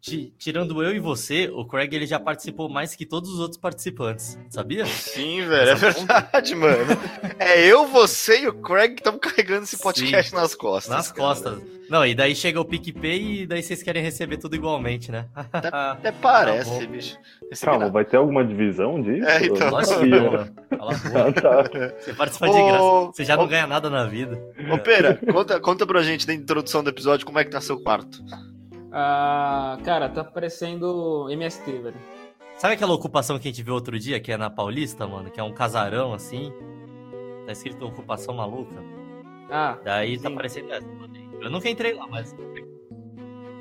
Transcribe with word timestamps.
tirando 0.00 0.82
eu 0.82 0.94
e 0.94 0.98
você, 0.98 1.50
o 1.52 1.64
Craig 1.64 1.94
ele 1.94 2.06
já 2.06 2.18
participou 2.18 2.68
mais 2.68 2.94
que 2.94 3.04
todos 3.04 3.30
os 3.30 3.40
outros 3.40 3.60
participantes, 3.60 4.38
sabia? 4.48 4.86
Sim, 4.86 5.46
velho, 5.46 5.70
é 5.70 5.74
verdade, 5.74 6.54
mano. 6.54 6.86
É 7.38 7.66
eu, 7.66 7.86
você 7.86 8.42
e 8.42 8.48
o 8.48 8.54
Craig 8.54 8.94
que 8.94 9.00
estamos 9.00 9.20
carregando 9.20 9.64
esse 9.64 9.78
podcast 9.78 10.30
Sim, 10.30 10.36
nas 10.36 10.54
costas. 10.54 10.94
Nas 10.94 11.12
cara. 11.12 11.28
costas. 11.28 11.80
Não, 11.90 12.06
e 12.06 12.14
daí 12.14 12.36
chega 12.36 12.60
o 12.60 12.64
PicPay 12.64 13.42
e 13.42 13.46
daí 13.46 13.62
vocês 13.62 13.82
querem 13.82 14.00
receber 14.00 14.36
tudo 14.36 14.54
igualmente, 14.54 15.10
né? 15.10 15.26
Até, 15.34 15.68
até 15.74 16.12
parece, 16.12 16.78
tá 16.78 16.86
bicho. 16.86 17.18
Calma, 17.62 17.90
vai 17.90 18.04
ter 18.04 18.16
alguma 18.16 18.44
divisão 18.44 19.02
disso? 19.02 19.28
É, 19.28 19.44
então. 19.44 19.70
Lógico 19.70 20.00
que 20.00 21.16
ah, 21.16 21.32
tá. 21.32 21.62
Você 21.98 22.14
participa 22.14 22.46
de 22.48 22.62
graça. 22.62 23.06
Você 23.12 23.24
já 23.24 23.36
não 23.36 23.48
ganha 23.48 23.66
nada 23.66 23.90
na 23.90 24.04
vida. 24.04 24.40
Ô, 24.72 24.78
Pera, 24.78 25.18
conta, 25.32 25.58
conta 25.58 25.84
pra 25.84 26.00
gente 26.02 26.26
da 26.26 26.32
introdução 26.32 26.84
do 26.84 26.90
episódio 26.90 27.26
como 27.26 27.40
é 27.40 27.44
que 27.44 27.50
tá 27.50 27.60
seu 27.60 27.80
quarto. 27.80 28.22
Ah, 28.92 29.78
cara, 29.84 30.08
tá 30.08 30.24
parecendo 30.24 31.28
MST, 31.30 31.70
velho. 31.70 31.96
Sabe 32.56 32.74
aquela 32.74 32.92
ocupação 32.92 33.38
que 33.38 33.48
a 33.48 33.50
gente 33.50 33.62
viu 33.62 33.74
outro 33.74 33.98
dia, 33.98 34.20
que 34.20 34.30
é 34.30 34.36
na 34.36 34.50
Paulista, 34.50 35.06
mano? 35.06 35.30
Que 35.30 35.40
é 35.40 35.42
um 35.42 35.52
casarão 35.52 36.12
assim. 36.12 36.52
Tá 37.46 37.52
escrito 37.52 37.86
ocupação 37.86 38.34
maluca. 38.34 38.76
Ah. 39.50 39.78
Daí 39.82 40.16
tá 40.16 40.22
sim. 40.22 40.28
tá 40.28 40.36
parecendo 40.36 40.72
essa. 40.72 40.86
Eu 41.40 41.50
nunca 41.50 41.70
entrei 41.70 41.94
lá, 41.94 42.06
mas. 42.06 42.34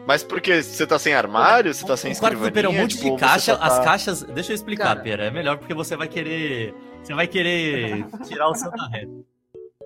Mas 0.05 0.23
porque 0.23 0.63
você 0.63 0.87
tá 0.87 0.97
sem 0.97 1.13
armário, 1.13 1.73
você 1.73 1.85
tá 1.85 1.95
sem 1.95 2.11
escrivaninha? 2.11 2.37
O 2.37 2.41
quarto 2.41 2.51
do 2.51 2.53
Pera 2.53 2.67
é 2.67 2.69
um 2.69 2.81
monte 2.81 2.97
tipo, 2.97 3.15
de 3.15 3.19
caixa, 3.19 3.55
tá... 3.55 3.63
as 3.63 3.79
caixas... 3.79 4.23
Deixa 4.23 4.51
eu 4.51 4.55
explicar, 4.55 4.85
Cara... 4.85 5.01
Pera, 5.01 5.25
é 5.25 5.31
melhor 5.31 5.57
porque 5.59 5.73
você 5.73 5.95
vai 5.95 6.07
querer... 6.07 6.73
Você 7.03 7.13
vai 7.13 7.27
querer 7.27 8.07
tirar 8.25 8.49
o 8.49 8.55
seu 8.55 8.71
da 8.71 8.87
reta. 8.87 9.11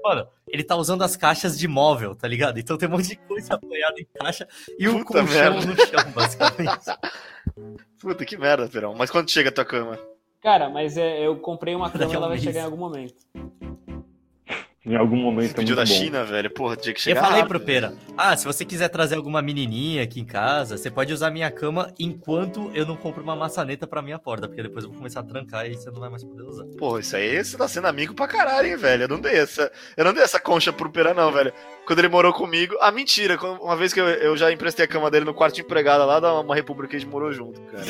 Mano, 0.04 0.28
ele 0.48 0.64
tá 0.64 0.76
usando 0.76 1.02
as 1.04 1.16
caixas 1.16 1.58
de 1.58 1.68
móvel, 1.68 2.14
tá 2.14 2.28
ligado? 2.28 2.60
Então 2.60 2.78
tem 2.78 2.90
um 2.90 2.92
monte 2.92 3.08
de 3.08 3.16
coisa 3.16 3.54
apoiada 3.54 4.00
em 4.00 4.08
caixa 4.20 4.48
e 4.78 4.90
um 4.90 5.04
Puta 5.04 5.20
colchão 5.20 5.54
merda. 5.54 5.66
no 5.66 5.76
chão, 5.78 6.12
basicamente. 6.14 6.86
Puta 8.02 8.26
que 8.26 8.38
merda, 8.38 8.68
Perão. 8.68 8.94
Mas 8.96 9.10
quando 9.10 9.32
chega 9.32 9.50
a 9.50 9.52
tua 9.54 9.64
cama? 9.64 9.98
Cara, 10.42 10.70
mas 10.70 10.98
é, 10.98 11.26
eu 11.26 11.38
comprei 11.38 11.74
uma 11.74 11.90
cama 11.90 12.12
e 12.12 12.16
ela 12.16 12.28
vai 12.28 12.38
chegar 12.38 12.62
em 12.62 12.66
algum 12.66 12.76
momento. 12.76 13.16
Em 14.86 14.98
algum 14.98 15.16
momento. 15.16 15.46
Esse 15.46 15.54
pediu 15.56 15.78
da 15.78 15.84
bom. 15.84 15.88
China, 15.88 16.26
velho. 16.26 16.50
Porra, 16.50 16.76
tinha 16.76 16.94
que 16.94 17.00
chegar. 17.00 17.22
Eu 17.22 17.24
falei 17.24 17.42
rápido, 17.42 17.58
pro 17.58 17.66
Pera: 17.66 17.94
Ah, 18.18 18.36
se 18.36 18.44
você 18.44 18.66
quiser 18.66 18.90
trazer 18.90 19.16
alguma 19.16 19.42
menininha 19.42 20.04
aqui 20.04 20.20
em 20.20 20.26
casa, 20.26 20.78
você 20.78 20.92
pode 20.92 21.14
usar 21.14 21.32
minha 21.32 21.50
cama 21.50 21.94
enquanto 21.98 22.70
eu 22.74 22.86
não 22.86 22.98
compro 22.98 23.24
uma 23.24 23.36
maçaneta 23.36 23.88
pra 23.88 24.02
minha 24.02 24.20
porta, 24.20 24.46
porque 24.46 24.62
depois 24.62 24.84
eu 24.84 24.90
vou 24.90 24.98
começar 24.98 25.22
a 25.22 25.24
trancar 25.24 25.66
e 25.66 25.76
você 25.76 25.90
não 25.90 26.02
vai 26.02 26.10
mais 26.10 26.24
poder 26.24 26.44
usar. 26.44 26.66
Porra, 26.78 27.00
isso 27.00 27.16
aí 27.16 27.42
você 27.42 27.58
tá 27.58 27.66
sendo 27.66 27.88
amigo 27.88 28.14
pra 28.14 28.28
caralho, 28.28 28.68
hein, 28.68 28.76
velho. 28.76 29.04
Eu 29.04 29.08
não 29.08 29.22
dei 29.22 29.36
essa. 29.36 29.72
Eu 29.96 30.04
não 30.04 30.14
dei 30.14 30.24
essa 30.24 30.40
concha 30.40 30.74
pro 30.74 30.92
Pera, 30.92 31.14
não, 31.14 31.32
velho. 31.32 31.54
Quando 31.88 32.00
ele 32.00 32.10
morou 32.10 32.34
comigo. 32.34 32.76
Ah, 32.82 32.92
mentira. 32.92 33.38
Uma 33.42 33.78
vez 33.78 33.94
que 33.94 34.02
eu, 34.02 34.06
eu 34.08 34.36
já 34.36 34.52
emprestei 34.52 34.84
a 34.84 34.88
cama 34.88 35.10
dele 35.10 35.24
no 35.24 35.34
quarto 35.34 35.56
de 35.56 35.62
empregada 35.62 36.04
lá 36.04 36.20
da 36.20 36.42
uma 36.42 36.56
república, 36.56 36.98
a 36.98 37.00
gente 37.00 37.10
morou 37.10 37.32
junto, 37.32 37.62
cara. 37.62 37.86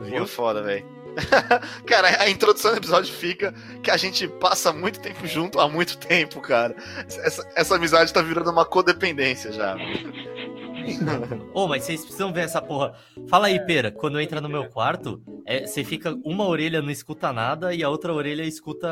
Viu 0.00 0.26
foda, 0.26 0.60
velho. 0.60 0.95
cara, 1.86 2.22
a 2.22 2.28
introdução 2.28 2.72
do 2.72 2.78
episódio 2.78 3.12
fica 3.12 3.52
que 3.82 3.90
a 3.90 3.96
gente 3.96 4.28
passa 4.28 4.72
muito 4.72 5.00
tempo 5.00 5.26
junto 5.26 5.58
há 5.60 5.68
muito 5.68 5.96
tempo, 5.98 6.40
cara. 6.40 6.74
Essa, 7.08 7.48
essa 7.54 7.76
amizade 7.76 8.12
tá 8.12 8.22
virando 8.22 8.50
uma 8.50 8.64
codependência 8.64 9.52
já. 9.52 9.76
Ô, 11.52 11.64
oh, 11.64 11.68
mas 11.68 11.84
vocês 11.84 12.02
precisam 12.02 12.32
ver 12.32 12.42
essa 12.42 12.62
porra. 12.62 12.94
Fala 13.28 13.48
aí, 13.48 13.58
Pera, 13.66 13.90
quando 13.90 14.20
entra 14.20 14.40
no 14.40 14.48
meu 14.48 14.68
quarto, 14.68 15.20
é, 15.44 15.66
você 15.66 15.82
fica. 15.82 16.16
Uma 16.24 16.44
orelha 16.44 16.80
não 16.80 16.90
escuta 16.90 17.32
nada 17.32 17.74
e 17.74 17.82
a 17.82 17.88
outra 17.88 18.12
orelha 18.12 18.42
escuta 18.42 18.88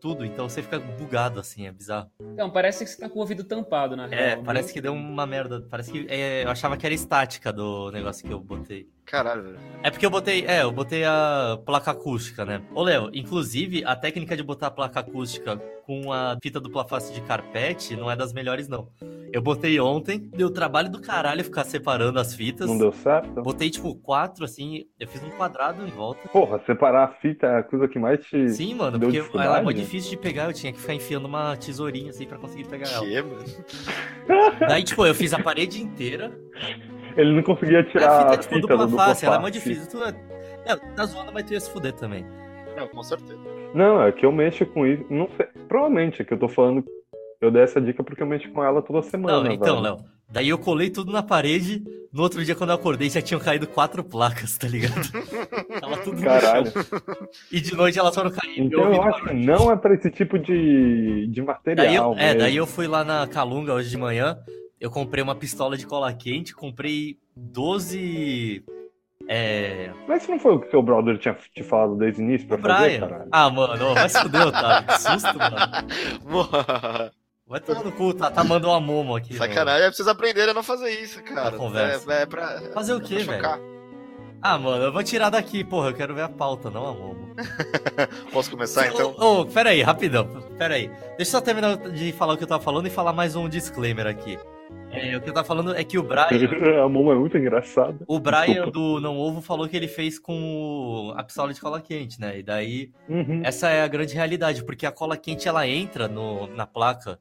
tudo. 0.00 0.24
Então 0.24 0.48
você 0.48 0.62
fica 0.62 0.78
bugado 0.78 1.40
assim, 1.40 1.66
é 1.66 1.72
bizarro. 1.72 2.10
Então, 2.20 2.50
parece 2.50 2.84
que 2.84 2.90
você 2.90 2.98
tá 2.98 3.08
com 3.08 3.18
o 3.18 3.22
ouvido 3.22 3.44
tampado, 3.44 3.96
na 3.96 4.06
real. 4.06 4.20
É, 4.20 4.36
parece 4.36 4.72
que 4.72 4.80
deu 4.80 4.92
uma 4.92 5.26
merda. 5.26 5.66
Parece 5.70 5.90
que. 5.90 6.06
É, 6.08 6.44
eu 6.44 6.50
achava 6.50 6.76
que 6.76 6.84
era 6.84 6.94
estática 6.94 7.52
do 7.52 7.90
negócio 7.92 8.26
que 8.26 8.32
eu 8.32 8.40
botei. 8.40 8.86
Caralho, 9.10 9.42
velho. 9.42 9.58
É 9.82 9.90
porque 9.90 10.04
eu 10.04 10.10
botei. 10.10 10.44
É, 10.46 10.62
eu 10.62 10.70
botei 10.70 11.04
a 11.04 11.58
placa 11.64 11.92
acústica, 11.92 12.44
né? 12.44 12.60
Ô, 12.74 12.82
Léo, 12.82 13.10
inclusive, 13.14 13.82
a 13.84 13.96
técnica 13.96 14.36
de 14.36 14.42
botar 14.42 14.66
a 14.66 14.70
placa 14.70 15.00
acústica 15.00 15.56
com 15.86 16.12
a 16.12 16.36
fita 16.42 16.60
dupla 16.60 16.86
face 16.86 17.14
de 17.14 17.22
carpete 17.22 17.96
não 17.96 18.10
é 18.10 18.16
das 18.16 18.32
melhores, 18.32 18.68
não. 18.68 18.88
Eu 19.32 19.40
botei 19.40 19.80
ontem, 19.80 20.18
deu 20.18 20.50
trabalho 20.50 20.90
do 20.90 21.00
caralho 21.00 21.42
ficar 21.42 21.64
separando 21.64 22.18
as 22.18 22.34
fitas. 22.34 22.68
Não 22.68 22.76
deu 22.76 22.92
certo? 22.92 23.42
Botei, 23.42 23.70
tipo, 23.70 23.94
quatro, 23.94 24.44
assim, 24.44 24.84
eu 25.00 25.08
fiz 25.08 25.22
um 25.22 25.30
quadrado 25.30 25.82
em 25.86 25.90
volta. 25.90 26.28
Porra, 26.28 26.60
separar 26.66 27.04
a 27.04 27.08
fita 27.14 27.46
é 27.46 27.58
a 27.60 27.62
coisa 27.62 27.88
que 27.88 27.98
mais 27.98 28.22
te. 28.26 28.50
Sim, 28.50 28.74
mano, 28.74 29.00
porque 29.00 29.22
ela 29.34 29.60
é 29.60 29.62
muito 29.62 29.80
difícil 29.80 30.10
de 30.10 30.18
pegar, 30.18 30.44
eu 30.46 30.52
tinha 30.52 30.72
que 30.72 30.80
ficar 30.80 30.92
enfiando 30.92 31.24
uma 31.24 31.56
tesourinha, 31.56 32.10
assim, 32.10 32.26
pra 32.26 32.36
conseguir 32.36 32.64
pegar 32.64 32.90
ela. 32.90 33.06
Que, 33.06 33.22
mano? 33.22 33.44
Daí, 34.68 34.82
tipo, 34.82 35.06
eu 35.06 35.14
fiz 35.14 35.32
a 35.32 35.38
parede 35.38 35.82
inteira. 35.82 36.30
Ele 37.18 37.32
não 37.32 37.42
conseguia 37.42 37.82
tirar 37.82 38.08
a 38.08 38.20
fita, 38.20 38.32
a 38.32 38.38
tipo, 38.38 38.54
fita 38.54 38.76
dupla 38.76 39.06
face, 39.06 39.26
ela 39.26 39.36
é 39.36 39.40
muito 39.40 39.54
difícil. 39.54 39.86
Tu, 39.90 40.02
é, 40.04 40.76
tá 40.94 41.04
zoando, 41.04 41.32
mas 41.32 41.44
tu 41.44 41.52
ia 41.52 41.60
se 41.60 41.70
fuder 41.70 41.92
também. 41.92 42.24
Não, 42.76 42.86
com 42.88 43.02
certeza. 43.02 43.38
Não, 43.74 44.00
é 44.00 44.12
que 44.12 44.24
eu 44.24 44.32
mexo 44.32 44.64
com 44.64 44.86
isso. 44.86 45.04
Não 45.10 45.28
sei. 45.36 45.46
Provavelmente 45.68 46.22
é 46.22 46.24
que 46.24 46.32
eu 46.32 46.38
tô 46.38 46.48
falando 46.48 46.84
eu 47.40 47.52
dei 47.52 47.62
essa 47.62 47.80
dica 47.80 48.02
porque 48.02 48.22
eu 48.22 48.26
mexo 48.26 48.50
com 48.50 48.64
ela 48.64 48.82
toda 48.82 49.00
semana. 49.02 49.44
Não, 49.44 49.52
então, 49.52 49.80
Léo. 49.80 49.98
Daí 50.28 50.48
eu 50.48 50.58
colei 50.58 50.90
tudo 50.90 51.12
na 51.12 51.22
parede. 51.22 51.82
No 52.12 52.22
outro 52.22 52.44
dia, 52.44 52.54
quando 52.54 52.70
eu 52.70 52.76
acordei, 52.76 53.08
já 53.08 53.22
tinham 53.22 53.40
caído 53.40 53.66
quatro 53.66 54.02
placas, 54.02 54.58
tá 54.58 54.66
ligado? 54.66 54.94
Tava 55.80 55.98
tudo 55.98 56.20
Caralho. 56.22 56.64
no 56.64 56.70
chão. 56.72 57.28
E 57.52 57.60
de 57.60 57.74
noite 57.76 57.98
elas 57.98 58.14
foram 58.14 58.30
caindo. 58.30 58.66
Então 58.66 58.84
eu, 58.84 58.94
eu 58.94 59.02
acho 59.02 59.24
que 59.24 59.34
não 59.34 59.70
é 59.70 59.76
pra 59.76 59.94
esse 59.94 60.10
tipo 60.10 60.38
de, 60.38 61.26
de 61.28 61.42
material. 61.42 62.14
Daí 62.14 62.26
eu, 62.26 62.30
é, 62.30 62.34
daí 62.34 62.56
eu 62.56 62.66
fui 62.66 62.86
lá 62.86 63.04
na 63.04 63.26
Calunga 63.26 63.74
hoje 63.74 63.90
de 63.90 63.96
manhã. 63.96 64.36
Eu 64.80 64.90
comprei 64.90 65.22
uma 65.22 65.34
pistola 65.34 65.76
de 65.76 65.86
cola 65.86 66.12
quente, 66.12 66.54
comprei 66.54 67.18
12 67.36 68.64
é... 69.28 69.90
Mas 70.06 70.26
não 70.26 70.38
foi 70.38 70.54
o 70.54 70.60
que 70.60 70.74
o 70.74 70.82
brother 70.82 71.18
tinha 71.18 71.36
te 71.54 71.62
falado 71.62 71.96
desde 71.96 72.22
o 72.22 72.24
início 72.24 72.48
pra 72.48 72.56
fazer, 72.56 73.00
caralho? 73.00 73.28
Ah, 73.30 73.50
mano, 73.50 73.94
vai 73.94 74.08
se 74.08 74.20
fuder, 74.22 74.46
Otávio. 74.46 74.88
Que 74.88 75.00
susto, 75.00 75.38
mano. 75.38 77.10
Vai 77.48 77.60
tomar 77.60 77.82
no 77.82 77.92
cu, 77.92 78.12
tá, 78.12 78.30
tá 78.30 78.44
mandando 78.44 78.68
uma 78.68 78.78
momo 78.78 79.16
aqui. 79.16 79.34
Sacanagem, 79.34 79.84
é 79.84 79.86
preciso 79.86 80.10
aprender 80.10 80.50
a 80.50 80.52
não 80.52 80.62
fazer 80.62 80.90
isso, 80.90 81.22
cara. 81.22 81.56
conversa. 81.56 82.12
É, 82.12 82.22
é 82.22 82.26
pra. 82.26 82.60
Fazer 82.74 82.92
o 82.92 83.00
quê, 83.00 83.20
velho? 83.20 83.42
Ah, 84.42 84.58
mano, 84.58 84.84
eu 84.84 84.92
vou 84.92 85.02
tirar 85.02 85.30
daqui, 85.30 85.64
porra, 85.64 85.88
eu 85.88 85.94
quero 85.94 86.14
ver 86.14 86.24
a 86.24 86.28
pauta, 86.28 86.70
não 86.70 86.86
a 86.86 86.92
momo. 86.92 87.34
Posso 88.34 88.50
começar 88.50 88.88
então? 88.88 89.14
Ô, 89.18 89.40
oh, 89.40 89.46
pera 89.46 89.70
aí, 89.70 89.80
rapidão, 89.80 90.26
pera 90.58 90.74
aí. 90.74 90.88
Deixa 91.16 91.20
eu 91.20 91.24
só 91.24 91.40
terminar 91.40 91.78
de 91.78 92.12
falar 92.12 92.34
o 92.34 92.36
que 92.36 92.44
eu 92.44 92.48
tava 92.48 92.62
falando 92.62 92.86
e 92.86 92.90
falar 92.90 93.14
mais 93.14 93.34
um 93.34 93.48
disclaimer 93.48 94.06
aqui. 94.06 94.38
É, 94.90 95.16
o 95.16 95.20
que 95.20 95.28
eu 95.28 95.34
tava 95.34 95.46
falando 95.46 95.74
é 95.74 95.84
que 95.84 95.98
o 95.98 96.02
Brian. 96.02 96.26
a 96.84 96.88
Momo 96.88 97.12
é 97.12 97.14
muito 97.14 97.36
engraçada. 97.36 97.98
O 98.06 98.18
Brian 98.18 98.46
Desculpa. 98.46 98.70
do 98.70 99.00
Não 99.00 99.18
Ovo 99.18 99.40
falou 99.40 99.68
que 99.68 99.76
ele 99.76 99.88
fez 99.88 100.18
com 100.18 101.12
a 101.16 101.22
pistola 101.22 101.52
de 101.52 101.60
cola 101.60 101.80
quente, 101.80 102.20
né? 102.20 102.38
E 102.38 102.42
daí, 102.42 102.90
uhum. 103.08 103.42
essa 103.44 103.68
é 103.68 103.82
a 103.82 103.88
grande 103.88 104.14
realidade, 104.14 104.64
porque 104.64 104.86
a 104.86 104.92
cola 104.92 105.16
quente 105.16 105.48
ela 105.48 105.66
entra 105.66 106.08
no, 106.08 106.46
na 106.48 106.66
placa 106.66 107.18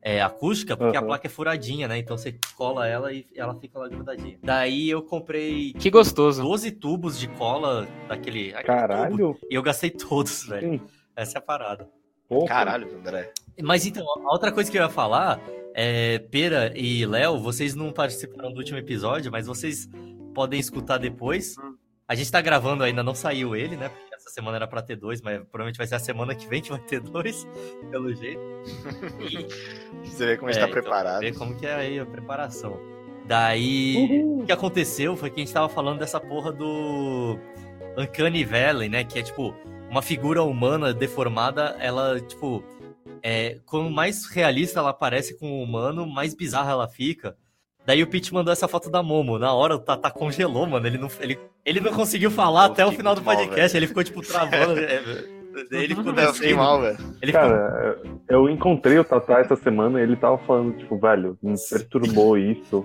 é, 0.00 0.22
acústica, 0.22 0.76
porque 0.76 0.96
uhum. 0.96 1.04
a 1.04 1.06
placa 1.06 1.26
é 1.26 1.30
furadinha, 1.30 1.88
né? 1.88 1.98
Então 1.98 2.16
você 2.16 2.34
cola 2.56 2.86
ela 2.86 3.12
e 3.12 3.26
ela 3.36 3.54
fica 3.54 3.78
lá 3.78 3.88
grudadinha. 3.88 4.38
Daí 4.42 4.88
eu 4.88 5.02
comprei. 5.02 5.72
Que 5.74 5.90
gostoso. 5.90 6.42
12 6.42 6.70
tubos 6.72 7.18
de 7.18 7.28
cola 7.28 7.86
daquele. 8.08 8.52
Caralho! 8.64 9.34
Tubo, 9.34 9.38
e 9.50 9.54
eu 9.54 9.62
gastei 9.62 9.90
todos, 9.90 10.46
velho. 10.46 10.72
Sim. 10.72 10.80
Essa 11.14 11.38
é 11.38 11.40
a 11.40 11.42
parada. 11.42 11.88
Porra. 12.28 12.46
Caralho, 12.46 12.96
André. 12.96 13.32
Mas 13.62 13.86
então, 13.86 14.04
a 14.24 14.32
outra 14.32 14.52
coisa 14.52 14.70
que 14.70 14.78
eu 14.78 14.82
ia 14.82 14.88
falar 14.88 15.40
é, 15.74 16.18
Pera 16.18 16.72
e 16.76 17.06
Léo, 17.06 17.38
vocês 17.38 17.74
não 17.74 17.92
participaram 17.92 18.52
do 18.52 18.58
último 18.58 18.78
episódio, 18.78 19.30
mas 19.30 19.46
vocês 19.46 19.88
podem 20.34 20.58
escutar 20.58 20.98
depois. 20.98 21.54
A 22.08 22.14
gente 22.14 22.32
tá 22.32 22.40
gravando 22.40 22.82
ainda, 22.82 23.02
não 23.02 23.14
saiu 23.14 23.54
ele, 23.54 23.76
né? 23.76 23.88
Porque 23.88 24.14
essa 24.14 24.30
semana 24.30 24.56
era 24.56 24.66
pra 24.66 24.82
ter 24.82 24.96
dois, 24.96 25.20
mas 25.20 25.38
provavelmente 25.38 25.76
vai 25.76 25.86
ser 25.86 25.94
a 25.94 26.00
semana 26.00 26.34
que 26.34 26.48
vem 26.48 26.60
que 26.62 26.70
vai 26.70 26.80
ter 26.80 27.00
dois, 27.00 27.46
pelo 27.90 28.12
jeito. 28.14 28.40
E... 29.20 29.46
Você 30.08 30.26
vê 30.26 30.36
como 30.36 30.48
a 30.48 30.52
gente 30.52 30.60
tá 30.60 30.66
é, 30.66 30.70
então, 30.70 30.82
preparado. 30.82 31.20
Ver 31.20 31.34
como 31.36 31.54
que 31.54 31.66
é 31.66 31.74
aí 31.74 31.98
a 32.00 32.06
preparação. 32.06 32.80
Daí, 33.26 33.94
Uhul. 33.96 34.42
o 34.42 34.46
que 34.46 34.52
aconteceu 34.52 35.16
foi 35.16 35.30
que 35.30 35.40
a 35.40 35.44
gente 35.44 35.52
tava 35.52 35.68
falando 35.68 35.98
dessa 35.98 36.18
porra 36.18 36.50
do 36.50 37.38
Uncanny 37.96 38.42
Valley, 38.42 38.88
né? 38.88 39.04
Que 39.04 39.18
é 39.18 39.22
tipo, 39.22 39.54
uma 39.90 40.00
figura 40.02 40.42
humana 40.42 40.94
deformada, 40.94 41.76
ela, 41.78 42.18
tipo 42.20 42.64
é, 43.22 43.58
quanto 43.66 43.90
mais 43.90 44.26
realista 44.26 44.80
ela 44.80 44.92
parece 44.92 45.38
com 45.38 45.50
o 45.50 45.62
humano, 45.62 46.06
mais 46.06 46.34
bizarra 46.34 46.72
ela 46.72 46.88
fica. 46.88 47.36
Daí 47.88 48.02
o 48.02 48.06
Pete 48.06 48.34
mandou 48.34 48.52
essa 48.52 48.68
foto 48.68 48.90
da 48.90 49.02
Momo. 49.02 49.38
Na 49.38 49.54
hora 49.54 49.74
o 49.74 49.78
Tata 49.78 50.10
congelou, 50.10 50.66
mano. 50.66 50.86
Ele 50.86 50.98
não, 50.98 51.08
ele, 51.20 51.38
ele 51.64 51.80
não 51.80 51.90
conseguiu 51.90 52.30
falar 52.30 52.66
até 52.66 52.84
o 52.84 52.92
final 52.92 53.14
do 53.14 53.22
podcast. 53.22 53.72
Mal, 53.72 53.78
ele 53.78 53.86
ficou, 53.86 54.04
tipo, 54.04 54.20
travando. 54.20 54.78
é, 54.78 55.02
ele 55.72 55.94
ficou 55.94 56.12
eu 56.12 56.34
fiquei 56.34 56.54
mal, 56.54 56.82
velho. 56.82 56.98
Ele 57.22 57.32
Cara, 57.32 57.98
ficou... 58.02 58.20
eu 58.28 58.50
encontrei 58.50 58.98
o 58.98 59.04
Tata 59.04 59.38
essa 59.38 59.56
semana 59.56 60.00
e 60.00 60.02
ele 60.02 60.16
tava 60.16 60.36
falando, 60.38 60.76
tipo, 60.76 60.98
velho, 60.98 61.38
me 61.42 61.54
perturbou 61.70 62.36
isso. 62.36 62.84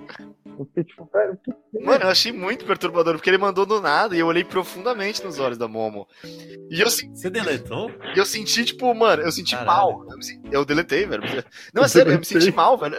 Fiquei, 0.56 0.84
tipo, 0.84 1.08
velho, 1.12 1.38
que... 1.44 1.80
Mano, 1.84 2.04
eu 2.04 2.08
achei 2.08 2.32
muito 2.32 2.64
perturbador, 2.64 3.14
porque 3.14 3.28
ele 3.30 3.38
mandou 3.38 3.66
do 3.66 3.80
nada 3.80 4.14
e 4.14 4.20
eu 4.20 4.26
olhei 4.26 4.44
profundamente 4.44 5.22
nos 5.24 5.38
olhos 5.38 5.58
da 5.58 5.66
Momo. 5.68 6.06
E 6.70 6.80
eu 6.80 6.88
senti. 6.90 7.18
Você 7.18 7.30
deletou? 7.30 7.90
E 8.14 8.18
eu 8.18 8.26
senti, 8.26 8.64
tipo, 8.64 8.94
mano, 8.94 9.22
eu 9.22 9.32
senti 9.32 9.56
Caralho. 9.56 9.66
mal. 9.66 10.06
Eu, 10.44 10.60
eu 10.60 10.64
deletei, 10.64 11.06
velho. 11.06 11.22
Não, 11.72 11.82
é 11.84 11.88
sério, 11.88 12.12
eu 12.12 12.18
me 12.18 12.24
senti 12.24 12.52
mal, 12.52 12.76
velho. 12.78 12.96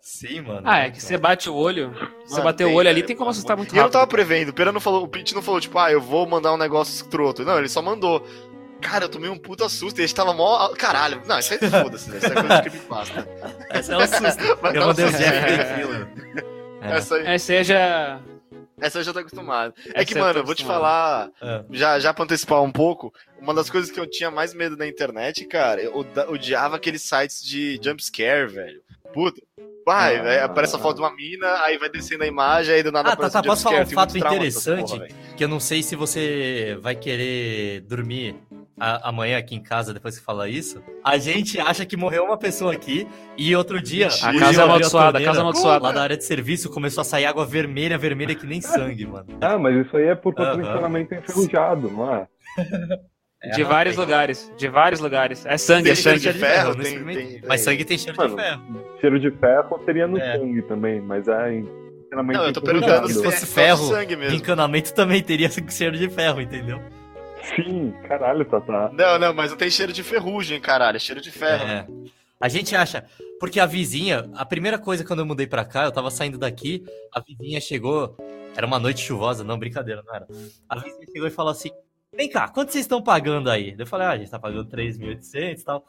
Sim, 0.00 0.40
mano. 0.40 0.62
Ah, 0.64 0.78
é 0.78 0.90
que 0.90 1.02
você 1.02 1.18
bate 1.18 1.50
o 1.50 1.54
olho. 1.54 1.92
Você 2.24 2.40
bater 2.40 2.64
o 2.66 2.72
olho 2.72 2.88
ali, 2.88 3.02
tem 3.02 3.14
como 3.14 3.28
assustar 3.28 3.56
muito 3.58 3.72
E 3.72 3.76
eu 3.76 3.76
não 3.76 3.82
rápido. 3.82 3.92
tava 3.92 4.06
prevendo. 4.06 4.48
O 4.48 4.54
Pera 4.54 4.72
não 4.72 4.80
falou, 4.80 5.04
o 5.04 5.08
Pete 5.08 5.34
não 5.34 5.42
falou, 5.42 5.60
tipo, 5.60 5.78
ah, 5.78 5.92
eu 5.92 6.00
vou 6.00 6.26
mandar 6.26 6.54
um 6.54 6.56
negócio 6.56 6.94
escroto. 6.94 7.44
Não, 7.44 7.58
ele 7.58 7.68
só 7.68 7.82
mandou. 7.82 8.26
Cara, 8.80 9.04
eu 9.04 9.08
tomei 9.08 9.28
um 9.28 9.36
puta 9.38 9.68
susto 9.68 9.98
e 10.00 10.04
a 10.04 10.06
gente 10.06 10.14
tava 10.14 10.32
mó. 10.32 10.68
Caralho. 10.76 11.20
Não, 11.26 11.38
isso 11.38 11.52
aí 11.52 11.58
foda-se, 11.58 12.08
velho. 12.10 12.18
Isso 12.18 12.26
é 12.26 12.34
coisa 12.34 12.48
de 12.56 12.60
creepypasta. 12.62 13.28
Essa 13.70 13.92
é 13.92 13.96
um 13.96 14.06
susto. 14.06 14.58
Mas 14.62 14.74
Eu 14.74 14.86
mandei 14.86 15.04
o 15.04 15.08
essa- 15.08 15.18
Jeff 15.18 15.36
é. 15.52 16.88
É. 16.88 16.96
Essa 16.96 17.14
aí, 17.16 17.26
É, 17.26 17.38
seja. 17.38 18.20
essa 18.80 18.98
eu 19.00 19.02
já 19.04 19.12
tô 19.12 19.18
acostumado. 19.18 19.74
É 19.94 20.04
que, 20.04 20.12
Essa 20.12 20.18
eu 20.20 20.22
mano, 20.22 20.34
tô 20.34 20.40
eu 20.40 20.44
vou 20.46 20.54
te 20.54 20.64
falar. 20.64 21.28
É. 21.42 21.64
Já, 21.72 21.98
já 21.98 22.14
pra 22.14 22.24
antecipar 22.24 22.62
um 22.62 22.70
pouco, 22.70 23.12
uma 23.40 23.52
das 23.52 23.68
coisas 23.68 23.90
que 23.90 23.98
eu 23.98 24.08
tinha 24.08 24.30
mais 24.30 24.54
medo 24.54 24.76
na 24.76 24.86
internet, 24.86 25.44
cara, 25.46 25.82
eu 25.82 25.92
odiava 26.28 26.76
aqueles 26.76 27.02
sites 27.02 27.42
de 27.42 27.80
jumpscare, 27.82 28.46
velho. 28.46 28.80
Puta. 29.12 29.40
Vai, 29.84 30.18
Ah. 30.18 30.22
velho, 30.22 30.44
aparece 30.44 30.76
a 30.76 30.78
foto 30.78 30.96
de 30.96 31.02
uma 31.02 31.14
mina, 31.16 31.62
aí 31.62 31.78
vai 31.78 31.88
descendo 31.88 32.22
a 32.22 32.26
imagem, 32.26 32.74
aí 32.74 32.82
do 32.82 32.92
nada 32.92 33.08
Ah, 33.08 33.16
tá, 33.16 33.26
aparece 33.26 33.32
tá, 33.32 33.40
um 33.40 33.42
posso 33.42 33.62
falar 33.64 33.80
um 33.82 33.86
fato 33.86 34.18
interessante? 34.18 34.90
porra. 34.92 35.08
Que 35.36 35.42
eu 35.44 35.48
não 35.48 35.58
sei 35.58 35.82
se 35.82 35.96
você 35.96 36.76
vai 36.82 36.94
querer 36.94 37.80
dormir 37.80 38.36
a- 38.80 39.08
amanhã 39.08 39.38
aqui 39.38 39.54
em 39.54 39.62
casa 39.62 39.92
depois 39.94 40.18
que 40.18 40.24
falar 40.24 40.48
isso. 40.48 40.82
A 41.04 41.18
gente 41.18 41.58
acha 41.60 41.84
que 41.86 41.96
morreu 41.96 42.24
uma 42.24 42.36
pessoa 42.36 42.72
aqui 42.72 43.06
e 43.36 43.54
outro 43.56 43.80
dia. 43.80 44.08
A 44.08 44.38
casa 44.38 44.60
é 44.60 44.64
amaldiçoada, 44.64 45.18
a 45.18 45.22
casa 45.24 45.38
é 45.38 45.40
amaldiçoada. 45.40 45.84
Lá 45.84 45.92
da 45.92 46.02
área 46.02 46.16
de 46.16 46.24
serviço 46.24 46.70
começou 46.70 47.02
a 47.02 47.04
sair 47.04 47.26
água 47.26 47.44
vermelha, 47.46 47.96
vermelha 47.98 48.34
que 48.34 48.46
nem 48.46 48.60
sangue, 48.60 49.06
mano. 49.06 49.26
Ah, 49.40 49.58
mas 49.58 49.86
isso 49.86 49.96
aí 49.96 50.04
é 50.08 50.14
por 50.14 50.34
conta 50.34 50.56
do 50.56 50.62
Aham. 50.62 50.70
encanamento 50.70 51.14
enferrujado, 51.14 51.90
não 51.90 52.14
é? 52.14 52.26
De 53.54 53.62
vários 53.62 53.96
lugares. 53.96 54.52
De 54.58 54.66
vários 54.68 54.98
lugares. 55.00 55.46
É 55.46 55.56
sangue, 55.56 55.84
Tem 55.84 55.92
é 55.92 55.94
cheiro 55.94 56.18
sangue. 56.18 56.32
de 56.32 56.38
ferro, 56.40 56.68
não 56.70 56.74
tem- 56.82 56.82
experimentei. 56.92 57.26
tem- 57.38 57.40
Mas 57.48 57.64
tem. 57.64 57.72
sangue 57.72 57.84
tem 57.84 57.98
cheiro 57.98 58.16
Mano, 58.18 58.34
de 58.36 58.42
ferro. 58.42 58.62
Cheiro 59.00 59.20
de 59.20 59.30
ferro 59.30 59.80
seria 59.84 60.06
no 60.08 60.18
É. 60.18 60.36
sangue 60.36 60.62
também, 60.62 61.00
mas 61.00 61.28
é 61.28 61.54
encanamento 61.54 62.38
Não, 62.40 62.46
eu 62.46 62.52
tô 62.52 62.60
perguntando 62.60 63.06
Se 63.06 63.14
se 63.14 63.22
fosse 63.22 63.44
é 63.44 63.46
ferro, 63.46 63.86
sangue 63.86 64.16
mesmo. 64.16 64.36
Encanamento 64.36 64.92
também 64.92 65.22
teria 65.22 65.48
cheiro 65.70 65.96
de 65.96 66.08
ferro, 66.08 66.40
entendeu? 66.40 66.80
Sim, 67.54 67.92
caralho, 68.06 68.44
Tata. 68.44 68.90
Não, 68.92 69.18
não, 69.18 69.34
mas 69.34 69.50
não 69.50 69.58
tem 69.58 69.70
cheiro 69.70 69.92
de 69.92 70.02
ferrugem, 70.02 70.60
caralho, 70.60 70.96
é 70.96 71.00
cheiro 71.00 71.20
de 71.20 71.30
ferro. 71.30 71.64
É. 71.64 71.86
A 72.40 72.48
gente 72.48 72.74
acha. 72.76 73.04
Porque 73.40 73.60
a 73.60 73.66
vizinha, 73.66 74.28
a 74.34 74.44
primeira 74.44 74.78
coisa 74.78 75.04
quando 75.04 75.20
eu 75.20 75.26
mudei 75.26 75.46
pra 75.46 75.64
cá, 75.64 75.84
eu 75.84 75.92
tava 75.92 76.10
saindo 76.10 76.38
daqui, 76.38 76.84
a 77.12 77.20
vizinha 77.20 77.60
chegou. 77.60 78.16
Era 78.56 78.66
uma 78.66 78.78
noite 78.78 79.00
chuvosa, 79.00 79.44
não, 79.44 79.58
brincadeira, 79.58 80.02
não 80.04 80.14
era. 80.14 80.26
A 80.68 80.78
vizinha 80.78 81.06
chegou 81.12 81.28
e 81.28 81.30
falou 81.30 81.52
assim: 81.52 81.70
Vem 82.16 82.28
cá, 82.30 82.48
quanto 82.48 82.72
vocês 82.72 82.84
estão 82.84 83.02
pagando 83.02 83.50
aí? 83.50 83.74
Eu 83.78 83.86
falei: 83.86 84.06
Ah, 84.06 84.10
a 84.12 84.16
gente 84.16 84.30
tá 84.30 84.38
pagando 84.38 84.64
3.800 84.70 85.60
e 85.60 85.64
tal. 85.64 85.84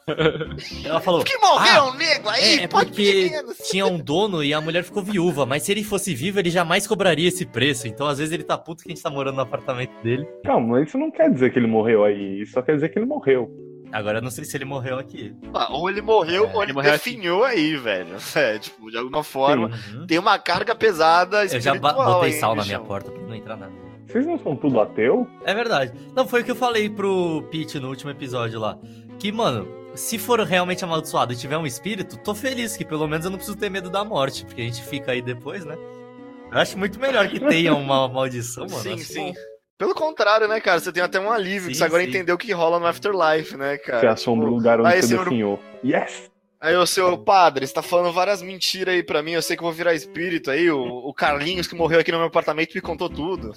Ela 0.86 1.00
falou: 1.00 1.24
Que 1.24 1.38
morreu 1.38 1.81
Ah, 1.83 1.89
um 1.89 1.94
nego 1.95 2.27
aí, 2.27 2.60
É, 2.60 2.63
é 2.63 2.68
porque 2.68 3.30
menos. 3.31 3.57
tinha 3.69 3.86
um 3.86 3.98
dono 3.98 4.44
e 4.44 4.54
a 4.54 4.60
mulher 4.60 4.83
ficou 4.83 5.01
viúva, 5.01 5.45
mas 5.45 5.63
se 5.63 5.71
ele 5.71 5.81
fosse 5.83 6.13
vivo, 6.13 6.38
ele 6.38 6.50
jamais 6.50 6.86
cobraria 6.86 7.30
esse 7.30 7.45
preço. 7.45 7.88
Então, 7.88 8.06
às 8.06 8.18
vezes, 8.18 8.33
ele 8.33 8.44
tá 8.44 8.57
puto 8.57 8.83
que 8.83 8.89
a 8.92 8.94
gente 8.94 9.01
tá 9.01 9.10
morando 9.10 9.36
no 9.36 9.42
apartamento 9.42 9.94
dele. 10.04 10.25
Calma, 10.44 10.81
isso 10.83 10.98
não 10.98 11.10
quer 11.10 11.31
dizer 11.31 11.54
que 11.54 11.60
ele 11.60 11.68
morreu 11.68 12.04
aí, 12.04 12.42
isso 12.42 12.51
só 12.51 12.62
quer 12.62 12.75
dizer 12.75 12.89
que 12.89 13.00
ele 13.00 13.06
morreu. 13.06 13.50
Agora 13.92 14.19
eu 14.19 14.21
não 14.21 14.30
sei 14.30 14.44
se 14.44 14.56
ele 14.56 14.66
morreu 14.66 15.00
aqui. 15.00 15.33
Ah, 15.54 15.74
ou 15.74 15.89
ele 15.89 16.01
morreu, 16.01 16.44
É, 16.45 16.48
ou 16.54 16.62
ele, 16.62 16.66
ele 16.66 16.74
morreu 16.74 16.92
definhou 16.92 17.44
aí, 17.45 17.75
velho. 17.77 18.18
É, 18.36 18.60
tipo, 18.60 18.92
de 18.92 18.98
alguma 18.98 19.24
forma. 19.24 19.71
Uhum. 19.94 20.06
Tem 20.06 20.19
uma 20.19 20.38
carga 20.38 20.75
pesada 20.75 21.45
Eu 21.45 21.60
já 21.62 21.74
botei 21.74 22.30
aí, 22.33 22.33
sal 22.33 22.56
na 22.56 22.62
bichão. 22.62 22.77
minha 22.77 22.88
porta 22.88 23.10
pra 23.10 23.21
não 23.24 23.33
entrar 23.33 23.56
nada. 23.56 23.88
Vocês 24.09 24.25
não 24.25 24.39
são 24.39 24.56
tudo 24.56 24.79
ateu? 24.79 25.27
É 25.45 25.53
verdade. 25.53 25.94
Não, 26.15 26.27
foi 26.27 26.41
o 26.41 26.44
que 26.44 26.51
eu 26.51 26.56
falei 26.56 26.89
pro 26.89 27.44
Pete 27.51 27.79
no 27.79 27.89
último 27.89 28.09
episódio 28.09 28.59
lá. 28.59 28.77
Que, 29.19 29.31
mano, 29.31 29.67
se 29.95 30.17
for 30.17 30.39
realmente 30.41 30.83
amaldiçoado 30.83 31.31
e 31.33 31.35
tiver 31.35 31.57
um 31.57 31.65
espírito, 31.65 32.17
tô 32.17 32.33
feliz 32.33 32.75
que 32.75 32.83
pelo 32.85 33.07
menos 33.07 33.25
eu 33.25 33.31
não 33.31 33.38
preciso 33.38 33.57
ter 33.57 33.69
medo 33.69 33.89
da 33.89 34.03
morte, 34.03 34.45
porque 34.45 34.61
a 34.61 34.65
gente 34.65 34.81
fica 34.83 35.11
aí 35.11 35.21
depois, 35.21 35.63
né? 35.63 35.77
Eu 36.51 36.57
acho 36.57 36.77
muito 36.77 37.00
melhor 37.00 37.27
que 37.27 37.39
tenha 37.39 37.73
uma 37.75 38.07
maldição, 38.09 38.65
mano. 38.67 38.81
Sim, 38.81 38.94
Acho 38.94 39.03
sim. 39.03 39.25
bom. 39.27 39.33
Pelo 39.77 39.94
contrário, 39.94 40.47
né, 40.47 40.59
cara? 40.59 40.79
Você 40.79 40.91
tem 40.91 41.01
até 41.03 41.19
um 41.19 41.31
alívio, 41.31 41.67
Sim, 41.67 41.71
que 41.71 41.75
você 41.77 41.83
agora 41.85 42.03
sim. 42.03 42.09
entendeu 42.09 42.35
o 42.35 42.38
que 42.38 42.51
rola 42.51 42.79
no 42.79 42.85
Afterlife, 42.88 43.56
né, 43.56 43.77
cara? 43.77 44.00
Você 44.01 44.07
assombra 44.07 44.47
o 44.47 44.50
Tipo, 44.50 44.57
lugar 44.57 44.79
onde 44.81 44.89
aí, 44.89 45.01
você 45.01 45.07
senhor- 45.09 45.23
definhou. 45.23 45.59
Yes! 45.85 46.29
Aí, 46.61 46.75
ô 46.75 46.85
seu 46.85 47.17
padre, 47.17 47.65
você 47.65 47.73
tá 47.73 47.81
falando 47.81 48.11
várias 48.11 48.41
mentiras 48.41 48.94
aí 48.94 49.01
pra 49.01 49.23
mim, 49.23 49.31
eu 49.31 49.41
sei 49.41 49.56
que 49.56 49.63
eu 49.63 49.67
vou 49.67 49.73
virar 49.73 49.94
espírito 49.94 50.51
aí. 50.51 50.69
O, 50.69 50.81
o 50.81 51.13
Carlinhos 51.13 51.67
que 51.67 51.75
morreu 51.75 52.01
aqui 52.01 52.11
no 52.11 52.17
meu 52.17 52.27
apartamento 52.27 52.75
me 52.75 52.81
contou 52.81 53.09
tudo. 53.09 53.53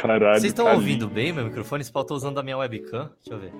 Caralho. 0.00 0.40
Vocês 0.40 0.52
estão 0.52 0.72
ouvindo 0.72 1.06
bem 1.06 1.34
meu 1.34 1.44
microfone? 1.44 1.82
Esse 1.82 1.92
pau 1.92 2.02
tô 2.02 2.14
usando 2.14 2.40
a 2.40 2.42
minha 2.42 2.56
webcam. 2.56 3.10
Deixa 3.22 3.34
eu 3.34 3.38
ver. 3.38 3.52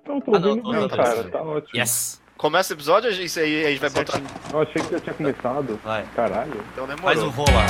Então, 0.00 0.20
tô 0.20 0.36
Ah, 0.36 0.38
não, 0.38 0.48
ouvindo 0.50 0.62
tô 0.62 0.72
bem, 0.78 0.88
cara, 0.88 1.20
isso. 1.22 1.30
tá 1.30 1.42
ótimo. 1.42 1.80
Yes! 1.80 2.22
Começa 2.36 2.72
o 2.72 2.76
episódio, 2.76 3.10
isso 3.10 3.40
aí 3.40 3.64
a 3.66 3.70
gente 3.70 3.80
vai 3.80 3.90
botar. 3.90 4.20
Eu 4.52 4.60
achei 4.60 4.82
que 4.82 4.92
já 4.92 5.00
tinha 5.00 5.14
começado. 5.14 5.80
Vai. 5.82 6.04
Caralho. 6.14 6.62
Então 6.72 6.86
demorou. 6.86 7.02
Faz 7.02 7.20
o 7.22 7.30
rola. 7.30 7.66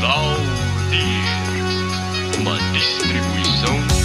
Valdir. 0.00 2.40
Uma 2.40 2.56
distribuição 2.72 3.97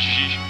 hoje. 0.00 0.49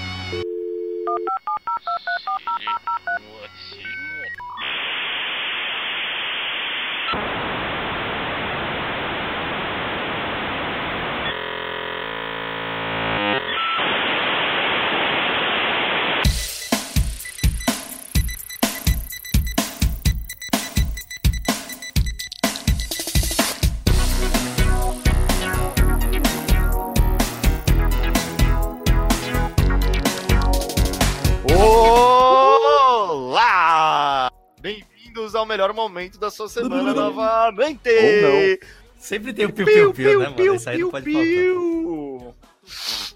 Melhor 35.50 35.72
momento 35.72 36.18
da 36.18 36.30
sua 36.30 36.48
semana 36.48 36.94
novamente! 36.94 37.88
Ou 37.90 38.58
Sempre 38.96 39.32
tem 39.32 39.46
o 39.46 39.52
piu-piu-piu, 39.52 40.20
né, 40.20 40.28
mano? 40.28 40.54
Isso 40.54 40.68
aí 40.68 40.78
não 40.78 40.90
pode 40.90 41.10
faltar. 41.10 41.28
piu. 41.28 42.34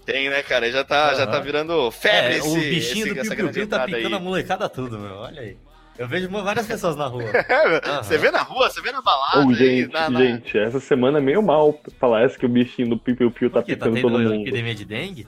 Tem, 0.05 0.29
né, 0.29 0.43
cara? 0.43 0.71
Já 0.71 0.83
tá, 0.83 1.13
já 1.13 1.25
tá 1.27 1.39
virando 1.39 1.89
febre 1.91 2.33
É, 2.33 2.37
esse, 2.37 2.47
o 2.47 2.55
bichinho 2.55 3.05
esse, 3.07 3.15
do 3.15 3.21
piu-piu-piu 3.21 3.67
tá 3.67 3.85
picando 3.85 4.15
a 4.15 4.17
aí. 4.17 4.23
molecada 4.23 4.67
tudo, 4.69 4.97
meu. 4.99 5.15
Olha 5.15 5.41
aí. 5.41 5.57
Eu 5.97 6.07
vejo 6.09 6.27
várias 6.29 6.67
pessoas 6.67 6.95
na 6.95 7.05
rua. 7.07 7.23
É, 7.47 8.03
Você 8.03 8.17
vê 8.17 8.29
na 8.31 8.41
rua, 8.41 8.69
você 8.69 8.81
vê 8.81 8.91
na 8.91 9.01
balada. 9.01 9.39
Aí, 9.47 9.53
gente, 9.53 9.93
na- 9.93 10.09
na- 10.09 10.19
gente, 10.19 10.57
essa 10.57 10.79
semana 10.79 11.19
é 11.19 11.21
meio 11.21 11.41
mal 11.41 11.79
falar 11.99 12.23
essa 12.23 12.37
que 12.37 12.45
o 12.45 12.49
bichinho 12.49 12.89
do 12.89 12.97
Piu 12.97 13.15
Piu 13.15 13.31
Piu 13.31 13.49
tá? 13.49 13.61
Tá 13.61 13.65
picando 13.65 13.93
tendo 13.95 14.09
todo 14.09 14.19
mundo. 14.19 14.41
epidemia 14.41 14.75
de 14.75 14.83
dengue? 14.85 15.27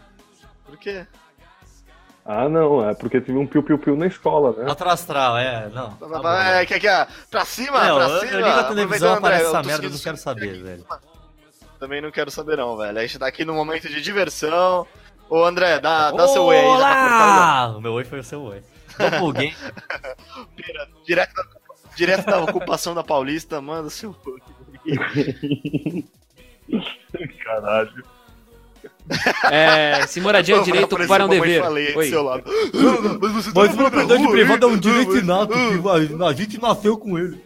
Por 0.65 0.77
quê? 0.77 1.05
Ah, 2.29 2.50
não, 2.50 2.88
é 2.89 2.93
porque 2.93 3.22
teve 3.22 3.38
um 3.38 3.48
Piu 3.48 3.63
Piu 3.63 3.79
Piu 3.79 3.96
na 3.96 4.05
escola, 4.05 4.51
né? 4.51 4.67
Outro 4.67 4.89
astral, 4.89 5.38
é. 5.38 5.69
Não. 5.69 5.91
tá 5.91 6.05
bom, 6.07 6.29
É, 6.29 6.55
né? 6.60 6.65
que, 6.65 6.77
que, 6.77 6.88
é? 6.88 7.07
pra 7.31 7.46
cima, 7.46 7.81
Não, 7.86 7.96
pra 7.96 8.03
eu, 8.10 8.19
cima. 8.19 8.31
eu 8.34 8.38
ligo 8.46 8.60
a 8.60 8.63
televisão, 8.65 9.13
aparece 9.13 9.46
André, 9.46 9.60
essa 9.60 9.63
merda, 9.67 9.86
eu 9.86 9.89
não 9.91 9.98
quero 10.00 10.17
saber, 10.17 10.62
velho. 10.62 10.86
Também 11.79 12.01
não 12.01 12.12
quero 12.12 12.29
saber 12.29 12.57
não, 12.57 12.75
velho. 12.75 12.98
A 12.98 13.01
gente 13.01 13.17
tá 13.17 13.27
aqui 13.27 13.46
num 13.46 13.55
momento 13.55 13.88
de 13.88 14.01
diversão. 14.01 14.86
Ô, 15.29 15.46
André, 15.46 15.79
dá, 15.79 16.12
dá 16.12 16.27
seu 16.27 16.43
oi 16.43 16.57
aí. 16.57 16.63
tá 16.63 16.69
Olá! 16.69 17.77
O 17.77 17.81
meu 17.81 17.93
oi 17.93 18.03
foi 18.03 18.19
o 18.19 18.24
seu 18.24 18.41
oi. 18.41 18.62
Cortado. 18.98 19.34
Direto 21.05 21.34
da, 21.34 21.43
direto 21.96 22.25
da 22.25 22.39
ocupação 22.41 22.93
da 22.93 23.03
Paulista, 23.05 23.62
manda 23.62 23.89
seu 23.89 24.13
oi. 24.25 24.41
Caralho. 27.43 28.03
É, 29.51 30.05
se 30.07 30.19
moradia 30.19 30.55
Vou 30.55 30.65
direito, 30.65 30.93
ocupar 30.95 31.21
é 31.21 31.25
um 31.25 31.29
dever. 31.29 31.61
falei 31.61 31.95
Oi. 31.95 32.09
seu 32.09 32.23
lado. 32.23 32.43
Mas 33.21 33.31
você 33.31 33.51
tá 33.51 33.59
Mas 33.61 33.75
propriedade 33.75 34.23
rua, 34.23 34.31
privada 34.31 34.65
é 34.65 34.69
um 34.69 34.77
direito 34.77 35.17
inato, 35.17 35.53
ah, 35.53 36.07
que 36.07 36.23
a, 36.23 36.33
gente 36.33 36.61
nasceu 36.61 36.97
com 36.97 37.17
ele. 37.17 37.41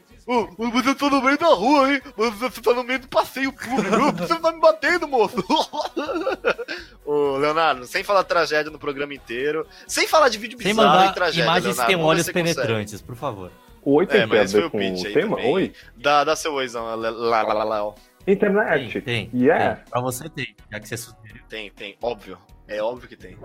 Mas 0.58 0.72
você 0.72 0.96
tá 0.96 1.10
no 1.10 1.22
meio 1.22 1.38
da 1.38 1.48
rua, 1.48 1.94
hein? 1.94 2.02
Mas 2.18 2.34
você 2.36 2.62
tá 2.62 2.74
no 2.74 2.84
meio 2.84 3.00
do 3.00 3.08
passeio 3.08 3.52
público. 3.52 4.12
Você 4.18 4.36
tá 4.40 4.52
me 4.52 4.60
batendo, 4.60 5.08
moço. 5.08 5.36
Ô, 7.06 7.38
Leonardo, 7.38 7.86
sem 7.86 8.04
falar 8.04 8.24
tragédia 8.24 8.72
no 8.72 8.80
programa 8.80 9.14
inteiro, 9.14 9.68
sem 9.88 10.08
falar 10.08 10.30
de 10.30 10.38
vídeo 10.38 10.58
Sem 10.58 10.74
bizarro 10.74 10.88
e 10.88 10.98
mandar 11.00 11.14
tragédia, 11.14 11.44
imagens 11.44 11.76
que 11.76 11.82
Leonardo, 11.82 11.98
ver 11.98 12.04
olhos 12.04 12.26
você 12.26 12.34
consegue. 12.34 12.56
penetrantes, 12.56 13.02
por 13.02 13.16
favor. 13.16 13.52
O 13.84 13.96
oi 13.96 14.06
tem 14.06 14.22
É, 14.22 14.26
mas 14.26 14.52
foi 14.52 14.62
ver 14.62 14.68
o 14.68 14.72
com 14.72 14.78
pitch 14.78 15.06
aí 15.06 15.12
o 15.12 15.14
tema? 15.14 15.36
também. 15.38 15.54
Oi? 15.54 15.74
Dá, 15.98 16.24
dá 16.24 16.36
seu 16.36 16.54
oizão, 16.54 16.86
lá, 16.86 16.96
lá, 16.96 17.42
lá, 17.42 17.54
lá, 17.54 17.64
lá. 17.64 17.94
Internet. 18.28 19.02
Tem, 19.02 19.30
tem. 19.30 19.42
Yeah. 19.42 19.76
tem. 19.76 19.86
Pra 19.86 20.02
você 20.02 20.30
tem, 20.30 20.56
já 20.72 20.80
que 20.80 20.88
você 20.88 20.98
sugeriu. 20.98 21.44
Tem, 21.50 21.72
tem, 21.72 21.98
óbvio. 22.02 22.38
É 22.68 22.82
óbvio 22.82 23.10
que 23.10 23.18
tem. 23.18 23.38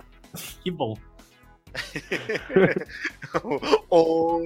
Que 0.63 0.71
bom. 0.71 0.97
o, 3.89 4.41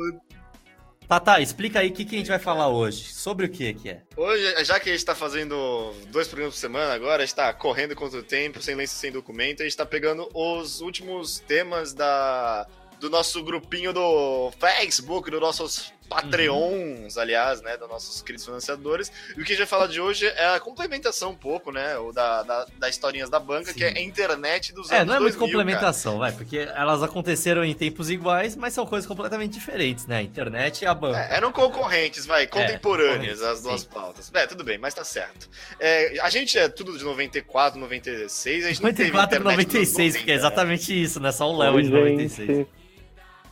Tá, 1.12 1.20
tá, 1.20 1.42
explica 1.42 1.82
aí 1.82 1.90
o 1.90 1.92
que, 1.92 2.06
que 2.06 2.16
a 2.16 2.20
gente 2.20 2.30
vai 2.30 2.40
falar 2.40 2.70
hoje. 2.70 3.04
Sobre 3.14 3.46
o 3.46 3.50
que 3.50 3.74
que 3.74 3.90
é? 3.90 4.02
Hoje, 4.16 4.64
já 4.64 4.80
que 4.80 4.90
a 4.90 4.94
gente 4.94 5.04
tá 5.04 5.14
fazendo 5.14 5.94
dois 6.08 6.26
programas 6.26 6.56
por 6.56 6.62
semana 6.62 6.94
agora, 6.94 7.22
a 7.22 7.26
gente 7.26 7.36
tá 7.36 7.52
correndo 7.54 7.94
contra 7.98 8.20
o 8.20 8.24
tempo, 8.24 8.62
sem 8.62 8.76
lenço, 8.76 8.96
sem 8.96 9.12
documento, 9.12 9.62
a 9.62 9.66
gente 9.66 9.76
tá 9.76 9.86
pegando 9.86 10.30
os 10.34 10.80
últimos 10.80 11.40
temas 11.40 11.94
da, 11.94 12.66
do 12.98 13.10
nosso 13.10 13.44
grupinho 13.44 13.92
do 13.92 14.52
Facebook, 14.52 15.30
dos 15.30 15.42
nossos 15.42 15.92
Patreons, 16.12 17.18
aliás, 17.18 17.62
né, 17.62 17.78
dos 17.78 17.88
nossos 17.88 18.22
queridos 18.22 18.46
financiadores. 18.46 19.12
E 19.30 19.42
o 19.42 19.46
que 19.46 19.54
a 19.54 19.56
gente 19.56 19.60
vai 19.60 19.68
falar 19.68 19.88
de 19.88 20.02
hoje 20.02 20.26
é 20.28 20.48
a 20.56 20.60
complementação 20.60 21.32
um 21.32 21.36
pouco, 21.36 21.72
né, 21.72 21.98
o 21.98 22.12
da, 22.12 22.44
da, 22.44 22.66
da 22.78 22.90
historinhas 22.90 23.30
da 23.30 23.40
banca, 23.40 23.72
Sim. 23.72 23.78
que 23.78 23.84
é 23.84 23.98
a 23.98 24.02
internet 24.02 24.74
dos 24.74 24.92
É, 24.92 24.98
anos 24.98 25.08
não 25.08 25.16
é 25.16 25.20
muito 25.20 25.38
2000, 25.38 25.48
complementação, 25.48 26.18
vai, 26.18 26.32
porque 26.34 26.58
elas 26.76 27.02
aconteceram 27.02 27.64
em 27.64 27.74
tempos 27.74 28.10
iguais, 28.10 28.56
mas 28.56 28.74
são 28.74 28.86
coisas 28.86 29.08
completamente 29.08 29.54
diferentes, 29.54 30.06
né? 30.06 30.18
A 30.18 30.22
internet 30.22 30.82
e 30.82 30.86
a 30.86 30.94
banca. 30.94 31.20
É, 31.20 31.36
eram 31.36 31.52
concorrentes, 31.52 32.26
vai, 32.26 32.46
contemporâneas 32.48 33.40
concorrentes, 33.40 33.42
as 33.44 33.62
duas 33.64 33.82
sim. 33.82 33.88
pautas. 33.88 34.32
É, 34.34 34.48
tudo 34.48 34.64
bem, 34.64 34.78
mas 34.78 34.94
tá 34.94 35.04
certo. 35.04 35.50
É, 35.80 36.20
a 36.22 36.30
gente 36.30 36.58
é 36.58 36.68
tudo 36.68 36.98
de 36.98 37.04
94, 37.04 37.80
96, 37.80 38.66
a 38.66 38.68
gente 38.70 38.84
não 38.84 38.94
teve 38.94 39.12
94 39.12 39.36
e 39.36 39.40
internet 39.40 39.68
nos 39.68 39.74
96, 39.74 39.98
90, 39.98 40.18
porque 40.20 40.32
é 40.32 40.36
exatamente 40.36 41.04
isso, 41.04 41.20
né? 41.20 41.32
Só 41.32 41.50
o 41.50 41.58
Léo 41.58 41.82
de 41.82 41.90
96. 41.90 42.48
gente. 42.48 42.70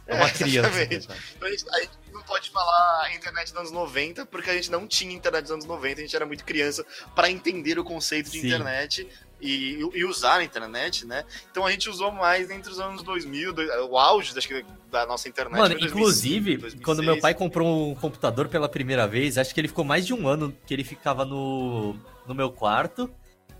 É 0.08 0.16
uma 0.16 0.28
É, 0.28 0.32
criança. 0.32 0.70
exatamente. 0.70 1.08
cara. 1.08 1.20
Então 1.38 1.48
a 1.48 1.52
gente, 1.52 1.66
a 1.70 1.80
gente 1.82 1.92
não 1.94 1.99
pode 2.30 2.50
falar 2.52 3.14
internet 3.14 3.48
dos 3.50 3.58
anos 3.58 3.72
90, 3.72 4.26
porque 4.28 4.50
a 4.50 4.54
gente 4.54 4.70
não 4.72 4.88
tinha 4.88 5.12
internet 5.14 5.42
dos 5.42 5.52
anos 5.52 5.66
90, 5.66 6.00
a 6.00 6.04
gente 6.04 6.16
era 6.16 6.26
muito 6.26 6.46
criança 6.46 6.86
pra 7.16 7.30
entender 7.30 7.78
o 7.80 7.84
conceito 7.84 8.30
de 8.30 8.40
Sim. 8.40 8.48
internet 8.48 9.08
e, 9.42 9.80
e 9.94 10.06
usar 10.06 10.36
a 10.38 10.44
internet, 10.44 11.06
né? 11.06 11.24
Então 11.50 11.66
a 11.66 11.72
gente 11.72 11.90
usou 11.90 12.12
mais 12.12 12.50
entre 12.52 12.72
os 12.72 12.80
anos 12.80 13.02
2000, 13.04 13.52
do- 13.54 13.64
o 13.90 13.98
auge 13.98 14.38
acho 14.38 14.48
que, 14.48 14.64
da 14.92 15.06
nossa 15.06 15.28
internet. 15.28 15.58
Mano, 15.60 15.72
foi 15.72 15.80
2005, 15.80 15.98
inclusive, 16.00 16.58
2006. 16.58 16.86
quando 16.86 17.04
meu 17.04 17.20
pai 17.20 17.34
comprou 17.34 17.92
um 17.92 17.96
computador 17.96 18.48
pela 18.48 18.70
primeira 18.70 19.08
vez, 19.08 19.38
acho 19.38 19.54
que 19.54 19.60
ele 19.60 19.68
ficou 19.68 19.84
mais 19.84 20.06
de 20.06 20.14
um 20.14 20.28
ano 20.28 20.56
que 20.66 20.74
ele 20.74 20.84
ficava 20.84 21.26
no, 21.26 21.96
no 22.28 22.36
meu 22.36 22.52
quarto. 22.52 23.10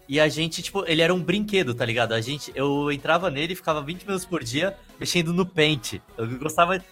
E 0.08 0.20
a 0.20 0.28
gente, 0.28 0.64
tipo, 0.64 0.84
ele 0.88 1.04
era 1.04 1.14
um 1.14 1.22
brinquedo, 1.22 1.74
tá 1.76 1.86
ligado? 1.86 2.14
A 2.14 2.20
gente, 2.22 2.52
eu 2.56 2.92
entrava 2.92 3.30
nele 3.30 3.54
e 3.54 3.56
ficava 3.56 3.80
20 3.80 4.06
minutos 4.06 4.26
por 4.26 4.44
dia 4.44 4.76
mexendo 5.00 5.32
no 5.32 5.46
Paint. 5.46 6.00
Eu 6.18 6.28
gostava. 6.40 6.84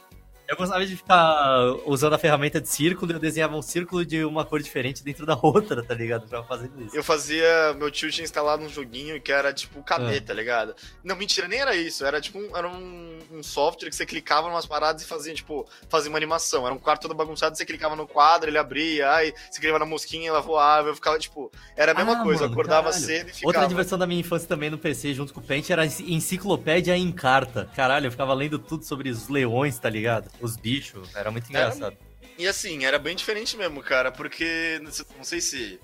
Eu 0.48 0.56
gostava 0.56 0.86
de 0.86 0.96
ficar 0.96 1.60
usando 1.86 2.14
a 2.14 2.18
ferramenta 2.18 2.62
de 2.62 2.70
círculo 2.70 3.12
e 3.12 3.16
eu 3.16 3.20
desenhava 3.20 3.56
um 3.58 3.62
círculo 3.62 4.06
de 4.06 4.24
uma 4.24 4.46
cor 4.46 4.62
diferente 4.62 5.04
dentro 5.04 5.26
da 5.26 5.38
outra, 5.42 5.84
tá 5.84 5.94
ligado? 5.94 6.26
Pra 6.28 6.42
fazer 6.44 6.70
isso. 6.80 6.96
Eu 6.96 7.04
fazia. 7.04 7.74
Meu 7.78 7.92
tio 7.92 8.10
tinha 8.10 8.24
instalado 8.24 8.64
um 8.64 8.70
joguinho 8.70 9.20
que 9.22 9.32
era 9.32 9.52
tipo 9.54 9.80
Ah. 9.80 9.84
KD, 9.84 10.22
tá 10.22 10.34
ligado? 10.34 10.74
Não, 11.04 11.16
mentira, 11.18 11.48
nem 11.50 11.60
era 11.60 11.76
isso. 11.76 12.06
Era 12.06 12.22
tipo 12.22 12.40
um, 12.40 12.56
era 12.56 12.68
um, 12.68 13.20
um 13.32 13.44
software 13.44 13.90
que 13.90 13.96
você 13.96 14.06
clicava 14.06 14.48
em 14.48 14.52
umas 14.52 14.66
paradas 14.66 15.02
e 15.02 15.06
fazia, 15.06 15.34
tipo, 15.34 15.68
fazia 15.90 16.10
uma 16.10 16.18
animação. 16.18 16.66
Era 16.66 16.74
um 16.74 16.80
quarto 16.80 17.02
todo 17.04 17.14
bagunçado, 17.14 17.58
você 17.58 17.66
clicava 17.66 17.96
no 17.96 18.08
quadro, 18.08 18.50
ele 18.50 18.58
abria, 18.58 19.12
aí 19.12 19.34
você 19.52 19.60
clicava 19.60 19.80
na 19.80 19.86
mosquinha, 19.86 20.30
ela 20.30 20.40
voava, 20.40 20.88
eu 20.88 20.96
ficava, 20.96 21.20
tipo, 21.20 21.52
era 21.76 21.92
a 21.92 21.96
mesma 21.96 22.22
Ah, 22.22 22.24
coisa. 22.24 22.44
eu 22.44 22.50
mano, 22.50 22.54
acordava 22.54 22.88
caralho. 22.90 23.06
cedo 23.06 23.30
e 23.30 23.34
ficava. 23.34 23.48
Outra 23.48 23.68
diversão 23.68 23.98
da 24.00 24.08
minha 24.08 24.22
infância 24.22 24.48
também 24.48 24.70
no 24.70 24.78
PC, 24.78 25.14
junto 25.14 25.34
com 25.34 25.42
o 25.42 25.44
Paint, 25.44 25.70
era 25.70 25.86
enciclopédia 25.86 26.96
em 26.98 27.12
carta. 27.12 27.70
Caralho, 27.76 28.08
eu 28.08 28.12
ficava 28.12 28.34
lendo 28.34 28.58
tudo 28.58 28.86
sobre 28.86 29.10
os 29.10 29.28
leões, 29.28 29.78
tá 29.78 29.90
ligado? 29.90 30.30
Os 30.42 30.56
bichos. 30.56 31.14
Era 31.16 31.32
muito 31.32 31.46
Era 31.56 31.68
engraçado. 31.74 31.98
E 32.38 32.48
assim, 32.48 32.86
era 32.86 33.00
bem 33.00 33.16
diferente 33.16 33.58
mesmo, 33.58 33.82
cara, 33.82 34.12
porque 34.12 34.80
não 35.16 35.24
sei 35.24 35.42
se. 35.42 35.80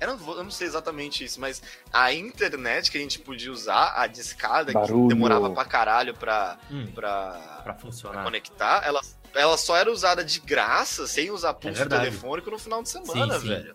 Eu 0.00 0.08
não, 0.08 0.16
vou- 0.18 0.36
eu 0.36 0.42
não 0.44 0.50
sei 0.50 0.66
exatamente 0.66 1.24
isso, 1.24 1.40
mas 1.40 1.62
a 1.92 2.12
internet 2.12 2.90
que 2.90 2.98
a 2.98 3.00
gente 3.00 3.18
podia 3.20 3.50
usar, 3.50 3.94
a 3.96 4.06
discada, 4.06 4.72
Barulho. 4.72 5.08
que 5.08 5.14
demorava 5.14 5.48
pra 5.50 5.64
caralho 5.64 6.12
pra, 6.14 6.58
Hum, 6.70 6.86
pra, 6.94 7.30
pra 7.30 7.62
pra 7.62 7.74
funcionar. 7.74 8.24
conectar, 8.24 8.82
ela, 8.84 9.00
ela 9.34 9.56
só 9.56 9.76
era 9.76 9.90
usada 9.90 10.22
de 10.24 10.40
graça, 10.40 11.06
sem 11.06 11.30
usar 11.30 11.54
pulso 11.54 11.82
É 11.82 11.86
telefônico 11.86 12.50
no 12.50 12.58
final 12.58 12.82
de 12.82 12.88
semana, 12.90 13.34
Sim, 13.34 13.40
sim. 13.40 13.48
velho. 13.48 13.74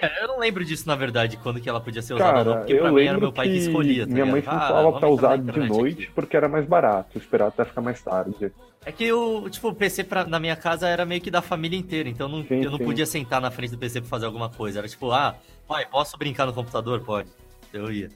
É, 0.00 0.22
eu 0.22 0.28
não 0.28 0.38
lembro 0.38 0.64
disso, 0.64 0.86
na 0.86 0.94
verdade, 0.94 1.36
quando 1.38 1.60
que 1.60 1.68
ela 1.68 1.80
podia 1.80 2.00
ser 2.02 2.14
usada 2.14 2.38
ou 2.38 2.44
não, 2.44 2.52
Cara, 2.52 2.64
porque 2.64 2.76
pra 2.76 2.92
mim 2.92 3.04
era 3.04 3.18
meu 3.18 3.32
pai 3.32 3.46
que 3.48 3.52
que 3.54 3.58
escolhia. 3.58 4.06
tá 4.06 4.12
minha 4.12 4.26
mãe 4.26 4.36
ligado? 4.40 4.56
Ah, 4.56 4.68
falava 4.68 4.98
pra 5.00 5.08
usar 5.08 5.36
de 5.38 5.58
noite 5.60 6.02
aqui. 6.04 6.12
porque 6.14 6.36
era 6.36 6.48
mais 6.48 6.66
barato, 6.66 7.18
esperar 7.18 7.48
até 7.48 7.64
ficar 7.64 7.80
mais 7.80 8.00
tarde. 8.02 8.52
É 8.86 8.92
que 8.92 9.12
o, 9.12 9.50
tipo, 9.50 9.68
o 9.68 9.74
PC 9.74 10.04
pra, 10.04 10.24
na 10.24 10.38
minha 10.38 10.56
casa 10.56 10.88
era 10.88 11.04
meio 11.04 11.20
que 11.20 11.30
da 11.30 11.42
família 11.42 11.76
inteira, 11.78 12.08
então 12.08 12.28
não, 12.28 12.42
Sim, 12.46 12.62
eu 12.64 12.70
não 12.70 12.78
sim. 12.78 12.84
podia 12.84 13.04
sentar 13.06 13.40
na 13.40 13.50
frente 13.50 13.72
do 13.72 13.78
PC 13.78 14.00
pra 14.00 14.08
fazer 14.08 14.26
alguma 14.26 14.48
coisa. 14.48 14.78
Era 14.78 14.88
tipo, 14.88 15.10
ah, 15.10 15.34
pai, 15.66 15.84
posso 15.86 16.16
brincar 16.16 16.46
no 16.46 16.52
computador? 16.52 17.00
Pode. 17.00 17.28
Eu 17.72 17.90
ia. 17.92 18.08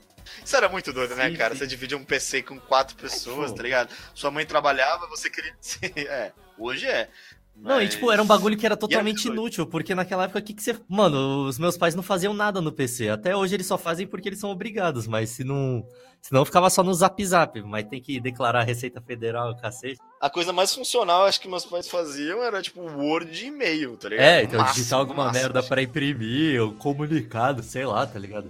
Isso 0.45 0.57
era 0.57 0.69
muito 0.69 0.93
doido, 0.93 1.17
né, 1.17 1.29
Sim, 1.31 1.37
cara? 1.37 1.53
sim. 1.53 1.59
Você 1.59 1.67
dividia 1.67 1.99
um 1.99 2.05
PC 2.05 2.43
com 2.43 2.59
quatro 2.61 2.95
pessoas, 2.97 3.51
pô. 3.51 3.57
tá 3.57 3.62
ligado? 3.65 3.93
Sua 4.15 4.31
mãe 4.31 4.47
trabalhava, 4.47 5.07
você 5.09 5.29
queria. 5.29 5.53
é, 6.09 6.33
hoje 6.57 6.87
é. 6.87 7.09
Não, 7.55 7.81
e 7.81 7.85
Mas- 7.85 7.95
tipo, 7.95 8.11
era 8.11 8.21
um 8.23 8.27
bagulho 8.27 8.57
que 8.57 8.67
era 8.67 8.77
totalmente 8.77 9.29
inútil, 9.29 9.67
porque 9.67 9.95
naquela 9.95 10.25
época, 10.25 10.41
o 10.41 10.43
que 10.43 10.53
que 10.53 10.63
você... 10.63 10.77
Mano, 10.89 11.47
os 11.47 11.59
meus 11.59 11.77
pais 11.77 11.95
não 11.95 12.03
faziam 12.03 12.35
nada 12.35 12.61
no 12.61 12.73
PC. 12.73 13.09
Até 13.09 13.37
hoje 13.37 13.55
eles 13.55 13.67
só 13.67 13.79
fazem 13.79 14.07
porque 14.07 14.29
eles 14.29 14.41
são 14.41 14.51
obrigados, 14.51 15.07
mas 15.07 15.31
se 15.31 15.45
não... 15.45 15.85
Senão 16.21 16.45
ficava 16.45 16.71
só 16.71 16.83
no 16.85 16.95
zap 16.95 17.25
zap, 17.25 17.61
mas 17.63 17.85
tem 17.89 18.01
que 18.01 18.21
declarar 18.21 18.61
a 18.61 18.65
Receita 18.65 19.01
Federal, 19.01 19.57
cacete. 19.57 19.99
A 20.21 20.31
coisa 20.31 20.53
mais 20.53 20.73
funcional, 20.75 21.25
acho 21.27 21.41
que 21.41 21.49
meus 21.49 21.65
pais 21.65 21.89
faziam 21.89 22.43
era 22.43 22.63
tipo 22.63 22.81
Word 22.81 23.45
e 23.45 23.49
e-mail, 23.49 23.97
tá 23.97 24.09
ligado? 24.09 24.25
É, 24.25 24.43
então 24.45 24.61
Máximo, 24.61 24.77
digitar 24.77 24.99
alguma 25.01 25.25
máximo. 25.27 25.43
merda 25.43 25.63
pra 25.65 25.83
imprimir, 25.83 26.63
ou 26.63 26.73
comunicado, 26.75 27.63
sei 27.63 27.85
lá, 27.85 28.07
tá 28.07 28.19
ligado? 28.21 28.49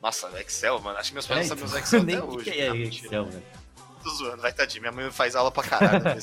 Nossa, 0.00 0.28
Excel, 0.40 0.80
mano. 0.80 0.98
Acho 0.98 1.10
que 1.10 1.14
meus 1.14 1.26
pais 1.26 1.46
É, 1.46 1.54
não 1.54 1.56
sabem 1.56 1.64
então, 1.64 1.68
usar 1.68 1.80
Excel 1.80 2.02
nem 2.04 2.16
até 2.16 2.24
o 2.24 2.34
hoje. 2.36 2.44
que 2.50 2.60
é 2.60 2.68
Não, 2.68 2.76
mentira. 2.76 3.06
Excel, 3.06 3.24
velho. 3.26 3.42
Tô 4.02 4.10
zoando, 4.10 4.40
vai 4.42 4.52
tadinho. 4.52 4.80
Minha 4.82 4.92
mãe 4.92 5.10
faz 5.10 5.36
aula 5.36 5.50
pra 5.50 5.62
caralho. 5.62 6.02
né? 6.04 6.18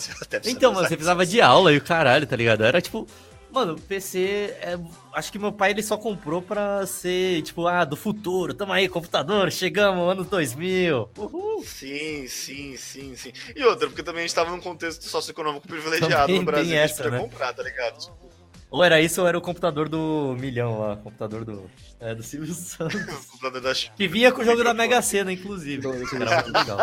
Então, 0.46 0.74
mano, 0.74 0.88
você 0.88 0.96
precisava 0.96 1.25
de 1.25 1.39
aula 1.41 1.72
e 1.74 1.77
o 1.77 1.81
caralho, 1.81 2.25
tá 2.25 2.36
ligado? 2.36 2.63
Era 2.63 2.81
tipo. 2.81 3.07
Mano, 3.51 3.74
o 3.74 3.81
PC. 3.81 4.55
É... 4.62 4.77
Acho 5.13 5.31
que 5.31 5.39
meu 5.39 5.51
pai 5.51 5.72
ele 5.72 5.81
só 5.81 5.98
comprou 5.98 6.41
pra 6.41 6.86
ser, 6.86 7.41
tipo, 7.43 7.65
ah, 7.65 7.86
do 7.86 7.96
futuro. 7.96 8.53
Tamo 8.53 8.74
aí, 8.74 8.88
computador, 8.89 9.51
chegamos, 9.51 10.12
anos 10.12 10.27
2000. 10.27 11.10
Uhul. 11.17 11.63
Sim, 11.63 12.27
sim, 12.27 12.75
sim, 12.77 13.15
sim. 13.15 13.31
E 13.55 13.63
outra, 13.63 13.88
porque 13.88 14.03
também 14.03 14.24
a 14.24 14.27
gente 14.27 14.36
tava 14.36 14.51
num 14.51 14.60
contexto 14.60 15.03
socioeconômico 15.03 15.67
privilegiado 15.67 16.13
Também 16.24 16.39
no 16.39 16.46
Brasil. 16.46 16.69
tem 16.69 16.79
a 16.79 16.88
gente 16.88 17.00
essa, 17.00 17.10
né? 17.10 17.19
comprar, 17.19 17.53
tá 17.53 17.63
ligado? 17.63 17.98
Tipo, 17.98 18.26
Ou 18.70 18.84
era 18.84 19.00
isso 19.00 19.22
ou 19.22 19.28
era 19.28 19.38
o 19.38 19.42
computador 19.42 19.88
do 19.88 20.36
milhão 20.40 20.80
lá, 20.80 20.98
computador 20.98 21.46
do. 21.46 21.70
É, 22.00 22.14
do 22.14 22.22
Silvio 22.22 22.52
Santos. 22.56 22.96
o 23.02 23.28
computador 23.32 23.62
da 23.62 23.74
China. 23.74 23.94
Que 23.96 24.08
vinha 24.08 24.32
com 24.32 24.42
o 24.42 24.46
jogo 24.46 24.64
da 24.64 24.74
Mega 24.74 25.02
Sena, 25.02 25.32
inclusive. 25.32 25.88
Era 25.88 26.42
muito 26.44 26.52
legal. 26.58 26.78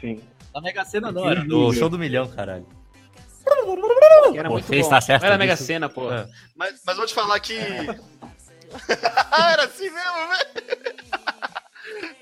Sim. 0.00 0.20
Da 0.52 0.60
Mega 0.60 0.84
Sena 0.84 1.12
não, 1.12 1.28
era 1.30 1.44
do 1.44 1.72
show 1.72 1.88
do 1.88 1.98
milhão, 1.98 2.26
caralho. 2.28 2.66
Que 4.32 4.38
era 4.38 4.50
muito 4.50 4.66
você 4.66 4.74
bom. 4.76 4.80
está 4.80 5.00
certo 5.00 5.24
Era 5.24 5.34
a 5.34 5.38
Mega? 5.38 5.56
Sena, 5.56 5.88
pô. 5.88 6.12
É. 6.12 6.28
Mas, 6.56 6.80
mas 6.84 6.96
vou 6.96 7.06
te 7.06 7.14
falar 7.14 7.38
que. 7.40 7.54
Era 9.32 9.64
assim 9.64 9.90
mesmo, 9.90 10.28
velho. 10.28 10.94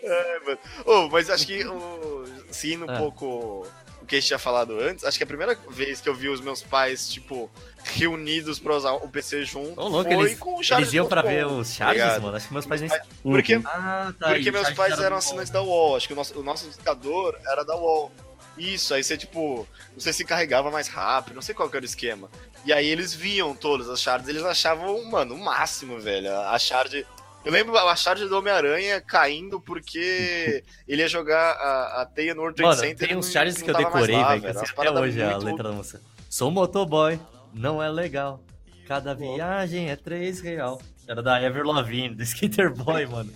É, 0.03 0.41
mano. 0.41 0.59
Ô, 0.87 1.09
mas 1.11 1.29
acho 1.29 1.47
que, 1.47 1.65
o- 1.67 2.25
seguindo 2.50 2.87
um 2.87 2.91
É. 2.91 2.99
pouco 2.99 3.67
o 4.00 4.07
que 4.07 4.17
a 4.17 4.19
gente 4.21 4.29
tinha 4.29 4.38
falado 4.38 4.79
antes, 4.81 5.05
acho 5.05 5.19
que 5.19 5.25
a 5.25 5.27
primeira 5.27 5.55
vez 5.71 6.00
que 6.00 6.09
eu 6.09 6.15
vi 6.15 6.29
os 6.31 6.41
meus 6.41 6.62
pais, 6.62 7.11
tipo, 7.11 7.50
reunidos 7.92 8.59
pra 8.59 8.75
usar 8.76 8.92
o 8.92 9.09
PC 9.09 9.45
junto 9.45 9.80
Ô, 9.80 9.88
louco, 9.88 10.11
foi 10.11 10.21
eles, 10.26 10.38
com 10.38 10.59
o 10.59 10.62
Charles 10.62 10.88
eles 10.88 10.95
iam 10.95 11.07
pra 11.07 11.23
ver 11.23 11.47
os 11.47 11.68
tá 11.68 11.75
Charles, 11.75 12.02
ligado? 12.02 12.23
mano. 12.23 12.37
Acho 12.37 12.47
que 12.49 12.52
meus 12.52 12.66
pais 12.66 12.80
nem. 12.80 12.90
Porque, 13.23 13.57
Uhum. 13.57 13.62
Ah, 13.66 14.12
tá. 14.18 14.28
porque 14.28 14.49
e 14.49 14.52
meus 14.52 14.71
pais 14.71 14.92
era 14.95 15.07
eram 15.07 15.16
assinantes 15.16 15.50
da 15.50 15.62
UOL, 15.62 15.97
acho 15.97 16.07
que 16.07 16.12
o 16.12 16.16
nosso, 16.16 16.38
o 16.38 16.42
nosso 16.42 16.66
indicador 16.66 17.38
era 17.47 17.64
da 17.64 17.76
UOL. 17.76 18.11
Isso, 18.57 18.92
aí 18.92 19.04
você, 19.04 19.16
tipo, 19.16 19.66
não 19.92 20.00
sei 20.00 20.12
se 20.12 20.25
carregava 20.25 20.68
mais 20.71 20.88
rápido, 20.88 21.35
não 21.35 21.42
sei 21.42 21.54
qual 21.54 21.71
que 21.71 21.76
era 21.76 21.85
o 21.85 21.87
esquema. 21.87 22.28
E 22.64 22.73
aí 22.73 22.88
eles 22.88 23.14
viam 23.14 23.54
todas 23.54 23.88
as 23.88 24.00
shards, 24.00 24.28
eles 24.28 24.42
achavam, 24.45 25.04
mano, 25.09 25.35
o 25.37 25.38
máximo, 25.38 25.99
velho. 26.00 26.35
A 26.40 26.59
shard. 26.59 27.07
Eu 27.45 27.52
lembro 27.52 27.78
a 27.78 27.95
shard 27.95 28.26
do 28.28 28.37
Homem-Aranha 28.37 29.00
caindo 29.00 29.61
porque 29.61 30.64
ele 30.88 31.02
ia 31.02 31.09
jogar 31.09 31.52
a, 31.52 32.02
a 32.02 32.07
teia 32.07 32.35
no 32.35 32.40
World 32.42 32.57
Trade 32.57 32.68
Mano, 32.76 32.80
Center. 32.88 33.09
tem 33.09 33.16
uns 33.16 33.28
não 33.28 33.62
que 33.62 33.71
eu 33.71 33.75
decorei, 33.76 34.16
lá, 34.16 34.28
velho. 34.30 34.42
Que 34.42 34.49
eu 34.49 34.52
sei 34.54 34.62
Umas 34.62 34.90
até 34.90 35.00
hoje 35.00 35.23
a 35.23 35.30
muito- 35.30 35.45
letra 35.47 35.62
da 35.62 35.73
música. 35.73 36.00
Sou 36.28 36.50
motoboy, 36.50 37.18
não 37.55 37.83
é 37.83 37.88
legal. 37.90 38.43
Cada 38.87 39.14
viagem 39.14 39.90
é 39.90 39.97
três 39.97 40.40
real. 40.40 40.81
Era 41.07 41.23
da 41.23 41.40
Ever 41.43 41.64
Lavigne, 41.64 42.14
do 42.14 42.23
Skater 42.23 42.73
Boy, 42.73 43.05
mano. 43.11 43.33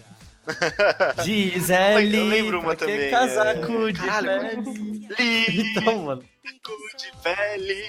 Gisele, 1.25 2.17
Eu 2.17 2.25
lembro 2.27 2.61
uma 2.61 2.75
também, 2.75 3.11
casaco 3.11 3.89
é. 3.89 3.93
de 3.93 4.01
Caralho, 4.01 4.63
pele? 5.17 5.63
Então, 5.77 6.03
mano. 6.05 6.23
de 6.23 7.13
pele, 7.23 7.85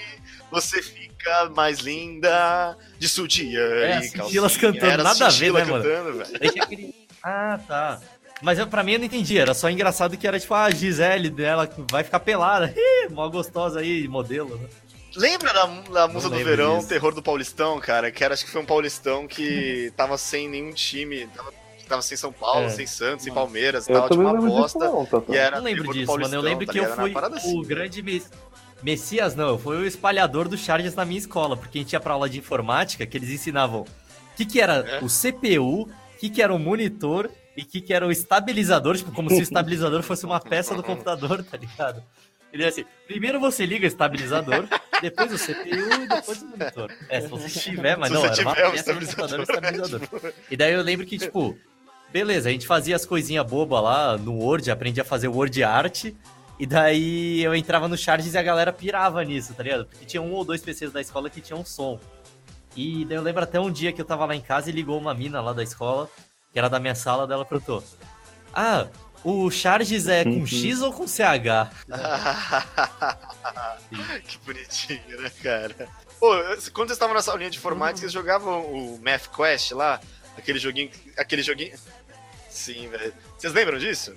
você 0.50 0.80
fica 0.82 1.50
mais 1.50 1.80
linda 1.80 2.76
de 2.98 3.08
sutiã 3.08 3.60
É, 3.60 4.00
e 4.04 4.10
calcinha. 4.10 4.48
Cantando, 4.50 4.86
Era 4.86 5.02
nada 5.02 5.26
a 5.26 5.30
ver, 5.30 5.52
né, 5.52 5.64
mano? 5.64 5.82
cantando, 5.84 6.18
velho. 6.18 6.38
Deixa 6.38 6.62
aquele... 6.62 6.94
Ah, 7.22 7.58
tá. 7.66 8.00
Mas 8.42 8.58
eu, 8.58 8.66
pra 8.66 8.82
mim 8.82 8.92
eu 8.92 8.98
não 8.98 9.06
entendi, 9.06 9.38
era 9.38 9.54
só 9.54 9.70
engraçado 9.70 10.16
que 10.16 10.26
era 10.26 10.38
tipo 10.38 10.52
a 10.54 10.70
Gisele 10.70 11.30
dela 11.30 11.66
que 11.66 11.82
vai 11.90 12.04
ficar 12.04 12.20
pelada. 12.20 12.72
Ih, 12.76 13.08
mó 13.10 13.26
gostosa 13.28 13.80
aí, 13.80 14.06
modelo, 14.06 14.56
né? 14.58 14.68
Lembra 15.16 15.52
da, 15.52 15.66
da 15.66 16.08
música 16.08 16.36
do 16.36 16.44
verão, 16.44 16.76
disso. 16.78 16.88
Terror 16.88 17.14
do 17.14 17.22
Paulistão, 17.22 17.78
cara? 17.80 18.10
Que 18.10 18.24
era, 18.24 18.34
acho 18.34 18.44
que 18.44 18.50
foi 18.50 18.60
um 18.60 18.66
Paulistão 18.66 19.26
que 19.26 19.92
tava 19.96 20.16
sem 20.18 20.48
nenhum 20.48 20.72
time. 20.72 21.26
Tava 21.28 21.52
tava 21.88 22.00
sem 22.02 22.16
São 22.16 22.32
Paulo, 22.32 22.64
É. 22.66 22.70
sem 22.70 22.86
Santos, 22.86 23.24
sem 23.24 23.32
Palmeiras 23.34 23.86
e 23.86 23.92
Eu 23.92 24.00
tal, 24.00 24.08
tipo 24.08 24.20
uma 24.22 24.32
bosta. 24.34 24.78
não, 24.78 25.04
tá, 25.04 25.20
tá. 25.20 25.32
E 25.32 25.36
era 25.36 25.58
não 25.58 25.64
lembro 25.64 25.92
disso, 25.92 26.18
mano. 26.18 26.34
Eu 26.34 26.40
lembro 26.40 26.64
tá 26.66 26.72
que 26.72 26.78
eu 26.80 26.94
fui 26.96 27.12
assim, 27.14 27.58
o 27.58 27.62
grande 27.62 28.02
mes- 28.02 28.30
Messias, 28.82 29.34
não. 29.34 29.48
Eu 29.50 29.58
fui 29.58 29.76
o 29.76 29.86
espalhador 29.86 30.48
do 30.48 30.56
Charges 30.56 30.94
na 30.94 31.04
minha 31.04 31.18
escola, 31.18 31.56
porque 31.56 31.78
a 31.78 31.80
gente 31.82 31.92
ia 31.92 32.00
pra 32.00 32.14
aula 32.14 32.28
de 32.28 32.38
informática 32.38 33.06
que 33.06 33.16
eles 33.16 33.28
ensinavam 33.30 33.82
o 33.82 33.86
que, 34.36 34.44
que 34.46 34.60
era 34.60 34.76
É? 34.76 34.98
o 35.04 35.08
CPU, 35.08 35.82
o 35.82 35.88
que, 36.18 36.28
que 36.30 36.42
era 36.42 36.54
o 36.54 36.58
monitor 36.58 37.30
e 37.56 37.62
o 37.62 37.66
que, 37.66 37.80
que 37.82 37.92
era 37.94 38.06
o 38.06 38.10
estabilizador, 38.10 38.96
tipo, 38.96 39.12
como 39.12 39.28
se 39.30 39.36
o 39.36 39.42
estabilizador 39.42 40.02
fosse 40.02 40.24
uma 40.24 40.40
peça 40.40 40.74
do 40.74 40.82
computador, 40.82 41.44
tá 41.44 41.56
ligado? 41.58 42.02
Ele 42.54 42.62
é 42.62 42.68
assim, 42.68 42.84
primeiro 43.08 43.40
você 43.40 43.66
liga 43.66 43.84
o 43.84 43.88
estabilizador, 43.88 44.68
depois 45.02 45.32
o 45.32 45.36
CPU 45.36 46.02
e 46.04 46.06
depois 46.06 46.40
o 46.40 46.46
monitor. 46.46 46.92
É, 47.08 47.20
se 47.20 47.26
você 47.26 47.48
tiver, 47.58 47.96
mas 47.96 48.10
Se 48.10 48.14
não, 48.14 48.24
era 48.24 48.42
uma 48.42 48.54
tiver 48.54 48.74
estabilizador, 48.76 49.40
estabilizador. 49.40 50.32
E 50.48 50.56
daí 50.56 50.72
eu 50.72 50.80
lembro 50.80 51.04
que, 51.04 51.18
tipo, 51.18 51.58
beleza, 52.12 52.48
a 52.48 52.52
gente 52.52 52.64
fazia 52.64 52.94
as 52.94 53.04
coisinhas 53.04 53.44
bobas 53.44 53.82
lá 53.82 54.16
no 54.16 54.38
Word, 54.38 54.70
aprendi 54.70 55.00
a 55.00 55.04
fazer 55.04 55.26
Word 55.26 55.64
Art. 55.64 56.04
E 56.56 56.64
daí 56.64 57.42
eu 57.42 57.52
entrava 57.56 57.88
no 57.88 57.98
Charges 57.98 58.34
e 58.34 58.38
a 58.38 58.42
galera 58.42 58.72
pirava 58.72 59.24
nisso, 59.24 59.52
tá 59.52 59.64
ligado? 59.64 59.86
Porque 59.86 60.04
tinha 60.04 60.22
um 60.22 60.32
ou 60.32 60.44
dois 60.44 60.62
PCs 60.62 60.92
da 60.92 61.00
escola 61.00 61.28
que 61.28 61.40
tinham 61.40 61.64
som. 61.64 61.98
E 62.76 63.04
daí 63.04 63.16
eu 63.16 63.22
lembro 63.22 63.42
até 63.42 63.58
um 63.58 63.70
dia 63.70 63.92
que 63.92 64.00
eu 64.00 64.04
tava 64.04 64.24
lá 64.26 64.36
em 64.36 64.40
casa 64.40 64.70
e 64.70 64.72
ligou 64.72 64.96
uma 64.96 65.12
mina 65.12 65.40
lá 65.40 65.52
da 65.52 65.64
escola, 65.64 66.08
que 66.52 66.58
era 66.58 66.68
da 66.68 66.78
minha 66.78 66.94
sala, 66.94 67.26
dela 67.26 67.44
perguntou: 67.44 67.82
Ah, 68.54 68.86
o 69.24 69.50
Charges 69.50 70.06
é 70.06 70.24
com 70.24 70.30
Uhum. 70.30 70.46
X 70.46 70.82
ou 70.82 70.92
com 70.92 71.06
CH? 71.06 71.70
que 74.26 74.38
bonitinho, 74.44 75.20
né, 75.20 75.30
cara? 75.42 75.88
Pô, 76.20 76.30
quando 76.72 76.88
vocês 76.88 76.92
estavam 76.92 77.14
nessa 77.14 77.30
aulinha 77.32 77.50
de 77.50 77.58
informática, 77.58 78.00
vocês 78.00 78.12
jogavam 78.12 78.62
o 78.66 79.00
Math 79.02 79.26
Quest 79.34 79.72
lá? 79.72 80.00
Aquele 80.36 80.58
joguinho. 80.58 80.90
Aquele 81.16 81.42
joguinho. 81.42 81.76
Sim, 82.48 82.88
velho. 82.88 83.12
Vocês 83.36 83.52
lembram 83.52 83.78
disso? 83.78 84.14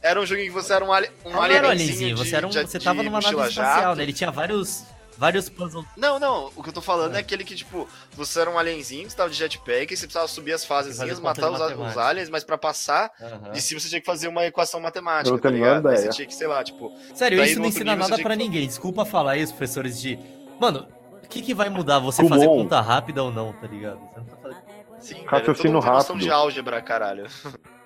Era 0.00 0.20
um 0.20 0.26
joguinho 0.26 0.48
que 0.48 0.52
você 0.54 0.72
era 0.72 0.84
um, 0.84 0.92
ali, 0.92 1.08
um 1.24 1.30
Não 1.30 1.44
era 1.44 1.68
um 1.68 1.70
alienzinho 1.70 2.16
de- 2.16 2.24
você, 2.24 2.34
era 2.36 2.46
um, 2.46 2.50
de- 2.50 2.60
você 2.62 2.78
tava 2.80 3.02
numa 3.02 3.20
nave 3.20 3.36
espacial, 3.48 3.94
né? 3.94 4.02
Ele 4.02 4.12
tinha 4.12 4.30
vários, 4.32 4.84
vários 5.18 5.48
puzzles. 5.48 5.84
Não, 5.96 6.18
não, 6.18 6.50
o 6.56 6.62
que 6.62 6.68
eu 6.68 6.72
tô 6.72 6.80
falando 6.80 7.14
é, 7.16 7.18
aquele 7.20 7.44
que, 7.44 7.54
tipo, 7.54 7.88
você 8.12 8.40
era 8.40 8.50
um 8.50 8.58
alienzinho, 8.58 9.08
você 9.08 9.16
tava 9.16 9.30
de 9.30 9.36
jetpack, 9.36 9.92
e 9.92 9.96
você 9.96 10.04
precisava 10.06 10.28
subir 10.28 10.52
as 10.52 10.64
fasezinhas, 10.64 11.18
Fazer 11.20 11.22
matar 11.22 11.50
os, 11.50 11.60
os 11.90 11.98
aliens, 11.98 12.28
mas 12.30 12.42
pra 12.44 12.56
passar, 12.58 13.10
Aham. 13.20 13.50
de 13.52 13.60
cima 13.60 13.80
você 13.80 13.88
tinha 13.88 14.00
que 14.00 14.06
fazer 14.06 14.28
uma 14.28 14.44
equação 14.44 14.80
matemática, 14.80 15.34
Eu 15.34 15.40
tá 15.40 15.50
ligado? 15.50 15.86
Aí 15.88 15.94
você 15.96 16.00
ideia. 16.02 16.12
tinha 16.14 16.26
que, 16.26 16.34
sei 16.34 16.46
lá, 16.46 16.62
tipo, 16.64 16.92
Sério, 17.14 17.42
isso 17.44 17.58
não 17.58 17.66
ensina 17.66 17.92
nível 17.92 18.08
nada 18.08 18.22
pra 18.22 18.32
que- 18.36 18.42
ninguém. 18.42 18.66
Desculpa 18.66 19.04
falar 19.04 19.36
isso, 19.36 19.52
professores 19.54 20.00
de. 20.00 20.18
Mano, 20.60 20.86
o 21.22 21.28
que, 21.28 21.42
que 21.42 21.54
vai 21.54 21.68
mudar 21.68 21.98
você 21.98 22.22
Kumon. 22.22 22.34
fazer 22.34 22.46
conta 22.46 22.80
rápida 22.80 23.22
ou 23.22 23.32
não, 23.32 23.52
tá 23.52 23.66
ligado? 23.66 23.98
Você 24.00 24.18
não 24.20 24.24
tá 24.26 24.36
fazendo... 24.42 24.62
sim, 25.00 25.14
velho, 25.14 25.24
todo 25.24 25.30
Raciocínio 25.30 25.72
mundo 25.74 25.82
tem 25.84 25.92
noção 25.92 26.14
rápido. 26.14 26.18
de 26.22 26.30
álgebra, 26.30 26.82
caralho. 26.82 27.26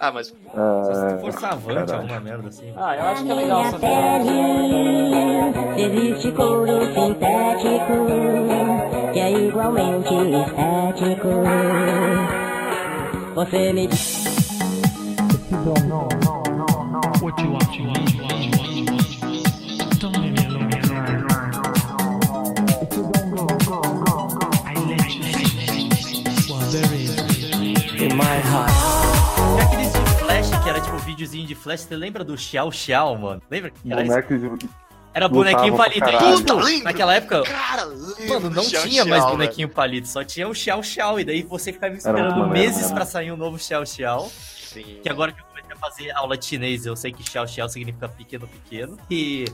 ah, 0.00 0.12
mas 0.12 0.28
Só 0.28 0.34
se 0.94 1.06
É, 1.14 1.18
for 1.18 1.32
savante, 1.32 1.74
caralho. 1.74 1.94
alguma 1.94 2.20
merda 2.20 2.48
assim. 2.48 2.72
Ah, 2.76 2.96
eu 2.96 3.02
acho 3.04 3.24
que 3.24 3.30
é 3.30 3.34
legal 3.34 3.60
essa 3.62 3.78
Existe 5.78 6.32
couro 6.32 6.66
sintético 6.94 8.06
que 9.12 9.18
é 9.20 9.30
igualmente 9.32 10.14
estético. 10.14 11.28
Você 13.34 13.72
me 13.72 13.86
diz. 13.86 14.24
What 17.22 17.42
you 17.42 17.50
want, 17.50 17.50
you 17.50 17.52
want, 17.52 17.76
you 17.78 17.86
want, 17.86 18.05
videozinho 31.16 31.46
de 31.46 31.54
flash, 31.54 31.80
você 31.80 31.96
lembra 31.96 32.22
do 32.22 32.36
Xiao 32.36 32.70
Xiao, 32.70 33.16
mano? 33.16 33.42
Lembra? 33.50 33.70
que 33.70 33.90
Era, 33.90 34.02
bonecos 34.02 34.42
era 35.14 35.28
bonequinho 35.28 35.76
palito. 35.76 36.56
lembro. 36.56 36.84
naquela 36.84 37.14
época, 37.14 37.42
Cara, 37.42 37.86
mano, 38.28 38.50
não 38.50 38.62
Xiao 38.62 38.82
tinha 38.86 39.04
mais 39.06 39.22
Xiao, 39.22 39.32
bonequinho 39.32 39.68
palito, 39.70 40.06
só 40.08 40.22
tinha 40.22 40.46
o 40.46 40.54
Xiao 40.54 40.82
Xiao. 40.82 41.18
E 41.18 41.24
daí 41.24 41.42
você 41.42 41.72
ficava 41.72 41.92
Era 41.92 41.98
esperando 41.98 42.30
maneiro, 42.36 42.48
meses 42.50 42.88
né? 42.90 42.94
pra 42.94 43.06
sair 43.06 43.32
um 43.32 43.36
novo 43.36 43.58
Xiao 43.58 43.86
Xiao. 43.86 44.20
velho. 44.24 44.32
Sim. 44.76 45.00
Que 45.02 45.08
agora 45.08 45.32
que 45.32 45.40
eu 45.40 45.44
comecei 45.46 45.72
a 45.72 45.76
fazer 45.76 46.10
aula 46.10 46.36
de 46.36 46.44
chinês, 46.44 46.84
eu 46.84 46.94
sei 46.94 47.10
que 47.12 47.22
Xiao 47.22 47.48
Xiao 47.48 47.66
significa 47.68 48.08
pequeno, 48.08 48.46
pequeno. 48.46 48.98
E, 49.10 49.46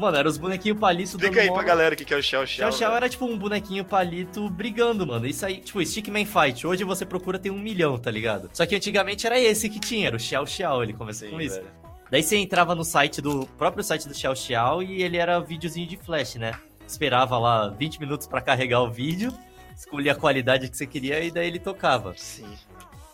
mano, 0.00 0.16
eram 0.16 0.28
os 0.30 0.38
bonequinhos 0.38 0.78
palitos 0.78 1.12
dando 1.12 1.22
Explica 1.24 1.42
aí 1.42 1.48
mó- 1.48 1.54
pra 1.54 1.62
galera 1.62 1.94
o 1.94 1.96
que 1.96 2.04
que 2.04 2.12
é 2.12 2.16
o 2.16 2.22
Xiao 2.22 2.46
Xiao 2.46 2.72
Xiao. 2.72 2.96
Era 2.96 3.08
tipo 3.08 3.24
um 3.26 3.36
bonequinho 3.38 3.84
palito 3.84 4.48
brigando, 4.50 5.06
mano. 5.06 5.26
Isso 5.26 5.44
aí, 5.46 5.58
tipo, 5.58 5.84
Stickman 5.84 6.24
Fight. 6.26 6.66
Hoje 6.66 6.82
você 6.84 7.04
procura 7.06 7.38
tem 7.38 7.52
um 7.52 7.58
milhão, 7.58 7.98
tá 7.98 8.10
ligado? 8.10 8.50
Só 8.52 8.64
que 8.66 8.74
antigamente 8.74 9.26
era 9.26 9.38
esse 9.38 9.68
que 9.68 9.78
tinha, 9.78 10.08
era 10.08 10.16
o 10.16 10.20
Xiao 10.20 10.46
Xiao. 10.46 10.82
Ele 10.82 10.92
começou 10.94 11.28
Sim, 11.28 11.34
com 11.34 11.40
isso. 11.40 11.56
velho. 11.56 11.66
Daí 12.10 12.22
você 12.24 12.36
entrava 12.36 12.74
no 12.74 12.82
site 12.84 13.20
do 13.20 13.46
próprio 13.56 13.84
site 13.84 14.08
do 14.08 14.14
Xiao 14.14 14.34
Xiao 14.34 14.82
e 14.82 15.02
ele 15.02 15.16
era 15.16 15.38
videozinho 15.38 15.86
de 15.86 15.96
flash, 15.96 16.34
né? 16.36 16.54
Esperava 16.86 17.38
lá 17.38 17.68
20 17.68 18.00
minutos 18.00 18.26
pra 18.26 18.40
carregar 18.40 18.80
o 18.80 18.90
vídeo, 18.90 19.32
escolhia 19.76 20.10
a 20.10 20.14
qualidade 20.16 20.68
que 20.68 20.76
você 20.76 20.86
queria 20.88 21.20
e 21.22 21.30
daí 21.30 21.46
ele 21.46 21.60
tocava. 21.60 22.12
Sim. 22.16 22.48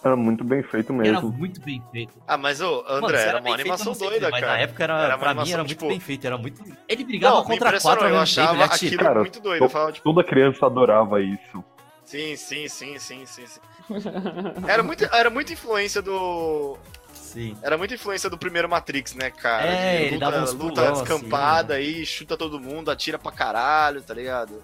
Era 0.06 0.16
muito 0.16 0.44
bem 0.44 0.62
feito 0.62 0.92
E 0.92 0.96
era 1.08 1.12
mesmo. 1.20 1.32
muito 1.32 1.60
bem 1.60 1.82
feito. 1.90 2.14
Ah, 2.28 2.36
mas 2.38 2.60
ô, 2.60 2.82
Mano, 2.84 3.06
André, 3.06 3.18
se 3.18 3.28
era 3.28 3.40
bem 3.40 3.50
uma 3.52 3.56
feito, 3.56 3.60
animação 3.72 3.94
sei 3.94 4.08
doida, 4.08 4.30
mas 4.30 4.40
cara. 4.40 4.52
na 4.52 4.58
época 4.60 4.84
era, 4.84 4.92
Era 4.94 5.06
uma 5.14 5.18
pra 5.18 5.26
mim 5.26 5.30
animação, 5.40 5.52
era 5.54 5.62
muito 5.64 5.68
tipo- 5.70 5.88
bem 5.88 6.00
feito, 6.00 6.26
era 6.26 6.38
muito. 6.38 6.62
Ele 6.88 7.04
brigava 7.04 7.36
Não, 7.36 7.44
contra 7.44 7.80
quatro 7.80 8.06
eu 8.06 8.10
mesmo 8.20 8.34
tempo, 8.36 8.52
achava 8.52 8.64
aquilo 8.64 8.98
Cara, 8.98 9.20
muito 9.20 9.40
doido. 9.40 9.64
Eu 9.64 9.68
falava, 9.68 9.92
tipo, 9.92 10.04
Toda 10.12 10.22
criança 10.24 10.66
adorava 10.66 11.20
isso. 11.20 11.64
sim, 12.04 12.36
sim, 12.36 12.68
sim, 12.68 12.98
sim, 12.98 13.26
sim, 13.26 13.46
sim. 13.46 13.60
Era 14.68 14.82
muito, 14.82 15.04
era 15.12 15.30
muita 15.30 15.52
influência 15.52 16.00
do. 16.02 16.76
Sim. 17.12 17.56
Era 17.62 17.76
muita 17.76 17.94
influência 17.94 18.30
do 18.30 18.38
primeiro 18.38 18.68
Matrix, 18.68 19.14
né, 19.14 19.30
cara? 19.30 19.66
É, 19.66 19.98
De 19.98 20.02
ele 20.04 20.14
luta, 20.14 20.30
dava 20.30 20.42
uns 20.44 20.52
luta 20.54 20.74
pulão, 20.74 20.92
assim, 20.92 21.02
descampada 21.04 21.74
aí, 21.74 22.06
chuta 22.06 22.36
todo 22.36 22.58
mundo, 22.60 22.90
atira 22.90 23.18
pra 23.18 23.30
caralho, 23.32 24.00
tá 24.02 24.14
ligado? 24.14 24.62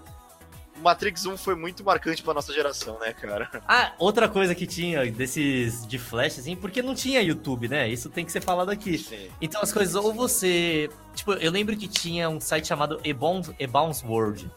O 0.77 0.81
Matrix 0.83 1.27
1 1.27 1.37
foi 1.37 1.55
muito 1.55 1.85
marcante 1.85 2.23
pra 2.23 2.33
nossa 2.35 2.53
geração, 2.53 2.99
né, 2.99 3.13
cara? 3.13 3.49
Ah, 3.69 3.93
outra 3.99 4.29
coisa 4.29 4.55
que 4.55 4.67
tinha 4.67 5.05
desses 5.13 5.87
de 5.87 5.99
flash, 5.99 6.39
assim, 6.39 6.57
porque 6.57 6.81
não 6.83 6.95
tinha 6.95 7.21
YouTube, 7.23 7.69
né? 7.69 7.89
Isso 7.89 8.09
tem 8.09 8.25
que 8.25 8.33
ser 8.33 8.41
falado 8.43 8.71
aqui. 8.71 8.99
Sim. 8.99 9.29
Então 9.41 9.61
as 9.61 9.73
coisas, 9.73 9.95
ou 9.95 10.13
você. 10.13 10.89
Tipo, 11.15 11.35
eu 11.35 11.51
lembro 11.53 11.77
que 11.77 11.87
tinha 11.87 12.29
um 12.29 12.41
site 12.41 12.67
chamado 12.69 13.01
Ebounce, 13.05 13.55
Ebounce 13.59 14.05
World. 14.05 14.51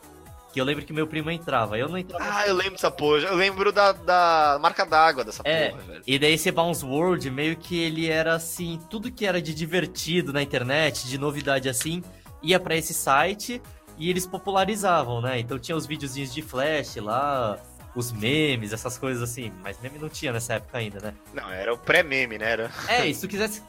Que 0.54 0.62
eu 0.62 0.64
lembro 0.66 0.86
que 0.86 0.94
meu 0.94 1.06
primo 1.06 1.30
entrava. 1.30 1.78
Eu 1.78 1.90
não 1.90 1.98
entrava. 1.98 2.24
Ah, 2.26 2.48
eu 2.48 2.56
lembro 2.56 2.72
dessa 2.76 2.90
porra. 2.90 3.18
Eu 3.20 3.36
lembro 3.36 3.74
da, 3.74 3.92
da 3.92 4.58
marca 4.62 4.86
d'água 4.86 5.22
dessa 5.26 5.42
É. 5.44 5.70
porra, 5.72 5.82
velho. 5.84 6.02
E 6.08 6.18
daí 6.18 6.32
esse 6.34 6.50
Bounce 6.50 6.86
World, 6.86 7.30
meio 7.30 7.58
que 7.58 7.78
ele 7.78 8.08
era 8.10 8.34
assim, 8.36 8.80
tudo 8.90 9.12
que 9.12 9.26
era 9.26 9.42
de 9.42 9.54
divertido 9.54 10.32
na 10.32 10.42
internet, 10.42 11.08
de 11.10 11.18
novidade 11.18 11.68
assim, 11.68 12.02
ia 12.42 12.58
pra 12.58 12.74
esse 12.78 12.94
site 12.94 13.62
e 13.98 14.10
eles 14.10 14.26
popularizavam, 14.26 15.22
né? 15.22 15.40
Então 15.40 15.58
tinha 15.58 15.76
os 15.76 15.86
videozinhos 15.86 16.34
de 16.34 16.42
flash 16.42 16.96
lá, 16.98 17.58
os 17.96 18.12
memes, 18.12 18.74
essas 18.74 18.98
coisas 18.98 19.24
assim. 19.24 19.52
Mas 19.64 19.80
meme 19.82 19.98
não 19.98 20.10
tinha 20.10 20.34
nessa 20.34 20.56
época 20.56 20.78
ainda, 20.78 21.00
né? 21.00 21.14
Não, 21.34 21.50
era 21.50 21.74
o 21.74 21.78
pré-meme, 21.78 22.38
né? 22.38 22.52
Era... 22.52 22.72
É, 22.88 23.08
e 23.08 23.14
se 23.14 23.22
tu 23.22 23.28
quisesse 23.28 23.62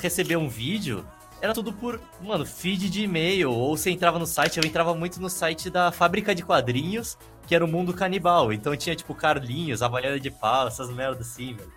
receber 0.00 0.36
um 0.36 0.48
vídeo, 0.48 1.04
era 1.40 1.52
tudo 1.52 1.72
por, 1.72 2.00
mano, 2.22 2.46
feed 2.46 2.88
de 2.88 3.02
e-mail. 3.02 3.50
Ou 3.50 3.76
você 3.76 3.90
entrava 3.90 4.18
no 4.18 4.26
site, 4.26 4.58
eu 4.58 4.64
entrava 4.64 4.94
muito 4.94 5.20
no 5.20 5.28
site 5.28 5.68
da 5.68 5.90
fábrica 5.90 6.34
de 6.34 6.44
quadrinhos, 6.44 7.18
que 7.46 7.54
era 7.54 7.64
o 7.64 7.68
Mundo 7.68 7.92
Canibal. 7.92 8.52
Então 8.52 8.76
tinha, 8.76 8.94
tipo, 8.94 9.14
Carlinhos, 9.14 9.82
Havaiana 9.82 10.20
de 10.20 10.30
Pau, 10.30 10.68
essas 10.68 10.90
merdas 10.90 11.28
assim, 11.28 11.54
velho. 11.54 11.72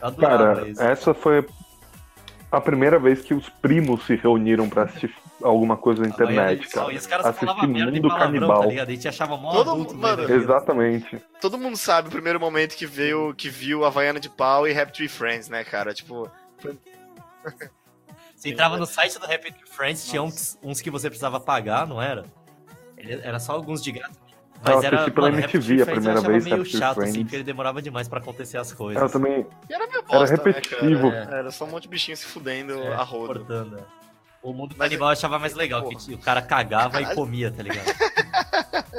Eu 0.00 0.06
adorava 0.08 0.54
Cara, 0.54 0.68
isso. 0.68 0.82
essa 0.82 1.14
foi 1.14 1.46
a 2.50 2.60
primeira 2.60 2.98
vez 2.98 3.22
que 3.22 3.32
os 3.32 3.48
primos 3.48 4.04
se 4.04 4.14
reuniram 4.16 4.68
pra 4.68 4.82
assistir 4.82 5.14
alguma 5.44 5.76
coisa 5.76 6.02
na 6.02 6.08
Havaiana 6.08 6.32
de 6.32 6.34
internet, 6.56 6.68
cara. 6.68 6.92
E 6.92 6.96
os 6.96 7.06
caras 7.06 7.26
Assistir 7.26 7.46
falavam 7.46 7.68
merda 7.68 7.90
e 7.90 7.94
Mundo 7.94 8.08
palavrão, 8.08 8.32
Canibal. 8.32 8.60
tá 8.60 8.66
ligado? 8.66 8.88
A 8.88 8.92
gente 8.92 9.08
achava 9.08 9.36
mó 9.36 9.52
Todo 9.52 9.70
adulto. 9.70 9.94
mundo- 9.94 10.00
mano. 10.02 10.32
Exatamente. 10.32 11.22
Todo 11.40 11.58
mundo 11.58 11.76
sabe 11.76 12.08
o 12.08 12.10
primeiro 12.10 12.38
momento 12.40 12.76
que 12.76 12.86
veio, 12.86 13.34
que 13.34 13.48
viu 13.48 13.84
Havaiana 13.84 14.18
de 14.20 14.28
Pau 14.30 14.66
e 14.66 14.78
Happy 14.78 14.92
Tree 14.92 15.08
Friends, 15.08 15.48
né, 15.48 15.64
cara? 15.64 15.92
Tipo, 15.94 16.30
Você 18.36 18.50
entrava 18.50 18.76
no 18.76 18.86
site 18.86 19.18
do 19.18 19.24
Happy 19.24 19.52
Tree 19.52 19.66
Friends, 19.66 20.06
tinha 20.08 20.22
uns, 20.22 20.58
uns 20.62 20.80
que 20.80 20.90
você 20.90 21.08
precisava 21.08 21.38
pagar, 21.38 21.86
não 21.86 22.02
era? 22.02 22.24
Ele- 22.96 23.20
era 23.22 23.38
só 23.38 23.52
alguns 23.52 23.82
de 23.82 23.92
graça. 23.92 24.20
Eu 24.64 24.74
Mas 24.76 24.84
era, 24.84 24.96
assisti 24.96 25.10
pela 25.12 25.28
mano, 25.30 25.42
MTV 25.42 25.82
a 25.82 25.86
primeira 25.86 26.18
eu 26.18 26.22
vez, 26.22 26.44
meio 26.44 26.64
chato, 26.64 27.00
assim, 27.00 27.10
Friends. 27.10 27.22
porque 27.22 27.36
ele 27.36 27.42
demorava 27.44 27.82
demais 27.82 28.06
pra 28.08 28.20
acontecer 28.20 28.58
as 28.58 28.72
coisas. 28.72 29.02
Eu 29.02 29.08
também. 29.10 29.44
e 29.68 29.74
era 29.74 29.86
meio 29.88 30.02
bosta, 30.04 30.36
repetitivo. 30.36 31.10
Né, 31.10 31.24
cara? 31.24 31.36
Era 31.38 31.50
só 31.50 31.64
um 31.64 31.68
monte 31.68 31.82
de 31.84 31.88
bichinho 31.88 32.16
se 32.16 32.26
fudendo 32.26 32.74
É, 32.80 32.94
a 32.94 33.04
cortando, 33.04 33.78
é. 33.78 33.82
O 34.42 34.52
mundo 34.52 34.74
Mas 34.76 34.88
canibal 34.88 35.08
eu 35.08 35.12
achava 35.12 35.38
mais 35.38 35.54
legal, 35.54 35.82
Porra. 35.82 35.96
que 35.96 36.14
o 36.14 36.18
cara 36.18 36.42
cagava 36.42 37.00
e 37.00 37.14
comia, 37.14 37.50
tá 37.50 37.62
ligado? 37.62 37.84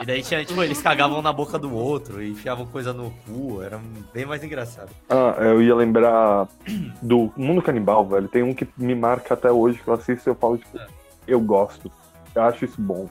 E 0.00 0.06
daí 0.06 0.22
tinha, 0.22 0.44
tipo, 0.44 0.62
eles 0.62 0.80
cagavam 0.80 1.20
na 1.20 1.32
boca 1.32 1.58
do 1.58 1.74
outro 1.74 2.22
e 2.22 2.30
enfiavam 2.30 2.66
coisa 2.66 2.92
no 2.92 3.10
cu, 3.26 3.62
era 3.62 3.80
bem 4.12 4.24
mais 4.24 4.42
engraçado. 4.42 4.90
Ah, 5.08 5.34
eu 5.40 5.60
ia 5.62 5.74
lembrar 5.74 6.48
do 7.02 7.32
Mundo 7.36 7.60
Canibal, 7.60 8.06
velho. 8.06 8.28
Tem 8.28 8.42
um 8.42 8.54
que 8.54 8.66
me 8.76 8.94
marca 8.94 9.34
até 9.34 9.50
hoje, 9.50 9.78
que 9.82 9.88
eu 9.88 9.94
assisto 9.94 10.28
e 10.28 10.30
eu 10.30 10.34
falo, 10.34 10.58
tipo, 10.58 10.78
eu 11.26 11.40
gosto. 11.40 11.90
Eu 12.34 12.42
acho 12.42 12.64
isso 12.64 12.80
bom. 12.80 13.08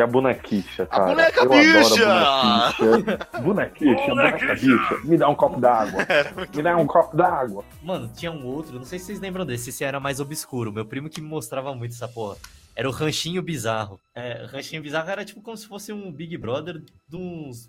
Que 0.00 0.02
é 0.02 0.04
a 0.04 0.06
bonequicha, 0.06 0.82
A 0.84 0.86
cara. 0.86 1.04
boneca 1.04 1.40
Eu 1.40 1.52
adoro 1.52 1.84
bicha! 1.84 2.08
a 2.10 2.72
bonequicha. 2.72 3.40
Bonequicha, 3.42 4.06
boneca 4.08 4.54
bicha. 4.54 4.98
Me 5.04 5.18
dá 5.18 5.28
um 5.28 5.34
copo 5.34 5.60
d'água. 5.60 6.06
Me 6.56 6.62
dá 6.62 6.74
um 6.78 6.86
copo 6.86 7.14
d'água. 7.14 7.62
Mano, 7.82 8.10
tinha 8.16 8.32
um 8.32 8.46
outro, 8.46 8.78
não 8.78 8.84
sei 8.86 8.98
se 8.98 9.04
vocês 9.06 9.20
lembram 9.20 9.44
desse, 9.44 9.68
esse 9.68 9.84
era 9.84 10.00
mais 10.00 10.18
obscuro. 10.18 10.72
Meu 10.72 10.86
primo 10.86 11.10
que 11.10 11.20
me 11.20 11.28
mostrava 11.28 11.74
muito 11.74 11.92
essa 11.92 12.08
porra. 12.08 12.38
Era 12.74 12.88
o 12.88 12.92
Ranchinho 12.92 13.42
Bizarro. 13.42 14.00
É, 14.14 14.46
Ranchinho 14.50 14.80
Bizarro 14.80 15.10
era 15.10 15.22
tipo 15.22 15.42
como 15.42 15.56
se 15.58 15.66
fosse 15.68 15.92
um 15.92 16.10
Big 16.10 16.34
Brother 16.38 16.80
de 17.06 17.16
uns. 17.16 17.68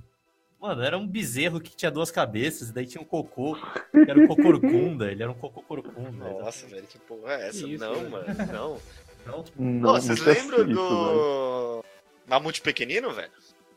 Mano, 0.61 0.83
era 0.83 0.97
um 0.97 1.05
bezerro 1.05 1.59
que 1.59 1.75
tinha 1.75 1.91
duas 1.91 2.11
cabeças, 2.11 2.69
e 2.69 2.73
daí 2.73 2.85
tinha 2.85 3.01
um 3.01 3.05
cocô, 3.05 3.57
que 3.91 4.09
era 4.09 4.17
um 4.17 4.27
cocorcunda, 4.27 5.11
ele 5.11 5.21
era 5.23 5.31
um 5.31 5.35
cocô 5.35 5.61
corcunda. 5.63 6.29
Nossa, 6.39 6.65
velho, 6.67 6.85
que 6.87 6.97
porra 6.99 7.33
é 7.33 7.49
essa? 7.49 7.67
Isso, 7.67 7.83
não, 7.83 7.93
velho. 7.95 8.09
mano, 8.09 8.25
não. 8.53 8.77
Não, 9.23 9.43
Não, 9.57 9.89
Ô, 9.91 10.01
vocês 10.01 10.19
é 10.25 10.31
lembram 10.31 10.57
velho. 10.65 11.83
Mamute 12.27 12.61
pequenino, 12.61 13.13
velho? 13.13 13.31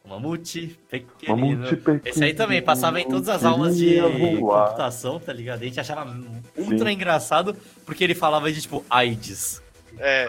mamute 0.07 0.79
pequenino. 0.91 1.57
Mamute 1.57 1.77
pequeno. 1.77 2.01
Esse 2.05 2.23
aí 2.25 2.35
também 2.35 2.61
passava 2.61 3.01
em 3.01 3.09
todas 3.09 3.29
as 3.29 3.45
aulas 3.45 3.77
de 3.77 4.01
voar. 4.01 4.67
computação, 4.67 5.19
tá 5.19 5.33
ligado? 5.33 5.63
A 5.63 5.65
gente 5.65 5.81
achava 5.81 6.15
ultra 6.57 6.93
engraçado 6.93 7.57
porque 7.87 8.05
ele 8.05 8.15
falava 8.15 8.53
de 8.53 8.61
tipo 8.61 8.85
AIDS. 8.91 9.63
É. 9.99 10.27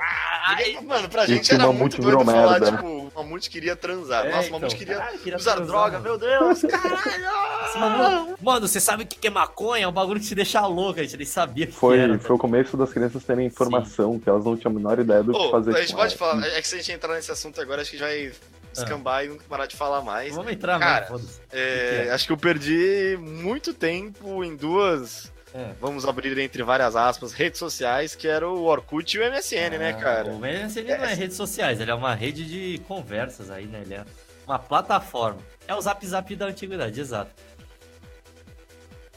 Ele- 0.59 0.81
mano, 0.81 1.09
pra 1.09 1.25
gente 1.25 1.49
que 1.49 1.55
era 1.55 1.71
muito 1.71 1.99
doido 2.01 2.23
falar, 2.23 2.51
merda, 2.59 2.71
né? 2.71 2.77
tipo, 2.77 2.87
o 2.87 3.11
Mamute 3.15 3.49
queria 3.49 3.75
transar. 3.75 4.25
É, 4.25 4.29
Nossa, 4.29 4.41
o 4.43 4.45
então, 4.45 4.59
Mamute 4.59 4.75
queria 4.75 4.97
caralho, 4.97 5.19
queria 5.19 5.37
usar 5.37 5.55
transar, 5.55 5.67
droga, 5.91 5.99
meu 5.99 6.17
Deus, 6.17 6.61
caralho! 6.61 8.35
Mano, 8.41 8.67
você 8.67 8.79
sabe 8.79 9.03
o 9.03 9.07
que 9.07 9.17
que 9.17 9.27
é 9.27 9.31
maconha? 9.31 9.85
É 9.85 9.87
um 9.87 9.91
bagulho 9.91 10.19
que 10.19 10.27
te 10.27 10.35
deixa 10.35 10.65
louco, 10.65 10.99
a 10.99 11.03
gente 11.03 11.17
nem 11.17 11.25
sabia 11.25 11.65
que 11.67 11.73
Foi, 11.73 11.97
era. 11.99 12.17
foi 12.19 12.35
o 12.35 12.39
começo 12.39 12.77
das 12.77 12.91
crianças 12.93 13.23
terem 13.23 13.47
informação, 13.47 14.19
que 14.19 14.29
elas 14.29 14.45
não 14.45 14.55
tinham 14.55 14.71
a 14.71 14.75
menor 14.75 14.99
ideia 14.99 15.23
do 15.23 15.31
que 15.33 15.37
Ô, 15.39 15.51
fazer 15.51 15.75
a 15.75 15.81
gente 15.81 15.91
com 15.91 15.97
pode 15.99 16.15
ela. 16.15 16.31
falar, 16.31 16.47
é 16.47 16.61
que 16.61 16.67
se 16.67 16.75
a 16.75 16.77
gente 16.77 16.91
entrar 16.91 17.13
nesse 17.15 17.31
assunto 17.31 17.59
agora, 17.59 17.81
acho 17.81 17.91
que 17.91 17.97
já 17.97 18.05
vai 18.05 18.31
escambar 18.73 19.23
e 19.25 19.29
nunca 19.29 19.43
parar 19.49 19.65
de 19.65 19.75
falar 19.75 20.01
mais. 20.01 20.35
Vamos 20.35 20.51
entrar, 20.51 20.77
Cara. 20.79 21.07
É, 21.51 22.01
que 22.03 22.09
é? 22.09 22.11
acho 22.13 22.27
que 22.27 22.33
eu 22.33 22.37
perdi 22.37 23.17
muito 23.21 23.73
tempo 23.73 24.43
em 24.43 24.55
duas, 24.55 25.31
É. 25.55 25.71
vamos 25.79 26.05
abrir 26.05 26.37
entre 26.37 26.61
várias 26.63 26.97
aspas, 26.97 27.31
redes 27.31 27.59
sociais, 27.59 28.13
que 28.13 28.27
era 28.27 28.47
o 28.49 28.65
Orkut 28.65 29.15
e 29.15 29.19
o 29.21 29.31
MSN, 29.31 29.77
né, 29.77 29.91
Ah, 29.91 29.93
cara? 29.93 30.31
O 30.31 30.39
MSN 30.39 30.83
não 30.97 31.05
é 31.05 31.13
redes 31.13 31.37
sociais, 31.37 31.79
ele 31.79 31.89
é 31.89 31.93
uma 31.95 32.13
rede 32.13 32.43
de 32.45 32.77
conversas 32.79 33.49
aí, 33.49 33.65
né? 33.65 33.81
Ele 33.85 33.93
é 33.93 34.05
uma 34.45 34.59
plataforma. 34.59 35.39
É 35.65 35.73
o 35.73 35.79
Zap 35.79 36.05
Zap 36.05 36.35
da 36.35 36.47
antiguidade, 36.47 36.99
exato. 36.99 37.31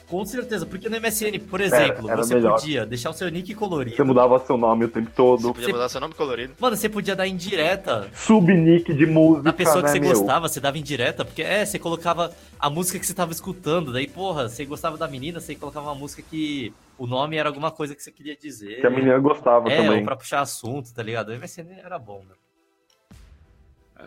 Com 0.08 0.24
certeza, 0.24 0.64
porque 0.64 0.88
no 0.88 0.98
MSN, 0.98 1.38
por 1.50 1.60
exemplo, 1.60 2.08
era 2.10 2.22
você 2.22 2.34
melhor. 2.34 2.58
podia 2.58 2.86
deixar 2.86 3.10
o 3.10 3.12
seu 3.12 3.28
nick 3.28 3.54
colorido. 3.54 3.94
Você 3.94 4.02
mudava 4.02 4.38
seu 4.38 4.56
nome 4.56 4.86
o 4.86 4.88
tempo 4.88 5.10
Você 5.10 5.16
todo. 5.16 5.52
podia 5.52 5.68
mudar 5.68 5.88
seu 5.90 6.00
nome 6.00 6.14
colorido. 6.14 6.54
Mano, 6.58 6.76
você 6.76 6.88
podia 6.88 7.14
dar 7.14 7.26
indireta 7.26 8.08
Subnick 8.14 8.94
de 8.94 9.04
música, 9.04 9.42
na 9.42 9.52
pessoa 9.52 9.76
que 9.78 9.82
né, 9.82 9.92
você 9.92 10.00
meu? 10.00 10.10
gostava, 10.10 10.48
você 10.48 10.60
dava 10.60 10.78
indireta, 10.78 11.26
porque 11.26 11.42
é, 11.42 11.64
você 11.64 11.78
colocava 11.78 12.32
a 12.58 12.70
música 12.70 12.98
que 12.98 13.06
você 13.06 13.12
tava 13.12 13.32
escutando, 13.32 13.92
daí, 13.92 14.06
porra, 14.06 14.48
você 14.48 14.64
gostava 14.64 14.96
da 14.96 15.06
menina, 15.06 15.40
você 15.40 15.54
colocava 15.54 15.88
uma 15.88 15.94
música 15.94 16.22
que 16.22 16.72
o 16.96 17.06
nome 17.06 17.36
era 17.36 17.48
alguma 17.48 17.70
coisa 17.70 17.94
que 17.94 18.02
você 18.02 18.10
queria 18.10 18.34
dizer. 18.34 18.80
Que 18.80 18.86
a 18.86 18.90
menina 18.90 19.18
gostava 19.18 19.70
é, 19.70 19.76
também. 19.76 19.98
ou 19.98 20.04
pra 20.04 20.16
puxar 20.16 20.40
assunto, 20.40 20.92
tá 20.94 21.02
ligado? 21.02 21.28
O 21.28 21.38
MSN 21.38 21.80
era 21.84 21.98
bom, 21.98 22.24
né? 22.26 22.34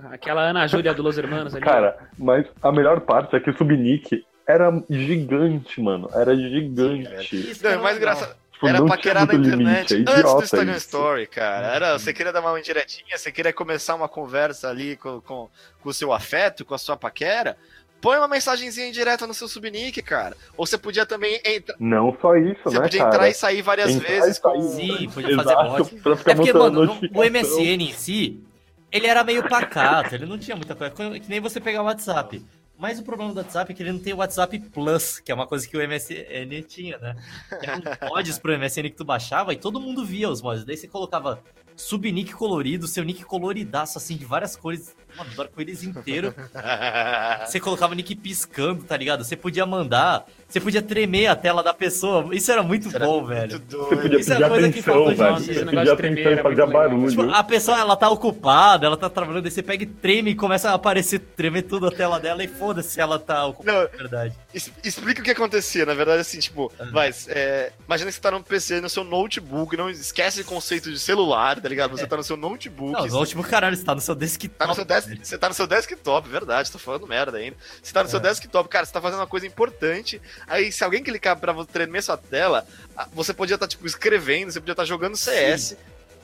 Aquela 0.10 0.42
Ana 0.42 0.66
Júlia 0.68 0.94
do 0.94 1.04
Los 1.04 1.18
Hermanos 1.18 1.54
ali. 1.54 1.64
Cara, 1.64 2.10
mas 2.18 2.48
a 2.62 2.72
melhor 2.72 3.02
parte 3.02 3.36
é 3.36 3.40
que 3.40 3.50
o 3.50 3.58
Subnick 3.58 4.24
era 4.52 4.84
gigante, 4.90 5.82
mano. 5.82 6.10
Era 6.14 6.36
gigante. 6.36 7.52
Isso 7.52 7.64
Não, 7.64 7.72
é 7.72 7.78
mais 7.78 7.98
engraçado. 7.98 8.36
Tipo, 8.62 8.68
Era 8.68 8.80
não 8.80 8.88
paquerar 8.88 9.26
na 9.26 9.34
internet 9.34 9.94
limite, 9.96 10.10
é 10.12 10.20
antes 10.20 10.34
do 10.34 10.44
Instagram 10.44 10.72
isso. 10.74 10.86
Story, 10.86 11.26
cara. 11.26 11.68
Era, 11.68 11.98
você 11.98 12.14
queria 12.14 12.32
dar 12.32 12.42
uma 12.42 12.60
indiretinha, 12.60 13.18
você 13.18 13.32
queria 13.32 13.52
começar 13.52 13.96
uma 13.96 14.08
conversa 14.08 14.70
ali 14.70 14.96
com, 14.98 15.20
com, 15.22 15.50
com 15.82 15.90
o 15.90 15.94
seu 15.94 16.14
afeto, 16.14 16.64
com 16.64 16.76
a 16.76 16.78
sua 16.78 16.96
paquera. 16.96 17.58
Põe 18.00 18.18
uma 18.18 18.28
mensagenzinha 18.28 18.88
indireta 18.88 19.26
no 19.26 19.34
seu 19.34 19.48
subnick, 19.48 20.00
cara. 20.04 20.36
Ou 20.56 20.66
você 20.68 20.78
podia 20.78 21.08
também 21.08 21.40
entrar. 21.44 21.76
Não 21.80 22.16
só 22.22 22.36
isso, 22.36 22.60
Você 22.64 22.78
né, 22.78 22.84
podia 22.84 23.00
cara? 23.00 23.16
entrar 23.16 23.30
e 23.30 23.34
sair 23.34 23.62
várias 23.64 23.92
Entrar 23.92 24.08
vezes 24.08 24.38
com. 24.38 24.62
Sim, 24.62 25.10
podia 25.12 25.36
fazer 25.36 25.52
Exato, 25.52 25.84
bot. 25.84 26.30
É 26.30 26.36
porque, 26.36 26.54
mano, 26.54 27.00
o 27.14 27.24
MSN 27.24 27.82
em 27.82 27.94
si, 27.94 28.44
ele 28.92 29.08
era 29.08 29.24
meio 29.24 29.48
pacato, 29.48 30.14
ele 30.14 30.26
não 30.28 30.38
tinha 30.38 30.56
muita 30.56 30.76
coisa. 30.76 31.20
Que 31.20 31.30
nem 31.30 31.40
você 31.40 31.60
pegar 31.60 31.82
o 31.82 31.86
WhatsApp. 31.86 32.44
Mas 32.82 32.98
o 32.98 33.04
problema 33.04 33.32
do 33.32 33.38
WhatsApp 33.38 33.72
é 33.72 33.76
que 33.76 33.84
ele 33.84 33.92
não 33.92 34.00
tem 34.00 34.12
o 34.12 34.18
WhatsApp 34.18 34.58
Plus, 34.74 35.20
que 35.20 35.32
é 35.32 35.36
uma 35.36 35.46
coisa 35.46 35.68
que 35.68 35.78
o 35.78 35.88
MSN 35.88 36.64
tinha, 36.68 36.98
né? 36.98 37.16
Eram 37.62 37.80
mods 38.10 38.40
pro 38.40 38.58
MSN 38.58 38.90
que 38.90 38.96
tu 38.96 39.06
baixava 39.06 39.54
e 39.54 39.56
todo 39.56 39.80
mundo 39.80 40.04
via 40.04 40.28
os 40.28 40.42
mods. 40.42 40.66
Daí 40.66 40.76
você 40.76 40.88
colocava 40.88 41.44
subnick 41.76 42.34
colorido, 42.34 42.88
seu 42.88 43.04
nick 43.04 43.24
coloridaço, 43.24 44.00
assim, 44.00 44.18
de 44.18 44.26
várias 44.26 44.56
cores, 44.56 44.96
mano, 45.18 45.30
do 45.36 45.42
arco-íris 45.42 45.84
inteiro. 45.84 46.34
Você 47.46 47.60
colocava 47.60 47.94
o 47.94 47.96
nick 47.96 48.16
piscando, 48.16 48.84
tá 48.84 48.96
ligado? 48.98 49.24
Você 49.24 49.36
podia 49.36 49.66
mandar, 49.66 50.26
você 50.48 50.60
podia 50.60 50.82
tremer 50.82 51.28
a 51.28 51.36
tela 51.36 51.64
da 51.64 51.74
pessoa. 51.74 52.34
Isso 52.36 52.52
era 52.52 52.62
muito 52.64 52.94
Era 52.94 53.06
bom, 53.06 53.18
Muito 53.22 53.28
velho. 53.28 53.52
Você 53.52 53.60
doido. 53.60 54.02
podia 54.02 54.20
Isso 54.20 54.34
é 54.34 54.36
pedir 54.36 54.50
coisa 54.50 54.70
que 54.72 54.80
atenção, 54.80 55.04
hoje 55.04 55.12
em 55.14 55.16
velho. 55.16 55.36
Você 55.38 55.54
de 55.54 55.60
atenção 55.70 55.96
tremer 55.98 56.20
e 56.20 56.24
era 56.24 56.44
muito 56.44 56.48
legal. 56.50 56.68
barulho. 56.70 57.10
Tipo, 57.10 57.30
a 57.32 57.44
pessoa, 57.44 57.80
ela 57.80 57.96
tá 57.96 58.10
ocupada, 58.10 58.86
ela 58.86 58.98
tá 58.98 59.10
trabalhando, 59.10 59.46
aí 59.46 59.52
você 59.52 59.64
pega 59.64 59.84
e 59.84 59.88
treme 59.88 60.32
e 60.32 60.36
começa 60.36 60.70
a 60.72 60.74
aparecer, 60.74 61.20
tremer 61.20 61.64
tudo 61.64 61.88
a 61.88 61.92
tela 61.92 62.20
dela 62.20 62.44
e 62.44 62.48
foda-se 62.48 62.90
se 62.92 63.02
ela 63.02 63.18
tá 63.20 63.46
ocupada, 63.46 63.72
Não, 63.82 63.86
de 63.88 63.98
verdade. 63.98 64.36
Es- 64.54 64.72
Explica 64.84 65.22
o 65.22 65.24
que 65.24 65.32
acontecia, 65.32 65.86
na 65.86 65.94
verdade, 65.94 66.22
assim, 66.22 66.40
tipo, 66.40 66.72
vai, 66.92 67.12
é, 67.30 67.72
imagina 67.86 68.10
que 68.10 68.16
você 68.16 68.22
tá 68.22 68.32
no 68.32 68.44
PC, 68.44 68.82
no 68.82 68.90
seu 68.90 69.04
notebook, 69.04 69.76
não 69.78 69.90
esquece 69.90 70.42
o 70.42 70.46
conceito 70.46 70.92
de 70.92 71.00
celular, 71.00 71.60
tá 71.60 71.70
ligado? 71.70 71.92
Você 71.92 72.06
tá 72.08 72.18
no 72.18 72.24
seu 72.24 72.36
notebook, 72.38 72.92
Não, 72.94 73.06
no 73.08 73.18
último 73.20 73.44
caralho, 73.44 73.76
você 73.76 73.84
tá 73.84 73.96
no 73.96 74.02
seu 74.02 74.16
desktop. 74.16 74.50
Tá 74.58 74.68
no 74.68 74.76
seu 74.76 74.86
você 75.22 75.38
tá 75.38 75.48
no 75.50 75.54
seu 75.56 75.68
desktop, 75.68 76.28
verdade, 76.30 76.72
tô 76.72 76.80
falando 76.80 77.08
merda 77.08 77.38
ainda. 77.38 77.56
Você 77.82 77.94
tá 77.94 78.04
no 78.04 78.10
seu 78.10 78.20
É. 78.20 78.24
desktop, 78.24 78.70
cara, 78.70 78.86
você 78.86 78.92
tá 78.94 79.02
fazendo 79.02 79.20
uma 79.20 79.28
coisa 79.28 79.46
importante. 79.48 80.22
Aí, 80.48 80.72
se 80.72 80.84
alguém 80.84 81.04
clicar 81.04 81.36
pra 81.38 81.52
você 81.54 81.70
tremer 81.72 82.02
sua 82.02 82.18
tela, 82.18 82.66
você 83.14 83.34
podia 83.34 83.56
estar, 83.56 83.68
tipo, 83.68 83.86
escrevendo, 83.86 84.52
você 84.52 84.60
podia 84.60 84.74
estar 84.74 84.86
jogando 84.86 85.16
CS. 85.18 85.76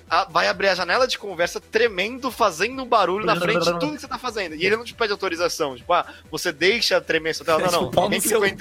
ah, 0.10 0.26
vai 0.30 0.48
abrir 0.48 0.70
a 0.70 0.76
janela 0.76 1.06
de 1.06 1.18
conversa 1.20 1.60
tremendo, 1.60 2.32
fazendo 2.32 2.82
um 2.82 2.86
barulho 2.88 3.26
na 3.26 3.36
frente 3.36 3.60
de 3.66 3.78
tudo 3.78 3.96
que 3.96 4.00
você 4.02 4.08
tá 4.08 4.18
fazendo. 4.18 4.56
E 4.56 4.66
ele 4.66 4.78
não 4.78 4.86
te 4.86 4.94
pede 4.94 5.12
autorização. 5.12 5.76
Tipo, 5.76 5.92
ah, 5.92 6.06
você 6.32 6.52
deixa 6.54 7.02
tremer 7.02 7.36
sua 7.36 7.46
tela. 7.46 7.60
Não, 7.70 7.92
não. 7.92 7.92
Seu 8.22 8.40
clicou 8.40 8.46
em 8.46 8.52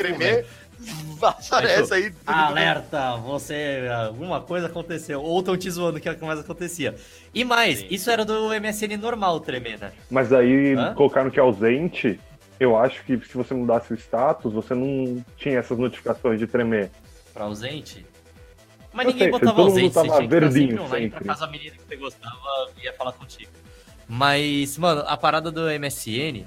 cu, 0.42 0.48
tremer, 1.19 1.35
aparece 1.51 1.95
aí. 1.95 2.12
Alerta, 2.27 3.17
você. 3.17 3.89
Alguma 4.07 4.41
coisa 4.41 4.67
aconteceu. 4.67 5.23
Ou 5.23 5.39
estão 5.41 5.57
te 5.57 5.71
zoando 5.71 5.99
que 6.01 6.09
é 6.09 6.12
o 6.12 6.17
que 6.17 6.25
mais 6.25 6.41
acontecia. 6.41 6.95
E 7.35 7.45
mais, 7.45 7.79
Sim. 7.79 7.87
isso 7.91 8.11
era 8.11 8.25
do 8.25 8.49
MSN 8.61 8.97
normal, 8.99 9.41
tremer, 9.41 9.79
né? 9.79 9.93
Mas 10.11 10.33
aí 10.33 10.75
Hã? 10.75 10.95
colocaram 10.95 11.31
que 11.31 11.39
é 11.39 11.43
ausente. 11.43 12.21
Eu 12.59 12.77
acho 12.77 13.05
que 13.05 13.19
se 13.19 13.35
você 13.37 13.53
mudasse 13.55 13.93
o 13.93 13.97
status, 13.97 14.53
você 14.53 14.75
não 14.75 15.25
tinha 15.37 15.59
essas 15.59 15.79
notificações 15.79 16.39
de 16.39 16.47
tremer. 16.47 16.91
Pra 17.33 17.45
ausente. 17.45 18.05
Mas 18.93 19.07
Eu 19.07 19.12
ninguém 19.12 19.25
sei, 19.25 19.31
botava 19.31 19.53
todo 19.53 19.65
mundo 19.65 19.71
ausente, 19.73 19.93
você 19.95 20.01
tinha 20.03 20.17
que 20.17 20.23
estar 20.25 20.41
verdinho 20.41 20.69
sempre 20.69 20.83
online 20.85 21.05
sempre. 21.11 21.25
pra 21.25 21.35
caso 21.35 21.45
a 21.45 21.47
menina 21.49 21.71
que 21.77 21.83
você 21.87 21.97
gostava 21.97 22.71
ia 22.83 22.93
falar 22.95 23.12
contigo. 23.12 23.51
Mas, 24.09 24.79
mano, 24.79 25.03
a 25.07 25.17
parada 25.17 25.51
do 25.51 25.62
MSN 25.69 26.47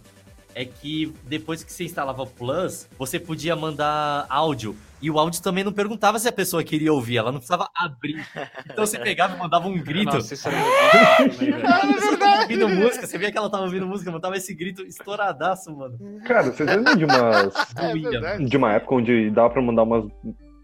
é 0.60 0.66
que 0.66 1.14
depois 1.24 1.64
que 1.64 1.72
você 1.72 1.86
instalava 1.86 2.22
o 2.22 2.28
Plus, 2.28 2.90
você 2.98 3.18
podia 3.18 3.56
mandar 3.56 4.26
áudio. 4.28 4.76
E 5.02 5.10
o 5.10 5.18
áudio 5.18 5.42
também 5.42 5.64
não 5.64 5.72
perguntava 5.72 6.20
se 6.20 6.28
a 6.28 6.34
pessoa 6.34 6.62
queria 6.66 6.92
ouvir, 6.92 7.16
ela 7.16 7.32
não 7.32 7.40
precisava 7.40 7.70
abrir. 7.74 8.28
Então 8.66 8.86
você 8.86 9.00
pegava 9.00 9.38
e 9.38 9.40
mandava 9.40 9.70
um 9.70 9.82
grito. 9.82 10.12
Nossa, 10.12 10.34
isso 10.34 10.50
era 10.50 10.58
muito 10.58 12.20
tava 12.20 12.42
ouvindo 12.42 12.68
música, 12.68 13.08
você 13.08 13.18
via 13.18 13.32
que 13.32 13.38
ela 13.38 13.50
tava 13.50 13.64
ouvindo 13.64 13.88
música, 13.88 14.12
mandava 14.12 14.36
esse 14.36 14.54
grito 14.54 14.82
estouradaço, 14.82 15.74
mano. 15.74 15.98
Cara, 16.26 16.52
vocês 16.52 16.70
lembram 16.70 16.94
de 16.98 17.06
umas. 17.06 17.54
É 17.80 18.38
de 18.44 18.58
uma 18.58 18.74
época 18.74 18.96
onde 18.96 19.30
dava 19.30 19.52
pra 19.52 19.62
mandar 19.62 19.84
umas 19.84 20.12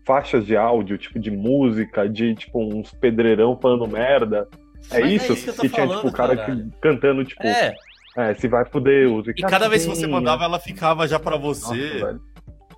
faixas 0.06 0.46
de 0.46 0.58
áudio, 0.58 0.98
tipo 0.98 1.18
de 1.18 1.32
música, 1.32 2.10
de 2.10 2.36
tipo 2.36 2.62
uns 2.62 2.92
pedreirão 2.92 3.58
falando 3.58 3.88
merda. 3.88 4.50
É 4.92 5.00
é 5.00 5.08
isso? 5.08 5.32
isso 5.32 5.44
que 5.46 5.50
eu 5.52 5.56
tô 5.56 5.62
que 5.62 5.70
tinha 5.70 5.88
falando, 5.88 5.98
tipo 6.00 6.10
o 6.10 6.12
cara 6.12 6.36
caralho. 6.36 6.70
que, 6.70 6.80
cantando, 6.82 7.24
tipo, 7.24 7.48
é. 7.48 7.74
É, 8.18 8.34
se 8.34 8.48
vai 8.48 8.64
fuder, 8.66 9.12
use 9.12 9.32
e 9.32 9.42
cada 9.42 9.68
vez 9.68 9.84
que 9.84 9.90
você 9.90 10.08
mandava, 10.08 10.46
ela 10.46 10.58
ficava 10.60 11.08
já 11.08 11.20
pra 11.20 11.38
Nossa, 11.38 11.68
você. 11.68 12.00
velho. 12.00 12.22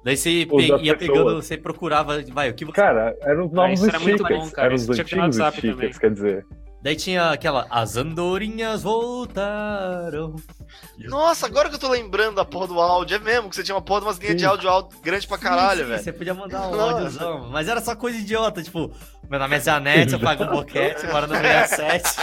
Daí 0.03 0.15
você 0.17 0.45
pe- 0.49 0.77
ia 0.83 0.95
pegando, 0.97 1.35
você 1.35 1.57
procurava, 1.57 2.23
vai, 2.31 2.49
o 2.49 2.53
que 2.53 2.63
você 2.65 2.71
Cara, 2.71 3.15
eram 3.23 3.45
os 3.45 3.51
Ah, 3.51 3.55
novos 3.55 3.79
isso 3.81 3.89
era 3.89 3.99
muito 3.99 4.17
stickers. 4.23 4.39
bom, 4.45 4.51
cara. 4.51 4.67
Eram 4.67 4.75
os 4.75 4.89
antigos 4.89 5.35
stickers, 5.35 5.61
também. 5.75 5.91
quer 5.91 6.11
dizer. 6.11 6.45
Daí 6.81 6.95
tinha 6.95 7.31
aquela 7.31 7.65
As 7.69 7.97
andorinhas 7.97 8.83
voltaram. 8.83 10.35
Nossa, 10.99 11.45
agora 11.45 11.67
que 11.69 11.75
eu 11.75 11.79
tô 11.79 11.89
lembrando 11.89 12.35
da 12.35 12.45
porra 12.45 12.67
do 12.67 12.79
áudio, 12.79 13.15
é 13.17 13.19
mesmo 13.19 13.49
que 13.49 13.55
você 13.55 13.63
tinha 13.63 13.75
uma 13.75 13.81
porra 13.81 14.01
de 14.01 14.05
umas 14.07 14.17
linhas 14.19 14.35
de 14.37 14.45
áudio 14.45 14.69
alto, 14.69 14.95
grande 15.01 15.27
pra 15.27 15.37
caralho, 15.37 15.79
Sim, 15.79 15.83
sim, 15.85 15.89
velho. 15.89 16.03
Você 16.03 16.13
podia 16.13 16.33
mandar 16.33 16.67
um 16.67 16.71
Nossa. 16.71 16.83
áudiozão, 16.93 17.49
mas 17.51 17.67
era 17.67 17.81
só 17.81 17.95
coisa 17.95 18.17
idiota, 18.17 18.61
tipo, 18.63 18.91
meu 19.29 19.39
nome 19.39 19.55
é 19.55 19.59
Janete, 19.59 20.13
eu 20.13 20.19
pago 20.19 20.43
um 20.45 20.47
boquete, 20.47 21.05
moro 21.07 21.27
no 21.27 21.35
67. 21.67 22.19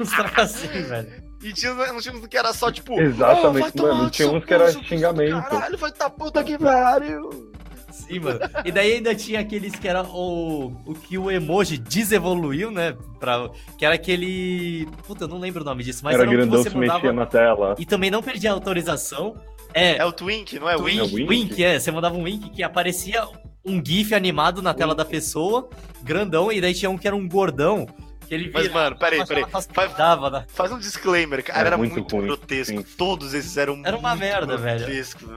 Uns 0.00 0.10
trocos 0.10 0.38
assim, 0.38 0.68
velho. 0.82 1.25
E 1.48 1.52
tinha, 1.52 1.72
uns 1.72 2.26
que 2.26 2.36
era 2.36 2.52
só 2.52 2.70
tipo. 2.72 3.00
Exatamente, 3.00 3.72
"Oh, 3.78 3.82
mano, 3.82 4.02
no 4.04 4.10
tinha 4.10 4.28
uns 4.30 4.44
que 4.44 4.52
era 4.52 4.72
xingamento. 4.72 5.42
Caralho, 5.48 5.78
vai 5.78 5.92
tá 5.92 6.10
puta 6.10 6.42
que 6.42 6.58
pariu. 6.58 7.52
Sim, 7.90 8.20
mano. 8.20 8.40
E 8.64 8.70
daí 8.72 8.94
ainda 8.94 9.14
tinha 9.14 9.40
aqueles 9.40 9.74
que 9.76 9.88
era 9.88 10.02
o, 10.02 10.66
o 10.84 10.94
que 10.94 11.16
o 11.16 11.30
emoji 11.30 11.78
desevoluiu, 11.78 12.70
né? 12.70 12.94
Pra, 13.18 13.48
que 13.78 13.84
era 13.84 13.94
aquele. 13.94 14.86
Puta, 15.06 15.24
eu 15.24 15.28
não 15.28 15.38
lembro 15.38 15.62
o 15.62 15.64
nome 15.64 15.82
disso, 15.82 16.02
mas 16.04 16.14
Era 16.14 16.24
era, 16.24 16.28
o 16.28 16.32
que 16.32 16.36
grandão 16.36 16.62
você 16.62 16.70
se 16.70 16.76
mexia 16.76 16.94
mandava. 16.94 17.12
na 17.14 17.26
tela. 17.26 17.74
E 17.78 17.86
também 17.86 18.10
não 18.10 18.22
perdia 18.22 18.50
a 18.50 18.54
autorização. 18.54 19.34
É, 19.72 19.96
É 19.96 20.04
o 20.04 20.12
Twink, 20.12 20.58
não 20.58 20.68
é 20.68 20.76
o 20.76 20.82
Wink? 20.82 20.98
É 20.98 21.02
o 21.02 21.06
wink. 21.06 21.28
Wink? 21.28 21.64
é. 21.64 21.78
Você 21.78 21.90
mandava 21.90 22.16
um 22.16 22.22
wink 22.24 22.50
que 22.50 22.62
aparecia 22.62 23.26
um 23.64 23.82
GIF 23.84 24.14
animado 24.14 24.60
na 24.62 24.72
tela 24.74 24.94
da 24.94 25.04
pessoa, 25.04 25.68
grandão, 26.02 26.52
e 26.52 26.60
daí 26.60 26.72
tinha 26.74 26.90
um 26.90 26.96
que 26.98 27.06
era 27.06 27.16
um 27.16 27.28
gordão. 27.28 27.86
Que 28.26 28.34
ele 28.34 28.50
Mas, 28.52 28.68
mano, 28.72 28.96
peraí, 28.98 29.24
peraí. 29.26 29.44
Faz- 29.48 29.68
dava, 29.96 30.30
né? 30.30 30.44
Faz 30.48 30.72
um 30.72 30.78
disclaimer, 30.78 31.44
cara. 31.44 31.58
Era 31.60 31.68
Era, 31.70 31.76
muito 31.78 31.92
muito, 31.92 32.16
ruim, 32.16 32.26
grotesco. 32.26 32.76
sim. 32.76 32.82
Todos 32.96 33.32
esses 33.34 33.56
eram 33.56 33.80
Era 33.84 33.96
uma 33.96 34.10
muito 34.10 34.20
merda, 34.20 34.56
velho. 34.56 34.84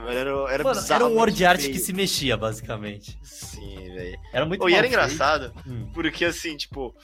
Era, 0.08 0.30
era 0.52 0.64
Mano, 0.64 0.80
era 0.90 1.06
um 1.06 1.14
word 1.16 1.44
art 1.44 1.60
feio. 1.60 1.72
que 1.72 1.78
se 1.78 1.92
mexia, 1.92 2.36
basicamente. 2.36 3.16
Sim, 3.22 3.76
velho. 3.94 4.18
Era 4.32 4.44
muito 4.44 4.64
Oh, 4.64 4.68
e 4.68 4.74
era 4.74 4.86
engraçado, 4.86 5.52
Hum. 5.66 5.88
porque 5.94 6.24
assim, 6.24 6.56
tipo. 6.56 6.94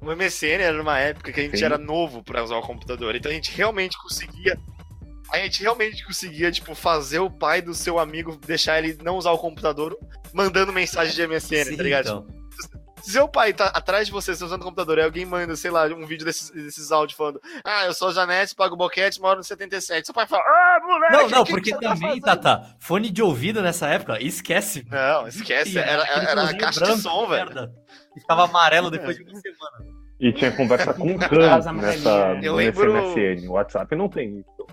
O 0.00 0.10
MSN 0.14 0.60
era 0.62 0.76
numa 0.76 0.98
época 0.98 1.32
que 1.32 1.40
a 1.40 1.42
gente 1.44 1.56
Sim. 1.58 1.64
era 1.64 1.78
novo 1.78 2.22
pra 2.22 2.44
usar 2.44 2.56
o 2.56 2.62
computador. 2.62 3.14
Então 3.14 3.30
a 3.30 3.34
gente 3.34 3.50
realmente 3.56 3.96
conseguia. 3.96 4.58
A 5.32 5.38
gente 5.38 5.62
realmente 5.62 6.04
conseguia, 6.04 6.52
tipo, 6.52 6.74
fazer 6.74 7.20
o 7.20 7.30
pai 7.30 7.62
do 7.62 7.72
seu 7.72 7.98
amigo 7.98 8.38
deixar 8.46 8.78
ele 8.78 8.98
não 9.02 9.16
usar 9.16 9.30
o 9.32 9.38
computador 9.38 9.96
mandando 10.32 10.72
mensagem 10.74 11.14
de 11.14 11.22
MSN, 11.26 11.64
Sim, 11.70 11.76
tá 11.78 11.82
ligado? 11.82 12.06
então. 12.06 12.43
Se 13.04 13.12
seu 13.12 13.28
pai 13.28 13.52
tá 13.52 13.66
atrás 13.66 14.06
de 14.06 14.12
você, 14.12 14.34
você 14.34 14.42
usando 14.44 14.62
o 14.62 14.64
computador, 14.64 14.96
e 14.98 15.02
alguém 15.02 15.26
manda, 15.26 15.54
sei 15.56 15.70
lá, 15.70 15.84
um 15.86 16.06
vídeo 16.06 16.24
desses, 16.24 16.50
desses 16.50 16.90
áudios 16.90 17.16
falando: 17.18 17.38
Ah, 17.62 17.84
eu 17.84 17.92
sou 17.92 18.10
Janete, 18.12 18.54
pago 18.54 18.76
boquete, 18.76 19.20
moro 19.20 19.36
no 19.36 19.44
77. 19.44 20.06
Seu 20.06 20.14
pai 20.14 20.26
fala: 20.26 20.42
Ah, 20.42 20.80
moleque! 20.82 21.12
Não, 21.12 21.28
não, 21.28 21.42
o 21.42 21.44
que 21.44 21.50
porque 21.52 21.70
que 21.72 21.76
você 21.76 21.84
tá 21.84 21.94
também, 21.94 22.20
fazendo?" 22.20 22.24
Tata, 22.42 22.76
fone 22.80 23.10
de 23.10 23.22
ouvido 23.22 23.60
nessa 23.60 23.88
época, 23.88 24.22
esquece. 24.22 24.86
Não, 24.90 25.28
esquece. 25.28 25.72
Sim, 25.72 25.78
Era, 25.80 26.02
aquele 26.02 26.26
era 26.26 26.42
a 26.44 26.56
caixa 26.56 26.80
branco, 26.80 26.96
de 26.96 27.02
som, 27.02 27.26
velho. 27.28 27.70
Ficava 28.14 28.44
amarelo 28.44 28.90
depois 28.90 29.16
de 29.16 29.22
uma 29.22 29.38
semana. 29.38 29.94
E 30.18 30.32
tinha 30.32 30.50
conversa 30.52 30.94
com 30.94 31.18
can 31.18 31.26
amarelinhas. 31.68 32.04
nessa, 32.04 32.38
Eu 32.42 32.54
lembro- 32.54 32.90
MSN. 32.94 33.48
O 33.48 33.52
WhatsApp 33.52 33.94
não 33.94 34.08
tem 34.08 34.38
isso. 34.38 34.66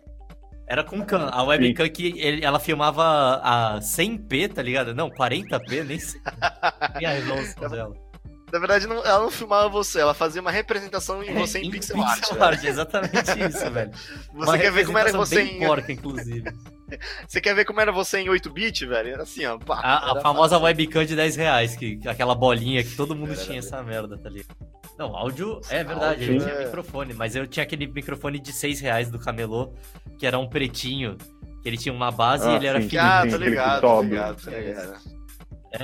Era 0.67 0.85
com 0.85 1.03
cam. 1.03 1.27
A 1.33 1.43
webcam 1.43 1.89
que 1.89 2.17
ele- 2.17 2.45
ela 2.45 2.59
filmava 2.59 3.41
a 3.43 3.79
100p, 3.81 4.47
tá 4.53 4.61
ligado? 4.61 4.95
Não, 4.95 5.09
40p, 5.09 5.83
nem 5.83 5.99
sei. 5.99 6.21
A 7.05 7.09
resolução 7.11 7.69
dela. 7.69 7.93
Na 8.51 8.59
verdade, 8.59 8.85
não- 8.87 9.03
ela 9.05 9.19
não 9.19 9.31
filmava 9.31 9.69
você, 9.69 9.99
ela 10.01 10.13
fazia 10.13 10.41
uma 10.41 10.51
representação 10.51 11.23
em 11.23 11.33
você 11.33 11.59
em, 11.59 11.69
pixel 11.71 12.01
art. 12.03 12.29
velho. 12.29 12.43
art, 12.43 12.63
exatamente 12.63 13.31
isso, 13.49 13.69
velho. 13.71 13.91
Você 14.33 14.57
quer 14.59 14.71
ver 14.71 14.85
como 14.85 14.97
era 14.97 15.11
você 15.13 15.35
bem 15.35 15.57
em. 15.63 15.67
porca, 15.67 15.91
inclusive. 15.91 16.43
Você 17.25 17.39
quer 17.39 17.55
ver 17.55 17.63
como 17.63 17.79
era 17.79 17.89
você 17.89 18.19
em 18.19 18.27
8-bit, 18.27 18.85
velho? 18.85 19.11
Era 19.13 19.23
assim, 19.23 19.45
ó. 19.45 19.57
pá, 19.57 19.79
A, 19.81 20.07
a 20.07 20.11
era 20.11 20.19
famosa 20.21 20.55
fácil. 20.59 20.65
webcam 20.65 21.05
de 21.05 21.15
10 21.15 21.37
reais, 21.37 21.73
que, 21.77 21.97
aquela 22.05 22.35
bolinha 22.35 22.83
que 22.83 22.97
todo 22.97 23.15
mundo 23.15 23.31
Era 23.31 23.39
tinha 23.41 23.55
mesmo. 23.55 23.69
essa 23.73 23.81
merda, 23.81 24.17
tá 24.17 24.29
ligado? 24.29 24.53
Não, 24.99 25.15
áudio 25.15 25.61
é 25.69 25.85
verdade, 25.85 26.15
Áudio 26.25 26.31
ele 26.35 26.39
tinha 26.43 26.53
é- 26.53 26.65
microfone, 26.65 27.13
mas 27.13 27.33
eu 27.33 27.47
tinha 27.47 27.63
aquele 27.63 27.87
microfone 27.87 28.39
de 28.41 28.51
6 28.51 28.81
reais 28.81 29.09
do 29.09 29.17
camelô, 29.17 29.73
que 30.19 30.27
era 30.27 30.37
um 30.37 30.49
pretinho, 30.49 31.17
que 31.63 31.69
ele 31.69 31.77
tinha 31.77 31.93
uma 31.93 32.11
base 32.11 32.45
e 32.45 32.51
Ah, 32.51 32.55
ele 32.57 32.67
era 32.67 32.81
sim. 32.81 32.89
fininho. 32.89 33.07
Ah, 33.07 33.21
tô 33.21 33.27
aquele 33.35 33.49
ligado, 33.51 33.75
que 33.75 33.81
tô 33.81 33.87
sobe. 33.87 34.09
ligado, 34.09 34.43
tô 34.43 34.49
ligado. 34.51 34.99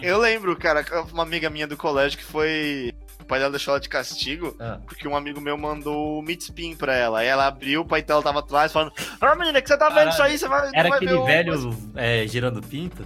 Eu 0.02 0.18
lembro, 0.20 0.56
cara, 0.56 0.86
uma 1.14 1.24
amiga 1.24 1.50
minha 1.50 1.68
do 1.68 1.78
colégio 1.78 2.18
que 2.18 2.24
foi. 2.26 2.92
O 3.22 3.26
pai 3.26 3.40
dela 3.40 3.52
deixou 3.52 3.74
ela 3.74 3.82
de 3.82 3.90
castigo, 3.90 4.56
Ah, 4.60 4.80
porque 4.86 5.06
um 5.08 5.16
amigo 5.16 5.42
meu 5.42 5.58
mandou 5.58 6.20
o 6.20 6.22
Meat 6.22 6.42
Spin 6.44 6.76
pra 6.76 6.96
ela. 6.96 7.20
Aí 7.20 7.28
ela 7.28 7.48
abriu, 7.48 7.82
o 7.82 7.86
pai 7.86 8.02
dela 8.02 8.22
tava 8.22 8.40
atrás 8.40 8.72
falando: 8.72 8.92
Ah, 9.20 9.36
menina, 9.36 9.62
que 9.62 9.68
você 9.68 9.78
tá 9.78 9.88
vendo 9.90 9.96
Caralho. 9.96 10.10
isso 10.12 10.24
aí? 10.24 10.38
Você 10.38 10.48
vai. 10.48 10.70
Era 10.74 10.90
vai 10.90 10.98
aquele 10.98 11.12
ver 11.12 11.18
o- 11.18 11.26
velho 11.26 11.78
é, 11.96 12.26
girando 12.28 12.62
pinto? 12.62 13.06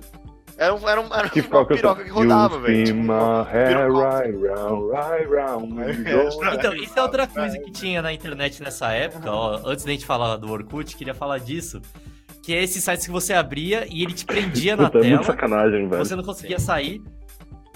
Era, 0.58 0.76
um, 0.76 0.88
era, 0.88 1.02
um, 1.02 1.12
era 1.12 1.28
Que 1.28 1.42
uma 1.42 1.66
piroca 1.66 2.04
que 2.04 2.10
rodava, 2.12 2.60
velho. 2.60 2.84
Tipo. 2.86 3.00
É, 3.52 3.74
Então, 6.54 6.76
isso 6.76 7.00
é 7.00 7.02
outra 7.02 7.26
coisa 7.26 7.58
que 7.58 7.72
tinha 7.72 8.02
na 8.02 8.14
internet 8.14 8.62
nessa 8.62 8.92
época, 8.92 9.32
ó, 9.32 9.60
antes 9.66 9.84
da 9.86 9.92
gente 9.92 10.06
falar 10.06 10.38
do 10.38 10.52
Orkut, 10.52 10.96
queria 10.96 11.16
falar 11.16 11.40
disso, 11.40 11.82
que 12.42 12.54
é 12.54 12.64
esses 12.64 12.84
sites 12.84 13.06
que 13.06 13.12
você 13.12 13.34
abria 13.34 13.86
e 13.90 14.04
ele 14.04 14.14
te 14.14 14.26
prendia 14.26 14.76
na 14.76 14.86
Puta, 14.90 14.98
é 14.98 15.02
muito 15.02 15.12
tela, 15.14 15.24
sacanagem, 15.24 15.88
velho. 15.88 16.06
você 16.06 16.16
não 16.16 16.24
conseguia 16.24 16.60
sair. 16.60 17.02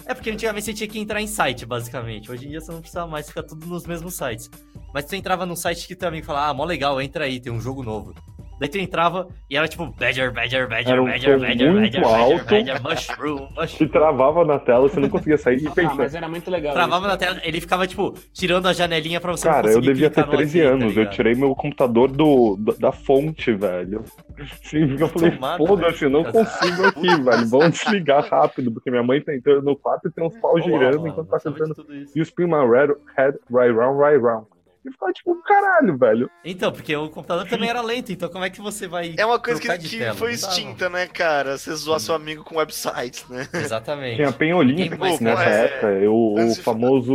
É 0.07 0.13
porque 0.13 0.29
antigamente 0.29 0.65
você 0.65 0.73
tinha 0.73 0.87
que 0.87 0.99
entrar 0.99 1.19
em 1.21 1.27
site, 1.27 1.65
basicamente. 1.65 2.31
Hoje 2.31 2.45
em 2.45 2.49
dia 2.49 2.61
você 2.61 2.71
não 2.71 2.79
precisa 2.79 3.07
mais, 3.07 3.27
fica 3.27 3.41
tudo 3.41 3.65
nos 3.65 3.87
mesmos 3.87 4.15
sites. 4.15 4.49
Mas 4.93 5.05
você 5.05 5.17
entrava 5.17 5.45
num 5.45 5.55
site 5.55 5.87
que 5.87 5.95
teu 5.95 6.07
amigo 6.07 6.25
falava, 6.25 6.51
ah, 6.51 6.53
mó 6.53 6.63
legal, 6.63 7.01
entra 7.01 7.25
aí, 7.25 7.39
tem 7.39 7.51
um 7.51 7.59
jogo 7.59 7.81
novo. 7.83 8.13
Daí 8.59 8.69
tu 8.69 8.77
entrava 8.77 9.27
e 9.49 9.57
era 9.57 9.67
tipo 9.67 9.85
Badger, 9.87 10.31
Badger, 10.33 10.69
Badger, 10.69 10.93
Era 10.93 11.01
um 11.01 11.05
Badger, 11.05 11.39
Badger, 11.39 11.71
muito 11.73 11.99
Badger, 11.99 12.01
Badger, 12.01 12.19
alto. 12.39 12.45
Badger, 12.45 12.83
Mushroom, 12.83 13.47
Mushroom. 13.55 13.89
travava 13.89 14.45
na 14.45 14.59
tela, 14.59 14.87
você 14.87 14.99
não 14.99 15.09
conseguia 15.09 15.37
sair 15.37 15.61
e 15.61 15.67
Ah, 15.67 15.71
pensa. 15.71 15.93
mas 15.95 16.15
era 16.15 16.29
muito 16.29 16.49
legal. 16.49 16.73
Travava 16.73 16.99
isso. 17.01 17.07
na 17.09 17.17
tela, 17.17 17.41
ele 17.43 17.59
ficava 17.59 17.85
tipo 17.85 18.13
tirando 18.33 18.67
a 18.67 18.73
janelinha 18.73 19.19
pra 19.19 19.31
você 19.31 19.45
não 19.47 19.53
Cara, 19.55 19.71
eu 19.71 19.81
devia 19.81 20.09
ter 20.09 20.23
clicar 20.23 20.31
no 20.31 20.37
13 20.37 20.57
ok, 20.59 20.67
tá 20.69 20.73
anos. 20.73 20.83
eu 20.95 20.99
ligado? 20.99 21.13
tirei 21.13 21.35
meu 21.35 21.53
computador 21.55 22.09
do, 22.11 22.55
da, 22.57 22.73
da 22.79 22.91
fonte, 22.93 23.51
velho. 23.53 24.03
Sim, 24.63 24.95
eu 24.99 25.07
falei, 25.09 25.37
foda-se, 25.57 26.03
eu 26.05 26.09
não 26.09 26.23
consigo 26.23 26.85
aqui, 26.85 27.07
velho. 27.07 27.47
Vamos 27.49 27.71
desligar 27.79 28.25
rápido, 28.31 28.71
porque 28.71 28.89
minha 28.89 29.03
mãe 29.03 29.19
tá 29.21 29.35
entrando 29.35 29.63
no 29.63 29.75
quarto 29.75 30.07
e 30.07 30.11
tem 30.11 30.23
uns 30.25 30.37
pau 30.37 30.59
girando 30.61 31.05
enquanto 31.07 31.27
mano, 31.27 31.29
tá 31.29 31.37
de 31.37 31.43
cantando. 31.43 31.75
tudo 31.75 31.93
isso. 31.93 32.17
You 32.17 32.23
spin 32.23 32.47
my 32.47 32.65
red, 32.65 32.93
head 33.17 33.37
right 33.51 33.73
round, 33.73 33.99
right 34.01 34.17
round. 34.21 34.47
E 34.85 34.91
ficava 34.91 35.11
tipo, 35.11 35.35
caralho, 35.41 35.97
velho. 35.97 36.29
Então, 36.43 36.71
porque 36.71 36.95
o 36.95 37.09
computador 37.09 37.47
também 37.47 37.69
era 37.69 37.81
lento, 37.81 38.11
então 38.11 38.29
como 38.29 38.43
é 38.45 38.49
que 38.51 38.61
você 38.61 38.87
vai. 38.87 39.15
É 39.17 39.25
uma 39.25 39.39
coisa 39.39 39.59
que, 39.59 39.77
de 39.79 39.89
que 39.89 39.97
tela? 39.97 40.13
foi 40.15 40.33
extinta, 40.33 40.89
né, 40.89 41.07
cara? 41.07 41.57
Você 41.57 41.73
zoar 41.75 41.99
seu 41.99 42.13
amigo 42.13 42.43
com 42.43 42.57
websites, 42.57 43.27
né? 43.27 43.47
Exatamente. 43.53 44.17
Tinha 44.17 44.31
Pen 44.31 44.53
Olímpicos 44.53 44.99
mais 44.99 45.19
nessa 45.19 45.43
é, 45.43 45.65
época. 45.65 45.87
Eu, 45.93 46.13
o 46.15 46.35
de- 46.35 46.61
famoso 46.61 47.13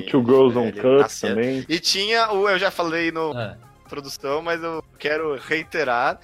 Sim, 0.00 0.06
Two 0.10 0.24
Girls 0.24 0.58
on 0.58 0.72
Cut 0.72 1.02
nasceu. 1.02 1.28
também. 1.28 1.64
E 1.68 1.78
tinha 1.78 2.32
o, 2.32 2.48
eu 2.48 2.58
já 2.58 2.70
falei 2.70 3.12
no 3.12 3.38
É. 3.38 3.58
produção, 3.90 4.40
mas 4.40 4.62
eu 4.62 4.82
quero 4.98 5.36
reiterar 5.36 6.18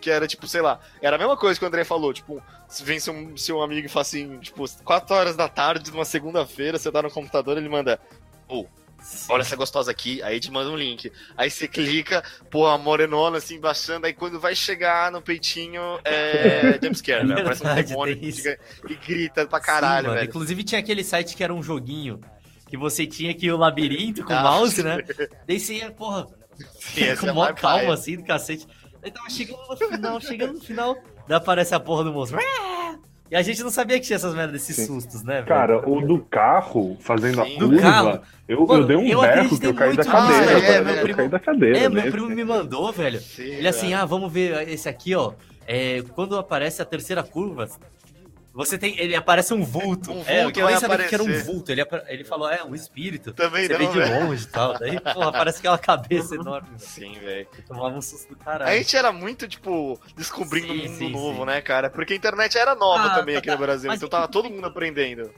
que 0.00 0.10
era 0.10 0.26
tipo, 0.26 0.46
sei 0.46 0.60
lá, 0.60 0.80
era 1.00 1.16
a 1.16 1.18
mesma 1.18 1.36
coisa 1.36 1.58
que 1.58 1.64
o 1.64 1.68
André 1.68 1.82
falou, 1.84 2.12
tipo, 2.12 2.42
se 2.68 2.84
vem 2.84 2.98
seu, 3.00 3.14
seu 3.38 3.62
amigo 3.62 3.86
e 3.86 3.88
fala 3.88 4.02
assim, 4.02 4.36
tipo, 4.38 4.64
4 4.84 5.14
horas 5.14 5.34
da 5.36 5.48
tarde, 5.48 5.90
numa 5.90 6.04
segunda-feira, 6.04 6.76
você 6.76 6.92
tá 6.92 7.00
no 7.00 7.10
computador, 7.10 7.56
ele 7.56 7.70
manda, 7.70 7.98
olha 9.28 9.42
essa 9.42 9.56
gostosa 9.56 9.90
aqui, 9.90 10.22
aí 10.22 10.40
te 10.40 10.50
manda 10.50 10.70
um 10.70 10.76
link. 10.76 11.10
Aí 11.36 11.50
você 11.50 11.66
clica, 11.68 12.22
pô, 12.50 12.66
a 12.66 12.78
morenona 12.78 13.38
assim, 13.38 13.58
baixando, 13.60 14.06
aí 14.06 14.12
quando 14.12 14.38
vai 14.40 14.54
chegar 14.54 15.10
no 15.12 15.20
peitinho, 15.22 15.80
é 16.04 16.78
jumpscare, 16.82 17.26
velho. 17.26 17.44
Parece 17.44 17.66
um 17.66 17.74
demônio 17.74 18.18
e 18.88 18.94
grita 18.94 19.46
pra 19.46 19.60
Sim, 19.60 19.66
caralho, 19.66 20.06
mano. 20.08 20.18
velho. 20.18 20.28
Inclusive 20.28 20.62
tinha 20.64 20.80
aquele 20.80 21.04
site 21.04 21.36
que 21.36 21.44
era 21.44 21.52
um 21.54 21.62
joguinho 21.62 22.20
que 22.68 22.76
você 22.76 23.06
tinha 23.06 23.34
que 23.34 23.46
ir 23.46 23.52
o 23.52 23.56
labirinto 23.56 24.24
com 24.24 24.32
o 24.32 24.36
Ah, 24.36 24.42
mouse, 24.42 24.82
né? 24.82 24.98
Daí 25.46 25.60
você 25.60 25.74
ia, 25.74 25.90
porra, 25.90 26.26
Sim, 26.80 27.16
com 27.16 27.28
é 27.28 27.32
mó 27.32 27.52
calma 27.52 27.94
assim 27.94 28.16
do 28.16 28.24
cacete. 28.24 28.66
Daí 29.00 29.10
tava 29.10 29.28
chegando 29.28 29.58
no 29.68 29.76
final, 29.76 30.20
chegando 30.20 30.52
no 30.54 30.60
final, 30.60 30.96
daí 31.28 31.36
aparece 31.36 31.74
a 31.74 31.80
porra 31.80 32.04
do 32.04 32.12
monstro. 32.12 32.38
E 33.34 33.36
a 33.36 33.42
gente 33.42 33.64
não 33.64 33.70
sabia 33.70 33.98
que 33.98 34.06
tinha 34.06 34.14
essas 34.14 34.32
merdas, 34.32 34.62
esses 34.62 34.76
Sim. 34.76 34.86
sustos, 34.86 35.24
né, 35.24 35.34
velho? 35.42 35.46
Cara, 35.46 35.90
o 35.90 36.00
do 36.06 36.20
carro, 36.20 36.96
fazendo 37.00 37.42
a 37.42 37.44
Sim. 37.44 37.58
Curva, 37.58 37.80
carro. 37.82 38.20
eu, 38.46 38.64
Mano, 38.64 38.82
eu 38.82 38.86
dei 38.86 38.96
um 38.96 39.06
eu 39.08 39.20
berro 39.22 39.58
que 39.58 39.66
eu 39.66 39.74
caí 39.74 39.96
da 39.96 40.04
cadeira, 40.04 40.46
velho. 40.60 40.64
é, 40.64 40.78
eu 40.78 40.84
meu 40.84 40.94
caí 40.94 41.02
primo- 41.14 41.28
da 41.30 41.38
cadeira, 41.40 41.78
É, 41.78 41.88
meu 41.88 42.12
primo 42.12 42.28
me 42.28 42.44
mandou, 42.44 42.92
velho. 42.92 43.18
Sim, 43.20 43.42
Ele 43.42 43.66
assim, 43.66 43.88
velho. 43.88 43.98
ah, 44.02 44.04
vamos 44.04 44.32
ver 44.32 44.68
esse 44.68 44.88
aqui, 44.88 45.16
ó. 45.16 45.32
É, 45.66 46.04
quando 46.14 46.38
aparece 46.38 46.80
a 46.80 46.84
terceira 46.84 47.24
curva, 47.24 47.66
você 48.54 48.78
tem. 48.78 48.96
Ele 48.98 49.16
aparece 49.16 49.52
um 49.52 49.64
vulto. 49.64 50.12
Um 50.12 50.22
é, 50.26 50.44
vulto 50.44 50.60
eu 50.60 50.66
nem 50.68 50.76
sabia 50.78 51.08
que 51.08 51.14
era 51.14 51.24
um 51.24 51.42
vulto. 51.42 51.72
Ele, 51.72 51.84
ele 52.06 52.22
falou, 52.24 52.48
é, 52.48 52.62
um 52.62 52.74
espírito. 52.74 53.32
Também 53.32 53.66
Você 53.66 53.72
não, 53.72 53.78
vê 53.80 53.86
de 53.88 53.98
velho. 53.98 54.26
longe 54.26 54.44
e 54.44 54.48
tal. 54.48 54.78
Daí, 54.78 55.00
porra, 55.00 55.32
parece 55.32 55.58
aquela 55.58 55.76
cabeça 55.76 56.36
enorme. 56.36 56.68
velho. 56.68 56.78
Sim, 56.80 57.12
velho. 57.18 57.48
Tomava 57.66 57.96
um 57.96 58.00
susto 58.00 58.28
do 58.32 58.40
A 58.40 58.44
caralho. 58.44 58.78
gente 58.78 58.96
era 58.96 59.10
muito, 59.12 59.48
tipo, 59.48 59.98
descobrindo 60.16 60.68
Sim, 60.68 60.72
um 60.72 60.82
mundo 60.84 60.96
sim, 60.96 61.10
novo, 61.10 61.40
sim. 61.40 61.46
né, 61.46 61.60
cara? 61.60 61.90
Porque 61.90 62.12
a 62.12 62.16
internet 62.16 62.56
era 62.56 62.74
nova 62.76 63.06
Ah, 63.06 63.14
também 63.16 63.34
tá, 63.34 63.38
aqui 63.40 63.48
tá. 63.48 63.54
no 63.54 63.58
Brasil, 63.60 63.92
então 63.92 64.08
tava 64.08 64.28
todo 64.28 64.48
mundo 64.48 64.66
aprendendo. 64.66 65.30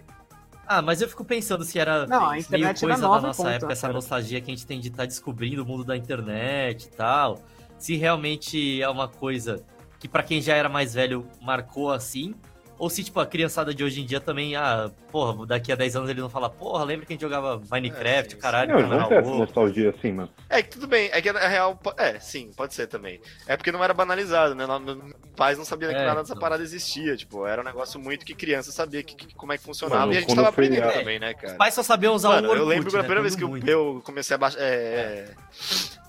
Ah, 0.68 0.82
mas 0.82 1.00
eu 1.00 1.08
fico 1.08 1.24
pensando 1.24 1.64
se 1.64 1.78
era 1.78 2.06
Não, 2.06 2.26
a 2.26 2.30
meio 2.32 2.40
internet 2.40 2.84
era 2.84 2.94
coisa 2.94 3.02
nova, 3.08 3.20
da 3.20 3.26
nossa 3.28 3.42
ponto, 3.42 3.52
época, 3.54 3.72
essa 3.72 3.82
cara. 3.82 3.92
nostalgia 3.94 4.40
que 4.40 4.50
a 4.50 4.54
gente 4.54 4.66
tem 4.66 4.80
de 4.80 4.88
estar 4.88 5.06
descobrindo 5.06 5.62
o 5.62 5.66
mundo 5.66 5.84
da 5.84 5.96
internet 5.96 6.84
e 6.86 6.90
tal. 6.90 7.38
Se 7.78 7.94
realmente 7.96 8.82
é 8.82 8.88
uma 8.88 9.06
coisa 9.08 9.64
que 9.98 10.08
pra 10.08 10.22
quem 10.22 10.42
já 10.42 10.54
era 10.56 10.68
mais 10.68 10.92
velho 10.92 11.26
marcou 11.40 11.90
assim. 11.92 12.34
Ou 12.78 12.90
se, 12.90 13.02
tipo, 13.02 13.18
a 13.20 13.26
criançada 13.26 13.74
de 13.74 13.82
hoje 13.82 14.02
em 14.02 14.04
dia 14.04 14.20
também, 14.20 14.54
ah, 14.54 14.90
porra, 15.10 15.46
daqui 15.46 15.72
a 15.72 15.76
10 15.76 15.96
anos 15.96 16.10
ele 16.10 16.20
não 16.20 16.28
fala, 16.28 16.50
porra, 16.50 16.84
lembra 16.84 17.06
que 17.06 17.12
a 17.12 17.14
gente 17.14 17.22
jogava 17.22 17.60
Minecraft, 17.70 18.06
É, 18.08 18.28
sim, 18.30 18.36
o 18.36 18.38
caralho, 18.38 18.88
Não, 18.88 19.08
ter 19.08 19.14
essa 19.14 19.30
nostalgia 19.30 19.90
assim, 19.90 20.12
mano. 20.12 20.28
É 20.50 20.62
que 20.62 20.68
tudo 20.70 20.86
bem, 20.86 21.08
é 21.12 21.22
que 21.22 21.28
a 21.28 21.48
real. 21.48 21.78
É, 21.96 22.18
sim, 22.20 22.50
pode 22.56 22.74
ser 22.74 22.86
também. 22.86 23.20
É 23.46 23.56
porque 23.56 23.72
não 23.72 23.82
era 23.82 23.94
banalizado, 23.94 24.54
né? 24.54 24.66
Não- 24.66 24.78
Meus 24.80 25.14
pais 25.36 25.56
não 25.56 25.64
sabiam 25.64 25.90
que 25.90 25.96
É, 25.98 26.04
nada 26.06 26.20
dessa 26.20 26.32
então. 26.34 26.40
parada 26.40 26.62
existia. 26.62 27.16
Tipo, 27.16 27.46
era 27.46 27.60
um 27.62 27.64
negócio 27.64 27.98
muito 27.98 28.24
que 28.26 28.34
criança 28.34 28.70
sabia 28.70 29.02
que, 29.02 29.16
que- 29.16 29.34
como 29.34 29.52
é 29.52 29.58
que 29.58 29.64
funcionava 29.64 30.00
Mano, 30.02 30.12
e 30.12 30.16
a 30.18 30.20
gente 30.20 30.34
tava 30.34 30.48
aprendendo 30.48 30.84
a- 30.88 30.92
também, 30.92 31.18
né, 31.18 31.32
cara? 31.34 31.52
Os 31.52 31.58
pais 31.58 31.74
só 31.74 31.82
sabiam 31.82 32.14
usar 32.14 32.28
Mano, 32.28 32.48
o 32.48 32.50
Orkut, 32.50 32.60
eu 32.62 32.68
lembro 32.68 32.90
que 32.90 32.96
a 32.96 32.98
né, 32.98 33.04
primeira 33.04 33.22
vez 33.22 33.34
que 33.34 33.42
eu, 33.44 33.48
muito. 33.48 33.66
eu 33.68 34.02
comecei 34.04 34.34
a 34.34 34.38
baixar. 34.38 34.58
É, 34.60 35.34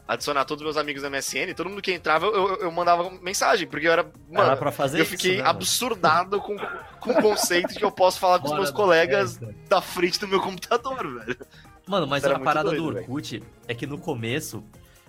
adicionar 0.08 0.46
todos 0.46 0.62
os 0.62 0.66
meus 0.66 0.78
amigos 0.78 1.04
na 1.04 1.10
MSN, 1.10 1.54
todo 1.56 1.70
mundo 1.70 1.82
que 1.82 1.92
entrava, 1.92 2.26
eu, 2.28 2.34
eu, 2.34 2.56
eu 2.62 2.72
mandava 2.72 3.10
mensagem, 3.22 3.68
porque 3.68 3.88
eu 3.88 3.92
era. 3.92 4.04
Mano, 4.30 4.48
Era 4.48 4.58
pra 4.58 4.72
fazer 4.72 5.00
eu 5.00 5.04
isso, 5.04 5.12
fiquei 5.12 5.38
né, 5.38 5.44
absurdado 5.44 6.40
com, 6.40 6.56
com 7.00 7.12
o 7.12 7.22
conceito 7.22 7.74
de 7.74 7.80
que 7.80 7.86
eu 7.86 7.92
posso 7.92 8.20
falar 8.20 8.40
com 8.40 8.46
os 8.46 8.52
Fora 8.52 8.62
meus 8.62 8.72
da 8.72 8.76
colegas 8.76 9.40
da 9.68 9.82
frente 9.82 10.20
do 10.20 10.28
meu 10.28 10.40
computador, 10.40 11.20
velho. 11.20 11.38
Mano, 11.86 12.08
mas 12.08 12.24
a 12.26 12.40
parada 12.40 12.70
doido, 12.70 12.92
do. 12.92 12.98
Orkut 12.98 13.44
é 13.68 13.74
que 13.74 13.86
no 13.86 13.98
começo, 13.98 14.64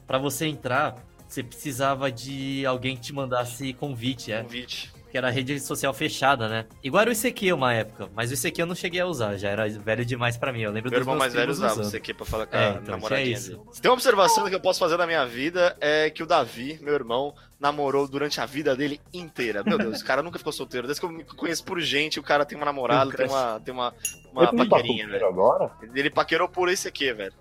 pra 0.06 0.18
você 0.18 0.46
entrar, 0.46 0.96
você 1.28 1.42
precisava 1.42 2.10
de 2.10 2.64
alguém 2.66 2.96
que 2.96 3.02
te 3.02 3.12
mandasse 3.12 3.72
convite, 3.74 4.32
é. 4.32 4.42
Convite. 4.42 4.92
Que 5.10 5.16
era 5.16 5.30
rede 5.30 5.58
social 5.58 5.94
fechada, 5.94 6.48
né? 6.48 6.66
Igual 6.84 7.00
era 7.00 7.10
o 7.10 7.12
ICQ 7.14 7.52
uma 7.54 7.72
época, 7.72 8.10
mas 8.14 8.30
o 8.30 8.34
ICQ 8.34 8.60
eu 8.62 8.66
não 8.66 8.74
cheguei 8.74 9.00
a 9.00 9.06
usar, 9.06 9.38
já 9.38 9.48
era 9.48 9.66
velho 9.68 10.04
demais 10.04 10.36
pra 10.36 10.52
mim. 10.52 10.60
Eu 10.60 10.70
lembro 10.70 10.90
Meu 10.90 11.00
dos 11.00 11.06
irmão 11.06 11.18
mais 11.18 11.32
velho 11.32 11.50
usava 11.50 11.72
usando. 11.72 11.86
isso 11.86 11.96
aqui 11.96 12.12
pra 12.12 12.26
falar 12.26 12.46
com 12.46 12.54
É, 12.56 12.66
a 12.66 12.70
então, 12.72 12.94
namoradinha 12.94 13.36
isso. 13.36 13.50
dele. 13.56 13.62
Tem 13.80 13.90
uma 13.90 13.94
observação 13.94 14.46
que 14.48 14.54
eu 14.54 14.60
posso 14.60 14.78
fazer 14.78 14.98
na 14.98 15.06
minha 15.06 15.24
vida 15.24 15.74
é 15.80 16.10
que 16.10 16.22
o 16.22 16.26
Davi, 16.26 16.78
meu 16.82 16.92
irmão, 16.92 17.34
namorou 17.58 18.06
durante 18.06 18.38
a 18.40 18.44
vida 18.44 18.76
dele 18.76 19.00
inteira. 19.12 19.62
Meu 19.64 19.78
Deus, 19.78 20.02
o 20.02 20.04
cara 20.04 20.22
nunca 20.22 20.36
ficou 20.38 20.52
solteiro. 20.52 20.86
Desde 20.86 21.00
que 21.00 21.06
eu 21.06 21.10
me 21.10 21.24
conheço 21.24 21.64
por 21.64 21.80
gente, 21.80 22.20
o 22.20 22.22
cara 22.22 22.44
tem 22.44 22.56
uma 22.58 22.66
namorada, 22.66 23.10
tem 23.10 23.26
uma, 23.26 23.60
tem 23.60 23.72
uma, 23.72 23.94
uma 24.30 24.42
Ele 24.42 24.52
não 24.52 24.68
tá 24.68 24.76
paquerinha, 24.76 25.08
velho. 25.08 25.26
agora? 25.26 25.70
Ele 25.94 26.10
paquerou 26.10 26.48
por 26.50 26.68
esse 26.68 26.86
aqui, 26.86 27.10
velho. 27.14 27.32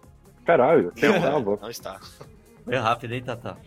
Caralho, 0.46 0.94
eu 1.02 1.14
tava. 1.22 1.58
Não 1.62 1.70
está. 1.70 2.00
Foi 2.64 2.76
rápido, 2.78 3.14
hein, 3.14 3.24
Tata? 3.24 3.58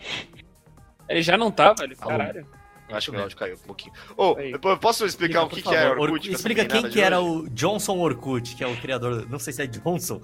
Ele 1.07 1.23
já 1.23 1.37
não 1.37 1.51
tá, 1.51 1.75
velho. 1.75 1.95
Caralho. 1.99 2.47
Acho 2.93 3.11
que 3.11 3.17
o 3.17 3.21
áudio 3.21 3.37
caiu 3.37 3.55
um 3.55 3.59
pouquinho. 3.67 3.93
Ô, 4.17 4.37
eu 4.39 4.79
posso 4.79 5.05
explicar 5.07 5.43
o 5.45 5.49
que, 5.49 5.63
que 5.63 5.69
é 5.75 5.81
favor, 5.83 5.99
Orkut? 6.01 6.13
Orkut- 6.13 6.33
Explica 6.33 6.65
quem 6.67 6.89
que 6.89 7.01
era 7.01 7.21
hoje? 7.21 7.47
o 7.47 7.51
Johnson 7.51 7.99
Orkut, 7.99 8.55
que 8.57 8.65
é 8.65 8.67
o 8.67 8.77
criador, 8.77 9.27
não 9.29 9.39
sei 9.39 9.53
se 9.53 9.63
é 9.63 9.67
Johnson. 9.67 10.21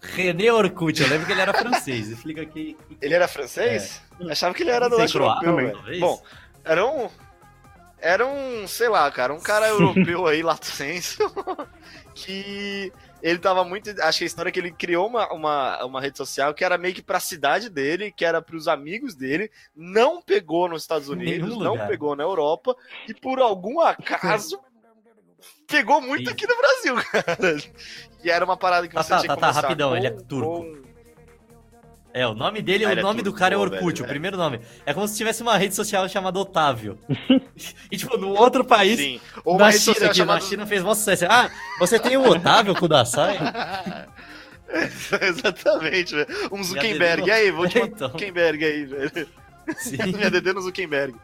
René 0.00 0.52
Orkut, 0.52 1.00
eu 1.02 1.08
lembro 1.08 1.26
que 1.26 1.32
ele 1.32 1.40
era 1.40 1.52
francês. 1.52 2.08
Explica 2.10 2.42
aqui. 2.42 2.76
Ele 3.02 3.14
era 3.14 3.26
francês? 3.26 4.00
Eu 4.20 4.30
Achava 4.30 4.54
que 4.54 4.62
ele 4.62 4.70
era 4.70 4.88
do 4.88 4.96
leste 4.96 5.16
europeu, 5.16 5.56
velho. 5.56 6.00
Bom, 6.00 6.22
era 6.64 6.86
um. 6.86 7.08
Era 8.00 8.24
um, 8.24 8.64
sei 8.68 8.88
lá, 8.88 9.10
cara, 9.10 9.34
um 9.34 9.40
cara 9.40 9.66
europeu 9.70 10.26
aí, 10.28 10.40
lato 10.40 10.66
senso, 10.66 11.18
que 12.14 12.92
ele 13.22 13.38
tava 13.38 13.64
muito. 13.64 13.90
Acho 14.02 14.18
que 14.18 14.24
a 14.24 14.26
história 14.26 14.48
é 14.48 14.52
que 14.52 14.58
ele 14.60 14.72
criou 14.72 15.06
uma, 15.06 15.32
uma, 15.32 15.84
uma 15.84 16.00
rede 16.00 16.16
social 16.18 16.52
que 16.54 16.64
era 16.64 16.78
meio 16.78 16.94
que 16.94 17.02
pra 17.02 17.20
cidade 17.20 17.68
dele, 17.68 18.12
que 18.12 18.24
era 18.24 18.40
pros 18.42 18.68
amigos 18.68 19.14
dele, 19.14 19.50
não 19.74 20.20
pegou 20.22 20.68
nos 20.68 20.82
Estados 20.82 21.08
Unidos, 21.08 21.56
não 21.58 21.76
pegou 21.86 22.14
na 22.16 22.22
Europa, 22.22 22.76
e 23.08 23.14
por 23.14 23.40
algum 23.40 23.80
acaso 23.80 24.58
pegou 25.66 26.00
muito 26.00 26.22
Isso. 26.24 26.30
aqui 26.32 26.46
no 26.46 26.56
Brasil, 26.56 26.94
cara. 27.12 27.56
E 28.24 28.30
era 28.30 28.44
uma 28.44 28.56
parada 28.56 28.88
que 28.88 28.94
Tá, 28.94 29.02
você 29.02 29.08
tá, 29.10 29.18
tinha 29.20 29.34
que 29.34 29.40
tá, 29.40 29.52
tá, 29.52 29.60
rapidão, 29.60 29.90
com- 29.90 29.96
ele 29.96 30.06
é 30.06 30.10
turco. 30.10 30.62
com- 30.64 30.87
É, 32.18 32.26
o 32.26 32.34
nome 32.34 32.60
dele, 32.62 32.84
Ah, 32.84 32.88
o 32.88 32.92
é 32.92 33.02
nome 33.02 33.22
do 33.22 33.32
cara 33.32 33.54
é 33.54 33.56
pô, 33.56 33.62
Orkut, 33.62 33.92
velho, 33.94 34.02
o 34.02 34.06
é. 34.06 34.08
primeiro 34.08 34.36
nome. 34.36 34.60
É 34.84 34.92
como 34.92 35.06
se 35.06 35.16
tivesse 35.16 35.42
uma 35.42 35.56
rede 35.56 35.74
social 35.74 36.08
chamada 36.08 36.38
Otávio. 36.38 36.98
e 37.90 37.96
tipo, 37.96 38.16
no 38.16 38.30
outro 38.30 38.64
país, 38.64 38.98
Sim. 38.98 39.20
Ou 39.44 39.56
na 39.58 39.70
China, 39.70 39.80
social 39.84 40.00
que 40.00 40.06
na 40.08 40.14
chamada 40.14 40.40
China 40.40 40.66
fez 40.66 40.82
mó 40.82 40.94
sucesso. 40.94 41.26
Ah, 41.28 41.50
você 41.78 41.98
tem 41.98 42.16
o 42.16 42.28
Otávio 42.28 42.74
Kudasai? 42.74 43.38
Exatamente, 45.22 46.14
velho. 46.14 46.26
Um 46.52 46.62
Zuckerberg. 46.62 47.26
E 47.26 47.30
aí, 47.30 47.50
vou 47.50 47.68
te 47.68 47.78
mandar 47.80 47.94
Então. 47.94 48.08
um 48.08 48.10
Zuckerberg 48.12 48.64
aí, 48.64 48.84
velho. 48.84 49.28
Sim. 49.78 49.96
Minha 50.14 50.30
DD 50.30 50.52
no 50.52 50.60
Zuckerberg. 50.60 51.14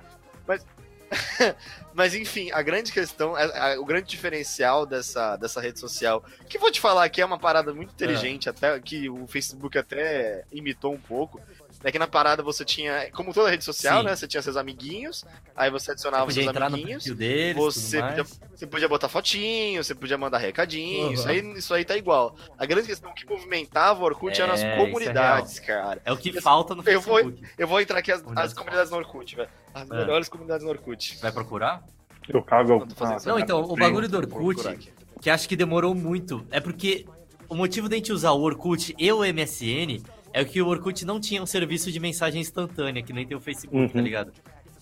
Mas, 0.46 0.64
mas 1.94 2.14
enfim, 2.14 2.50
a 2.52 2.60
grande 2.62 2.92
questão, 2.92 3.34
a- 3.36 3.72
a- 3.74 3.80
o 3.80 3.84
grande 3.84 4.08
diferencial 4.08 4.84
dessa, 4.86 5.36
dessa 5.36 5.60
rede 5.60 5.78
social, 5.78 6.24
que 6.48 6.58
vou 6.58 6.70
te 6.70 6.80
falar 6.80 7.08
que 7.08 7.20
é 7.20 7.24
uma 7.24 7.38
parada 7.38 7.72
muito 7.72 7.92
inteligente, 7.92 8.48
até 8.48 8.78
que 8.80 9.08
o 9.08 9.26
Facebook 9.26 9.76
até 9.78 10.44
imitou 10.52 10.92
um 10.92 11.00
pouco. 11.00 11.40
É 11.84 11.92
que 11.92 11.98
na 11.98 12.06
parada 12.06 12.42
você 12.42 12.64
tinha, 12.64 13.10
como 13.12 13.34
toda 13.34 13.50
rede 13.50 13.62
social, 13.62 13.98
Sim. 14.00 14.06
né? 14.06 14.16
Você 14.16 14.26
tinha 14.26 14.40
seus 14.42 14.56
amiguinhos, 14.56 15.22
aí 15.54 15.70
você 15.70 15.90
adicionava 15.92 16.24
Podia 16.24 16.42
seus 16.42 16.54
entrar 16.54 16.70
no 16.70 16.76
amiguinhos. 16.76 17.04
deles, 17.04 17.54
Você 17.54 18.00
podia, 18.02 18.24
você 18.24 18.66
podia 18.66 18.88
botar 18.88 19.08
fotinho, 19.08 19.84
você 19.84 19.94
podia 19.94 20.16
mandar 20.16 20.38
recadinho, 20.38 21.08
Uhum. 21.08 21.12
isso, 21.12 21.28
aí, 21.28 21.40
isso 21.58 21.74
aí 21.74 21.84
tá 21.84 21.94
igual. 21.96 22.34
A 22.58 22.64
grande 22.64 22.86
questão 22.86 23.12
que 23.12 23.26
movimentava 23.28 24.00
o 24.00 24.04
Orkut 24.04 24.40
É, 24.40 24.42
eram 24.44 24.54
as 24.54 24.60
isso 24.60 24.66
é 24.68 24.76
comunidades, 24.76 25.58
cara. 25.60 26.00
É 26.06 26.12
o 26.12 26.16
que 26.16 26.40
falta 26.40 26.74
no 26.74 26.82
Eu 26.88 27.00
vou- 27.02 27.16
Facebook. 27.18 27.42
Eu 27.58 27.68
vou 27.68 27.80
entrar 27.80 27.98
aqui 27.98 28.10
as, 28.10 28.20
Comunidades 28.22 28.52
as 28.52 28.56
comunidades 28.58 28.90
no 28.90 28.96
Orkut, 28.96 29.36
velho. 29.36 29.48
As 29.74 29.90
É. 29.90 29.94
melhores 29.94 30.28
comunidades 30.30 30.64
no 30.64 30.70
Orkut. 30.70 31.18
Vai 31.20 31.32
procurar? 31.32 31.82
Eu 32.26 32.42
cago. 32.42 32.86
Fazendo 32.96 33.18
Ah. 33.18 33.22
Não, 33.26 33.38
então, 33.38 33.62
o 33.62 33.76
bagulho 33.76 34.08
do 34.08 34.16
Orkut, 34.16 34.90
que 35.20 35.28
acho 35.28 35.46
que 35.46 35.54
demorou 35.54 35.94
muito, 35.94 36.46
é 36.50 36.60
porque 36.60 37.04
o 37.46 37.54
motivo 37.54 37.90
de 37.90 37.94
a 37.96 37.98
gente 37.98 38.10
usar 38.10 38.30
o 38.30 38.40
Orkut 38.40 38.94
e 38.98 39.12
o 39.12 39.22
MSN 39.22 40.02
é 40.34 40.44
que 40.44 40.60
o 40.60 40.66
Orkut 40.66 41.04
não 41.06 41.18
tinha 41.20 41.42
um 41.42 41.46
serviço 41.46 41.90
de 41.90 41.98
mensagem 42.00 42.40
instantânea, 42.42 43.02
que 43.02 43.12
nem 43.12 43.26
tem 43.26 43.36
o 43.36 43.40
Facebook, 43.40 43.78
Uhum. 43.78 43.88
tá 43.88 44.00
ligado? 44.00 44.32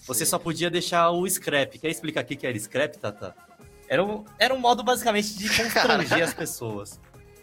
Você 0.07 0.27
só 0.27 0.39
podia 0.39 0.69
deixar 0.69 1.11
o 1.11 1.25
scrap. 1.29 1.79
Quer 1.79 1.91
explicar 1.91 2.25
o 2.25 2.27
que 2.27 2.45
era 2.45 2.59
scrap, 2.59 2.97
Tata? 2.99 3.35
Era 3.89 4.03
um, 4.03 4.25
era 4.39 4.53
um 4.55 4.59
modo 4.59 4.83
basicamente 4.83 5.37
de 5.39 5.49
constranger 5.55 6.23
as 6.25 6.35
pessoas. 6.35 6.99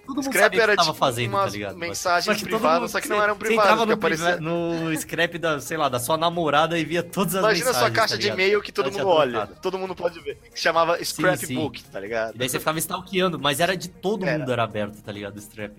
Todo 0.06 0.16
mundo 0.16 0.26
Scrap 0.26 0.44
sabia 0.46 0.60
o 0.60 0.64
era 0.64 0.72
que 0.72 0.78
tava 0.78 0.88
tipo 0.90 0.98
fazendo, 0.98 1.32
tá 1.34 1.46
ligado? 1.46 1.78
mensagens 1.78 2.40
Só 2.40 2.44
privadas, 2.44 2.80
mundo- 2.80 2.90
só 2.90 3.00
que 3.00 3.08
não 3.10 3.18
você- 3.18 3.24
eram 3.24 3.36
você 3.36 3.40
privadas, 3.46 3.72
entrava 3.72 3.82
que 3.84 3.88
no, 3.88 3.94
aparecia- 3.94 4.38
no 4.42 4.98
scrap 4.98 5.38
da, 5.38 5.60
sei 5.62 5.78
lá, 5.78 5.88
da 5.88 6.00
sua 6.00 6.18
namorada 6.18 6.80
e 6.80 6.84
via 6.84 7.04
todas 7.04 7.36
as 7.36 7.42
Imagina 7.42 7.66
a 7.66 7.74
mensagens. 7.74 7.78
sua 7.80 7.92
caixa 8.02 8.16
tá 8.16 8.20
de 8.20 8.28
e-mail 8.28 8.60
que 8.60 8.72
todo 8.72 8.92
mundo 8.92 9.08
olha. 9.08 9.46
Todo 9.46 9.78
mundo 9.78 9.94
pode 9.96 10.20
ver. 10.22 10.40
Que 10.52 10.60
chamava 10.60 10.98
Scrapbook, 11.06 11.84
tá 11.84 12.00
ligado? 12.00 12.34
E 12.34 12.40
daí 12.40 12.50
você 12.50 12.58
ficava 12.58 12.80
stalkeando, 12.80 13.38
mas 13.40 13.60
era 13.60 13.78
de 13.78 13.88
todo 13.88 14.26
Era. 14.26 14.40
mundo 14.40 14.52
era 14.52 14.64
aberto, 14.64 15.00
tá 15.00 15.12
ligado? 15.12 15.36
O 15.36 15.40
strap. 15.40 15.78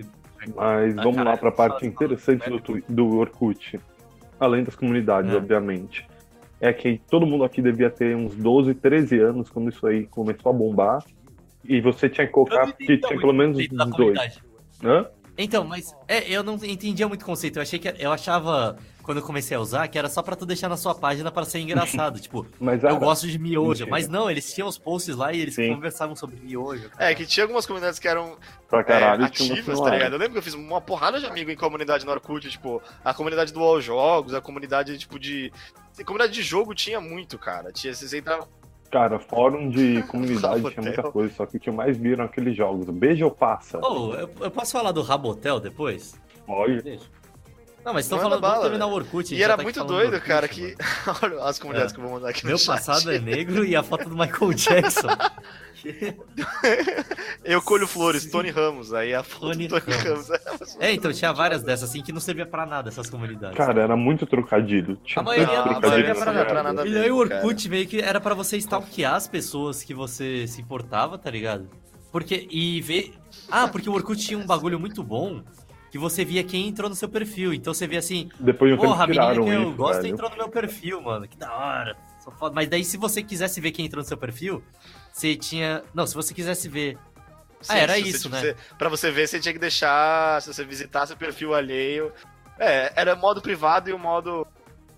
Mas 0.57 0.97
Ah, 0.99 1.03
vamos 1.03 1.17
lá 1.19 1.25
caralho, 1.25 1.41
pra 1.41 1.53
parte 1.53 1.87
interessante 1.87 2.45
fala. 2.45 2.57
do, 2.57 2.63
tu- 2.63 2.83
do 2.89 3.19
Orkut. 3.19 3.79
Além 4.39 4.65
das 4.65 4.75
comunidades, 4.75 5.33
É. 5.33 5.37
obviamente. 5.37 6.07
É 6.61 6.73
que 6.73 7.01
todo 7.11 7.27
mundo 7.27 7.45
aqui 7.45 7.61
devia 7.63 7.91
ter 7.91 8.15
uns 8.17 8.35
12, 8.35 8.75
13 8.75 9.19
anos 9.19 9.51
quando 9.51 9.69
isso 9.71 9.87
aí 9.87 10.07
começou 10.07 10.51
a 10.51 10.53
bombar. 10.53 11.05
E 11.65 11.81
você 11.81 12.09
tinha 12.09 12.27
que 12.27 12.33
colocar 12.33 12.73
que 12.73 12.97
tinha 12.99 13.19
pelo 13.21 13.33
menos 13.35 13.59
uns 13.59 13.97
dois. 13.97 14.41
Hã? 14.83 15.07
Então, 15.37 15.65
mas 15.65 15.95
é, 16.07 16.29
eu 16.31 16.43
não 16.43 16.55
entendia 16.63 17.09
muito 17.09 17.23
o 17.23 17.25
conceito. 17.25 17.59
Eu 17.59 17.63
achei 17.63 17.79
que 17.79 17.95
eu 17.99 18.13
achava 18.13 18.77
quando 19.03 19.19
eu 19.19 19.25
comecei 19.25 19.57
a 19.57 19.61
usar 19.61 19.89
que 19.89 19.99
era 19.99 20.09
só 20.09 20.23
pra 20.23 20.37
tu 20.37 20.47
deixar 20.47 20.69
na 20.69 20.77
sua 20.77 20.95
página 20.95 21.33
pra 21.33 21.45
ser 21.45 21.59
engraçado, 21.59 22.21
tipo, 22.21 22.47
Mas 22.61 22.85
eu 22.85 22.97
gosto 22.99 23.27
de 23.27 23.39
miojo, 23.39 23.69
Mentira. 23.69 23.91
mas 23.91 24.09
não, 24.09 24.31
eles 24.31 24.53
tinham 24.53 24.69
os 24.69 24.79
posts 24.79 25.17
lá 25.17 25.33
e 25.33 25.41
eles 25.41 25.55
Sim. 25.55 25.75
conversavam 25.75 26.15
sobre 26.15 26.37
miojo. 26.37 26.91
É, 26.99 27.15
que 27.15 27.27
tinha 27.27 27.45
algumas 27.45 27.67
comunidades 27.67 27.99
que 27.99 28.07
eram 28.07 28.37
Pra 28.69 28.85
caralho, 28.85 29.25
é, 29.25 29.29
tinha 29.29 29.49
uma 29.49 29.55
ativas, 29.55 29.81
tá 29.81 29.91
ligado? 29.91 30.13
Eu 30.13 30.19
lembro 30.19 30.35
que 30.35 30.39
eu 30.39 30.43
fiz 30.43 30.55
uma 30.55 30.81
porrada 30.81 31.19
de 31.19 31.27
amigo 31.27 31.51
em 31.51 31.57
comunidade 31.57 32.05
no 32.07 32.13
Orkut, 32.13 32.49
tipo, 32.49 32.81
a 33.05 33.13
comunidade 33.13 33.53
do 33.53 33.61
All 33.61 33.81
Jogos, 33.81 34.33
a 34.33 34.41
comunidade, 34.41 34.97
tipo, 34.97 35.19
de... 35.19 35.53
A 35.99 36.05
comunidade 36.05 36.33
de 36.33 36.43
jogo 36.43 36.75
tinha 36.75 37.01
muito, 37.01 37.37
cara. 37.39 37.73
Tinha, 37.73 37.93
você 37.93 38.19
entrava... 38.19 38.49
Cara, 38.91 39.19
fórum 39.19 39.69
de 39.71 40.03
comunidade 40.09 40.63
tinha 40.71 40.83
muita 40.83 41.03
coisa, 41.05 41.33
só 41.35 41.47
que 41.47 41.57
o 41.57 41.61
que 41.61 41.69
eu 41.71 41.75
mais 41.75 41.97
vi 41.97 42.13
eram 42.13 42.25
aqueles 42.25 42.57
jogos. 42.57 42.87
Beijo 42.91 43.25
ou 43.25 43.31
passa? 43.31 43.79
Oh, 43.83 44.15
eu, 44.15 44.29
eu 44.41 44.51
posso 44.51 44.73
falar 44.73 44.91
do 44.93 45.01
Rabotel 45.03 45.61
depois? 45.61 46.21
Olha, 46.49 46.83
Deixa. 46.83 47.05
Não, 47.85 47.95
mas 47.95 48.05
estão 48.05 48.19
falando, 48.19 48.41
bala, 48.43 48.63
terminar 48.63 48.85
velho. 48.85 48.97
o 48.97 49.01
Orkut. 49.01 49.35
E 49.35 49.43
era 49.43 49.57
tá 49.57 49.63
muito 49.63 49.83
doido, 49.85 50.13
Orkut, 50.15 50.27
cara, 50.29 50.43
mano. 50.47 50.53
que... 50.55 50.77
Olha 51.25 51.45
as 51.45 51.59
comunidades 51.59 51.93
É. 51.93 51.95
que 51.95 52.01
eu 52.01 52.05
vou 52.05 52.15
mandar 52.15 52.29
aqui 52.29 52.43
no 52.45 52.49
Meu 52.49 52.59
chat. 52.59 52.67
passado 52.77 53.11
é 53.11 53.19
negro 53.19 53.65
e 53.65 53.75
a 53.75 53.83
foto 53.83 54.09
do 54.09 54.15
Michael 54.17 54.53
Jackson. 54.53 55.09
Eu 57.45 57.61
colho 57.63 57.87
flores, 57.87 58.27
Tony 58.31 58.51
Ramos. 58.51 58.93
Aí 58.93 59.15
a 59.15 59.23
foto 59.23 59.53
Tony 59.53 59.69
Tony 59.69 59.83
Ramos. 59.87 60.29
Ramos. 60.29 60.77
É, 60.79 60.93
então 60.93 61.13
tinha 61.13 61.33
várias 61.33 61.63
dessas 61.63 61.91
assim 61.91 62.03
que 62.03 62.13
não 62.13 62.21
servia 62.21 62.47
pra 62.47 62.67
nada 62.67 62.89
essas 62.89 63.09
comunidades. 63.09 63.57
cara, 63.57 63.83
era 63.83 63.97
muito 63.97 64.27
trocadilho. 64.27 64.97
Tinha 65.05 65.21
A 65.21 65.25
maioria 65.25 65.65
não, 65.65 65.81
servia 65.81 66.15
pra 66.15 66.33
nada. 66.33 66.45
pra 66.47 66.63
nada 66.63 66.87
E 66.87 66.91
mesmo, 66.91 67.15
o 67.15 67.19
Orkut 67.19 67.69
meio 67.69 67.87
que 67.87 68.01
era 68.01 68.21
pra 68.21 68.35
você 68.35 68.57
stalkear 68.59 69.15
as 69.15 69.27
pessoas 69.29 69.83
que 69.83 69.95
você 69.95 70.47
se 70.47 70.61
importava, 70.61 71.19
tá 71.19 71.31
ligado? 71.31 71.69
Porque, 72.13 72.47
e 72.51 72.81
ver... 72.81 73.15
Ah, 73.51 73.69
porque 73.69 73.89
o 73.89 73.93
Orkut 73.93 74.21
tinha 74.21 74.39
um 74.39 74.47
bagulho 74.47 74.79
muito 74.81 75.03
bom 75.03 75.43
que 75.91 75.99
você 75.99 76.25
via 76.25 76.43
quem 76.45 76.69
entrou 76.69 76.89
no 76.89 76.95
seu 76.97 77.09
perfil. 77.09 77.53
Então 77.55 77.73
você 77.75 77.87
via 77.87 77.99
assim, 77.99 78.29
Depois 78.39 78.71
de 78.73 78.79
um 78.79 78.81
porra, 78.83 79.05
a 79.05 79.07
menina 79.07 79.33
que 79.33 79.39
eu 79.41 79.63
isso, 79.63 79.73
gosto 79.73 80.03
velho. 80.03 80.13
entrou 80.15 80.31
no 80.31 80.37
meu 80.37 80.49
perfil, 80.49 81.01
mano. 81.01 81.27
Que 81.27 81.37
da 81.37 81.53
hora. 81.53 81.97
Mas 82.55 82.69
daí 82.69 82.85
se 82.85 82.97
você 82.97 83.23
quisesse 83.23 83.61
ver 83.61 83.73
quem 83.73 83.87
entrou 83.87 84.03
no 84.03 84.07
seu 84.09 84.17
perfil, 84.17 84.63
você 85.13 85.37
tinha... 85.37 85.83
Não, 85.95 86.07
se 86.07 86.15
você 86.15 86.33
quisesse 86.35 86.69
ver... 86.69 86.99
Ah, 87.69 87.77
era 87.77 87.95
se 87.95 88.01
você, 88.03 88.09
isso, 88.09 88.23
tipo, 88.23 88.35
né? 88.35 88.41
você- 88.41 88.57
pra 88.79 88.89
você 88.89 89.11
ver, 89.11 89.29
você 89.29 89.39
tinha 89.39 89.53
que 89.53 89.59
deixar, 89.59 90.41
se 90.41 90.53
você 90.53 90.65
visitasse 90.65 91.13
o 91.13 91.17
perfil 91.17 91.55
alheio. 91.55 92.11
É, 92.59 92.91
era 92.97 93.15
modo 93.15 93.43
privado 93.43 93.91
e 93.91 93.93
o 93.93 93.99
modo. 93.99 94.47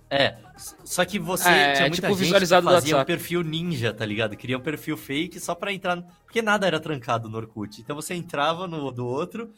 É, 0.09 0.37
só 0.85 1.05
que 1.05 1.18
você 1.18 1.48
É, 1.48 1.72
tinha 1.72 1.88
muita 1.88 2.03
tipo 2.03 2.09
gente 2.14 2.18
visualizado 2.25 2.66
que 2.68 2.72
fazia 2.72 2.98
um 2.98 3.05
perfil 3.05 3.42
ninja, 3.42 3.92
tá 3.92 4.05
ligado? 4.07 4.37
Queria 4.37 4.59
um 4.59 4.61
perfil 4.61 4.96
fake 4.96 5.40
só 5.40 5.55
pra 5.57 5.72
entrar. 5.72 5.96
no- 5.96 6.05
Porque 6.25 6.40
nada 6.42 6.66
era 6.66 6.79
trancado 6.79 7.29
no 7.29 7.37
Orkut. 7.37 7.81
Então 7.81 7.96
você 7.96 8.14
entrava 8.14 8.66
no 8.68 8.92
do 8.92 9.07
outro, 9.07 9.51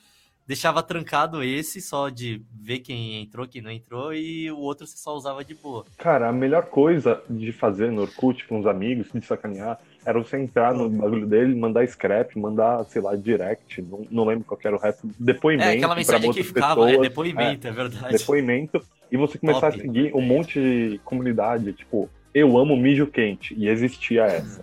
deixava 0.46 0.82
trancado 0.82 1.42
esse 1.42 1.82
só 1.82 2.08
de 2.08 2.42
ver 2.54 2.78
quem 2.78 3.20
entrou, 3.22 3.46
quem 3.46 3.60
não 3.60 3.70
entrou, 3.70 4.14
e 4.14 4.50
o 4.50 4.58
outro 4.58 4.86
você 4.86 4.96
só 4.96 5.14
usava 5.14 5.44
de 5.44 5.54
boa. 5.54 5.84
Cara, 5.98 6.28
a 6.28 6.32
melhor 6.32 6.66
coisa 6.66 7.22
de 7.28 7.52
fazer 7.52 7.90
no 7.90 8.02
Orkut 8.02 8.46
com 8.46 8.60
os 8.60 8.66
amigos, 8.66 9.08
de 9.12 9.20
sacanear, 9.26 9.78
era 10.04 10.18
você 10.18 10.38
entrar 10.38 10.74
no 10.74 10.88
bagulho 10.88 11.26
dele, 11.26 11.54
mandar 11.54 11.86
scrap, 11.88 12.38
mandar, 12.38 12.84
sei 12.84 13.00
lá, 13.00 13.16
direct, 13.16 13.80
não, 13.82 14.06
não 14.10 14.24
lembro 14.24 14.44
qual 14.44 14.58
que 14.58 14.66
era 14.66 14.76
o 14.76 14.78
resto, 14.78 15.08
depoimento 15.18 15.68
É, 15.70 15.76
aquela 15.76 15.94
mensagem 15.94 16.28
outras 16.28 16.46
que 16.46 16.52
ficava, 16.52 16.82
é 16.82 16.86
pessoas, 16.86 17.08
depoimento, 17.08 17.66
é, 17.66 17.70
verdade. 17.70 18.18
depoimento, 18.18 18.82
e 19.10 19.16
você 19.16 19.38
começar 19.38 19.70
Top. 19.72 19.78
a 19.78 19.82
seguir 19.82 20.14
um 20.14 20.20
monte 20.20 20.60
de 20.60 21.00
comunidade, 21.04 21.72
tipo, 21.72 22.08
eu 22.34 22.58
amo 22.58 22.76
mijo 22.76 23.06
quente, 23.06 23.54
e 23.56 23.68
existia 23.68 24.24
essa. 24.24 24.62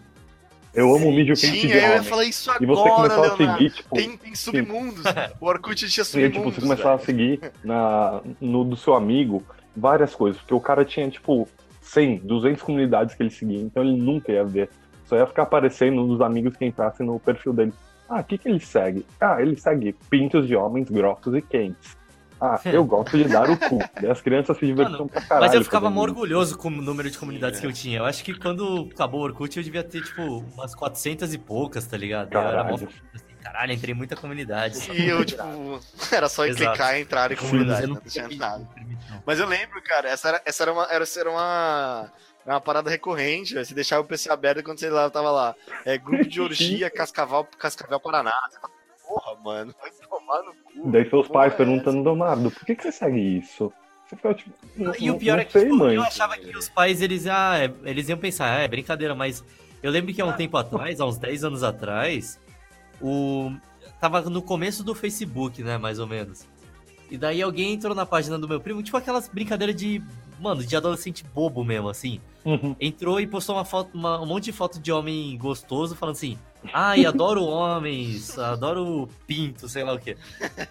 Eu 0.74 0.96
amo 0.96 1.12
mijo 1.12 1.34
quente 1.34 1.60
Tinha, 1.60 1.68
de 1.68 1.78
eu 1.78 1.82
ia 1.82 1.90
homem. 1.96 2.04
falar 2.04 2.24
isso 2.24 2.50
E 2.62 2.66
você 2.66 2.82
agora, 2.88 3.16
começou 3.16 3.24
a 3.26 3.38
seguir, 3.38 3.72
tipo, 3.72 3.96
Tem, 3.96 4.16
tem 4.18 4.36
submundos. 4.36 5.04
O 5.40 5.46
Orkut 5.46 5.90
tinha 5.90 6.06
e 6.16 6.24
aí, 6.24 6.32
submundos. 6.32 6.34
tipo, 6.38 6.52
você 6.52 6.62
começava 6.62 6.96
a 6.96 7.00
seguir 7.00 7.40
na, 7.64 8.22
no 8.40 8.64
do 8.64 8.78
seu 8.78 8.94
amigo 8.96 9.44
várias 9.76 10.16
coisas, 10.16 10.40
porque 10.40 10.54
o 10.54 10.62
cara 10.62 10.86
tinha, 10.86 11.10
tipo, 11.10 11.48
100, 11.82 12.20
200 12.20 12.62
comunidades 12.62 13.16
que 13.16 13.24
ele 13.24 13.32
seguia, 13.32 13.60
então 13.60 13.84
ele 13.84 13.98
nunca 13.98 14.32
ia 14.32 14.46
ver. 14.46 14.70
Só 15.12 15.18
ia 15.18 15.28
ficar 15.28 15.44
aparecendo 15.44 16.06
nos 16.08 16.22
amigos 16.22 16.56
que 16.56 16.64
entrassem 16.64 17.06
no 17.06 17.20
perfil 17.20 17.52
dele. 17.52 17.74
Ah, 18.08 18.22
o 18.22 18.24
que, 18.24 18.38
que 18.38 18.48
ele 18.48 18.62
segue? 18.62 19.06
Ah, 19.20 19.42
ele 19.42 19.58
segue 19.60 19.92
pintos 20.10 20.48
de 20.48 20.56
homens 20.56 20.90
grossos 20.90 21.36
e 21.36 21.42
quentes. 21.42 21.98
Ah, 22.40 22.58
eu 22.64 22.86
gosto 22.86 23.18
de 23.18 23.26
dar 23.26 23.50
o 23.50 23.58
cu. 23.58 23.78
E 24.02 24.08
as 24.08 24.22
crianças 24.22 24.58
se 24.58 24.66
divertiam 24.66 25.00
Mano, 25.00 25.10
pra 25.10 25.22
caralho. 25.22 25.46
Mas 25.48 25.54
eu 25.54 25.64
ficava 25.66 25.90
mó 25.90 26.06
isso. 26.06 26.12
orgulhoso 26.14 26.58
com 26.58 26.70
o 26.70 26.72
número 26.72 27.12
de 27.12 27.18
comunidades 27.18 27.58
Sim, 27.60 27.62
que 27.64 27.68
eu 27.68 27.74
tinha. 27.74 27.98
Eu 28.00 28.06
acho 28.06 28.24
que 28.24 28.34
quando 28.40 28.88
acabou 28.90 29.20
o 29.20 29.24
Orkut 29.26 29.58
eu 29.58 29.64
devia 29.64 29.84
ter, 29.84 30.02
tipo, 30.02 30.22
umas 30.54 30.74
400 30.74 31.34
e 31.34 31.38
poucas, 31.38 31.86
tá 31.86 31.98
ligado? 31.98 32.34
Eu 32.34 32.40
era 32.40 32.64
mó 32.64 32.78
Caralho. 32.78 32.88
assim, 33.14 33.26
caralho, 33.44 33.74
entrei 33.74 33.94
em 33.94 33.98
muita 33.98 34.16
comunidade. 34.16 34.80
E 34.94 35.08
eu, 35.10 35.26
tipo, 35.26 35.44
era 36.10 36.30
só 36.30 36.46
Exato. 36.46 36.70
clicar 36.72 36.98
e 36.98 37.02
entrar 37.02 37.32
em 37.34 37.36
comunidade, 37.36 37.82
eu 37.84 37.88
não 37.90 37.96
não 37.96 38.02
tinha 38.02 38.30
nada. 38.30 38.66
Mas 39.26 39.40
eu 39.42 39.46
lembro, 39.46 39.82
cara, 39.84 40.08
essa 40.10 40.30
era, 40.30 40.42
essa 40.46 40.64
era 40.64 40.72
uma. 40.72 40.86
era- 40.86 41.04
Essa 41.04 41.20
era 41.20 41.30
uma. 41.30 42.12
Era 42.46 42.56
uma 42.56 42.62
parada 42.62 42.90
recorrente, 42.90 43.54
velho. 43.54 43.66
Você 43.66 43.74
deixava 43.74 44.02
o 44.02 44.06
PC 44.06 44.32
aberto 44.32 44.64
quando 44.64 44.80
você 44.80 44.90
lá 44.90 45.10
tava 45.10 45.32
lá. 45.32 45.56
É, 45.86 45.98
grupo 45.98 46.26
de 46.28 46.40
orgia, 46.42 46.90
Cascavel, 46.90 47.48
Cascavel 47.58 48.00
Paraná. 48.00 48.34
Porra, 49.08 49.36
mano, 49.44 49.76
vai 49.80 49.92
tomar 49.92 50.44
no 50.44 50.54
cu. 50.54 50.92
Daí 50.92 51.10
seus 51.10 51.28
pais 51.28 51.54
é 51.54 51.56
perguntando, 51.58 52.02
Leonardo, 52.04 52.50
por 52.50 52.66
que, 52.66 52.76
que 52.76 52.84
você 52.84 52.92
segue 52.92 53.40
isso? 53.40 53.72
Você 54.08 54.16
fica 54.16 54.34
tipo, 54.34 54.52
não, 54.76 54.94
E 55.00 55.12
o 55.12 55.18
pior 55.18 55.40
é 55.40 55.46
que 55.46 55.52
sei, 55.52 55.64
tipo, 55.64 55.78
mãe. 55.78 55.96
eu 55.96 56.04
achava 56.04 56.38
que 56.38 56.58
os 56.58 56.70
pais, 56.70 57.02
eles, 57.02 57.28
ah, 57.28 57.58
é, 57.58 57.72
eles 57.90 58.10
iam 58.10 58.18
pensar, 58.18 58.58
ah, 58.58 58.62
é 58.62 58.68
brincadeira, 58.68 59.14
mas 59.16 59.44
eu 59.84 59.92
lembro 59.92 60.14
que 60.14 60.22
há 60.22 60.26
um 60.26 60.34
tempo 60.34 60.58
atrás, 60.58 61.00
há 61.00 61.06
uns 61.06 61.18
10 61.18 61.44
anos 61.44 61.64
atrás, 61.64 62.40
o 63.02 63.52
tava 64.00 64.22
no 64.22 64.42
começo 64.42 64.84
do 64.84 64.96
Facebook, 64.96 65.62
né, 65.64 65.78
mais 65.78 66.00
ou 66.00 66.08
menos. 66.08 66.46
E 67.10 67.18
daí 67.18 67.42
alguém 67.42 67.74
entrou 67.74 67.94
na 67.94 68.06
página 68.06 68.40
do 68.40 68.48
meu 68.48 68.60
primo, 68.60 68.82
tipo 68.82 68.98
aquelas 68.98 69.28
brincadeiras 69.28 69.76
de, 69.76 70.02
mano, 70.42 70.64
de 70.66 70.76
adolescente 70.76 71.24
bobo 71.34 71.64
mesmo, 71.64 71.88
assim. 71.90 72.20
Uhum. 72.44 72.76
Entrou 72.80 73.20
e 73.20 73.28
postou 73.28 73.56
uma 73.56 73.64
foto, 73.66 73.92
uma- 73.94 74.20
um 74.20 74.26
monte 74.26 74.46
de 74.46 74.52
foto 74.52 74.80
de 74.80 74.92
homem 74.92 75.38
gostoso, 75.38 75.96
falando 75.96 76.16
assim, 76.16 76.38
ai, 76.74 77.06
adoro 77.06 77.44
homens, 77.44 78.38
adoro 78.40 79.08
pinto, 79.28 79.70
sei 79.70 79.84
lá 79.84 79.94
o 79.94 80.00
quê. 80.00 80.18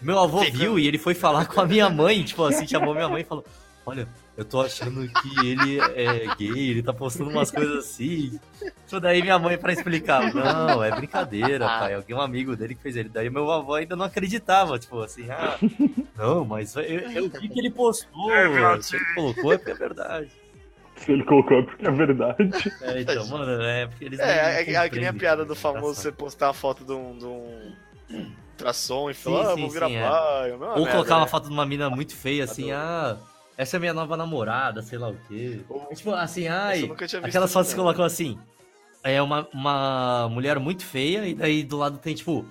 Meu 0.02 0.18
avô 0.18 0.40
viu 0.50 0.78
e 0.78 0.86
ele 0.86 0.98
foi 0.98 1.14
falar 1.14 1.46
com 1.46 1.60
a 1.60 1.66
minha 1.66 1.88
mãe, 1.88 2.22
tipo 2.24 2.44
assim, 2.44 2.66
chamou 2.66 2.92
minha 2.94 3.08
mãe 3.08 3.22
e 3.22 3.24
falou, 3.24 3.44
olha, 3.86 4.08
eu 4.41 4.45
tô 4.47 4.62
achando 4.62 5.07
que 5.07 5.47
ele 5.47 5.78
é 5.95 6.34
gay, 6.34 6.70
ele 6.70 6.82
tá 6.82 6.95
postando 6.95 7.28
umas 7.28 7.51
coisas 7.51 7.76
assim. 7.84 8.41
Tipo, 8.86 8.99
daí 8.99 9.20
minha 9.20 9.38
mãe 9.38 9.59
pra 9.59 9.70
explicar, 9.70 10.32
não, 10.32 10.82
é 10.82 10.91
brincadeira, 10.97 11.66
pai, 11.66 11.93
alguém 11.93 12.16
um 12.16 12.22
amigo 12.22 12.57
dele 12.57 12.74
que 12.74 12.80
fez 12.80 12.97
ele. 12.97 13.11
Daí 13.11 13.28
meu 13.28 13.51
avô 13.51 13.74
ainda 13.74 13.95
não 13.95 14.07
acreditava, 14.07 14.78
tipo 14.78 14.99
assim, 15.03 15.30
ah, 15.30 15.59
não, 16.16 16.43
mas 16.47 16.74
eu, 16.74 16.82
eu 16.82 17.28
vi 17.28 17.51
que 17.51 17.59
ele 17.59 17.70
postou, 17.70 18.30
se 18.80 18.97
ele 18.97 19.05
colocou 19.14 19.53
é 19.53 19.59
porque 19.59 19.72
é 19.72 19.74
verdade. 19.74 20.30
Se 20.97 21.12
ele 21.12 21.24
colocou 21.24 21.59
é 21.59 21.62
porque 21.62 21.86
é 21.86 21.91
verdade. 21.91 22.72
É, 22.80 23.01
então, 23.03 23.26
mano, 23.28 23.62
é 23.62 23.86
porque 23.88 24.05
eles 24.07 24.18
É, 24.20 24.62
é, 24.62 24.74
é 24.74 24.88
que 24.88 24.99
nem 25.01 25.09
a 25.09 25.12
piada 25.12 25.45
do 25.45 25.55
famoso 25.55 25.80
engraçado. 26.01 26.03
você 26.05 26.12
postar 26.12 26.49
a 26.49 26.55
foto 26.55 26.82
de 26.82 26.93
um, 26.93 27.18
de 27.18 27.26
um 27.26 27.74
ultrassom 28.55 29.11
e 29.11 29.14
falar, 29.14 29.45
Sim, 29.45 29.53
ah, 29.53 29.55
vou 29.57 29.70
virar 29.70 29.88
sim, 29.88 29.97
é. 29.97 30.09
pai. 30.09 30.51
é 30.51 30.55
uma 30.55 30.66
Ou 30.68 30.76
merda, 30.76 30.91
colocar 30.93 31.16
uma 31.16 31.24
né? 31.26 31.30
foto 31.30 31.47
de 31.49 31.53
uma 31.53 31.66
mina 31.66 31.91
muito 31.91 32.16
feia, 32.16 32.45
assim, 32.45 32.72
Adoro. 32.72 33.18
ah, 33.22 33.39
essa 33.57 33.76
é 33.76 33.80
minha 33.80 33.92
nova 33.94 34.16
namorada, 34.16 34.82
sei 34.82 34.98
lá 34.98 35.09
o 35.11 35.16
quê. 35.28 35.61
Ou- 35.68 35.88
Tipo, 35.94 36.12
assim, 36.12 36.48
ai, 36.48 36.90
aquelas 37.22 37.53
fotos 37.53 37.70
que 37.70 37.76
colocam 37.78 38.05
assim, 38.05 38.38
é 39.03 39.20
uma, 39.20 39.46
uma 39.53 40.28
mulher 40.30 40.59
muito 40.59 40.84
feia, 40.84 41.26
e 41.26 41.34
daí 41.34 41.62
do 41.62 41.76
lado 41.76 41.98
tem, 41.98 42.14
tipo, 42.14 42.44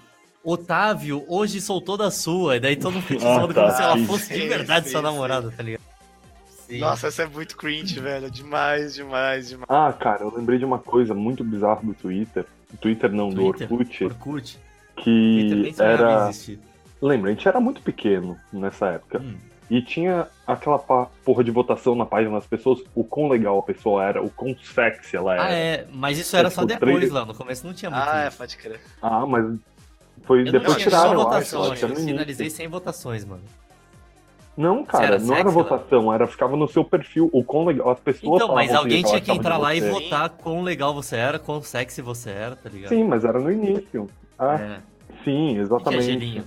Otávio, 0.43 1.26
hoje 1.28 1.60
soltou 1.60 1.97
da 1.97 2.10
sua, 2.10 2.56
e 2.58 2.60
daí 2.60 2.76
todo 2.76 2.93
mundo 2.93 3.04
fica 3.06 3.28
Ah, 3.28 3.36
zoando 3.39 3.54
tá, 3.54 3.62
como 3.62 3.76
se 3.76 3.82
ela 3.84 3.97
sim. 3.97 4.06
fosse 4.06 4.34
de 4.34 4.41
Sim, 4.41 4.47
verdade 4.47 4.86
sim, 4.86 4.91
sua 4.91 5.02
sim. 5.02 5.06
namorada, 5.06 5.52
tá 5.56 5.62
ligado? 5.64 5.82
Sim. 6.68 6.80
Nossa, 6.80 7.08
essa 7.08 7.24
é 7.24 7.26
muito 7.28 7.58
cringe, 7.58 8.00
velho. 8.00 8.30
Demais, 8.30 8.93
demais, 8.93 9.50
demais. 9.50 9.66
Ah, 9.70 9.91
cara, 9.91 10.24
eu 10.24 10.34
lembrei 10.36 10.60
de 10.60 10.66
uma 10.66 10.78
coisa 10.78 11.14
muito 11.16 11.43
bizarra 11.43 11.82
do 11.84 11.93
Twitter. 11.95 12.45
Do 12.72 12.78
Twitter 12.78 13.12
não, 13.12 13.30
do 13.30 13.52
Twitter? 13.52 13.72
Orkut. 13.74 14.04
Orkut. 14.06 14.60
Twitter 14.95 15.58
nem 15.58 15.74
Que 15.74 15.82
em 15.82 15.86
era. 15.86 16.30
existir. 16.30 16.60
Lembra, 17.02 17.32
a 17.32 17.34
gente 17.34 17.47
era 17.47 17.60
muito 17.60 17.82
pequeno 17.82 18.38
nessa 18.54 18.88
época. 18.88 19.20
Hum. 19.20 19.36
E 19.70 19.82
tinha 19.84 20.28
aquela 20.47 20.80
porra 20.80 21.43
de 21.43 21.51
votação 21.51 21.93
na 21.93 22.05
página 22.05 22.34
das 22.36 22.47
pessoas, 22.47 22.80
o 22.95 23.03
quão 23.03 23.28
legal 23.30 23.59
a 23.59 23.61
pessoa 23.61 24.03
era, 24.03 24.22
o 24.22 24.30
quão 24.30 24.55
sexy 24.57 25.15
ela 25.15 25.34
era. 25.36 25.43
Ah, 25.43 25.51
é, 25.51 25.88
mas 25.93 26.17
isso 26.17 26.36
era 26.36 26.49
só 26.49 26.61
tipo, 26.61 26.74
depois 26.74 26.95
três- 26.97 27.11
lá, 27.11 27.24
no 27.24 27.36
começo 27.36 27.67
não 27.67 27.74
tinha 27.74 27.91
muito 27.91 28.03
Ah, 28.03 28.22
é, 28.22 28.30
pode 28.32 28.57
crer. 28.57 28.80
Ah, 29.01 29.26
mas 29.28 29.45
foi 30.24 30.41
Eu 30.47 30.51
depois 30.51 30.78
tiraram, 30.78 31.13
eu 31.13 31.20
votação, 31.20 31.65
Eu 31.65 31.72
acho 31.74 31.86
era 31.86 31.93
eu 31.93 31.97
finalizei 31.97 32.49
sem 32.49 32.67
votações, 32.67 33.24
mano. 33.24 33.43
Não, 34.57 34.84
cara, 34.84 35.05
era 35.05 35.20
não 35.20 35.34
era 35.36 35.43
sexy, 35.43 35.53
votação, 35.55 36.13
era 36.13 36.28
ficava 36.28 36.57
no 36.57 36.67
seu 36.67 36.84
perfil, 36.84 37.30
o 37.32 37.43
quão 37.43 37.63
legal 37.65 37.91
as 37.91 37.99
pessoas 37.99 38.41
Então, 38.41 38.53
mas 38.53 38.74
alguém 38.74 39.03
tinha 39.03 39.22
que 39.22 39.32
entrar 39.32 39.57
lá 39.57 39.74
e 39.74 39.80
você. 39.80 39.89
votar 39.89 40.30
quão 40.32 40.63
legal 40.63 40.93
você 40.93 41.15
era, 41.15 41.39
quão 41.39 41.61
sexy 41.61 42.01
você 42.01 42.32
era, 42.32 42.55
tá 42.57 42.67
ligado? 42.70 42.89
Sim, 42.89 43.03
mas 43.05 43.24
era 43.24 43.39
no 43.39 43.49
início. 43.51 44.09
Ah, 44.38 44.55
É. 44.59 44.80
sim, 45.24 45.57
é 45.57 45.61
exatamente. 45.61 46.43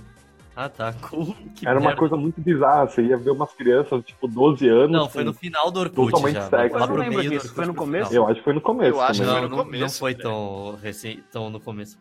Ah, 0.55 0.69
tá. 0.69 0.93
Cool. 1.09 1.35
Que 1.55 1.67
Era 1.67 1.79
uma 1.79 1.87
merda. 1.87 1.99
coisa 1.99 2.15
muito 2.15 2.39
bizarra, 2.41 2.87
você 2.87 3.01
ia 3.01 3.17
ver 3.17 3.31
umas 3.31 3.51
crianças, 3.53 4.03
tipo, 4.05 4.27
12 4.27 4.67
anos. 4.67 4.91
Não, 4.91 5.09
foi 5.09 5.23
no 5.23 5.33
final 5.33 5.71
do 5.71 5.79
Orkut 5.79 6.11
Totalmente 6.11 6.35
já. 6.35 6.49
sexy. 6.49 6.75
Lá 6.77 6.87
pro 6.87 6.97
não 6.97 7.05
meio 7.09 7.11
do 7.13 7.21
disso, 7.21 7.35
Orkut 7.47 7.55
foi 7.55 7.65
no 7.65 7.73
começo? 7.75 8.09
final. 8.09 8.23
Eu 8.23 8.29
acho 8.29 8.37
que 8.39 8.43
foi 8.43 8.53
no 8.53 8.61
começo. 8.61 8.89
Eu 8.95 9.01
acho 9.01 9.19
que 9.21 9.25
foi 9.25 9.35
Não, 9.35 9.41
no 9.43 9.49
não, 9.49 9.57
começo, 9.65 9.81
não 9.83 9.89
foi 9.89 10.11
velho. 10.13 10.23
tão, 10.23 10.75
recém, 10.81 11.23
tão 11.31 11.49
no 11.49 11.59
começo. 11.59 11.97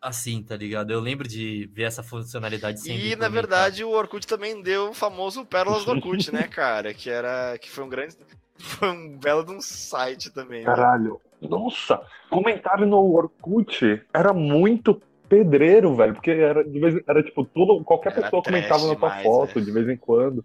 Assim, 0.00 0.42
tá 0.42 0.54
ligado? 0.56 0.92
Eu 0.92 1.00
lembro 1.00 1.26
de 1.26 1.68
ver 1.72 1.82
essa 1.84 2.02
funcionalidade 2.04 2.80
sempre. 2.80 3.10
E, 3.12 3.16
na 3.16 3.28
verdade, 3.28 3.82
o 3.82 3.90
Orkut 3.90 4.26
também 4.28 4.62
deu 4.62 4.90
o 4.90 4.94
famoso 4.94 5.44
Pérolas 5.44 5.84
do 5.84 5.90
Orkut, 5.90 6.32
né, 6.32 6.42
cara? 6.46 6.94
Que 6.94 7.10
era. 7.10 7.58
Que 7.58 7.68
foi 7.68 7.82
um 7.84 7.88
grande. 7.88 8.16
Foi 8.58 8.88
um 8.90 9.16
belo 9.18 9.44
de 9.44 9.52
um 9.52 9.60
site 9.60 10.30
também. 10.30 10.60
né? 10.60 10.66
Caralho. 10.66 11.20
Nossa, 11.40 12.00
comentário 12.30 12.84
no 12.86 12.98
Orkut 13.12 14.02
era 14.12 14.32
muito 14.32 15.00
pedreiro, 15.28 15.94
velho. 15.94 16.14
Porque 16.14 16.30
era, 16.30 16.64
de 16.64 16.78
vez, 16.80 17.02
era 17.06 17.22
tipo, 17.22 17.44
tudo, 17.44 17.82
qualquer 17.84 18.12
Era 18.12 18.22
pessoa 18.22 18.42
comentava 18.42 18.86
na 18.86 18.94
tua 18.96 19.10
foto, 19.22 19.54
velho. 19.54 19.66
de 19.66 19.72
vez 19.72 19.88
em 19.88 19.96
quando. 19.96 20.44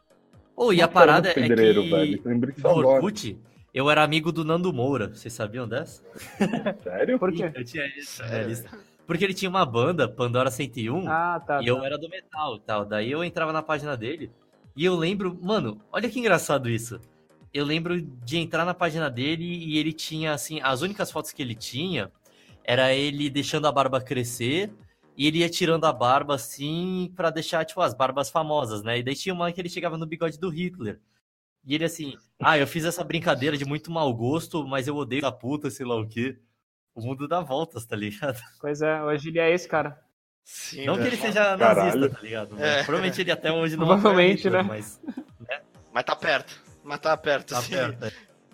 Oh, 0.56 0.72
e 0.72 0.82
a 0.82 0.88
parada 0.88 1.30
é 1.30 1.34
pedreiro, 1.34 1.84
que 1.84 1.90
velho. 1.90 2.22
Lembrei 2.26 2.56
no 2.58 2.70
agora. 2.70 2.88
Orkut, 2.88 3.38
eu 3.74 3.90
era 3.90 4.04
amigo 4.04 4.32
do 4.32 4.44
Nando 4.46 4.72
Moura. 4.72 5.08
Vocês 5.08 5.34
sabiam 5.34 5.68
dessa? 5.68 6.04
Sério? 6.84 7.18
Por 7.18 7.32
quê? 7.32 7.52
Eu 7.54 7.64
tinha 7.64 7.86
isso 7.98 8.22
na 8.22 8.28
minha 8.30 8.44
lista. 8.44 8.70
Porque 9.06 9.24
ele 9.24 9.34
tinha 9.34 9.50
uma 9.50 9.66
banda, 9.66 10.08
Pandora 10.08 10.50
101, 10.50 11.10
Ah, 11.10 11.42
tá. 11.46 11.62
e 11.62 11.68
eu 11.68 11.78
tá. 11.80 11.86
era 11.86 11.98
do 11.98 12.08
metal 12.08 12.56
e 12.56 12.60
tal. 12.62 12.86
Daí 12.86 13.12
eu 13.12 13.24
entrava 13.24 13.52
na 13.52 13.62
página 13.62 13.98
dele 13.98 14.32
e 14.76 14.86
eu 14.86 14.96
lembro, 14.96 15.38
mano, 15.42 15.82
olha 15.92 16.10
que 16.10 16.20
engraçado 16.20 16.70
isso. 16.70 17.00
Eu 17.54 17.66
lembro 17.66 18.02
de 18.02 18.38
entrar 18.38 18.64
na 18.66 18.74
página 18.74 19.10
dele 19.10 19.44
e 19.44 19.78
ele 19.78 19.92
tinha, 19.92 20.34
assim, 20.34 20.60
as 20.62 20.82
únicas 20.82 21.12
fotos 21.12 21.32
que 21.32 21.42
ele 21.42 21.54
tinha 21.54 22.10
era 22.64 22.94
ele 22.94 23.30
deixando 23.30 23.68
a 23.68 23.72
barba 23.72 24.02
crescer 24.02 24.72
e 25.16 25.28
ele 25.28 25.40
ia 25.40 25.50
tirando 25.50 25.86
a 25.86 25.94
barba, 25.94 26.36
assim, 26.36 27.12
pra 27.16 27.30
deixar, 27.30 27.66
tipo, 27.66 27.82
as 27.82 27.94
barbas 27.94 28.30
famosas, 28.30 28.82
né? 28.84 28.98
E 29.00 29.04
daí 29.04 29.16
tinha 29.16 29.34
uma 29.34 29.52
que 29.52 29.62
ele 29.62 29.70
chegava 29.70 29.98
no 29.98 30.06
bigode 30.06 30.40
do 30.40 30.50
Hitler. 30.50 31.00
E 31.66 31.76
ele 31.76 31.86
assim, 31.86 32.18
ah, 32.42 32.58
eu 32.58 32.68
fiz 32.68 32.84
essa 32.84 33.04
brincadeira 33.04 33.56
de 33.56 33.64
muito 33.64 33.90
mau 33.92 34.14
gosto, 34.14 34.68
mas 34.68 34.88
eu 34.88 34.96
odeio 34.96 35.22
da 35.22 35.32
puta, 35.32 35.70
sei 35.70 35.86
lá 35.86 35.96
o 35.96 36.08
quê. 36.08 36.38
O 36.94 37.02
mundo 37.02 37.28
dá 37.28 37.40
voltas, 37.42 37.86
tá 37.86 37.96
ligado? 37.96 38.40
Pois 38.60 38.82
é, 38.82 39.02
hoje 39.02 39.30
ele 39.30 39.40
é 39.40 39.52
esse 39.54 39.68
cara. 39.68 40.00
Sim, 40.44 40.86
Não 40.86 40.96
que 40.96 41.04
velho. 41.04 41.14
ele 41.14 41.22
seja 41.22 41.58
Caralho. 41.58 41.86
nazista, 41.86 42.10
tá 42.10 42.22
ligado? 42.22 42.62
É. 42.62 42.84
Provavelmente 42.84 43.22
ele 43.22 43.32
até 43.32 43.52
hoje 43.52 43.78
não 43.78 43.88
Provavelmente, 43.88 44.48
apoia 44.48 44.62
Hitler, 44.62 44.64
né? 44.64 44.70
Mas 44.70 45.02
Mas 45.94 46.04
tá 46.04 46.16
perto. 46.16 46.62
Mas 46.84 47.00
tá 47.00 47.16
perto, 47.16 47.50
tá 47.54 47.62
sim. 47.62 47.72
perto. 47.72 48.06
é. 48.06 48.12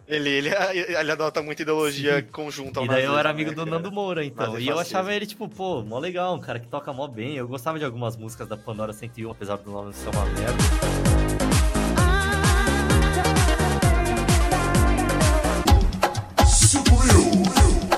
Ele, 0.09 0.27
ele, 0.27 0.49
ele 0.73 1.11
adota 1.11 1.43
muita 1.43 1.61
ideologia 1.61 2.23
conjunta 2.31 2.79
ao 2.79 2.85
E 2.85 2.89
daí 2.89 3.05
eu 3.05 3.15
era 3.15 3.29
amigo 3.29 3.51
né, 3.51 3.55
do? 3.55 3.65
Nando 3.65 3.91
Moura, 3.91 4.25
então. 4.25 4.53
Nazifascismo. 4.53 4.71
E 4.71 4.75
eu 4.75 4.79
achava 4.79 5.13
ele, 5.13 5.27
tipo, 5.27 5.47
pô, 5.47 5.83
mó 5.83 5.99
legal, 5.99 6.35
um 6.35 6.39
cara 6.39 6.59
que 6.59 6.67
toca 6.67 6.91
mó 6.91 7.07
bem. 7.07 7.35
Eu 7.35 7.47
gostava 7.47 7.77
de 7.77 7.85
algumas 7.85 8.17
músicas 8.17 8.47
da 8.47 8.57
Pandora 8.57 8.91
101, 8.91 9.29
apesar 9.29 9.57
do 9.57 9.69
nome 9.69 9.93
ser 9.93 10.09
uma 10.09 10.25
merda. 10.25 10.57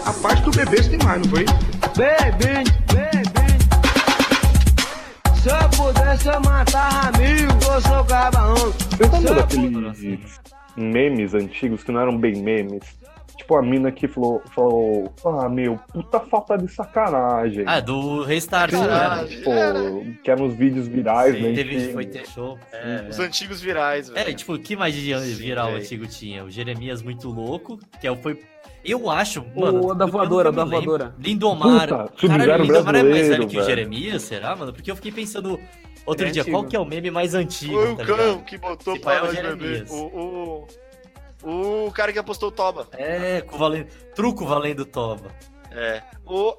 A 0.05 0.13
parte 0.21 0.43
do 0.43 0.51
bebê 0.51 0.83
tem 0.83 0.99
mais, 1.03 1.21
não 1.21 1.29
foi? 1.29 1.45
Baby, 1.95 2.69
baby. 2.93 3.31
Se 5.41 5.49
eu 5.49 5.69
pudesse, 5.69 6.27
eu 6.27 6.41
matava 6.41 7.17
mil. 7.17 7.47
Eu 7.73 7.81
sou 7.81 8.03
cabarão. 8.03 8.55
Vocês 8.55 8.99
lembram 8.99 9.09
Pandora, 9.09 9.41
daqueles 9.41 10.41
memes 10.75 11.33
antigos 11.33 11.83
que 11.83 11.91
não 11.91 11.99
eram 11.99 12.17
bem 12.17 12.41
memes? 12.41 13.01
tipo 13.41 13.55
a 13.55 13.61
mina 13.61 13.91
que 13.91 14.07
falou, 14.07 14.41
falou 14.53 15.13
ah, 15.25 15.49
meu, 15.49 15.77
puta 15.91 16.19
falta 16.19 16.57
de 16.57 16.67
sacanagem. 16.67 17.63
Ah, 17.67 17.79
do 17.79 18.23
Restart, 18.23 18.73
né? 18.73 19.25
Tipo, 19.27 19.51
que 20.23 20.31
eram 20.31 20.45
uns 20.45 20.53
vídeos 20.55 20.87
virais, 20.87 21.35
Sim, 21.35 21.41
né? 21.41 21.53
teve, 21.53 21.91
foi 21.91 22.05
ter 22.05 22.25
show. 22.27 22.57
É, 22.71 23.07
Os 23.09 23.19
antigos 23.19 23.61
virais, 23.61 24.09
velho. 24.09 24.29
É, 24.29 24.33
tipo, 24.33 24.53
o 24.53 24.59
que 24.59 24.75
mais 24.75 24.93
de 24.93 25.13
viral 25.35 25.75
antigo 25.75 26.07
tinha? 26.07 26.43
O 26.43 26.49
Jeremias 26.49 27.01
Muito 27.01 27.29
Louco, 27.29 27.79
que 27.99 28.07
é 28.07 28.11
o 28.11 28.15
foi. 28.15 28.39
Eu 28.83 29.09
acho, 29.09 29.45
mano. 29.55 29.87
O 29.87 29.93
da 29.93 30.05
voadora, 30.05 30.51
da 30.51 30.63
voadora. 30.63 31.13
Lindomar. 31.19 31.87
Puta, 31.87 31.87
Caralho, 31.87 32.11
Sub-Zero 32.17 32.63
Lindomar 32.63 32.95
é 32.95 33.03
mais 33.03 33.27
velho 33.27 33.27
brasileiro, 33.27 33.47
que 33.47 33.59
o. 33.59 33.63
Jeremias, 33.63 34.21
será, 34.23 34.55
mano? 34.55 34.73
Porque 34.73 34.89
eu 34.89 34.95
fiquei 34.95 35.11
pensando 35.11 35.59
outro 36.05 36.27
é 36.27 36.31
dia, 36.31 36.41
antigo. 36.41 36.57
qual 36.57 36.67
que 36.69 36.75
é 36.75 36.79
o 36.79 36.85
meme 36.85 37.11
mais 37.11 37.33
antigo? 37.33 37.73
Foi 37.73 37.91
o 37.91 37.95
tá 37.97 38.05
cão 38.05 38.41
que 38.41 38.57
botou 38.57 38.95
é 38.95 38.99
pra 38.99 39.23
o 39.23 39.25
nós 39.27 39.35
beber. 39.41 39.85
O, 39.89 40.67
o, 41.43 41.87
o 41.87 41.91
cara 41.91 42.11
que 42.13 42.19
apostou 42.19 42.49
o 42.49 42.51
Toba. 42.51 42.87
É, 42.93 43.41
com 43.41 43.57
valendo, 43.57 43.87
truco 44.15 44.45
valendo 44.45 44.85
toba. 44.85 45.29
É. 45.71 46.01
O, 46.25 46.55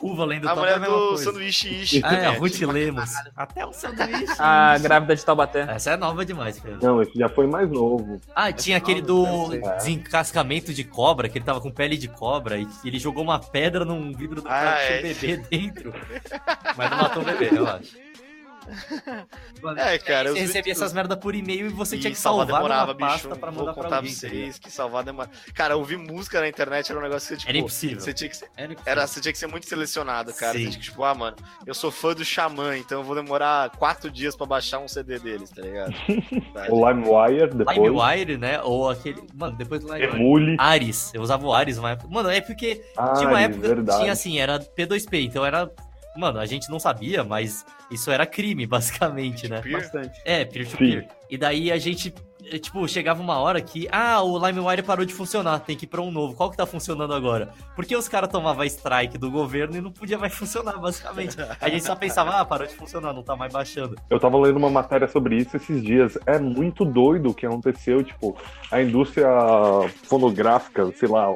Cu 0.00 0.14
valendo 0.14 0.48
a 0.48 0.54
toba 0.54 0.66
é 0.66 0.72
mulher 0.72 0.76
a 0.76 0.78
mesma 0.80 0.96
do 0.96 1.08
coisa. 1.08 1.24
sanduíche 1.24 1.68
ishi. 1.68 2.00
Ah, 2.02 2.14
é, 2.14 2.26
a? 2.26 2.30
Ruth 2.30 2.58
Lemos. 2.60 3.10
Até 3.36 3.66
o 3.66 3.72
sanduíche. 3.72 4.34
A 4.38 4.78
grávida 4.78 5.14
de 5.14 5.22
Taubaté. 5.22 5.66
Essa 5.68 5.90
é 5.90 5.96
nova 5.98 6.24
demais, 6.24 6.58
Pedro. 6.58 6.78
Não, 6.82 7.02
esse 7.02 7.18
já 7.18 7.28
foi 7.28 7.46
mais 7.46 7.68
novo. 7.70 8.18
Ah, 8.34 8.50
tinha 8.50 8.78
aquele 8.78 9.02
do 9.02 9.50
ser. 9.50 9.60
desencascamento 9.76 10.72
de 10.72 10.84
cobra, 10.84 11.28
que 11.28 11.36
ele 11.36 11.44
tava 11.44 11.60
com 11.60 11.70
pele 11.70 11.98
de 11.98 12.08
cobra 12.08 12.56
e 12.56 12.66
ele 12.82 12.98
jogou 12.98 13.22
uma 13.22 13.38
pedra 13.38 13.84
num 13.84 14.10
vidro 14.14 14.40
do 14.40 14.48
Ah, 14.48 14.52
carro 14.52 14.78
é. 14.78 14.88
com 14.88 14.98
o 14.98 15.02
bebê 15.02 15.36
dentro. 15.50 15.94
Mas 16.78 16.90
não 16.90 16.96
matou 16.96 17.22
o 17.22 17.26
bebê, 17.26 17.50
eu 17.52 17.68
acho. 17.68 18.09
É, 19.76 19.98
cara, 19.98 20.32
Você 20.32 20.40
recebia 20.40 20.72
essas 20.72 20.92
merda 20.92 21.16
por 21.16 21.34
e-mail 21.34 21.66
e 21.66 21.68
você 21.68 21.98
tinha 21.98 22.10
E 22.10 22.14
que 22.14 22.18
salvar 22.20 22.46
salvar 22.46 22.62
demorava, 22.62 22.94
numa 22.94 22.98
pasta 23.08 23.28
bicho. 23.28 23.40
pra 23.40 23.50
mandar 23.52 23.74
pra 23.74 23.96
alguém. 23.96 24.10
vocês 24.12 24.58
que 24.58 24.70
salvar 24.70 25.04
demora. 25.04 25.30
Cara, 25.54 25.76
ouvir 25.76 25.96
música 25.98 26.40
na 26.40 26.48
internet 26.48 26.90
era 26.90 26.98
um 26.98 27.02
negócio 27.02 27.28
que, 27.28 27.36
tipo, 27.40 27.50
Era 27.50 27.58
impossível. 27.58 28.00
Você 28.00 28.12
tinha 28.14 28.30
que 28.30 28.36
ser, 28.36 28.48
Era, 28.56 28.76
era, 28.86 29.06
você 29.06 29.20
tinha 29.20 29.32
que 29.32 29.38
ser 29.38 29.46
muito 29.48 29.66
selecionado, 29.68 30.32
cara. 30.32 30.52
Sim. 30.54 30.64
Você 30.64 30.70
tinha 30.70 30.78
que, 30.80 30.84
tipo, 30.84 31.04
ah, 31.04 31.14
mano, 31.14 31.36
eu 31.66 31.74
sou 31.74 31.90
fã 31.90 32.14
do 32.14 32.24
Xamã, 32.24 32.76
então 32.76 33.00
eu 33.00 33.04
vou 33.04 33.14
demorar 33.14 33.70
quatro 33.70 34.10
dias 34.10 34.34
pra 34.34 34.46
baixar 34.46 34.78
um 34.78 34.88
CD 34.88 35.18
deles, 35.18 35.50
tá 35.50 35.62
ligado? 35.62 35.92
O 36.70 36.88
LimeWire, 36.88 37.54
depois. 37.54 37.76
LimeWire, 37.76 38.36
né? 38.38 38.60
Ou 38.62 38.88
aquele. 38.90 39.22
Mano, 39.34 39.56
depois 39.56 39.80
do 39.82 39.92
LimeWire. 39.92 40.16
Emule. 40.16 40.56
Ares. 40.58 41.12
Eu 41.14 41.22
usava 41.22 41.46
o 41.46 41.52
Ares 41.52 41.78
uma 41.78 41.90
época. 41.92 42.08
Mano, 42.10 42.28
é 42.30 42.40
porque 42.40 42.82
tinha 43.16 43.28
uma 43.28 43.40
época 43.40 43.60
verdade. 43.68 44.00
tinha 44.00 44.12
assim, 44.12 44.38
era 44.38 44.58
P2P, 44.58 45.24
então 45.26 45.44
era. 45.44 45.70
Mano, 46.16 46.38
a 46.40 46.46
gente 46.46 46.68
não 46.70 46.78
sabia, 46.80 47.22
mas 47.22 47.64
isso 47.90 48.10
era 48.10 48.26
crime, 48.26 48.66
basicamente, 48.66 49.48
né? 49.48 49.60
Peer? 49.60 49.80
Bastante. 49.80 50.20
É, 50.24 50.44
peer-to-peer. 50.44 51.08
E 51.28 51.38
daí 51.38 51.70
a 51.70 51.78
gente, 51.78 52.12
eh, 52.44 52.58
tipo, 52.58 52.86
chegava 52.88 53.22
uma 53.22 53.38
hora 53.38 53.60
que, 53.60 53.88
ah, 53.90 54.20
o 54.22 54.44
LimeWire 54.44 54.82
parou 54.82 55.04
de 55.04 55.14
funcionar, 55.14 55.60
tem 55.60 55.76
que 55.76 55.84
ir 55.84 55.88
pra 55.88 56.00
um 56.00 56.10
novo. 56.10 56.34
Qual 56.34 56.50
que 56.50 56.56
tá 56.56 56.66
funcionando 56.66 57.14
agora? 57.14 57.50
Porque 57.76 57.94
os 57.94 58.08
caras 58.08 58.30
tomavam 58.30 58.64
strike 58.64 59.16
do 59.16 59.30
governo 59.30 59.76
e 59.76 59.80
não 59.80 59.92
podia 59.92 60.18
mais 60.18 60.34
funcionar, 60.34 60.78
basicamente. 60.78 61.36
A 61.60 61.68
gente 61.68 61.84
só 61.84 61.94
pensava, 61.94 62.40
ah, 62.40 62.44
parou 62.44 62.66
de 62.66 62.74
funcionar, 62.74 63.12
não 63.12 63.22
tá 63.22 63.36
mais 63.36 63.52
baixando. 63.52 63.96
Eu 64.08 64.18
tava 64.18 64.38
lendo 64.38 64.56
uma 64.56 64.70
matéria 64.70 65.06
sobre 65.06 65.36
isso 65.36 65.56
esses 65.56 65.82
dias. 65.82 66.18
É 66.26 66.38
muito 66.38 66.84
doido 66.84 67.30
o 67.30 67.34
que 67.34 67.46
aconteceu, 67.46 68.02
tipo, 68.02 68.36
a 68.70 68.82
indústria 68.82 69.28
fonográfica, 70.04 70.90
sei 70.92 71.08
lá, 71.08 71.28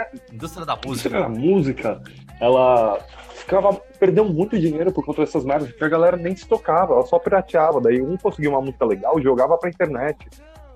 a 0.00 0.34
Indústria 0.34 0.64
da 0.66 0.74
indústria 0.74 1.20
da 1.20 1.28
música. 1.28 1.96
música, 1.98 2.02
ela 2.40 2.98
ficava 3.34 3.74
perdeu 3.98 4.24
muito 4.24 4.58
dinheiro 4.58 4.92
por 4.92 5.04
conta 5.04 5.22
dessas 5.22 5.44
merdas, 5.44 5.70
porque 5.70 5.84
a 5.84 5.88
galera 5.88 6.16
nem 6.16 6.36
se 6.36 6.46
tocava, 6.46 6.94
ela 6.94 7.06
só 7.06 7.18
pirateava. 7.18 7.80
Daí 7.80 8.00
um 8.00 8.16
conseguia 8.16 8.50
uma 8.50 8.60
música 8.60 8.84
legal, 8.84 9.20
jogava 9.20 9.56
pra 9.58 9.70
internet. 9.70 10.28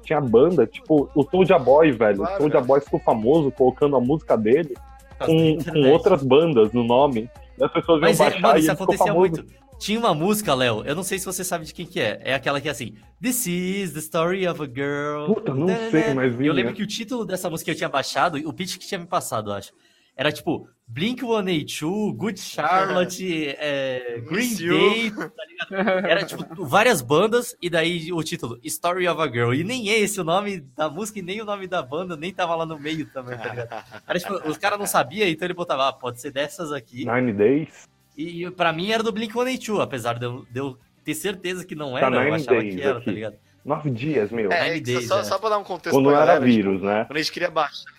Tinha 0.02 0.20
banda, 0.20 0.66
tipo, 0.66 1.08
o 1.14 1.22
Soulja 1.30 1.58
Boy, 1.58 1.92
velho. 1.92 2.18
Claro, 2.18 2.34
o 2.34 2.36
Soulja 2.38 2.54
velho. 2.54 2.66
Boy 2.66 2.80
ficou 2.80 2.98
famoso 3.00 3.52
colocando 3.52 3.94
a 3.96 4.00
música 4.00 4.36
dele 4.36 4.74
da 5.18 5.26
com, 5.26 5.58
com 5.58 5.90
outras 5.90 6.22
bandas 6.24 6.72
no 6.72 6.82
nome. 6.82 7.30
E 7.58 7.64
as 7.64 7.72
pessoas 7.72 8.00
iam 8.00 8.08
Mas 8.08 8.18
é, 8.20 8.24
baixar 8.24 8.40
mano, 8.40 8.56
e 8.56 8.60
isso 8.60 8.70
ele 8.70 8.76
ficou 8.76 8.94
acontecia 8.94 9.12
famoso. 9.12 9.30
muito. 9.42 9.61
Tinha 9.82 9.98
uma 9.98 10.14
música, 10.14 10.54
Léo, 10.54 10.84
eu 10.84 10.94
não 10.94 11.02
sei 11.02 11.18
se 11.18 11.24
você 11.24 11.42
sabe 11.42 11.64
de 11.64 11.74
quem 11.74 11.84
que 11.84 11.98
é. 11.98 12.20
É 12.22 12.34
aquela 12.34 12.60
que 12.60 12.68
é 12.68 12.70
assim, 12.70 12.94
This 13.20 13.48
is 13.48 13.92
the 13.92 13.98
story 13.98 14.46
of 14.46 14.62
a 14.62 14.66
girl. 14.66 15.34
Puta, 15.34 15.52
não 15.52 15.66
sei, 15.90 16.14
mas 16.14 16.40
eu 16.40 16.52
lembro 16.52 16.72
que 16.72 16.84
o 16.84 16.86
título 16.86 17.24
dessa 17.24 17.50
música 17.50 17.64
que 17.64 17.70
eu 17.72 17.76
tinha 17.76 17.88
baixado, 17.88 18.38
o 18.48 18.52
pitch 18.52 18.78
que 18.78 18.86
tinha 18.86 19.00
me 19.00 19.08
passado, 19.08 19.50
eu 19.50 19.54
acho. 19.54 19.72
Era 20.16 20.30
tipo 20.30 20.68
Blink 20.86 21.22
182, 21.22 22.14
Good 22.14 22.38
Charlotte, 22.38 23.56
é, 23.58 24.22
Green. 24.30 24.54
Day, 24.54 25.10
tá 25.10 25.30
ligado? 25.48 26.06
Era 26.06 26.24
tipo 26.24 26.64
várias 26.64 27.02
bandas 27.02 27.56
e 27.60 27.68
daí 27.68 28.12
o 28.12 28.22
título 28.22 28.60
Story 28.62 29.08
of 29.08 29.20
a 29.20 29.26
Girl. 29.26 29.52
E 29.52 29.64
nem 29.64 29.90
é 29.90 29.98
esse 29.98 30.20
o 30.20 30.24
nome 30.24 30.60
da 30.60 30.88
música 30.88 31.18
e 31.18 31.22
nem 31.22 31.42
o 31.42 31.44
nome 31.44 31.66
da 31.66 31.82
banda, 31.82 32.16
nem 32.16 32.32
tava 32.32 32.54
lá 32.54 32.64
no 32.64 32.78
meio 32.78 33.04
também, 33.06 33.36
tá 33.36 33.48
ligado? 33.48 33.84
Era 34.06 34.18
tipo, 34.20 34.48
os 34.48 34.56
caras 34.56 34.78
não 34.78 34.86
sabiam, 34.86 35.26
então 35.26 35.44
ele 35.44 35.54
botava, 35.54 35.88
ah, 35.88 35.92
pode 35.92 36.20
ser 36.20 36.30
dessas 36.30 36.70
aqui. 36.70 37.04
Nine 37.04 37.32
Days. 37.32 37.90
E 38.16 38.50
pra 38.50 38.72
mim 38.72 38.90
era 38.90 39.02
do 39.02 39.10
Blink 39.12 39.32
182, 39.32 39.80
apesar 39.80 40.18
de 40.18 40.26
eu, 40.26 40.46
de 40.50 40.58
eu 40.60 40.78
ter 41.04 41.14
certeza 41.14 41.64
que 41.64 41.74
não 41.74 41.96
era, 41.96 42.10
Tá 42.10 42.24
eu 42.24 42.34
achava 42.34 42.60
que 42.62 42.80
era, 42.80 42.96
aqui. 42.98 43.04
tá 43.06 43.12
ligado? 43.12 43.36
Nove 43.64 43.90
dias, 43.90 44.30
meu. 44.30 44.50
É, 44.52 44.76
é, 44.76 44.80
Days, 44.80 45.06
só, 45.08 45.20
é. 45.20 45.24
só 45.24 45.38
pra 45.38 45.50
dar 45.50 45.58
um 45.58 45.64
contexto 45.64 45.94
Quando 45.96 46.06
pra 46.10 46.16
era 46.18 46.26
galera, 46.26 46.44
vírus, 46.44 46.82
né? 46.82 47.04
Quando 47.06 47.16
a 47.16 47.20
gente 47.22 47.32
queria 47.32 47.50
baixar. 47.50 47.92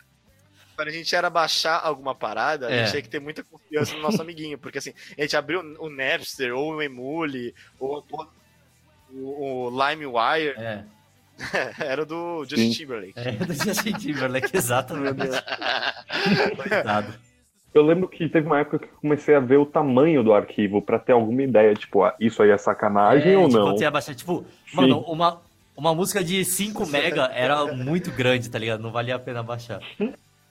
Quando 0.76 0.88
a 0.88 0.92
gente 0.92 1.16
era 1.16 1.30
baixar 1.30 1.80
alguma 1.84 2.14
parada, 2.16 2.68
a 2.68 2.72
É. 2.72 2.80
gente 2.80 2.92
tinha 2.92 3.02
que 3.02 3.10
ter 3.10 3.20
muita 3.22 3.44
confiança 3.44 3.96
no 3.96 4.02
nosso 4.02 4.22
amiguinho. 4.22 4.58
Porque 4.58 4.78
assim, 4.80 4.94
a 5.18 5.22
gente 5.22 5.38
abriu 5.38 5.62
o 5.80 5.90
Napster, 5.90 6.54
ou 6.56 6.74
o 6.76 6.82
Emule, 6.82 7.54
ou 7.80 7.98
a 7.98 8.28
o, 9.14 9.68
o 9.68 9.70
LimeWire, 9.70 10.54
É, 10.58 10.84
era 11.80 12.06
do 12.06 12.44
Justin 12.46 12.72
Sim. 12.72 12.80
Timberlake. 12.80 13.14
é 13.16 13.32
do 13.34 13.54
Justin 13.54 13.94
Timberlake, 13.94 14.50
exatamente. 14.58 15.16
Coitado. 16.58 17.14
Eu 17.74 17.84
lembro 17.84 18.08
que 18.08 18.30
teve 18.30 18.46
uma 18.46 18.60
época 18.60 18.80
que 18.80 18.86
eu 18.86 18.98
comecei 19.02 19.34
a 19.34 19.40
ver 19.40 19.58
o 19.58 19.66
tamanho 19.66 20.24
do 20.24 20.34
arquivo 20.34 20.82
pra 20.82 21.00
ter 21.00 21.14
alguma 21.14 21.42
ideia, 21.42 21.74
tipo, 21.74 22.04
ah, 22.04 22.16
isso 22.20 22.44
aí 22.44 22.52
é 22.52 22.58
sacanagem 22.58 23.34
É, 23.34 23.38
ou 23.38 23.48
tipo, 23.48 23.60
não? 23.60 23.78
ia 23.80 23.90
baixar, 23.90 24.14
tipo, 24.14 24.46
Sim. 24.68 24.76
mano, 24.76 25.00
uma, 25.00 25.42
uma 25.76 25.96
música 25.96 26.24
de 26.24 26.46
5 26.46 26.86
mega 26.86 27.32
era 27.34 27.66
muito 27.74 28.12
grande, 28.12 28.50
tá 28.50 28.60
ligado? 28.60 28.82
Não 28.82 28.92
valia 28.92 29.16
a 29.16 29.20
pena 29.20 29.42
baixar. 29.42 29.82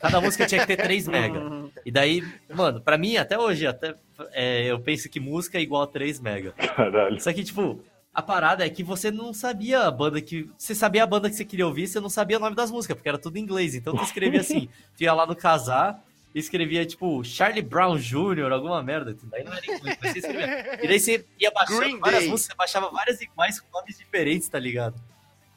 Cada 0.00 0.20
música 0.20 0.46
tinha 0.46 0.60
que 0.62 0.66
ter 0.66 0.82
3 0.82 1.06
mega. 1.06 1.40
E 1.86 1.92
daí, 1.92 2.24
mano, 2.52 2.80
pra 2.80 2.98
mim, 2.98 3.16
até 3.16 3.38
hoje, 3.38 3.68
até 3.68 3.94
é, 4.32 4.64
eu 4.64 4.80
penso 4.80 5.08
que 5.08 5.20
música 5.20 5.58
é 5.58 5.60
igual 5.60 5.82
a 5.82 5.86
3 5.86 6.18
mega. 6.18 6.50
Caralho. 6.52 7.20
Só 7.20 7.32
que, 7.32 7.44
tipo, 7.44 7.78
a 8.12 8.20
parada 8.20 8.66
é 8.66 8.68
que 8.68 8.82
você 8.82 9.12
não 9.12 9.32
sabia 9.32 9.82
a 9.82 9.90
banda 9.92 10.20
que. 10.20 10.50
Você 10.58 10.74
sabia 10.74 11.04
a 11.04 11.06
banda 11.06 11.30
que 11.30 11.36
você 11.36 11.44
queria 11.44 11.68
ouvir, 11.68 11.86
você 11.86 12.00
não 12.00 12.10
sabia 12.10 12.36
o 12.36 12.40
nome 12.40 12.56
das 12.56 12.68
músicas, 12.68 12.96
porque 12.96 13.08
era 13.08 13.16
tudo 13.18 13.36
em 13.36 13.42
inglês. 13.42 13.76
Então 13.76 13.94
tu 13.94 14.02
escrevia 14.02 14.40
assim, 14.40 14.68
tu 14.98 15.04
ia 15.04 15.14
lá 15.14 15.24
no 15.24 15.36
casar 15.36 16.02
escrevia, 16.34 16.86
tipo, 16.86 17.22
Charlie 17.24 17.62
Brown 17.62 17.96
Jr., 17.96 18.52
alguma 18.52 18.82
merda. 18.82 19.16
Daí 19.24 19.44
não 19.44 19.52
era 19.52 19.64
inglês, 19.64 19.98
mas 20.00 20.12
você 20.12 20.18
escrevia. 20.18 20.84
E 20.84 20.88
daí 20.88 21.00
você 21.00 21.26
ia 21.38 21.50
baixando 21.50 21.80
Green 21.80 21.98
várias 21.98 22.20
Day. 22.20 22.30
músicas, 22.30 22.52
você 22.52 22.56
baixava 22.56 22.90
várias 22.90 23.20
iguais 23.20 23.60
com 23.60 23.66
nomes 23.72 23.98
diferentes, 23.98 24.48
tá 24.48 24.58
ligado? 24.58 24.94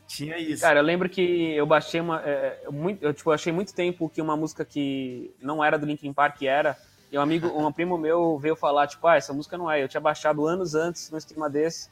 Tinha 0.08 0.38
isso. 0.38 0.62
Cara, 0.62 0.80
eu 0.80 0.84
lembro 0.84 1.10
que 1.10 1.54
eu 1.54 1.66
baixei 1.66 2.00
uma. 2.00 2.22
é, 2.22 2.62
eu 2.64 2.72
muito, 2.72 3.04
eu 3.04 3.14
tipo, 3.14 3.32
achei 3.32 3.52
muito 3.52 3.74
tempo 3.74 4.10
que 4.10 4.22
uma 4.22 4.38
música 4.38 4.64
que 4.64 5.34
não 5.42 5.64
era 5.64 5.78
do 5.78 5.86
Linkin 5.86 6.14
Park 6.14 6.42
era. 6.44 6.78
E 7.12 7.18
um 7.18 7.22
amigo, 7.22 7.48
um 7.48 7.72
primo 7.74 7.98
meu 7.98 8.38
veio 8.38 8.56
falar, 8.56 8.88
tipo, 8.88 9.08
ah, 9.08 9.16
essa 9.16 9.34
música 9.34 9.58
não 9.58 9.70
é. 9.72 9.82
Eu 9.82 9.88
tinha 9.88 10.02
baixado 10.02 10.46
anos 10.46 10.76
antes 10.76 11.10
no 11.10 11.18
esquema 11.18 11.50
desse. 11.50 11.90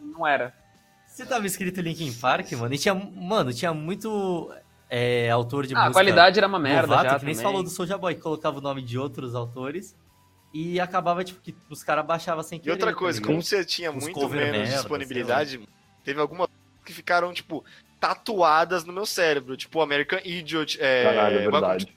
e 0.00 0.04
Não 0.04 0.26
era. 0.26 0.54
Você 1.06 1.26
tava 1.26 1.44
escrito 1.44 1.80
Linkin 1.80 2.12
Park, 2.12 2.52
mano, 2.52 2.72
e 2.72 2.78
tinha, 2.78 2.94
mano, 2.94 3.52
tinha 3.52 3.74
muito 3.74 4.50
é, 4.90 5.30
autor 5.30 5.66
de 5.66 5.74
Ah, 5.74 5.78
a 5.78 5.80
música. 5.84 5.94
qualidade 5.94 6.38
era 6.38 6.48
uma 6.48 6.58
merda 6.58 6.88
novato, 6.88 7.10
já 7.10 7.18
que 7.20 7.24
nem 7.24 7.34
também. 7.34 7.44
falou 7.44 7.62
do 7.62 7.70
Soulja 7.70 7.96
Boy, 7.96 8.14
que 8.16 8.20
colocava 8.20 8.58
o 8.58 8.60
nome 8.60 8.82
de 8.82 8.98
outros 8.98 9.34
autores 9.34 9.96
e 10.52 10.80
acabava, 10.80 11.22
tipo, 11.22 11.40
que 11.40 11.54
os 11.70 11.82
caras 11.84 12.04
baixavam 12.04 12.42
sem 12.42 12.58
E 12.58 12.60
querer. 12.60 12.72
outra 12.72 12.90
tá 12.92 12.98
coisa, 12.98 13.22
como 13.22 13.40
você 13.40 13.64
tinha 13.64 13.90
Uns 13.92 14.02
muito 14.02 14.18
menos 14.28 14.58
merda, 14.58 14.74
disponibilidade, 14.74 15.60
teve 16.04 16.20
algumas 16.20 16.48
que 16.84 16.92
ficaram, 16.92 17.32
tipo, 17.32 17.64
tatuadas 18.00 18.84
no 18.84 18.92
meu 18.92 19.06
cérebro. 19.06 19.56
Tipo, 19.56 19.80
American 19.80 20.18
Idiot, 20.24 20.76
é, 20.80 21.04
Caralho, 21.04 21.38
é 21.38 21.50
verdade. 21.50 21.96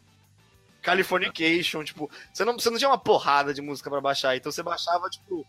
Californication, 0.81 1.83
tipo, 1.83 2.09
você 2.31 2.43
não, 2.43 2.53
você 2.59 2.69
não 2.69 2.77
tinha 2.77 2.89
uma 2.89 2.97
porrada 2.97 3.53
de 3.53 3.61
música 3.61 3.89
pra 3.89 4.01
baixar, 4.01 4.35
então 4.35 4.51
você 4.51 4.61
baixava, 4.61 5.09
tipo, 5.09 5.45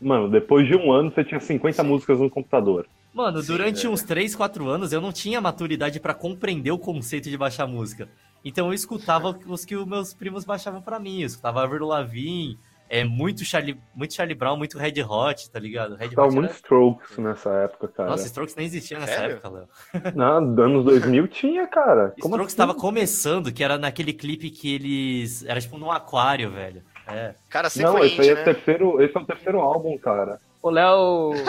Mano, 0.00 0.28
depois 0.30 0.66
de 0.66 0.74
um 0.74 0.90
ano 0.92 1.10
você 1.12 1.22
tinha 1.22 1.38
50 1.38 1.82
Sim. 1.82 1.88
músicas 1.88 2.18
no 2.18 2.28
computador. 2.30 2.88
Mano, 3.12 3.40
Sim, 3.40 3.48
durante 3.48 3.86
é. 3.86 3.88
uns 3.88 4.02
3, 4.02 4.34
4 4.34 4.68
anos 4.68 4.92
eu 4.92 5.00
não 5.00 5.12
tinha 5.12 5.40
maturidade 5.40 5.98
pra 5.98 6.14
compreender 6.14 6.70
o 6.70 6.78
conceito 6.78 7.28
de 7.28 7.36
baixar 7.36 7.66
música. 7.66 8.08
Então 8.44 8.68
eu 8.68 8.72
escutava 8.72 9.38
os 9.46 9.64
que 9.64 9.76
os 9.76 9.86
meus 9.86 10.14
primos 10.14 10.44
baixavam 10.44 10.80
pra 10.80 10.98
mim. 10.98 11.20
Eu 11.20 11.26
escutava 11.26 11.62
Avril 11.62 11.86
Lavigne, 11.86 12.58
é, 12.92 13.04
muito, 13.04 13.44
Charlie, 13.44 13.78
muito 13.94 14.14
Charlie 14.14 14.34
Brown, 14.34 14.56
muito 14.56 14.76
Red 14.76 15.00
Hot, 15.08 15.48
tá 15.48 15.60
ligado? 15.60 15.94
Red 15.94 16.08
Tava 16.10 16.26
Hot 16.26 16.34
muito 16.34 16.46
era... 16.46 16.54
Strokes 16.54 17.18
nessa 17.18 17.50
época, 17.50 17.86
cara. 17.86 18.10
Nossa, 18.10 18.26
Strokes 18.26 18.56
nem 18.56 18.66
existia 18.66 18.98
nessa 18.98 19.14
Sério? 19.14 19.36
época, 19.36 19.48
Léo. 19.48 19.68
Na, 20.16 20.38
anos 20.38 20.84
2000 20.84 21.28
tinha, 21.28 21.68
cara. 21.68 22.12
Como 22.20 22.34
Strokes 22.34 22.46
assim? 22.46 22.56
tava 22.56 22.74
começando, 22.74 23.52
que 23.52 23.62
era 23.62 23.78
naquele 23.78 24.12
clipe 24.12 24.50
que 24.50 24.74
eles... 24.74 25.44
Era 25.44 25.60
tipo 25.60 25.78
num 25.78 25.90
aquário, 25.90 26.50
velho. 26.50 26.82
É. 27.06 27.34
cara, 27.48 27.70
sempre 27.70 27.92
Não, 27.92 27.98
foi 27.98 28.06
esse 28.08 28.20
aí 28.20 28.28
é 28.28 28.34
né? 28.34 28.40
o 28.40 28.44
terceiro, 28.44 29.02
esse 29.02 29.16
é 29.16 29.20
o 29.20 29.24
terceiro 29.24 29.60
álbum, 29.60 29.96
cara. 29.98 30.40
O 30.62 30.70
Léo. 30.70 31.32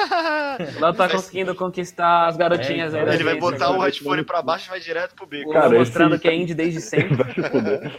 O 0.78 0.82
Léo 0.82 0.94
tá 0.94 1.08
conseguindo 1.10 1.56
conquistar 1.56 2.28
as 2.28 2.36
garotinhas 2.38 2.94
É, 2.94 3.00
aí 3.00 3.06
da 3.06 3.14
Ele 3.14 3.24
vai 3.24 3.34
gente 3.34 3.42
botar 3.42 3.66
agora. 3.66 3.80
o 3.80 3.84
headphone 3.84 4.24
pra 4.24 4.42
baixo 4.42 4.68
e 4.68 4.70
vai 4.70 4.80
direto 4.80 5.16
pro 5.16 5.26
beco. 5.26 5.50
O 5.50 5.54
Cara, 5.54 5.70
mostrando 5.70 6.16
esse- 6.16 6.22
que 6.22 6.28
é 6.28 6.36
indie 6.36 6.54
desde 6.54 6.82
sempre. 6.82 7.24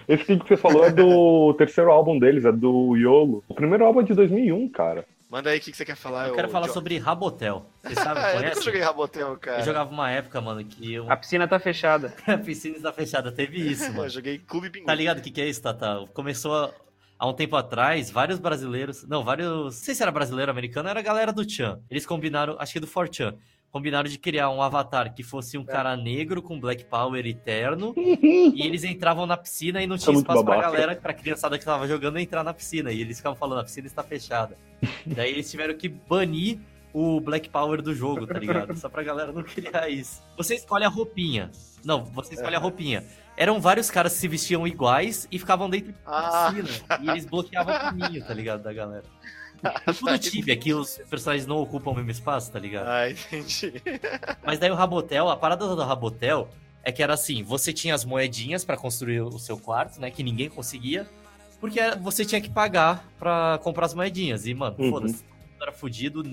Esse 0.07 0.37
que 0.37 0.49
você 0.49 0.57
falou 0.57 0.85
é 0.85 0.91
do 0.91 1.55
terceiro 1.55 1.91
álbum 1.91 2.19
deles, 2.19 2.45
é 2.45 2.53
do 2.53 2.95
YOLO. 2.95 3.43
O 3.49 3.55
primeiro 3.55 3.85
álbum 3.85 4.01
é 4.01 4.05
de 4.05 4.15
2001, 4.15 4.69
cara. 4.69 5.05
Manda 5.31 5.49
aí 5.49 5.59
o 5.59 5.61
que, 5.63 5.71
que 5.71 5.77
você 5.79 5.85
quer 5.87 5.97
falar. 5.97 6.29
Eu 6.29 6.35
quero 6.35 6.51
falar 6.51 6.67
John. 6.67 6.75
sobre 6.75 6.99
Rabotel. 6.99 7.65
Você 7.83 7.95
sabe, 8.01 8.21
eu 8.21 8.25
conhece? 8.37 8.45
nunca 8.57 8.61
joguei 8.67 8.81
Rabotel, 8.83 9.37
cara. 9.39 9.61
Eu 9.61 9.65
jogava 9.65 9.91
uma 9.91 10.11
época, 10.11 10.41
mano, 10.43 10.63
que 10.63 10.93
eu... 10.93 11.11
A 11.11 11.17
piscina 11.17 11.49
tá 11.49 11.59
fechada. 11.59 12.13
a 12.27 12.37
piscina 12.37 12.77
está 12.77 12.93
fechada. 12.93 13.33
Teve 13.33 13.57
isso, 13.59 13.87
Eu 13.87 13.95
mano. 13.95 14.11
joguei 14.11 14.39
Clube 14.39 14.69
Bingo. 14.69 14.87
Tá 14.87 14.95
ligado 14.95 15.19
o 15.19 15.23
que, 15.23 15.31
que 15.31 15.41
é 15.41 15.49
isso, 15.49 15.63
Tata? 15.63 16.05
Começou 16.13 16.55
a- 16.55 16.71
há 17.23 17.29
um 17.29 17.33
tempo 17.33 17.55
atrás, 17.55 18.11
vários 18.11 18.41
brasileiros. 18.41 19.07
Não, 19.07 19.23
vários. 19.23 19.47
Não 19.49 19.71
sei 19.71 19.95
se 19.95 20.03
era 20.03 20.11
brasileiro 20.11 20.51
ou 20.51 20.53
americano, 20.53 20.89
era 20.89 20.99
a 20.99 21.03
galera 21.03 21.33
do 21.33 21.49
Chan. 21.49 21.79
Eles 21.89 22.05
combinaram, 22.05 22.57
acho 22.59 22.73
que 22.73 22.81
do 22.81 22.87
4chan. 22.89 23.37
Combinaram 23.71 24.09
de 24.09 24.19
criar 24.19 24.51
um 24.51 24.61
avatar 24.61 25.15
que 25.15 25.23
fosse 25.23 25.57
um 25.57 25.65
cara 25.65 25.97
negro 25.97 26.43
com 26.43 26.59
Black 26.59 26.85
Power 26.85 27.25
eterno. 27.25 27.95
e 27.97 28.61
eles 28.67 28.83
entravam 28.83 29.25
na 29.25 29.37
piscina 29.37 29.81
e 29.81 29.87
não 29.87 29.97
tinha 29.97 30.11
É 30.11 30.15
muito 30.15 30.27
espaço 30.27 30.45
pra 30.45 30.61
galera, 30.61 30.97
pra 30.97 31.15
criançada 31.15 31.57
que 31.57 31.65
tava 31.65 31.87
jogando 31.87 32.19
entrar 32.19 32.43
na 32.43 32.53
piscina. 32.53 32.91
E 32.91 33.01
eles 33.01 33.19
ficavam 33.19 33.39
falando, 33.39 33.61
a 33.61 33.65
piscina 33.65 33.87
está 33.87 34.03
fechada. 34.03 34.59
Daí 35.07 35.31
eles 35.31 35.49
tiveram 35.49 35.75
que 35.75 35.89
banir 35.89 36.59
o 36.93 37.21
Black 37.21 37.49
Power 37.49 37.81
do 37.81 37.95
jogo, 37.95 38.27
tá 38.27 38.39
ligado? 38.39 38.77
Só 38.77 38.89
pra 38.89 39.03
galera 39.03 39.33
não 39.33 39.43
criar 39.43 39.89
isso. 39.89 40.23
Você 40.37 40.55
escolhe 40.55 40.85
a 40.85 40.89
roupinha. 40.89 41.51
Não, 41.85 42.05
você 42.05 42.35
escolhe 42.35 42.55
a 42.55 42.59
roupinha. 42.59 43.05
Eram 43.37 43.61
vários 43.61 43.91
caras 43.91 44.13
que 44.15 44.19
se 44.21 44.29
vestiam 44.29 44.67
iguais 44.67 45.27
e 45.31 45.39
ficavam 45.39 45.69
dentro 45.71 45.93
da 45.93 45.99
Ah, 46.07 46.53
piscina. 46.53 46.99
E 47.03 47.11
eles 47.11 47.25
bloqueavam 47.25 47.75
o 47.75 47.79
caminho, 47.79 48.25
tá 48.27 48.35
ligado? 48.35 48.63
Da 48.63 48.73
galera. 48.73 49.05
Tipo 49.93 50.11
no 50.11 50.19
Tibia, 50.19 50.57
que 50.57 50.75
os 50.75 50.99
personagens 51.09 51.47
não 51.47 51.57
ocupam 51.59 51.93
o 51.93 51.95
mesmo 51.95 52.11
espaço, 52.11 52.51
tá 52.51 52.59
ligado? 52.59 52.89
ah, 52.89 53.09
entendi. 53.11 53.73
Mas 54.45 54.59
daí 54.59 54.71
o 54.71 54.75
Rabotel, 54.75 55.29
a 55.31 55.37
parada 55.37 55.67
do 55.67 55.83
Rabotel 55.83 56.49
é 56.83 56.91
que 56.91 57.01
era 57.03 57.15
assim, 57.15 57.43
você 57.45 57.73
tinha 57.73 57.95
as 57.95 58.05
moedinhas 58.05 58.65
pra 58.65 58.77
construir 58.77 59.21
o 59.21 59.39
seu 59.39 59.57
quarto, 59.57 60.01
né? 60.01 60.11
Que 60.11 60.23
ninguém 60.23 60.49
conseguia. 60.49 61.09
Porque 61.61 61.79
você 62.01 62.25
tinha 62.25 62.41
que 62.41 62.51
pagar 62.51 63.09
pra 63.21 63.59
comprar 63.63 63.87
as 63.87 63.95
moedinhas. 63.95 64.47
E, 64.47 64.53
mano, 64.53 64.75
Uhum. 64.81 64.91
foda-se, 64.91 65.25
era 65.61 65.71
fudido. 65.73 66.25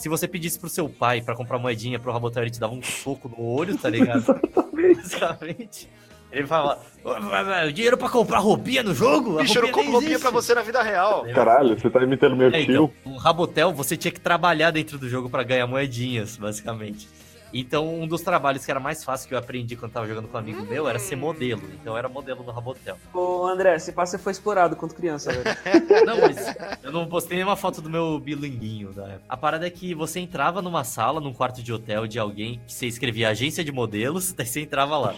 Se 0.00 0.08
você 0.08 0.26
pedisse 0.26 0.58
pro 0.58 0.68
seu 0.70 0.88
pai 0.88 1.20
pra 1.20 1.36
comprar 1.36 1.58
moedinha 1.58 1.98
pro 1.98 2.10
Rabotel, 2.10 2.42
ele 2.44 2.50
te 2.50 2.58
dava 2.58 2.72
um 2.72 2.82
soco 2.82 3.28
no 3.28 3.44
olho, 3.44 3.76
tá 3.76 3.88
ligado? 3.90 4.24
Basicamente. 4.72 5.88
Ele 6.32 6.46
falava, 6.46 6.80
"Ô, 7.04 7.12
vai, 7.28 7.44
vai, 7.44 7.72
dinheiro 7.72 7.98
pra 7.98 8.08
comprar 8.08 8.38
roupinha 8.38 8.82
no 8.84 8.94
jogo? 8.94 9.36
Bicho, 9.42 9.58
eu 9.58 9.62
não 9.62 9.68
roupinha 9.68 9.72
compro 9.72 9.90
roupinha 9.92 10.10
existe." 10.12 10.22
pra 10.22 10.30
você 10.30 10.54
na 10.54 10.62
vida 10.62 10.80
real. 10.82 11.26
Caralho, 11.34 11.78
você 11.78 11.90
tá 11.90 12.02
imitando 12.02 12.36
meu 12.36 12.48
É, 12.48 12.64
tio. 12.64 12.92
então, 12.94 13.12
o 13.12 13.16
Rabotel, 13.18 13.72
você 13.72 13.96
tinha 13.96 14.12
que 14.12 14.20
trabalhar 14.20 14.70
dentro 14.70 14.96
do 14.96 15.08
jogo 15.08 15.28
pra 15.28 15.42
ganhar 15.42 15.66
moedinhas, 15.66 16.36
basicamente. 16.36 17.08
Então, 17.52 18.00
um 18.00 18.06
dos 18.06 18.22
trabalhos 18.22 18.64
que 18.64 18.70
era 18.70 18.78
mais 18.80 19.02
fácil 19.02 19.28
que 19.28 19.34
eu 19.34 19.38
aprendi 19.38 19.74
quando 19.76 19.92
tava 19.92 20.06
jogando 20.06 20.28
com 20.28 20.36
um 20.36 20.40
amigo 20.40 20.62
meu 20.66 20.88
era 20.88 20.98
ser 20.98 21.16
modelo. 21.16 21.62
Então, 21.80 21.94
eu 21.94 21.96
era 21.98 22.08
modelo 22.08 22.42
do 22.42 22.50
Rabotel. 22.50 22.96
Ô, 23.12 23.46
André, 23.46 23.78
se 23.78 23.92
passa 23.92 24.16
você 24.16 24.22
foi 24.22 24.32
explorado 24.32 24.76
quando 24.76 24.94
criança, 24.94 25.32
velho. 25.32 25.44
Não, 26.06 26.20
mas 26.20 26.54
eu 26.82 26.92
não 26.92 27.06
postei 27.06 27.36
nenhuma 27.36 27.56
foto 27.56 27.80
do 27.80 27.88
meu 27.90 28.18
bilinguinho 28.18 28.92
da 28.92 29.06
época. 29.06 29.24
A 29.28 29.36
parada 29.36 29.66
é 29.66 29.70
que 29.70 29.94
você 29.94 30.20
entrava 30.20 30.60
numa 30.62 30.84
sala, 30.84 31.20
num 31.20 31.32
quarto 31.32 31.62
de 31.62 31.72
hotel 31.72 32.06
de 32.06 32.18
alguém 32.18 32.60
que 32.66 32.72
você 32.72 32.86
escrevia 32.86 33.28
agência 33.30 33.62
de 33.64 33.70
modelos, 33.72 34.32
daí 34.36 34.46
você 34.46 34.60
entrava 34.60 34.96
lá. 34.96 35.14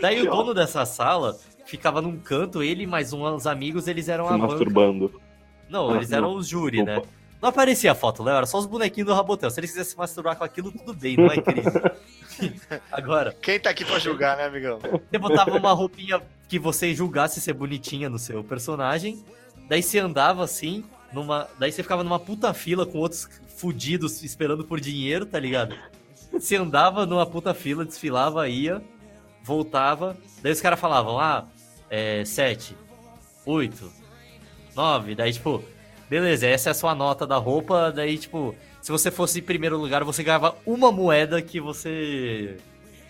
Daí 0.00 0.22
o 0.22 0.30
dono 0.30 0.54
dessa 0.54 0.84
sala 0.84 1.36
ficava 1.64 2.00
num 2.02 2.18
canto, 2.18 2.62
ele 2.62 2.84
e 2.84 2.86
mais 2.86 3.12
uns 3.12 3.46
amigos, 3.46 3.86
eles 3.88 4.08
eram 4.08 4.26
Se 4.26 4.34
a 4.34 4.38
banca. 4.38 4.48
masturbando. 4.48 5.20
Não, 5.68 5.90
Ah, 5.90 5.96
eles 5.96 6.10
eram 6.10 6.34
os 6.34 6.48
júri, 6.48 6.82
né? 6.82 7.00
Não 7.40 7.48
aparecia 7.48 7.92
a 7.92 7.94
foto, 7.94 8.22
Léo, 8.22 8.36
era 8.36 8.46
só 8.46 8.58
os 8.58 8.66
bonequinhos 8.66 9.08
do 9.08 9.14
Rabotel. 9.14 9.50
Se 9.50 9.60
eles 9.60 9.70
quisessem 9.70 9.92
se 9.92 9.96
masturbar 9.98 10.36
com 10.36 10.44
aquilo, 10.44 10.70
tudo 10.70 10.92
bem, 10.92 11.16
não 11.16 11.26
é 11.26 11.40
crime. 11.40 11.62
Agora, 12.92 13.34
Quem 13.40 13.58
tá 13.58 13.70
aqui 13.70 13.84
pra 13.84 13.98
julgar, 13.98 14.36
né, 14.36 14.44
amigão? 14.44 14.78
você 14.78 15.18
botava 15.18 15.56
uma 15.56 15.72
roupinha 15.72 16.20
que 16.48 16.58
você 16.58 16.94
julgasse 16.94 17.40
ser 17.40 17.54
bonitinha 17.54 18.10
no 18.10 18.18
seu 18.18 18.44
personagem, 18.44 19.24
daí 19.68 19.82
você 19.82 19.98
andava 19.98 20.44
assim, 20.44 20.84
numa. 21.12 21.48
Daí 21.58 21.72
você 21.72 21.82
ficava 21.82 22.04
numa 22.04 22.18
puta 22.18 22.52
fila 22.52 22.84
com 22.84 22.98
outros 22.98 23.28
fudidos 23.56 24.22
esperando 24.22 24.64
por 24.64 24.80
dinheiro, 24.80 25.24
tá 25.24 25.38
ligado? 25.38 25.74
Você 26.32 26.56
andava 26.56 27.06
numa 27.06 27.26
puta 27.26 27.54
fila, 27.54 27.84
desfilava, 27.84 28.48
ia, 28.48 28.82
voltava, 29.42 30.16
daí 30.42 30.52
os 30.52 30.60
caras 30.60 30.78
falavam, 30.78 31.18
ah, 31.18 31.46
é, 31.88 32.24
sete, 32.24 32.76
oito, 33.44 33.90
nove, 34.76 35.14
daí 35.14 35.32
tipo, 35.32 35.62
beleza, 36.10 36.46
essa 36.46 36.70
é 36.70 36.72
a 36.72 36.74
sua 36.74 36.94
nota 36.94 37.24
da 37.26 37.36
roupa, 37.36 37.92
daí 37.92 38.18
tipo, 38.18 38.54
se 38.82 38.90
você 38.90 39.10
fosse 39.10 39.38
em 39.38 39.42
primeiro 39.42 39.78
lugar, 39.78 40.02
você 40.04 40.22
ganhava 40.24 40.56
uma 40.66 40.90
moeda 40.90 41.40
que 41.40 41.60
você 41.60 42.56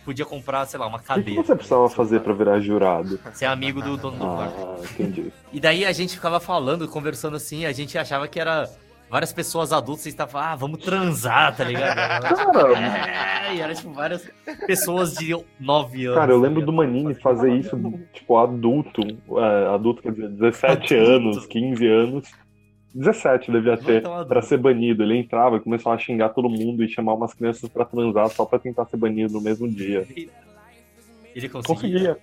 podia 0.04 0.24
comprar, 0.26 0.66
sei 0.66 0.78
lá, 0.78 0.86
uma 0.86 0.98
O 0.98 1.00
que, 1.00 1.06
cadeira. 1.06 1.42
você 1.42 1.54
precisava 1.56 1.88
fazer 1.88 2.20
pra 2.20 2.32
virar 2.34 2.60
jurado? 2.60 3.18
Ser 3.32 3.46
amigo 3.46 3.80
do 3.82 3.96
dono 3.96 4.18
do 4.18 4.26
quarto. 4.26 4.56
Ah, 4.60 4.76
entendi. 4.92 5.32
E 5.52 5.58
daí 5.58 5.84
a 5.84 5.92
gente 5.92 6.14
ficava 6.14 6.38
falando, 6.40 6.86
conversando 6.88 7.36
assim, 7.36 7.64
a 7.64 7.72
gente 7.72 7.96
achava 7.96 8.28
que 8.28 8.38
era 8.38 8.68
várias 9.10 9.32
pessoas 9.32 9.72
adultas 9.72 10.06
e 10.06 10.10
estavam, 10.10 10.40
ah, 10.40 10.54
vamos 10.54 10.82
transar, 10.84 11.56
tá 11.56 11.64
ligado? 11.64 11.98
É, 13.50 13.54
e 13.54 13.60
era 13.60 13.74
tipo 13.74 13.92
várias 13.92 14.28
pessoas 14.66 15.14
de 15.14 15.36
9 15.58 16.06
anos. 16.06 16.18
Cara, 16.18 16.32
eu 16.32 16.40
tá 16.40 16.46
lembro 16.46 16.64
do 16.64 16.72
Manini 16.72 17.14
fazer 17.14 17.52
isso, 17.52 17.76
tipo, 18.12 18.36
adulto. 18.38 19.02
é, 19.38 19.74
adulto 19.74 20.02
quer 20.02 20.12
dizer, 20.12 20.28
17 20.28 20.94
Adulto. 20.94 21.12
anos, 21.12 21.46
15 21.46 21.86
anos. 21.86 22.28
17 22.94 23.52
devia 23.52 23.76
ter, 23.76 24.06
adulto. 24.06 24.28
pra 24.28 24.42
ser 24.42 24.58
banido. 24.58 25.02
Ele 25.02 25.16
entrava 25.16 25.56
e 25.56 25.60
começava 25.60 25.94
a 25.94 25.98
xingar 25.98 26.30
todo 26.30 26.48
mundo 26.48 26.82
e 26.82 26.88
chamar 26.88 27.14
umas 27.14 27.34
crianças 27.34 27.68
pra 27.68 27.84
transar 27.84 28.28
só 28.30 28.44
pra 28.44 28.58
tentar 28.58 28.86
ser 28.86 28.96
banido 28.96 29.34
no 29.34 29.40
mesmo 29.40 29.68
dia. 29.68 30.06
Ele 31.34 31.48
conseguia. 31.48 31.62
Conseguia. 31.62 32.18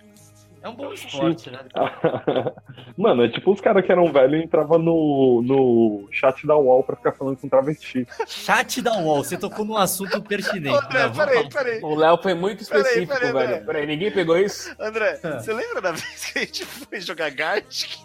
É 0.62 0.70
um 0.70 0.76
bom 0.76 0.92
esporte, 0.92 1.50
né? 1.52 1.60
Mano, 2.98 3.24
é 3.24 3.30
tipo 3.30 3.52
os 3.52 3.62
caras 3.62 3.86
que 3.86 3.92
eram 3.92 4.12
velhos 4.12 4.42
e 4.42 4.44
entravam 4.44 4.80
no, 4.80 5.42
no 5.44 6.08
chat 6.12 6.46
da 6.48 6.56
UOL 6.58 6.84
pra 6.84 6.96
ficar 6.96 7.12
falando 7.14 7.38
com 7.38 7.48
travesti. 7.48 8.08
Chat 8.28 8.82
da 8.82 8.98
UOL, 8.98 9.24
você 9.24 9.38
tocou 9.38 9.64
num 9.64 9.78
assunto 9.78 10.22
pertinente. 10.22 10.76
André, 10.76 11.08
né? 11.08 11.14
Peraí, 11.16 11.50
peraí. 11.50 11.80
O 11.82 11.96
Léo 11.96 12.18
foi 12.22 12.34
muito 12.34 12.64
específico, 12.64 13.14
peraí, 13.14 13.32
peraí. 13.32 13.48
velho. 13.48 13.66
Peraí, 13.66 13.86
ninguém 13.86 14.12
pegou 14.12 14.38
isso? 14.38 14.74
André, 14.80 15.20
Ah. 15.24 15.40
você 15.40 15.54
lembra 15.54 15.82
da 15.82 15.92
vez 15.94 16.26
que 16.32 16.40
a 16.40 16.42
gente 16.42 16.66
foi 16.66 17.00
jogar 17.02 17.30
Gartic? 17.32 17.98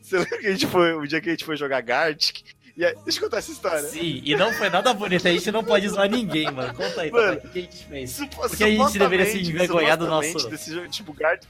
Você 0.00 0.18
lembra 0.18 0.38
que 0.38 0.46
a 0.46 0.50
gente 0.52 0.66
foi, 0.66 0.92
o 0.94 1.06
dia 1.06 1.20
que 1.20 1.28
a 1.28 1.32
gente 1.32 1.44
foi 1.44 1.56
jogar 1.56 1.80
Gartic? 1.82 2.42
E 2.78 2.84
aí, 2.84 2.94
deixa 3.04 3.18
eu 3.18 3.24
contar 3.24 3.38
essa 3.38 3.50
história. 3.50 3.82
Sim, 3.82 4.22
e 4.24 4.36
não 4.36 4.52
foi 4.52 4.70
nada 4.70 4.94
bonito, 4.94 5.26
a 5.26 5.32
gente 5.32 5.50
não 5.50 5.64
pode 5.64 5.88
zoar 5.88 6.08
ninguém, 6.08 6.48
mano. 6.48 6.72
Conta 6.72 7.00
aí, 7.00 7.10
Mano, 7.10 7.36
o 7.38 7.48
que 7.48 7.58
a 7.58 7.62
gente 7.62 7.84
fez? 7.86 8.10
Supo- 8.12 8.48
Porque 8.48 8.62
a 8.62 8.68
gente 8.68 8.96
deveria 8.96 9.26
se 9.26 9.40
envergonhar 9.40 9.96
do 9.98 10.06
nosso- 10.06 10.48
Desse 10.48 10.88
tipo, 10.88 11.12
Guard... 11.12 11.42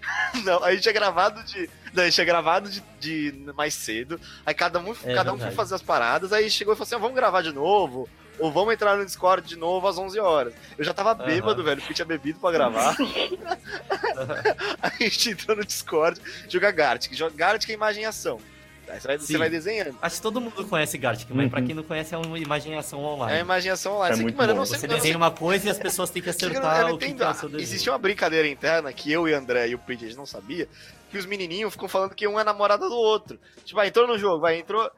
Não, 0.44 0.64
a 0.64 0.70
gente 0.72 0.82
tinha 0.82 0.94
gravado 0.94 1.42
de. 1.42 1.68
Não, 1.92 2.02
a 2.02 2.06
gente 2.06 2.14
tinha 2.14 2.24
gravado 2.24 2.70
de, 2.70 2.80
de 3.00 3.32
mais 3.54 3.74
cedo. 3.74 4.18
Aí 4.46 4.54
cada 4.54 4.78
um, 4.78 4.94
É 5.04 5.14
cada 5.14 5.32
um 5.32 5.38
foi 5.38 5.50
fazer 5.50 5.74
as 5.74 5.82
paradas. 5.82 6.32
Aí 6.32 6.48
chegou 6.48 6.72
e 6.72 6.76
falou 6.76 6.86
assim: 6.86 6.94
"Ah, 6.94 6.98
vamos 6.98 7.16
gravar 7.16 7.42
de 7.42 7.52
novo. 7.52 8.08
Ou 8.38 8.52
vamos 8.52 8.72
entrar 8.72 8.96
no 8.96 9.04
Discord 9.04 9.46
de 9.48 9.56
novo 9.56 9.88
às 9.88 9.98
11 9.98 10.18
horas. 10.20 10.54
Eu 10.78 10.84
já 10.84 10.94
tava 10.94 11.12
bêbado, 11.12 11.64
velho, 11.64 11.80
porque 11.80 11.92
tinha 11.94 12.04
bebido 12.04 12.38
pra 12.38 12.52
gravar. 12.52 12.94
Aí 14.80 14.92
a 15.06 15.08
gente 15.08 15.30
entrou 15.30 15.56
no 15.56 15.64
Discord, 15.64 16.20
joga 16.48 16.70
Gartic. 16.70 17.12
Gartic 17.34 17.68
é 17.70 17.72
imagem 17.72 18.02
e 18.04 18.06
ação. 18.06 18.38
Aí 18.88 19.00
você 19.00 19.06
vai, 19.08 19.18
você 19.18 19.38
vai 19.38 19.50
desenhando. 19.50 19.96
Acho 20.00 20.16
que 20.16 20.22
todo 20.22 20.40
mundo 20.40 20.64
conhece 20.66 20.96
Gartic, 20.96 21.28
mas 21.30 21.44
Uhum. 21.44 21.50
pra 21.50 21.62
quem 21.62 21.74
não 21.74 21.82
conhece 21.82 22.14
é 22.14 22.18
uma 22.18 22.38
imaginação 22.38 23.02
online. 23.02 23.34
É 23.34 23.36
a 23.38 23.40
imaginação 23.40 23.94
online. 23.94 24.14
É 24.14 24.16
que, 24.16 24.22
muito 24.22 24.36
mano, 24.36 24.50
eu 24.50 24.54
bom. 24.54 24.58
não 24.60 24.66
sei 24.66 24.78
Você 24.78 24.86
não 24.86 24.92
sei 24.94 25.00
desenha 25.00 25.16
uma 25.16 25.30
coisa 25.30 25.66
e 25.66 25.70
as 25.70 25.78
pessoas 25.78 26.10
têm 26.10 26.22
que 26.22 26.30
acertar 26.30 26.88
eu 26.88 26.94
o 26.94 26.98
que, 26.98 27.04
é 27.06 27.08
o 27.28 27.34
seu 27.34 27.48
desenho. 27.48 27.62
Existia 27.62 27.92
uma 27.92 27.98
brincadeira 27.98 28.46
interna 28.48 28.92
que 28.92 29.10
eu 29.10 29.28
e 29.28 29.32
o 29.32 29.36
André 29.36 29.68
e 29.68 29.74
o 29.74 29.80
gente 29.88 30.16
não 30.16 30.26
sabia, 30.26 30.68
que 31.10 31.18
os 31.18 31.26
menininhos 31.26 31.72
ficam 31.72 31.88
falando 31.88 32.14
que 32.14 32.26
um 32.26 32.38
é 32.38 32.44
namorada 32.44 32.88
do 32.88 32.96
outro. 32.96 33.38
Tipo, 33.64 33.80
ah, 33.80 33.86
entrou 33.86 34.06
no 34.06 34.18
jogo, 34.18 34.40
vai, 34.40 34.58
entrou... 34.58 34.90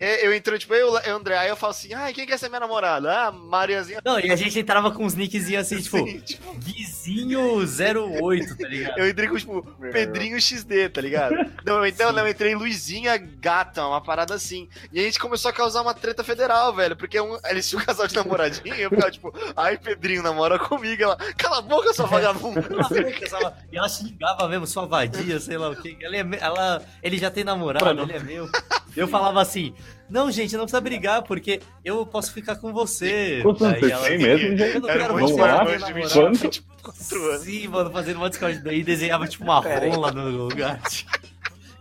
É, 0.00 0.26
Eu 0.26 0.32
entro, 0.32 0.58
tipo, 0.58 0.72
eu 0.74 0.96
e 1.04 1.10
o 1.10 1.14
André, 1.14 1.36
aí 1.36 1.48
eu 1.50 1.56
falo 1.56 1.72
assim, 1.72 1.92
ai, 1.92 2.14
quem 2.14 2.26
quer 2.26 2.38
ser 2.38 2.48
minha 2.48 2.60
namorada? 2.60 3.12
Ah, 3.26 3.30
Mariazinha. 3.30 4.00
Não, 4.02 4.18
e 4.18 4.30
a 4.30 4.36
gente 4.36 4.58
entrava 4.58 4.90
com 4.90 5.04
uns 5.04 5.14
nickzinhos 5.14 5.66
assim, 5.66 5.80
tipo, 5.82 5.98
Sim, 6.08 6.20
tipo, 6.20 6.54
Guizinho08, 6.58 8.56
tá 8.56 8.68
ligado? 8.68 8.98
eu 8.98 9.08
entrei 9.08 9.28
com, 9.28 9.36
tipo, 9.36 9.62
Pedrinho 9.92 10.40
XD, 10.40 10.88
tá 10.88 11.00
ligado? 11.02 11.34
Não, 11.64 11.84
então, 11.84 12.10
não, 12.12 12.22
eu 12.26 12.28
entrei 12.28 12.54
Luizinha 12.54 13.16
Gata, 13.18 13.86
uma 13.86 14.00
parada 14.00 14.34
assim. 14.34 14.68
E 14.90 14.98
a 14.98 15.02
gente 15.02 15.18
começou 15.18 15.50
a 15.50 15.52
causar 15.52 15.82
uma 15.82 15.92
treta 15.92 16.24
federal, 16.24 16.74
velho, 16.74 16.96
porque 16.96 17.20
um, 17.20 17.38
eles 17.44 17.68
tinham 17.68 17.82
um 17.82 17.84
casal 17.84 18.06
de 18.06 18.14
namoradinho, 18.16 18.74
e 18.74 18.80
eu 18.80 18.88
ficava, 18.90 19.10
tipo, 19.10 19.32
ai, 19.54 19.76
Pedrinho, 19.76 20.22
namora 20.22 20.58
comigo. 20.58 21.02
Ela, 21.02 21.16
cala 21.36 21.58
a 21.58 21.62
boca, 21.62 21.92
sua 21.92 22.06
vagabunda. 22.06 22.64
E 23.70 23.76
ela 23.76 23.88
xingava 23.88 24.48
mesmo, 24.48 24.66
sua 24.66 24.86
vadia, 24.86 25.38
sei 25.38 25.58
lá 25.58 25.68
o 25.68 25.76
que. 25.76 25.98
Ela, 26.00 26.16
é 26.16 26.26
ela, 26.40 26.82
ele 27.02 27.18
já 27.18 27.30
tem 27.30 27.44
namorado, 27.44 27.84
Mano. 27.84 28.02
ele 28.02 28.14
é 28.14 28.20
meu. 28.20 28.48
Eu 28.96 29.06
falava 29.06 29.40
assim, 29.40 29.74
não, 30.08 30.30
gente, 30.30 30.52
não 30.56 30.64
precisa 30.64 30.80
brigar, 30.80 31.22
porque 31.22 31.60
eu 31.84 32.04
posso 32.04 32.32
ficar 32.32 32.56
com 32.56 32.72
você. 32.72 33.40
Quantos 33.42 33.62
anos 33.62 33.80
você 33.80 34.08
tem 34.08 34.18
mesmo, 34.18 34.56
gente? 34.56 34.74
Eu 34.74 34.80
não 34.80 34.88
Era 34.88 35.00
quero 35.00 35.14
mais 35.14 35.30
monte 35.30 35.38
Vamos 35.38 35.54
lá? 35.54 35.64
ter 35.66 35.72
de 35.76 35.80
namorado. 35.80 36.12
Quanto? 36.12 36.38
24 36.40 37.24
anos. 37.30 37.42
Sim, 37.42 37.68
mano, 37.68 37.90
fazendo 37.90 38.16
uma 38.16 38.28
Discord 38.30 38.58
daí 38.60 38.82
desenhava 38.82 39.26
tipo 39.26 39.44
uma 39.44 39.60
rola 39.60 40.12
no 40.12 40.30
lugar. 40.30 40.80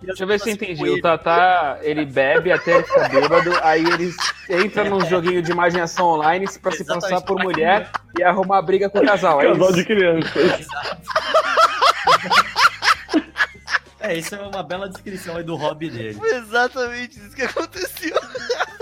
Deixa 0.01 0.23
eu 0.23 0.27
ver 0.27 0.39
se 0.39 0.49
eu 0.49 0.53
entendi. 0.53 0.89
O 0.89 1.01
Tatá, 1.01 1.77
ele 1.81 2.05
bebe 2.05 2.53
até 2.53 2.75
ele 2.75 2.83
ficar 2.83 3.09
bêbado, 3.09 3.51
aí 3.61 3.83
ele 3.83 4.13
entra 4.49 4.85
num 4.85 5.05
joguinho 5.05 5.41
de 5.41 5.51
imaginação 5.51 6.07
online 6.07 6.45
pra 6.61 6.71
se 6.71 6.83
Exatamente, 6.83 7.09
passar 7.11 7.21
por 7.25 7.35
pra 7.35 7.43
mulher 7.43 7.89
e 8.17 8.23
arrumar 8.23 8.61
briga 8.61 8.89
com 8.89 8.99
o 8.99 9.05
casal. 9.05 9.41
É 9.41 9.47
Casal 9.47 9.73
de 9.73 9.79
isso. 9.79 9.87
crianças. 9.87 10.67
É, 13.99 14.17
isso 14.17 14.33
é 14.33 14.41
uma 14.41 14.63
bela 14.63 14.87
descrição 14.87 15.35
aí 15.35 15.43
do 15.43 15.55
hobby 15.55 15.89
dele. 15.89 16.13
Foi 16.13 16.35
exatamente 16.35 17.19
isso 17.19 17.35
que 17.35 17.41
aconteceu. 17.41 18.15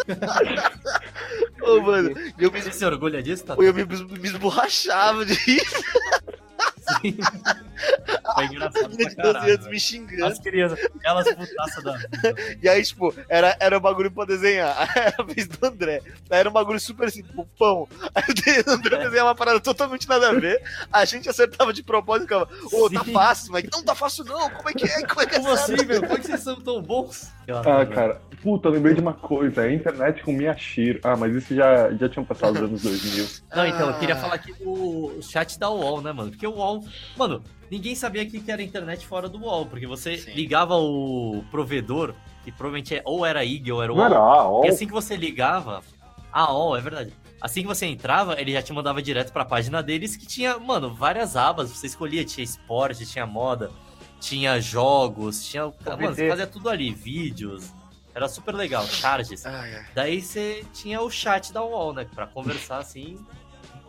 Ô, 1.61 1.81
mano, 1.81 2.11
eu 2.37 2.51
me, 2.51 2.61
Você 2.61 2.71
se 2.71 2.85
orgulha 2.85 3.21
disso, 3.21 3.43
tá? 3.43 3.55
eu 3.55 3.73
me, 3.73 3.83
me 3.83 4.27
esborrachava 4.27 5.25
de 5.25 5.35
rir. 7.03 7.17
Foi 8.35 8.45
engraçado 8.45 8.95
pra 8.95 9.09
de 9.09 9.15
12 9.15 9.15
caralho. 9.15 9.69
me 9.69 9.79
xingando. 9.79 10.25
As 10.25 10.39
crianças, 10.39 10.79
elas 11.03 11.33
putaças 11.33 11.83
da 11.83 11.97
vida. 11.97 12.35
E 12.61 12.67
aí, 12.69 12.83
tipo, 12.83 13.13
era, 13.29 13.55
era 13.59 13.77
um 13.77 13.81
bagulho 13.81 14.11
pra 14.11 14.25
desenhar. 14.25 14.75
Aí 14.79 14.87
era 14.95 15.15
a 15.19 15.23
vez 15.23 15.47
do 15.47 15.65
André. 15.65 16.01
Aí 16.29 16.39
era 16.39 16.49
um 16.49 16.53
bagulho 16.53 16.79
super 16.79 17.07
assim, 17.07 17.21
tipo, 17.21 17.45
pão. 17.57 17.87
Aí 18.15 18.23
o 18.67 18.71
André 18.71 18.97
desenhava 19.03 19.29
uma 19.29 19.35
parada 19.35 19.59
totalmente 19.59 20.07
nada 20.07 20.29
a 20.29 20.33
ver. 20.33 20.61
A 20.91 21.05
gente 21.05 21.29
acertava 21.29 21.71
de 21.73 21.83
propósito 21.83 22.23
e 22.23 22.27
ficava, 22.27 22.49
ô, 22.73 22.89
tá 22.89 23.03
Sim. 23.03 23.13
fácil, 23.13 23.51
mas 23.51 23.63
não 23.71 23.83
tá 23.83 23.93
fácil 23.95 24.23
não. 24.25 24.49
Como 24.49 24.69
é 24.69 24.73
que 24.73 24.85
é? 24.85 25.05
Como 25.05 25.21
é 25.21 25.25
que 25.25 25.35
é? 25.35 25.39
Como 25.39 25.57
sério?" 25.57 25.75
assim, 25.75 25.85
meu? 25.85 26.01
Como 26.01 26.13
é 26.13 26.17
que 26.17 26.25
vocês 26.27 26.39
são 26.41 26.55
tão 26.61 26.81
bons? 26.81 27.31
Ah, 27.49 27.85
cara. 27.85 28.21
Puta, 28.41 28.67
eu 28.67 28.73
lembrei 28.73 28.93
de 28.93 29.01
uma 29.01 29.13
coisa. 29.13 29.61
A 29.61 29.73
internet 29.73 30.21
com 30.23 30.31
Miyashiro. 30.31 30.99
Ah, 31.03 31.15
mas 31.15 31.33
isso 31.35 31.55
já, 31.55 31.91
já 31.93 32.09
tinha 32.09 32.23
passado 32.25 32.55
os 32.55 32.61
anos 32.61 32.81
2000. 32.83 33.27
Não, 33.55 33.65
então, 33.65 33.89
eu 33.89 33.99
queria 33.99 34.15
Ah. 34.15 34.17
falar 34.19 34.35
aqui 34.35 34.53
do 34.53 35.19
chat 35.21 35.57
da 35.59 35.69
UOL, 35.69 36.01
né, 36.01 36.11
mano? 36.11 36.29
Porque 36.31 36.45
o 36.47 36.55
UOL. 36.55 36.83
Mano, 37.15 37.43
ninguém 37.69 37.95
sabia 37.95 38.25
que 38.25 38.39
que 38.39 38.51
era 38.51 38.61
internet 38.63 39.05
fora 39.05 39.27
do 39.29 39.39
UOL, 39.39 39.65
porque 39.65 39.85
você 39.87 40.17
Sim. 40.17 40.31
ligava 40.31 40.75
o 40.75 41.43
provedor, 41.51 42.13
que 42.43 42.51
provavelmente 42.51 42.95
é, 42.95 43.01
ou 43.05 43.25
era 43.25 43.43
IG 43.43 43.71
ou 43.71 43.83
era 43.83 43.93
Não 43.93 43.99
UOL. 43.99 44.05
era 44.05 44.19
a. 44.19 44.67
E 44.67 44.69
assim 44.69 44.87
que 44.87 44.93
você 44.93 45.15
ligava. 45.15 45.81
A 46.31 46.51
UOL, 46.53 46.77
é 46.77 46.81
verdade. 46.81 47.13
Assim 47.41 47.61
que 47.61 47.67
você 47.67 47.85
entrava, 47.85 48.39
ele 48.39 48.51
já 48.51 48.61
te 48.61 48.73
mandava 48.73 49.01
direto 49.01 49.31
pra 49.31 49.45
página 49.45 49.81
deles 49.83 50.15
que 50.15 50.25
tinha, 50.25 50.57
mano, 50.57 50.93
várias 50.93 51.35
abas. 51.35 51.69
Você 51.69 51.87
escolhia, 51.87 52.25
tinha 52.25 52.43
esporte, 52.43 53.05
tinha 53.05 53.25
moda, 53.25 53.71
tinha 54.19 54.59
jogos, 54.59 55.45
tinha. 55.45 55.63
Mano, 55.85 56.15
você 56.15 56.29
fazia 56.29 56.47
tudo 56.47 56.69
ali, 56.69 56.91
vídeos. 56.91 57.71
Era 58.13 58.27
super 58.27 58.55
legal, 58.55 58.83
charges. 58.87 59.45
Ai, 59.45 59.75
ai. 59.75 59.85
Daí 59.93 60.21
você 60.21 60.65
tinha 60.73 60.99
o 61.01 61.09
chat 61.09 61.53
da 61.53 61.63
UOL, 61.63 61.93
né? 61.93 62.07
Pra 62.15 62.25
conversar 62.25 62.79
assim, 62.79 63.23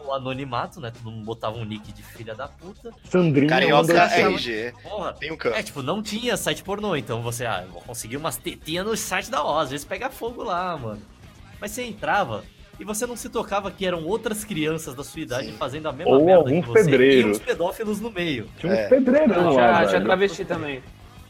no 0.09 0.15
anonimato, 0.15 0.81
né? 0.81 0.91
Todo 0.91 1.11
mundo 1.11 1.25
botava 1.25 1.57
um 1.59 1.65
nick 1.65 1.93
de 1.93 2.03
filha 2.03 2.35
da 2.35 2.49
puta. 2.49 2.91
Sandrinha 3.05 3.49
Carioca. 3.49 3.93
RG. 4.05 4.73
Porra. 4.83 5.13
Tem 5.13 5.31
um 5.31 5.37
campo. 5.37 5.57
É, 5.57 5.63
tipo, 5.63 5.83
não 5.83 6.03
tinha 6.03 6.37
site 6.37 6.63
pornô, 6.65 6.97
então 6.97 7.23
você, 7.23 7.45
ah, 7.45 7.63
eu 7.67 7.73
vou 7.73 7.83
conseguir 7.83 8.17
umas 8.17 8.37
tetinhas 8.37 8.87
no 8.87 8.97
site 8.97 9.31
da 9.31 9.43
UOL, 9.45 9.59
às 9.61 9.71
vezes 9.71 9.85
pega 9.85 10.09
fogo 10.11 10.43
lá, 10.43 10.77
mano. 10.77 11.03
Mas 11.61 11.73
você 11.73 11.85
entrava 11.85 12.43
e 12.81 12.85
você 12.85 13.07
não 13.07 13.17
se 13.17 13.29
tocava 13.29 13.71
que 13.71 13.85
eram 13.85 14.05
outras 14.05 14.45
crianças 14.45 14.95
da 14.95 15.03
sua 15.05 15.21
idade 15.21 15.47
Sim. 15.49 15.57
fazendo 15.59 15.89
a 15.89 15.93
mesma 15.93 16.13
Ou 16.17 16.25
merda 16.25 16.45
que 16.45 16.49
alguns 16.57 16.67
você 16.67 16.81
e 16.81 16.85
pedreiros. 16.85 17.31
uns 17.39 17.45
pedófilos 17.45 18.01
no 18.01 18.11
meio. 18.11 18.49
Tinha 18.59 18.73
uns 18.73 18.79
É. 18.79 18.89
pedreirão 18.89 19.53
lá, 19.55 19.85
Já, 19.85 19.93
já 19.93 20.01
travesti 20.01 20.45
também. 20.45 20.83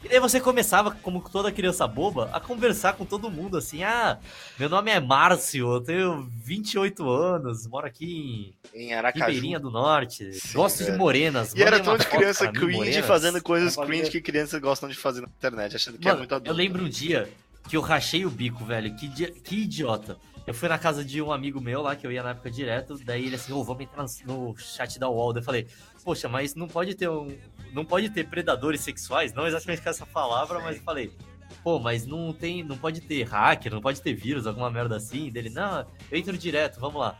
E 0.04 0.08
daí 0.08 0.20
você 0.20 0.40
começava, 0.40 0.92
como 0.92 1.20
toda 1.28 1.50
criança 1.50 1.86
boba, 1.86 2.30
a 2.32 2.38
conversar 2.38 2.92
com 2.94 3.04
todo 3.04 3.28
mundo, 3.30 3.56
assim, 3.56 3.82
ah, 3.82 4.18
meu 4.58 4.68
nome 4.68 4.90
é 4.92 5.00
Márcio, 5.00 5.74
eu 5.74 5.80
tenho 5.80 6.22
28 6.44 7.08
anos, 7.10 7.66
moro 7.66 7.86
aqui 7.86 8.54
Em 8.72 8.88
em 8.88 8.94
Aracaju. 8.94 9.24
Ribeirinha 9.26 9.58
do 9.58 9.70
Norte, 9.70 10.32
Sim, 10.34 10.56
gosto 10.56 10.78
de 10.78 10.84
velho. 10.84 10.98
morenas. 10.98 11.52
E 11.54 11.62
era 11.62 11.80
tão 11.80 11.96
de 11.98 12.06
criança 12.06 12.50
cringe 12.52 12.76
morenas. 12.76 13.06
fazendo 13.06 13.42
coisas 13.42 13.76
cringe 13.76 14.10
que 14.10 14.20
crianças 14.20 14.60
gostam 14.60 14.88
de 14.88 14.94
fazer 14.94 15.20
na 15.20 15.28
internet, 15.28 15.74
achando 15.74 15.98
que 15.98 16.06
é 16.06 16.10
Mano, 16.12 16.20
muito 16.20 16.34
adulto. 16.34 16.50
eu 16.50 16.54
lembro 16.54 16.84
um 16.84 16.88
dia 16.88 17.28
que 17.68 17.76
eu 17.76 17.80
rachei 17.80 18.24
o 18.24 18.30
bico, 18.30 18.64
velho. 18.64 18.94
Que, 18.94 19.08
que 19.32 19.56
idiota. 19.56 20.16
Eu 20.46 20.54
fui 20.54 20.66
na 20.68 20.78
casa 20.78 21.04
de 21.04 21.20
um 21.20 21.30
amigo 21.30 21.60
meu 21.60 21.82
lá, 21.82 21.94
que 21.94 22.06
eu 22.06 22.10
ia 22.10 22.22
na 22.22 22.30
época 22.30 22.50
direto, 22.50 22.98
daí 23.04 23.26
ele 23.26 23.34
assim, 23.34 23.52
ô, 23.52 23.62
vamos 23.62 23.82
entrar 23.82 24.06
no 24.24 24.56
chat 24.56 24.98
da 24.98 25.06
UOL. 25.06 25.34
Daí 25.34 25.42
eu 25.42 25.44
falei, 25.44 25.66
poxa, 26.02 26.26
mas 26.26 26.54
não 26.54 26.66
pode 26.66 26.94
ter 26.94 27.06
um. 27.10 27.36
Não 27.72 27.84
pode 27.84 28.10
ter 28.10 28.26
predadores 28.26 28.80
sexuais, 28.80 29.32
não 29.32 29.46
exatamente 29.46 29.82
com 29.82 29.88
essa 29.90 30.06
palavra, 30.06 30.60
mas 30.60 30.76
eu 30.76 30.82
falei, 30.82 31.12
pô, 31.62 31.78
mas 31.78 32.06
não 32.06 32.32
tem. 32.32 32.62
Não 32.62 32.76
pode 32.76 33.00
ter 33.00 33.22
hacker, 33.24 33.72
não 33.72 33.80
pode 33.80 34.00
ter 34.00 34.14
vírus, 34.14 34.46
alguma 34.46 34.70
merda 34.70 34.96
assim. 34.96 35.30
Dele, 35.30 35.50
não, 35.50 35.86
eu 36.10 36.18
entro 36.18 36.36
direto, 36.36 36.80
vamos 36.80 37.00
lá. 37.00 37.18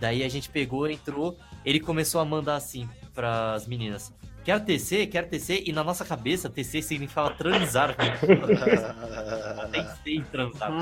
Daí 0.00 0.22
a 0.22 0.28
gente 0.28 0.48
pegou, 0.48 0.88
entrou, 0.88 1.36
ele 1.64 1.80
começou 1.80 2.20
a 2.20 2.24
mandar 2.24 2.56
assim 2.56 2.88
pras 3.14 3.66
meninas. 3.66 4.12
Quer 4.48 4.60
TC, 4.60 5.06
quer 5.08 5.28
TC, 5.28 5.64
e 5.66 5.72
na 5.74 5.84
nossa 5.84 6.06
cabeça, 6.06 6.48
TC 6.48 6.80
significava 6.80 7.28
transar. 7.34 7.94
Pensei 9.70 10.16
em 10.16 10.22
transar. 10.24 10.72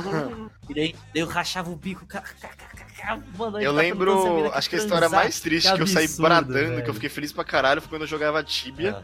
E 0.71 0.75
daí, 0.75 0.95
daí 1.13 1.23
eu 1.23 1.27
rachava 1.27 1.69
o 1.69 1.75
bico. 1.75 2.07
ca- 2.07 2.21
ca- 2.21 2.49
ca- 2.49 2.69
ca- 2.77 2.85
ca- 2.97 3.19
Mano, 3.37 3.61
Eu 3.61 3.73
tá 3.73 3.77
lembro, 3.77 4.53
acho 4.55 4.71
que 4.71 4.77
a 4.77 4.79
história 4.79 5.09
mais 5.09 5.41
triste 5.41 5.69
Que 5.69 5.75
que, 5.79 5.83
eu 5.83 5.87
saí 5.89 6.05
absurdo, 6.05 6.29
bradando, 6.29 6.55
que 6.55 6.77
velho. 6.77 6.87
eu 6.87 6.95
fiquei 6.95 7.09
feliz 7.09 7.33
pra 7.33 7.43
caralho, 7.43 7.81
foi 7.81 7.91
quando 7.91 8.03
eu 8.03 8.07
jogava 8.07 8.41
Tibia. 8.45 8.99
Ah. 8.99 9.03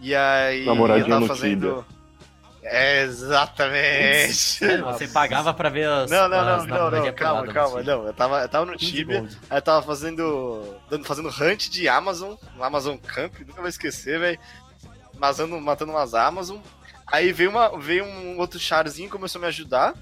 E 0.00 0.12
aí 0.12 0.66
Namoradinho 0.66 1.06
eu 1.06 1.20
tava 1.20 1.26
fazendo. 1.28 1.86
É, 2.62 3.02
exatamente. 3.04 4.60
Você 4.82 5.08
pagava 5.08 5.54
pra 5.54 5.68
ver 5.70 5.88
as. 5.88 6.10
Não, 6.10 6.28
não, 6.28 6.38
as 6.40 6.66
não, 6.66 6.90
não, 6.90 6.90
não, 6.90 7.12
calma, 7.12 7.46
calma, 7.52 7.78
Tibia. 7.78 7.96
não. 7.96 8.06
Eu 8.06 8.12
tava, 8.12 8.42
eu 8.42 8.48
tava 8.48 8.66
no 8.66 8.76
15 8.76 8.92
Tibia, 8.92 9.28
aí 9.48 9.58
eu 9.58 9.62
tava 9.62 9.82
fazendo. 9.86 10.76
fazendo 11.04 11.28
hunt 11.28 11.68
de 11.70 11.88
Amazon, 11.88 12.34
no 12.56 12.62
Amazon 12.62 12.96
Camp, 12.98 13.34
nunca 13.46 13.60
vou 13.60 13.68
esquecer, 13.68 14.18
velho. 14.20 14.38
Matando, 15.18 15.60
matando 15.60 15.92
umas 15.92 16.14
Amazon. 16.14 16.58
Aí 17.06 17.32
veio, 17.32 17.50
uma, 17.50 17.76
veio 17.78 18.04
um 18.04 18.38
outro 18.38 18.58
charzinho 18.58 19.06
e 19.06 19.10
começou 19.10 19.38
a 19.38 19.42
me 19.42 19.48
ajudar. 19.48 19.94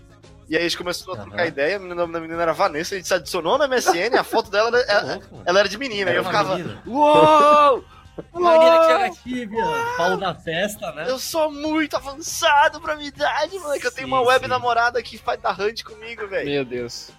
E 0.48 0.56
aí 0.56 0.62
a 0.62 0.68
gente 0.68 0.78
começou 0.78 1.14
a 1.14 1.18
trocar 1.18 1.40
Aham. 1.40 1.46
ideia. 1.46 1.78
O 1.78 1.94
nome 1.94 2.12
da 2.12 2.20
menina 2.20 2.42
era 2.42 2.52
Vanessa, 2.52 2.94
a 2.94 2.98
gente 2.98 3.06
se 3.06 3.14
adicionou 3.14 3.56
na 3.58 3.68
MSN, 3.68 4.16
a 4.18 4.24
foto 4.24 4.50
dela 4.50 4.68
era, 4.68 4.86
Tá 4.86 4.92
ela, 4.92 5.02
mano. 5.30 5.42
ela 5.44 5.58
era 5.60 5.68
de 5.68 5.78
menina. 5.78 6.10
Era 6.10 6.18
eu 6.20 6.24
ficava. 6.24 6.56
menina. 6.56 6.82
Uou! 6.86 7.84
Uma 8.32 8.52
menina 8.52 8.70
que 8.78 8.84
Uou! 8.86 8.90
era 8.92 9.10
tíbia, 9.10 9.64
pau 9.96 10.16
na 10.16 10.34
testa, 10.34 10.92
né? 10.92 11.04
Eu 11.08 11.18
sou 11.18 11.52
muito 11.52 11.96
avançado 11.96 12.80
pra 12.80 12.96
minha 12.96 13.08
idade, 13.08 13.58
moleque. 13.58 13.86
Eu 13.86 13.92
tenho 13.92 14.06
uma 14.08 14.20
web 14.20 14.44
sim. 14.44 14.48
namorada 14.50 15.02
que 15.02 15.16
faz 15.18 15.40
da 15.40 15.50
hunt 15.52 15.82
comigo, 15.84 16.26
velho. 16.26 16.48
Meu 16.48 16.64
Deus. 16.64 17.10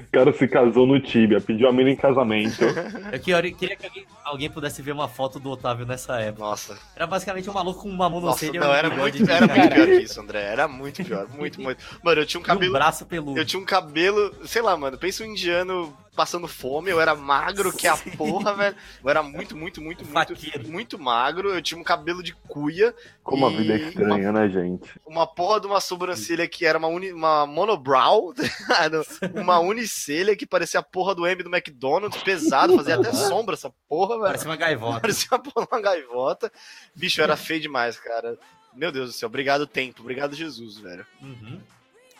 O 0.00 0.10
cara 0.10 0.32
se 0.32 0.48
casou 0.48 0.86
no 0.86 0.98
Tibia, 1.00 1.40
pediu 1.40 1.68
a 1.68 1.72
mina 1.72 1.90
em 1.90 1.96
casamento. 1.96 2.64
Eu 3.12 3.20
queria, 3.20 3.52
queria 3.52 3.76
que 3.76 3.86
alguém, 3.86 4.06
alguém 4.24 4.50
pudesse 4.50 4.80
ver 4.80 4.92
uma 4.92 5.06
foto 5.06 5.38
do 5.38 5.50
Otávio 5.50 5.84
nessa 5.84 6.18
época. 6.20 6.44
Nossa, 6.44 6.78
Era 6.96 7.06
basicamente 7.06 7.48
um 7.48 7.52
maluco 7.52 7.82
com 7.82 7.88
uma 7.90 8.08
nossa, 8.08 8.20
monocelha 8.20 8.56
e 8.56 8.58
não, 8.58 8.70
um 8.70 8.72
era 8.74 8.88
bigode 8.90 9.18
muito, 9.18 9.26
de 9.26 9.30
era 9.32 9.46
muito 9.46 9.68
cara. 9.68 9.74
pior 9.74 9.86
que 9.86 10.04
isso, 10.04 10.20
André. 10.20 10.42
Era 10.42 10.66
muito 10.68 11.04
pior, 11.04 11.28
muito, 11.28 11.60
muito. 11.60 11.84
Mano, 12.02 12.20
eu 12.22 12.26
tinha 12.26 12.40
um 12.40 12.42
E 12.42 12.44
um 12.44 12.46
cabelo. 12.46 12.72
braço 12.72 13.04
peludo. 13.06 13.38
Eu 13.38 13.44
tinha 13.44 13.60
um 13.60 13.64
cabelo, 13.66 14.34
sei 14.46 14.62
lá, 14.62 14.76
mano, 14.76 14.96
pensa 14.96 15.22
um 15.22 15.26
indiano 15.26 15.94
passando 16.18 16.48
fome, 16.48 16.90
eu 16.90 17.00
era 17.00 17.14
magro 17.14 17.72
que 17.72 17.86
a 17.86 17.96
porra, 17.96 18.52
velho. 18.52 18.76
Eu 19.04 19.08
era 19.08 19.22
muito, 19.22 19.56
muito, 19.56 19.80
muito, 19.80 20.04
muito, 20.04 20.68
muito 20.68 20.98
magro. 20.98 21.50
Eu 21.50 21.62
tinha 21.62 21.80
um 21.80 21.84
cabelo 21.84 22.24
de 22.24 22.34
cuia, 22.48 22.92
Como 23.22 23.46
a 23.46 23.50
vida 23.50 23.74
é 23.74 23.76
estranha, 23.76 24.32
né, 24.32 24.48
gente? 24.48 24.90
uma 25.06 25.28
porra 25.28 25.60
de 25.60 25.68
uma 25.68 25.80
sobrancelha 25.80 26.48
que 26.48 26.66
era 26.66 26.76
uma, 26.76 26.88
uni, 26.88 27.12
uma 27.12 27.46
monobrow, 27.46 28.34
ligado? 28.36 29.06
uma 29.40 29.60
unicelha 29.60 30.34
que 30.34 30.44
parecia 30.44 30.80
a 30.80 30.82
porra 30.82 31.14
do 31.14 31.24
M 31.24 31.40
do 31.40 31.54
McDonald's, 31.54 32.20
pesado, 32.20 32.74
fazia 32.74 32.96
até 32.96 33.12
sombra 33.14 33.54
essa 33.54 33.72
porra, 33.88 34.16
velho. 34.16 34.26
Parece 34.26 34.46
uma 34.46 34.56
gaivota. 34.56 35.00
Parecia 35.00 35.28
uma 35.30 35.38
porra 35.38 35.66
de 35.66 35.72
uma 35.72 35.80
gaivota. 35.80 36.52
Bicho, 36.96 37.20
eu 37.20 37.24
era 37.24 37.36
feio 37.36 37.60
demais, 37.60 37.96
cara. 37.96 38.36
Meu 38.74 38.90
Deus 38.90 39.10
do 39.10 39.12
céu, 39.12 39.28
obrigado 39.28 39.68
tempo, 39.68 40.00
obrigado 40.00 40.34
Jesus, 40.34 40.78
velho. 40.78 41.06
Uhum. 41.22 41.60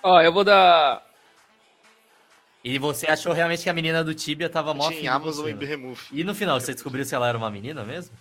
Ó, 0.04 0.20
eu 0.20 0.32
vou 0.32 0.44
dar. 0.44 1.07
E 2.68 2.78
você 2.78 3.06
achou 3.06 3.32
realmente 3.32 3.62
que 3.62 3.70
a 3.70 3.72
menina 3.72 4.04
do 4.04 4.12
Tibia 4.14 4.46
tava 4.46 4.74
mó 4.74 4.90
Tinha 4.90 5.10
Amazon 5.14 5.46
você, 5.46 5.52
e 5.52 5.54
né? 5.54 5.64
Remove. 5.64 6.02
E 6.12 6.22
no 6.22 6.34
final, 6.34 6.60
você 6.60 6.74
descobriu 6.74 7.02
se 7.02 7.14
ela 7.14 7.26
era 7.26 7.38
uma 7.38 7.50
menina 7.50 7.82
mesmo? 7.82 8.14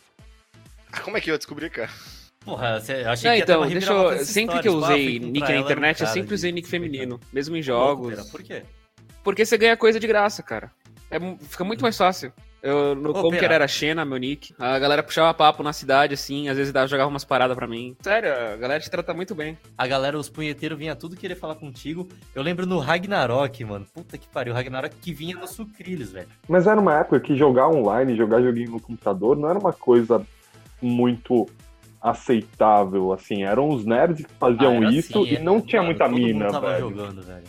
Ah, 0.89 1.01
Como 1.01 1.17
é 1.17 1.21
que 1.21 1.29
eu 1.29 1.33
ia 1.33 1.37
descobrir, 1.37 1.69
cara? 1.69 1.89
Porra, 2.45 2.79
você, 2.79 3.03
eu 3.03 3.09
achei 3.09 3.29
Não, 3.29 3.35
que 3.37 3.43
então, 3.43 3.59
uma 3.59 3.67
deixa 3.69 3.91
eu. 3.91 4.25
Sempre 4.25 4.61
que 4.61 4.69
eu 4.69 4.75
tipo, 4.75 4.85
ah, 4.85 4.89
usei 4.93 5.19
nick 5.19 5.41
na 5.41 5.49
um 5.57 5.59
internet, 5.59 5.99
eu 5.99 6.07
sempre 6.07 6.29
de- 6.29 6.33
usei 6.35 6.51
nick 6.53 6.65
feminino. 6.69 7.19
Mesmo 7.33 7.57
em 7.57 7.61
jogos. 7.61 8.29
Por 8.29 8.41
quê? 8.41 8.63
Porque 9.21 9.45
você 9.45 9.57
ganha 9.57 9.75
coisa 9.75 9.99
de 9.99 10.07
graça, 10.07 10.41
cara. 10.41 10.71
É, 11.11 11.17
fica 11.41 11.65
muito 11.65 11.81
mais 11.81 11.97
fácil. 11.97 12.31
Eu, 12.61 12.95
no 12.95 13.11
Ô, 13.17 13.21
Conquer 13.21 13.39
pera. 13.41 13.53
era 13.55 13.67
Xena, 13.67 14.03
meu 14.03 14.17
nick. 14.17 14.53
A 14.59 14.77
galera 14.79 15.03
puxava 15.03 15.33
papo 15.33 15.61
na 15.63 15.71
cidade, 15.73 16.13
assim, 16.15 16.49
às 16.49 16.57
vezes 16.57 16.73
dava, 16.73 16.87
jogava 16.87 17.09
umas 17.09 17.23
paradas 17.23 17.55
pra 17.55 17.67
mim. 17.67 17.95
Sério, 18.01 18.29
a 18.33 18.57
galera 18.57 18.79
te 18.79 18.89
trata 18.89 19.13
muito 19.13 19.33
bem. 19.35 19.57
A 19.77 19.85
galera, 19.87 20.17
os 20.17 20.29
punheteiros, 20.29 20.77
vinha 20.77 20.95
tudo 20.95 21.15
querer 21.15 21.35
falar 21.35 21.55
contigo. 21.55 22.07
Eu 22.33 22.41
lembro 22.43 22.65
no 22.65 22.79
Ragnarok, 22.79 23.63
mano. 23.63 23.85
Puta 23.93 24.17
que 24.17 24.27
pariu. 24.27 24.53
Ragnarok 24.53 24.95
que 24.95 25.13
vinha 25.13 25.35
nos 25.35 25.51
sucrilhos, 25.51 26.11
velho. 26.11 26.27
Mas 26.47 26.65
era 26.67 26.79
uma 26.79 26.99
época 26.99 27.19
que 27.19 27.35
jogar 27.35 27.67
online, 27.69 28.15
jogar 28.17 28.41
joguinho 28.41 28.71
no 28.71 28.79
computador, 28.81 29.37
não 29.37 29.49
era 29.49 29.59
uma 29.59 29.73
coisa 29.73 30.25
muito 30.81 31.47
aceitável, 32.01 33.11
assim. 33.13 33.43
Eram 33.43 33.69
os 33.69 33.85
nerds 33.85 34.25
que 34.25 34.33
faziam 34.33 34.71
Ah, 34.73 34.75
era 34.85 34.91
isso 34.91 35.19
assim, 35.21 35.33
e 35.35 35.39
não 35.39 35.55
era- 35.57 35.65
tinha 35.65 35.81
mano, 35.81 35.91
muita 35.91 36.05
todo 36.09 36.15
mina, 36.17 36.45
mundo 36.45 36.51
tava 36.53 36.67
velho. 36.73 36.79
jogando, 36.89 37.21
velho. 37.21 37.43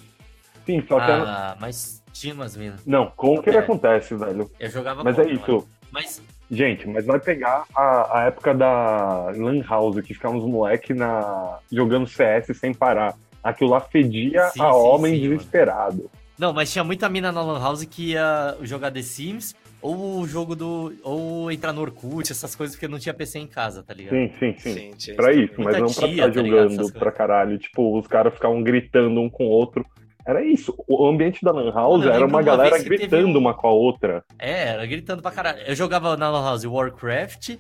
Sim, 0.67 0.85
só 0.87 0.97
que 0.97 1.11
era... 1.11 1.23
Ah, 1.23 1.57
mas 1.61 1.98
tinha 2.13 2.35
umas 2.35 2.57
minas. 2.57 2.85
Não, 2.87 3.11
Conquer 3.17 3.55
É. 3.55 3.59
acontece, 3.59 4.15
velho. 4.15 4.51
Eu 4.59 4.71
jogava 4.71 5.03
Mas 5.05 5.19
é 5.19 5.25
contra, 5.25 5.41
mano. 5.41 5.59
isso. 5.59 5.69
Mas 5.91 6.23
Gente, 6.51 6.89
mas 6.89 7.05
vai 7.05 7.21
pegar 7.21 7.65
a, 7.77 8.21
a 8.21 8.25
época 8.25 8.55
da 8.55 9.27
Lan 9.37 9.61
House, 9.69 10.01
que 10.01 10.15
ficávamos 10.15 10.45
moleque 10.47 10.95
na, 10.95 11.59
jogando 11.71 12.07
CS 12.07 12.57
sem 12.59 12.73
parar. 12.73 13.15
Aquilo 13.45 13.69
lá 13.69 13.81
fedia 13.83 14.49
Sim, 14.49 14.63
a 14.63 14.65
sim, 14.65 14.79
homem 14.79 15.15
sim, 15.15 15.21
mano. 15.25 15.37
desesperado. 15.37 16.11
Não, 16.39 16.55
mas 16.55 16.73
tinha 16.73 16.83
muita 16.83 17.07
mina 17.11 17.31
na 17.31 17.43
Lan 17.43 17.59
House 17.61 17.85
que 17.85 18.13
ia 18.13 18.57
jogar 18.63 18.91
The 18.91 19.03
Sims 19.03 19.55
ou 19.83 20.21
o 20.21 20.27
jogo 20.27 20.57
do. 20.57 20.95
ou 21.03 21.53
entrar 21.53 21.75
no 21.75 21.83
Orkut, 21.83 22.33
essas 22.33 22.57
coisas, 22.57 22.75
porque 22.77 22.89
não 22.89 22.99
tinha 22.99 23.13
PC 23.13 23.41
em 23.41 23.47
casa, 23.47 23.83
tá 23.83 23.93
ligado? 23.93 24.15
Sim, 24.17 24.33
sim, 24.39 24.55
sim. 24.59 24.73
Sim, 24.75 24.91
tinha 24.97 25.17
Pra 25.17 25.33
isso 25.35 25.53
isso, 25.53 25.61
mas 25.63 25.79
não 25.79 25.93
pra 25.93 26.09
ficar 26.09 26.27
tá 26.29 26.31
jogando 26.31 26.77
coisas. 26.77 26.91
pra 26.93 27.13
caralho. 27.13 27.59
Tipo, 27.59 27.99
os 27.99 28.07
caras 28.07 28.33
ficavam 28.33 28.63
gritando 28.63 29.21
um 29.21 29.29
com 29.29 29.45
o 29.45 29.51
outro. 29.51 29.85
Era 30.29 30.45
isso. 30.45 30.75
O 30.87 31.07
ambiente 31.09 31.43
da 31.43 31.51
Lan 31.51 31.73
House 31.73 32.01
Mano, 32.01 32.11
era 32.13 32.27
uma 32.27 32.37
uma 32.39 32.43
galera 32.43 32.77
teve 32.77 32.99
gritando 32.99 33.29
um- 33.39 33.41
uma 33.41 33.55
com 33.55 33.67
a 33.67 33.73
outra. 33.73 34.23
É, 34.39 34.69
era 34.69 34.85
gritando 34.87 35.23
pra 35.23 35.31
caralho. 35.31 35.61
Eu 35.67 35.75
jogava 35.75 36.17
na 36.19 36.29
Lan 36.31 36.45
House 36.45 36.65
Warcraft 36.67 37.57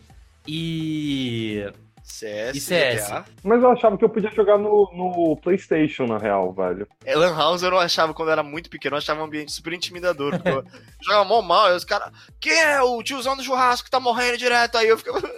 e. 0.46 1.66
CS, 2.02 2.56
E 2.56 2.60
CS. 2.60 3.06
GTA. 3.06 3.24
Mas 3.44 3.62
eu 3.62 3.70
achava 3.70 3.96
que 3.98 4.04
eu 4.04 4.08
podia 4.08 4.30
jogar 4.30 4.56
no, 4.56 4.90
no 4.94 5.36
PlayStation, 5.42 6.06
na 6.06 6.16
real, 6.16 6.52
velho. 6.54 6.86
É, 7.04 7.14
Lan 7.14 7.34
House 7.36 7.62
eu 7.62 7.70
não 7.70 7.78
achava, 7.78 8.14
quando 8.14 8.28
eu 8.28 8.32
era 8.32 8.42
muito 8.42 8.70
pequeno, 8.70 8.94
eu 8.94 8.98
achava 8.98 9.20
um 9.20 9.24
ambiente 9.24 9.52
super 9.52 9.74
intimidador. 9.74 10.32
Porque 10.32 10.48
eu 10.48 10.64
jogava 11.02 11.24
mó 11.26 11.42
mal, 11.42 11.66
aí 11.66 11.76
os 11.76 11.84
caras. 11.84 12.10
Quem 12.40 12.58
é 12.58 12.80
o 12.82 13.02
tiozão 13.02 13.36
do 13.36 13.42
churrasco 13.42 13.84
que 13.84 13.90
tá 13.90 14.00
morrendo 14.00 14.38
direto? 14.38 14.76
Aí 14.78 14.88
eu 14.88 14.96
ficava. 14.96 15.20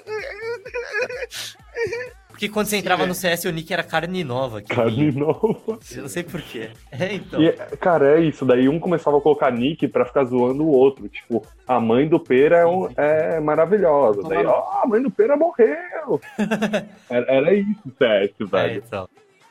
Porque 2.40 2.48
quando 2.48 2.68
você 2.68 2.78
entrava 2.78 3.06
no 3.06 3.12
CS, 3.14 3.44
o 3.44 3.50
nick 3.50 3.70
era 3.70 3.82
carne 3.82 4.24
nova. 4.24 4.62
que 4.62 4.74
Carne 4.74 5.12
nova. 5.12 5.78
Eu 5.94 6.00
não 6.02 6.08
sei 6.08 6.22
porquê. 6.22 6.70
É, 6.90 7.12
então. 7.12 7.38
E, 7.42 7.52
cara, 7.76 8.18
é 8.18 8.20
isso. 8.22 8.46
Daí 8.46 8.66
um 8.66 8.80
começava 8.80 9.18
a 9.18 9.20
colocar 9.20 9.50
nick 9.52 9.86
pra 9.88 10.06
ficar 10.06 10.24
zoando 10.24 10.64
o 10.64 10.70
outro. 10.70 11.06
Tipo, 11.06 11.44
a 11.68 11.78
mãe 11.78 12.08
do 12.08 12.18
Pera 12.18 12.56
é, 12.60 12.66
um- 12.66 12.88
é 12.96 13.38
maravilhosa. 13.40 14.22
Daí, 14.26 14.44
ó, 14.46 14.80
a 14.82 14.86
mãe 14.86 15.02
do 15.02 15.10
Pera 15.10 15.36
morreu. 15.36 16.18
era, 17.10 17.26
era 17.30 17.52
isso, 17.54 17.92
CS, 17.98 18.30
É, 18.40 18.44
velho. 18.46 18.82
então. 18.86 19.08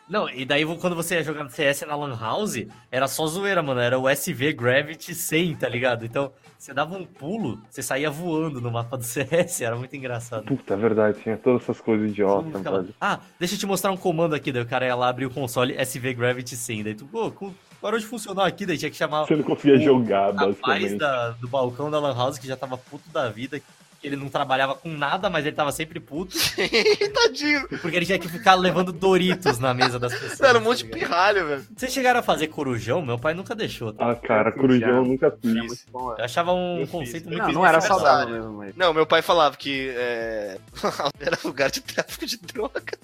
Não, 0.10 0.28
e 0.28 0.44
daí 0.44 0.66
quando 0.78 0.96
você 0.96 1.16
ia 1.16 1.24
jogar 1.24 1.44
no 1.44 1.52
CS 1.52 1.84
na 1.88 1.96
Lan 1.96 2.18
House, 2.20 2.66
era 2.92 3.08
só 3.08 3.28
zoeira, 3.28 3.62
mano. 3.62 3.80
Era 3.80 4.00
o 4.00 4.10
SV 4.10 4.54
Gravity 4.54 5.14
100, 5.14 5.56
tá 5.58 5.70
ligado? 5.70 6.04
Então, 6.04 6.32
você 6.58 6.74
dava 6.74 6.98
um 6.98 7.06
pulo, 7.06 7.62
você 7.70 7.84
saía 7.84 8.10
voando 8.10 8.60
no 8.60 8.72
mapa 8.72 8.98
do 8.98 9.04
CS, 9.06 9.62
era 9.62 9.76
muito 9.76 9.96
engraçado. 9.96 10.46
Puta, 10.46 10.74
é 10.74 10.78
verdade. 10.78 11.20
Tinha 11.22 11.38
todas 11.38 11.62
essas 11.62 11.80
coisas 11.80 12.10
idiotas, 12.10 12.52
ficava, 12.58 12.82
velho. 12.82 12.96
Ah, 13.00 13.20
deixa 13.40 13.54
eu 13.54 13.60
te 13.60 13.68
mostrar 13.68 13.92
um 13.92 13.98
comando 13.98 14.34
aqui. 14.34 14.52
Daí 14.52 14.64
o 14.64 14.68
cara 14.68 14.86
ia 14.86 14.96
lá 14.96 15.10
abrir 15.10 15.28
o 15.28 15.30
console 15.30 15.76
SV 15.78 16.16
Gravity 16.16 16.56
100. 16.56 16.84
Daí 16.84 16.96
tu, 16.96 17.06
pô, 17.06 17.32
parou 17.80 18.00
de 18.00 18.06
funcionar 18.06 18.46
aqui, 18.48 18.66
daí 18.66 18.78
tinha 18.78 18.90
que 18.92 18.98
chamar 18.98 19.26
Você 19.26 19.36
não 19.36 19.44
conseguia 19.44 19.76
o 19.78 19.80
jogar, 19.82 20.34
basicamente. 20.34 20.96
da, 20.96 21.30
do 21.32 21.48
balcão 21.48 21.90
da 21.90 22.00
Lan 22.00 22.16
House, 22.16 22.38
que 22.38 22.48
já 22.48 22.58
tava 22.58 22.78
puto 22.78 23.08
da 23.10 23.30
vida, 23.30 23.62
que 24.00 24.08
ele 24.08 24.16
não 24.16 24.30
trabalhava 24.30 24.76
com 24.76 24.90
nada, 24.90 25.30
mas 25.30 25.46
ele 25.46 25.56
tava 25.56 25.72
sempre 25.72 26.00
puto, 26.00 26.36
Tadinho. 27.14 27.68
porque 27.82 27.98
ele 27.98 28.06
tinha 28.06 28.18
que 28.20 28.30
ficar 28.30 28.56
levando 28.56 28.92
Doritos 28.94 29.60
na 29.60 29.74
mesa 29.74 30.00
das 30.00 30.14
pessoas. 30.14 30.40
Era 30.42 30.58
um 30.58 30.62
monte 30.62 30.84
de 30.84 30.90
tá 30.90 30.98
pirralho, 30.98 31.48
velho. 31.48 31.66
Vocês 31.76 31.92
chegaram 31.92 32.20
a 32.22 32.24
fazer 32.24 32.48
corujão? 32.48 33.02
Meu 33.02 33.20
pai 33.20 33.34
nunca 33.34 33.54
deixou. 33.54 33.92
Tá? 33.94 34.12
Ah, 34.12 34.16
cara, 34.16 34.52
Corujão 34.52 34.90
eu 34.90 35.06
nunca 35.06 35.32
fiz. 35.32 35.52
Fiz. 35.54 35.86
Bom, 35.92 36.16
Eu 36.18 36.24
achava 36.24 36.54
um 36.54 36.80
Eu 36.80 36.88
fiz. 36.88 36.92
conceito 36.92 37.28
muito 37.28 37.44
Não, 37.44 37.52
não 37.52 37.66
era 37.66 37.82
saudável 37.82 38.34
mesmo, 38.34 38.54
mas. 38.54 38.76
Não, 38.76 38.94
meu 38.94 39.06
pai 39.06 39.22
falava 39.22 39.58
que 39.58 39.90
é... 39.96 40.58
era 41.20 41.38
lugar 41.44 41.70
de 41.70 41.82
tráfico 41.82 42.26
de 42.26 42.38
droga. 42.38 42.98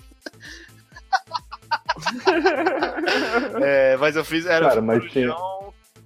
é, 3.61 3.97
mas 3.97 4.15
eu 4.15 4.23
fiz. 4.23 4.45
Era 4.45 4.69
Cara, 4.69 4.81
um 4.81 4.85
mas 4.85 4.99
corujão 4.99 5.64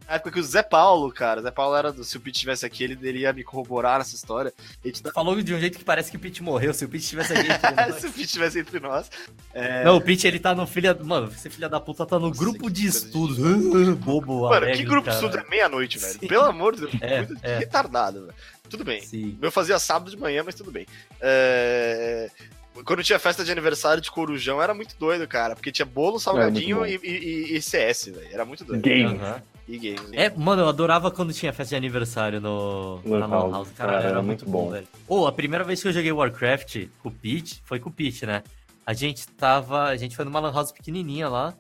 Na 0.10 0.16
época 0.16 0.32
que 0.32 0.40
o 0.40 0.44
Zé 0.44 0.64
Paulo, 0.64 1.12
cara, 1.12 1.40
o 1.40 1.44
Zé 1.44 1.52
Paulo 1.52 1.76
era 1.76 1.92
do. 1.92 2.04
Se 2.04 2.18
o 2.18 2.20
Pete 2.20 2.36
estivesse 2.38 2.66
aqui, 2.66 2.84
ele, 2.84 2.98
ele 3.08 3.20
ia 3.20 3.32
me 3.32 3.44
corroborar 3.44 4.00
nessa 4.00 4.16
história. 4.16 4.52
Ele 4.84 4.92
te 4.94 5.04
dá- 5.04 5.12
Falou 5.12 5.40
de 5.42 5.54
um 5.54 5.60
jeito 5.60 5.78
que 5.78 5.84
parece 5.86 6.10
que 6.10 6.18
o 6.18 6.20
Pete 6.20 6.42
morreu. 6.42 6.74
Se 6.74 6.84
o 6.84 6.90
Pete 6.90 7.04
estivesse 7.04 7.32
aqui. 7.32 7.48
Se 8.02 8.08
o 8.08 8.12
Pete 8.12 8.24
estivesse 8.26 8.60
entre 8.60 8.80
nós. 8.80 9.10
É... 9.54 9.84
Não, 9.84 9.98
o 9.98 10.02
Pete 10.02 10.26
ele 10.26 10.40
tá 10.40 10.56
no 10.56 10.66
filha. 10.66 10.94
Mano, 10.96 11.32
esse 11.32 11.50
filho 11.50 11.70
da 11.70 11.80
puta 11.80 12.06
tá 12.08 12.18
no 12.18 12.30
Nossa, 12.30 12.40
grupo 12.40 12.70
de 12.72 12.82
coisa 12.84 13.00
de 13.02 13.06
estudos. 13.06 13.38
Bobo, 13.98 14.42
Mano, 14.42 14.56
alegre, 14.56 14.78
que 14.78 14.84
grupo 14.84 15.10
de 15.10 15.16
cara. 15.16 15.28
estudo 15.28 15.46
é 15.46 15.50
meia-noite, 15.50 16.00
velho? 16.00 16.14
Sim. 16.20 16.28
Pelo 16.28 16.44
amor 16.46 16.74
de 16.76 16.82
Deus, 16.82 16.94
É, 17.02 17.18
muito 17.22 17.40
é. 17.46 17.58
retardado, 17.60 18.22
velho. 18.26 18.34
Tudo 18.68 18.84
bem. 18.84 19.02
Sim. 19.02 19.36
O 19.38 19.42
meu 19.42 19.52
fazia 19.52 19.78
sábado 19.78 20.10
de 20.10 20.18
manhã, 20.18 20.42
mas 20.44 20.56
tudo 20.56 20.72
bem. 20.72 20.88
É, 21.22 22.30
Quando 22.86 23.04
tinha 23.04 23.20
festa 23.20 23.44
de 23.44 23.52
aniversário 23.52 24.02
de 24.02 24.10
Corujão, 24.10 24.62
era 24.62 24.74
muito 24.74 24.96
doido, 24.98 25.28
cara. 25.28 25.56
Porque 25.56 25.72
tinha 25.72 25.86
bolo, 25.86 26.20
salgadinho 26.20 26.78
muito 26.80 27.06
e, 27.06 27.10
e- 27.54 27.58
e 27.58 27.62
CS, 27.62 28.06
velho. 28.08 28.28
Era 28.32 28.46
muito 28.46 28.64
doido. 28.64 28.82
Games. 28.82 29.22
Aham. 29.22 29.42
E 29.70 29.78
games. 29.78 30.12
É, 30.14 30.32
mano, 30.36 30.64
eu 30.64 30.68
adorava 30.68 31.12
quando 31.12 31.32
tinha 31.32 31.54
festa 31.54 31.70
de 31.70 31.76
aniversário 31.76 32.42
no 32.42 33.00
Lan 33.06 33.20
na 33.20 33.28
Lan 33.28 33.52
House. 33.52 33.70
Cara, 33.76 34.00
era, 34.00 34.10
era 34.10 34.22
muito 34.24 34.44
bom, 34.44 34.66
bom. 34.66 34.72
velho. 34.72 34.88
Ô, 35.08 35.28
a 35.28 35.32
primeira 35.32 35.64
vez 35.64 35.80
que 35.80 35.88
eu 35.88 35.94
joguei 35.94 36.12
Warcraft 36.12 36.88
com 37.04 37.10
o 37.10 37.12
Pete, 37.12 37.62
foi 37.64 37.80
com 37.80 37.88
o 37.90 37.94
Pete, 37.94 38.26
né? 38.26 38.42
A 38.84 38.94
gente 38.94 39.28
tava. 39.28 39.84
A 39.84 39.96
gente 39.96 40.16
foi 40.16 40.26
numa 40.26 40.40
Lan 40.40 40.52
House 40.52 40.72
pequenininha 40.72 41.30
lá. 41.30 41.54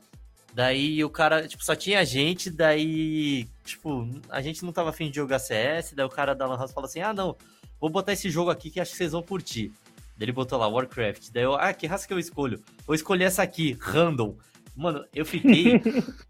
Daí 0.55 1.03
o 1.03 1.09
cara, 1.11 1.47
tipo, 1.47 1.63
só 1.63 1.75
tinha 1.75 2.03
gente, 2.03 2.49
daí, 2.49 3.47
tipo, 3.63 4.09
a 4.27 4.41
gente 4.41 4.65
não 4.65 4.73
tava 4.73 4.89
afim 4.89 5.11
de 5.11 5.17
jogar 5.17 5.37
CS, 5.37 5.93
daí 5.93 6.03
o 6.03 6.09
cara 6.09 6.33
da 6.33 6.47
Lan 6.47 6.57
House 6.57 6.71
falou 6.71 6.87
assim: 6.87 7.01
ah, 7.01 7.13
não, 7.13 7.35
vou 7.79 7.91
botar 7.91 8.13
esse 8.13 8.27
jogo 8.31 8.49
aqui 8.49 8.71
que 8.71 8.79
acho 8.79 8.91
que 8.91 8.97
vocês 8.97 9.11
vão 9.11 9.21
curtir. 9.21 9.71
Daí 10.17 10.25
ele 10.25 10.31
botou 10.31 10.57
lá, 10.57 10.67
Warcraft. 10.67 11.29
Daí 11.31 11.43
eu, 11.43 11.53
ah, 11.53 11.71
que 11.71 11.85
raça 11.85 12.07
que 12.07 12.13
eu 12.13 12.17
escolho? 12.17 12.59
Eu 12.87 12.95
escolhi 12.95 13.23
essa 13.23 13.43
aqui, 13.43 13.77
Random. 13.79 14.35
Mano, 14.79 15.03
eu 15.13 15.25
fiquei 15.25 15.81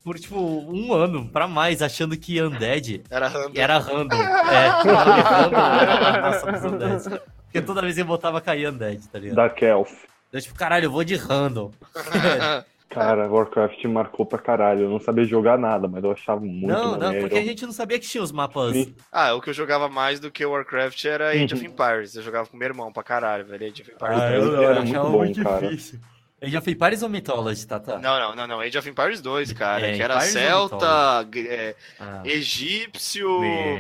por, 0.04 0.18
tipo, 0.20 0.40
um 0.40 0.92
ano 0.94 1.30
pra 1.30 1.48
mais 1.48 1.82
achando 1.82 2.18
que 2.18 2.42
Undead 2.42 3.04
Era 3.10 3.28
random. 3.28 3.52
era 3.56 3.78
random. 3.78 4.16
É, 4.16 4.70
o 4.82 4.86
nome 4.86 5.22
random 5.22 5.58
era 5.58 6.22
nossa 6.22 6.52
dos 6.52 6.64
Undead. 6.66 7.22
Porque 7.46 7.62
toda 7.62 7.82
vez 7.82 7.96
que 7.96 8.02
eu 8.02 8.06
botava 8.06 8.42
caía 8.42 8.72
Undead, 8.72 9.08
tá 9.08 9.20
ligado? 9.20 9.36
Da 9.36 9.50
Kelf. 9.50 9.92
Eu, 10.34 10.42
tipo, 10.42 10.56
caralho, 10.56 10.86
eu 10.86 10.92
vou 10.92 11.04
de 11.04 11.16
random. 11.16 11.72
Cara, 12.90 13.28
Warcraft 13.32 13.86
marcou 13.86 14.26
pra 14.26 14.40
caralho. 14.40 14.82
Eu 14.86 14.90
não 14.90 15.00
sabia 15.00 15.24
jogar 15.24 15.60
nnada, 15.60 15.88
mas 15.88 16.04
eu 16.04 16.12
achava 16.12 16.40
muito 16.42 16.66
não, 16.66 16.94
não, 16.94 17.00
maneiro. 17.00 17.28
porque 17.28 17.38
a 17.38 17.44
gente 17.46 17.64
não 17.64 17.72
sabia 17.72 18.00
que 18.00 18.08
tinha 18.08 18.24
os 18.24 18.32
mapas. 18.32 18.74
Sim. 18.74 18.96
ah, 19.12 19.36
o 19.36 19.42
que 19.42 19.52
eu 19.52 19.54
jogava 19.54 19.88
mais 19.88 20.20
do 20.20 20.32
que 20.32 20.44
Warcraft 20.44 21.06
era 21.06 21.30
Age 21.30 21.54
of 21.54 21.64
Uhum. 21.64 21.72
Empires. 21.72 22.16
Eu 22.16 22.24
jogava 22.24 22.48
com 22.48 22.58
meu 22.58 22.68
irmão 22.68 22.92
pra 22.92 23.04
caralho, 23.04 23.46
velho. 23.46 23.64
Age 23.68 23.84
of 23.84 23.92
Empires. 23.92 24.20
Ah, 24.20 24.32
eu- 24.32 24.42
eu, 24.44 24.54
eu 24.54 24.64
era 24.72 24.82
achava 24.82 25.08
muito 25.10 25.18
muito, 25.20 25.44
bom, 25.44 25.50
cara. 25.52 25.68
difícil. 25.70 26.00
Age 26.42 26.56
of 26.58 26.72
Empires 26.72 27.04
ou 27.04 27.10
Mythology, 27.10 27.68
tá? 27.68 27.80
tá. 27.80 27.98
Não, 28.00 28.18
não, 28.20 28.36
não, 28.36 28.48
não. 28.48 28.60
Age 28.62 28.78
of 28.78 28.90
Empires 28.90 29.20
2, 29.22 29.52
cara. 29.52 29.86
É, 29.88 29.96
que 29.96 30.02
era 30.02 30.14
Empires 30.16 30.32
celta, 30.34 31.28
é, 31.36 31.76
Ah. 32.00 32.22
egípcio, 32.24 33.28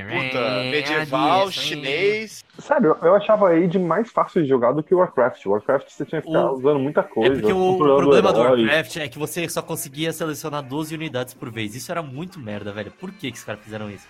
puta, 0.10 0.64
medieval, 0.70 1.49
chinês. 1.51 2.43
Sério, 2.57 2.97
eu 3.01 3.16
achava 3.16 3.49
Age 3.51 3.80
mais 3.80 4.12
fácil 4.12 4.41
de 4.43 4.49
jogar 4.49 4.74
do 4.74 4.84
que 4.84 4.93
o 4.93 4.97
Warcraft. 4.97 5.45
Warcraft 5.45 5.89
você 5.89 6.05
tinha 6.05 6.22
que 6.22 6.28
ficar 6.28 6.51
O- 6.51 6.55
usando 6.57 6.80
muita 6.80 6.99
É 6.99 7.03
coisa. 7.03 7.34
porque 7.39 7.53
o 7.53 7.78
problema 7.78 8.34
do. 8.34 8.39
Warcraft 8.41 8.97
é 8.97 9.07
que 9.07 9.18
você 9.18 9.47
só 9.47 9.62
conseguia 9.62 10.12
selecionar 10.12 10.62
12 10.62 10.93
unidades 10.93 11.34
por 11.34 11.49
vez. 11.49 11.76
Isso 11.76 11.91
era 11.91 12.01
muito 12.01 12.39
merda, 12.39 12.72
velho. 12.74 12.91
Por 12.91 13.12
que, 13.12 13.32
que 13.32 13.38
os 13.38 13.43
caras 13.43 13.64
fizeram 13.64 13.89
isso? 13.89 14.07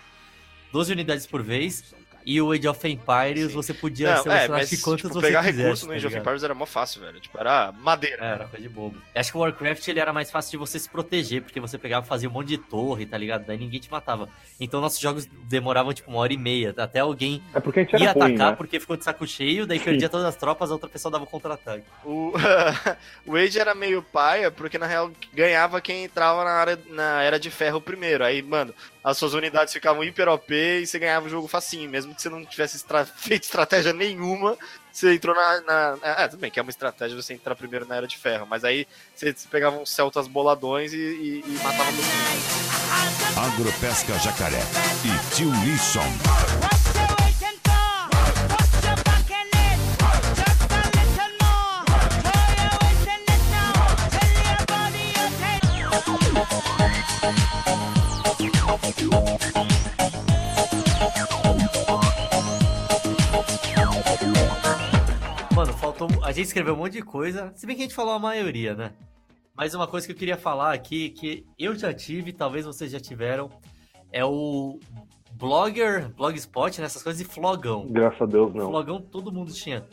12 0.72 0.92
unidades 0.92 1.26
por 1.26 1.42
vez. 1.42 1.94
E 2.24 2.40
o 2.40 2.52
Age 2.52 2.68
of 2.68 2.88
Empires 2.88 3.48
Sim. 3.48 3.54
você 3.54 3.72
podia 3.74 4.08
Não, 4.08 4.14
é, 4.14 4.22
selecionar 4.22 4.60
mas 4.60 4.70
que 4.70 4.76
quantas 4.78 5.02
tipo, 5.02 5.14
você 5.14 5.26
pegar 5.26 5.40
quisesse, 5.40 5.62
recurso 5.62 5.86
no 5.86 5.90
tá 5.92 5.96
Age 5.96 6.06
of 6.06 6.14
ligado? 6.14 6.22
Empires 6.26 6.42
era 6.44 6.54
mó 6.54 6.66
fácil, 6.66 7.00
velho. 7.00 7.20
Tipo, 7.20 7.38
era 7.38 7.72
madeira. 7.72 8.24
É, 8.24 8.28
era 8.32 8.44
coisa 8.46 8.62
de 8.62 8.68
bobo. 8.68 8.96
Acho 9.14 9.32
que 9.32 9.38
o 9.38 9.40
Warcraft 9.40 9.88
ele 9.88 10.00
era 10.00 10.12
mais 10.12 10.30
fácil 10.30 10.50
de 10.52 10.56
você 10.58 10.78
se 10.78 10.88
proteger, 10.88 11.42
porque 11.42 11.58
você 11.60 11.78
pegava 11.78 12.04
e 12.04 12.08
fazia 12.08 12.28
um 12.28 12.32
monte 12.32 12.48
de 12.48 12.58
torre, 12.58 13.06
tá 13.06 13.16
ligado? 13.16 13.44
Daí 13.46 13.58
ninguém 13.58 13.80
te 13.80 13.90
matava. 13.90 14.28
Então 14.60 14.80
nossos 14.80 15.00
jogos 15.00 15.26
demoravam 15.44 15.92
tipo 15.92 16.10
uma 16.10 16.20
hora 16.20 16.32
e 16.32 16.36
meia, 16.36 16.74
até 16.76 17.00
alguém 17.00 17.42
É 17.54 17.60
porque 17.60 17.80
a 17.80 17.82
gente 17.84 17.92
ia 18.02 18.12
ruim, 18.12 18.24
atacar 18.24 18.50
né? 18.50 18.56
porque 18.56 18.78
ficou 18.78 18.96
de 18.96 19.04
saco 19.04 19.26
cheio, 19.26 19.66
daí 19.66 19.78
Sim. 19.78 19.84
perdia 19.84 20.08
todas 20.08 20.26
as 20.26 20.36
tropas, 20.36 20.70
a 20.70 20.74
outra 20.74 20.88
pessoa 20.88 21.10
dava 21.10 21.24
o 21.24 21.26
contra-ataque. 21.26 21.84
O, 22.04 22.32
o 23.26 23.36
Age 23.36 23.58
era 23.58 23.74
meio 23.74 24.02
paia, 24.02 24.50
porque 24.50 24.78
na 24.78 24.86
real 24.86 25.10
ganhava 25.32 25.80
quem 25.80 26.04
entrava 26.04 26.44
na, 26.44 26.50
área, 26.50 26.78
na 26.90 27.22
Era 27.22 27.38
de 27.38 27.50
Ferro 27.50 27.80
primeiro. 27.80 28.24
Aí, 28.24 28.42
mano, 28.42 28.74
as 29.02 29.16
suas 29.16 29.34
unidades 29.34 29.72
ficavam 29.72 30.04
hiper 30.04 30.28
OP 30.28 30.52
e 30.54 30.86
você 30.86 30.98
ganhava 30.98 31.26
o 31.26 31.30
jogo 31.30 31.48
facinho. 31.48 31.88
Mesmo 31.88 32.14
que 32.14 32.20
você 32.20 32.28
não 32.28 32.44
tivesse 32.44 32.76
estra- 32.76 33.04
feito 33.16 33.44
estratégia 33.44 33.92
nenhuma, 33.92 34.56
você 34.92 35.14
entrou 35.14 35.34
na. 35.34 35.60
na 35.62 35.98
é, 36.02 36.28
tudo 36.28 36.40
bem 36.40 36.50
que 36.50 36.58
é 36.58 36.62
uma 36.62 36.70
estratégia 36.70 37.20
você 37.20 37.34
entrar 37.34 37.54
primeiro 37.54 37.86
na 37.86 37.96
Era 37.96 38.06
de 38.06 38.18
Ferro, 38.18 38.46
mas 38.48 38.64
aí 38.64 38.86
você, 39.14 39.34
pegava 39.50 39.78
uns 39.78 39.90
celtas 39.90 40.26
boladões 40.26 40.92
e, 40.92 40.96
e, 40.96 41.44
e 41.46 41.52
matava 41.62 41.90
todo 41.90 42.04
mundo. 42.04 42.60
Agropesca 43.36 44.18
Jacaré 44.18 44.62
e 45.04 45.34
Tio 45.34 45.50
Lisson. 45.64 46.79
A 66.30 66.32
gente 66.32 66.46
escreveu 66.46 66.74
um 66.74 66.76
monte 66.76 66.92
de 66.92 67.02
coisa, 67.02 67.52
se 67.56 67.66
bem 67.66 67.74
que 67.74 67.82
a 67.82 67.86
gente 67.86 67.94
falou 67.94 68.12
a 68.14 68.18
maioria, 68.20 68.72
né? 68.72 68.92
Mas 69.52 69.74
uma 69.74 69.88
coisa 69.88 70.06
que 70.06 70.12
eu 70.12 70.16
queria 70.16 70.36
falar 70.36 70.72
aqui, 70.72 71.08
que 71.10 71.44
eu 71.58 71.74
já 71.74 71.92
tive, 71.92 72.32
talvez 72.32 72.64
vocês 72.64 72.92
já 72.92 73.00
tiveram, 73.00 73.50
é 74.12 74.24
o 74.24 74.78
blogger, 75.32 76.08
blogspot, 76.14 76.80
nessas 76.80 77.02
coisas, 77.02 77.20
e 77.20 77.24
flogão. 77.24 77.88
Graças 77.90 78.22
a 78.22 78.26
Deus, 78.26 78.54
não. 78.54 78.68
Flogão 78.70 79.00
todo 79.02 79.32
mundo 79.32 79.52
tinha. 79.52 79.84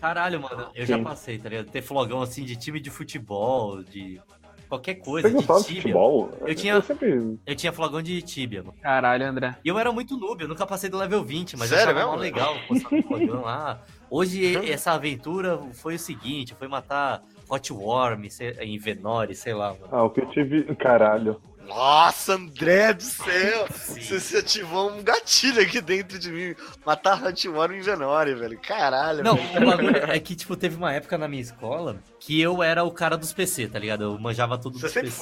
Caralho, 0.00 0.40
mano, 0.40 0.70
eu 0.74 0.86
já 0.86 0.96
Sim. 0.96 1.04
passei, 1.04 1.38
tá 1.38 1.50
ligado? 1.50 1.66
Ter 1.70 1.82
flogão 1.82 2.22
assim 2.22 2.42
de 2.42 2.56
time 2.56 2.80
de 2.80 2.88
futebol, 2.88 3.82
de 3.82 4.18
qualquer 4.66 4.94
coisa, 4.94 5.28
Você 5.28 5.34
de 5.34 5.36
gostava 5.46 5.60
de 5.60 5.66
tíbia. 5.66 5.82
futebol? 5.82 6.30
Eu 6.40 6.54
tinha- 6.54 6.72
Eu 6.72 6.82
sempre... 6.82 7.38
Eu 7.44 7.54
tinha 7.54 7.70
flogão 7.70 8.00
de 8.00 8.22
tíbia, 8.22 8.62
mano. 8.62 8.78
Caralho, 8.80 9.26
André. 9.26 9.58
E 9.62 9.68
eu 9.68 9.78
era 9.78 9.92
muito 9.92 10.16
noob, 10.16 10.40
eu 10.42 10.48
nunca 10.48 10.66
passei 10.66 10.88
do 10.88 10.96
level 10.96 11.22
20, 11.22 11.58
mas 11.58 11.68
Sério 11.68 11.92
eu 11.92 11.98
achava 11.98 12.16
legal 12.16 12.56
postar 12.66 12.90
no 12.96 13.02
flogão 13.02 13.42
lá. 13.42 13.78
Hoje 14.10 14.70
essa 14.70 14.92
aventura 14.92 15.58
foi 15.74 15.94
o 15.94 15.98
seguinte, 15.98 16.54
foi 16.58 16.66
matar 16.68 17.22
Hotworm 17.48 18.28
sei- 18.28 18.56
em 18.60 18.76
Venore, 18.78 19.34
sei 19.34 19.54
lá, 19.54 19.72
mano. 19.72 19.88
Ah, 19.90 20.02
o 20.04 20.10
que 20.10 20.20
eu 20.20 20.28
tive... 20.30 20.64
Caralho. 20.76 21.40
Nossa, 21.66 22.34
André 22.34 22.92
do 22.92 23.02
céu! 23.02 23.66
Você, 23.70 24.18
você 24.18 24.38
ativou 24.38 24.90
um 24.90 25.04
gatilho 25.04 25.62
aqui 25.62 25.80
dentro 25.80 26.18
de 26.18 26.32
mim. 26.32 26.54
Matar 26.84 27.22
Hotmore 27.24 27.76
em 27.76 27.80
Venore, 27.80 28.34
velho. 28.34 28.58
Caralho. 28.58 29.22
Não, 29.22 29.36
velho. 29.36 29.66
o 29.66 29.70
bagulho 29.70 29.96
é 29.96 30.18
que, 30.18 30.34
tipo, 30.34 30.56
teve 30.56 30.74
uma 30.76 30.92
época 30.92 31.16
na 31.16 31.28
minha 31.28 31.42
escola 31.42 32.02
que 32.22 32.38
eu 32.38 32.62
era 32.62 32.84
o 32.84 32.90
cara 32.90 33.16
dos 33.16 33.32
PC, 33.32 33.66
tá 33.66 33.78
ligado? 33.78 34.04
Eu 34.04 34.18
manjava 34.18 34.58
tudo 34.58 34.78
Você 34.78 34.82
dos 34.86 34.92
sempre 34.92 35.08
PC. 35.10 35.18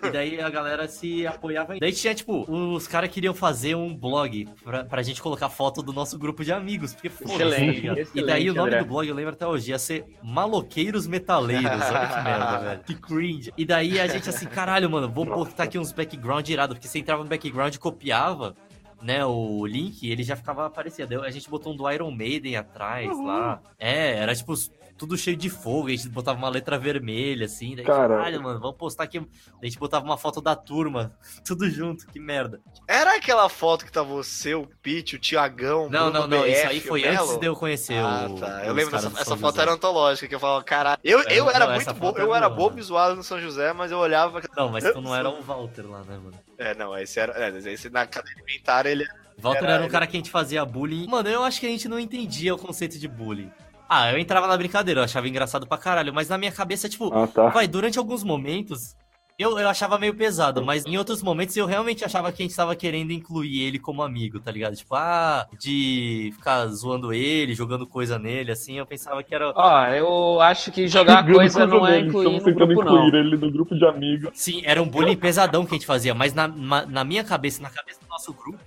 foi. 0.00 0.08
E 0.08 0.10
daí 0.10 0.40
a 0.40 0.48
galera 0.48 0.88
se 0.88 1.26
apoiava. 1.26 1.76
em- 1.76 1.78
Daí 1.78 1.92
tinha, 1.92 2.14
tipo, 2.14 2.50
os 2.50 2.86
caras 2.88 3.10
queriam 3.10 3.34
fazer 3.34 3.74
um 3.74 3.94
blog 3.94 4.48
pra, 4.64 4.82
pra 4.82 5.02
gente 5.02 5.20
colocar 5.20 5.50
foto 5.50 5.82
do 5.82 5.92
nosso 5.92 6.18
grupo 6.18 6.42
de 6.42 6.50
amigos. 6.50 6.94
Porque 6.94 7.10
foda-se, 7.10 7.38
tá 7.38 7.44
Excelente? 7.44 7.86
E 7.86 8.00
excelente, 8.00 8.26
daí 8.26 8.50
o 8.50 8.54
nome 8.54 8.68
André. 8.70 8.82
do 8.82 8.86
blog, 8.88 9.06
eu 9.06 9.14
lembro 9.14 9.34
até 9.34 9.46
hoje, 9.46 9.70
ia 9.72 9.78
ser 9.78 10.06
Maloqueiros 10.22 11.06
Metaleiros. 11.06 11.66
Olha 11.70 12.06
que 12.08 12.22
merda, 12.24 12.58
velho. 12.58 12.80
Que 12.84 12.94
cringe. 12.94 13.52
E 13.56 13.64
daí 13.66 14.00
a 14.00 14.06
gente 14.06 14.28
assim, 14.30 14.46
caralho, 14.46 14.88
mano, 14.90 15.08
vou 15.10 15.26
botar 15.26 15.64
aqui 15.64 15.78
uns 15.78 15.92
background 15.92 16.48
irado, 16.48 16.74
porque 16.74 16.88
você 16.88 16.98
entrava 16.98 17.22
no 17.22 17.28
background 17.28 17.74
e 17.74 17.78
copiava. 17.78 18.56
Né, 19.02 19.26
o 19.26 19.66
link, 19.66 20.08
ele 20.08 20.22
já 20.22 20.36
ficava 20.36 20.64
aparecendo. 20.64 21.22
A 21.24 21.30
gente 21.30 21.50
botou 21.50 21.72
um 21.72 21.76
do 21.76 21.90
Iron 21.90 22.12
Maiden 22.12 22.54
atrás 22.54 23.10
lá. 23.20 23.60
É, 23.76 24.12
era 24.18 24.32
tipo 24.32 24.54
tudo 25.02 25.18
cheio 25.18 25.36
de 25.36 25.50
fogo. 25.50 25.88
A 25.88 25.90
gente 25.90 26.08
botava 26.08 26.38
uma 26.38 26.48
letra 26.48 26.78
vermelha, 26.78 27.46
assim. 27.46 27.74
Daí, 27.74 27.84
Cara. 27.84 28.16
caralho, 28.16 28.40
mano, 28.40 28.60
vamos 28.60 28.76
postar 28.76 29.02
aqui. 29.02 29.18
A 29.18 29.64
gente 29.64 29.76
botava 29.76 30.04
uma 30.04 30.16
foto 30.16 30.40
da 30.40 30.54
turma. 30.54 31.12
Tudo 31.44 31.68
junto, 31.68 32.06
que 32.06 32.20
merda. 32.20 32.60
Era 32.86 33.16
aquela 33.16 33.48
foto 33.48 33.84
que 33.84 33.90
tá 33.90 34.02
você, 34.02 34.54
o 34.54 34.68
Pete, 34.80 35.16
o 35.16 35.18
Tiagão, 35.18 35.88
Não, 35.90 36.10
Bruno 36.10 36.28
não, 36.28 36.38
não. 36.38 36.46
Isso 36.46 36.60
BF, 36.62 36.66
aí 36.68 36.78
o 36.78 36.82
foi 36.82 37.04
antes 37.08 37.36
de 37.38 37.46
eu 37.46 37.56
conhecer 37.56 37.98
Ah, 37.98 38.28
o. 38.30 38.38
tá. 38.38 38.64
Eu 38.64 38.72
lembro 38.74 38.94
essa 38.94 39.10
São 39.24 39.36
foto 39.36 39.52
José. 39.54 39.62
era 39.62 39.72
antológica, 39.72 40.28
que 40.28 40.34
eu 40.34 40.40
falava, 40.40 40.62
caralho. 40.62 41.00
Eu, 41.02 41.18
É, 41.20 41.34
eu 41.34 41.50
era 41.50 41.60
não, 41.66 41.68
muito 41.72 41.82
essa 41.82 41.92
bo... 41.92 42.06
foto 42.06 42.20
é 42.20 42.22
eu 42.22 42.32
era 42.34 42.48
bobo 42.48 42.78
e 42.78 42.82
zoado 42.82 43.16
no 43.16 43.24
São 43.24 43.40
José, 43.40 43.72
mas 43.72 43.90
eu 43.90 43.98
olhava. 43.98 44.40
Não, 44.56 44.68
mas 44.70 44.84
tu 44.84 45.00
não 45.00 45.14
era 45.14 45.28
o 45.28 45.42
Walter 45.42 45.82
lá, 45.90 45.98
né, 46.04 46.16
mano? 46.22 46.38
É, 46.56 46.74
não, 46.76 46.96
esse 46.96 47.18
era. 47.18 47.32
É, 47.32 47.58
esse 47.72 47.90
na 47.90 48.06
cadeia 48.06 48.36
alimentar 48.36 48.86
ele. 48.86 49.04
Walter 49.38 49.64
Era 49.64 49.72
era 49.72 49.80
um 49.80 49.84
ele. 49.86 49.92
cara 49.92 50.06
que 50.06 50.16
a 50.16 50.20
gente 50.20 50.30
fazia 50.30 50.64
bullying. 50.64 51.06
Mano, 51.08 51.28
eu 51.28 51.42
acho 51.42 51.58
que 51.58 51.66
a 51.66 51.70
gente 51.70 51.88
não 51.88 51.98
entendia 51.98 52.54
o 52.54 52.58
conceito 52.58 52.98
de 52.98 53.08
bullying. 53.08 53.50
Ah, 53.94 54.12
eu 54.12 54.18
entrava 54.18 54.46
na 54.46 54.56
brincadeira, 54.56 55.00
eu 55.00 55.04
achava 55.04 55.28
engraçado 55.28 55.66
pra 55.66 55.76
caralho, 55.78 56.12
mas 56.14 56.28
na 56.28 56.38
minha 56.38 56.52
cabeça, 56.52 56.88
tipo, 56.88 57.12
Ah, 57.12 57.26
tá. 57.26 57.48
vai, 57.50 57.66
durante 57.68 57.98
alguns 57.98 58.24
momentos. 58.24 58.96
Eu, 59.38 59.58
eu 59.58 59.66
achava 59.68 59.98
meio 59.98 60.14
pesado, 60.14 60.62
mas 60.64 60.84
em 60.86 60.96
outros 60.98 61.22
momentos 61.22 61.56
eu 61.56 61.66
realmente 61.66 62.04
achava 62.04 62.30
que 62.30 62.42
a 62.42 62.44
gente 62.46 62.54
tava 62.54 62.76
querendo 62.76 63.12
incluir 63.12 63.62
ele 63.62 63.78
como 63.78 64.02
amigo, 64.02 64.38
tá 64.38 64.52
ligado? 64.52 64.76
Tipo, 64.76 64.94
ah, 64.94 65.48
de 65.58 66.30
ficar 66.36 66.66
zoando 66.68 67.12
ele, 67.14 67.54
jogando 67.54 67.86
coisa 67.86 68.18
nele, 68.18 68.52
assim, 68.52 68.78
eu 68.78 68.86
pensava 68.86 69.22
que 69.22 69.34
era. 69.34 69.50
Ó, 69.56 69.86
eu 69.86 70.40
acho 70.42 70.70
que 70.70 70.86
jogar 70.86 71.24
coisa 71.26 71.66
não 71.66 71.84
é 71.86 72.00
incluir 72.00 72.26
estamos 72.26 72.42
no 72.42 72.44
tentando 72.52 72.66
grupo, 72.74 72.84
não. 72.84 73.06
incluir 73.08 73.14
ele 73.26 73.36
no 73.38 73.50
grupo 73.50 73.74
de 73.74 73.84
amigos. 73.86 74.30
Sim, 74.34 74.62
era 74.64 74.80
um 74.82 74.86
bullying 74.86 75.16
pesadão 75.16 75.64
que 75.64 75.74
a 75.74 75.78
gente 75.78 75.86
fazia, 75.86 76.14
mas 76.14 76.34
na, 76.34 76.46
ma- 76.46 76.86
na 76.86 77.02
minha 77.02 77.24
cabeça, 77.24 77.60
na 77.62 77.70
cabeça 77.70 78.00
do 78.00 78.08
nosso 78.08 78.32
grupo, 78.34 78.58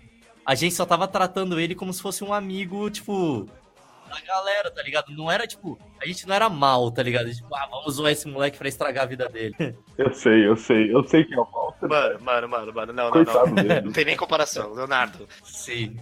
a 0.45 0.55
gente 0.55 0.73
só 0.76 0.86
tava 0.86 1.07
tratando 1.07 1.59
ele 1.59 1.76
como 1.76 1.93
se 1.93 2.01
fosse 2.01 2.23
um 2.23 2.34
amigo, 2.34 2.89
tipo, 2.89 3.47
da 4.16 4.22
galera, 4.26 4.72
tá 4.72 4.82
ligado? 4.82 5.11
Não 5.11 5.30
era, 5.32 5.45
tipo, 5.45 5.78
a 6.01 6.05
gente 6.07 6.28
não 6.28 6.34
era 6.36 6.49
mal, 6.49 6.89
tá 6.91 7.03
ligado? 7.03 7.34
Tipo, 7.34 7.53
ah, 7.55 7.68
vamos 7.70 7.93
zoar 7.95 8.11
esse 8.11 8.28
moleque 8.28 8.57
pra 8.57 8.68
estragar 8.68 9.03
a 9.03 9.07
vida 9.07 9.28
dele. 9.30 9.55
Eu 9.97 10.13
sei, 10.13 10.45
eu 10.47 10.57
sei. 10.57 10.93
Eu 10.93 11.03
sei 11.07 11.24
que 11.24 11.34
é 11.34 11.39
o 11.39 11.45
Walter. 11.45 11.88
Mano, 11.88 12.20
mano, 12.20 12.47
mano, 12.49 12.74
mano. 12.74 12.93
Não, 12.93 13.09
não, 13.11 13.24
não. 13.24 13.82
Não 13.86 13.91
tem 13.93 14.03
nem 14.05 14.18
comparação, 14.18 14.74
Leonardo. 14.74 15.26
Sim. 15.43 15.97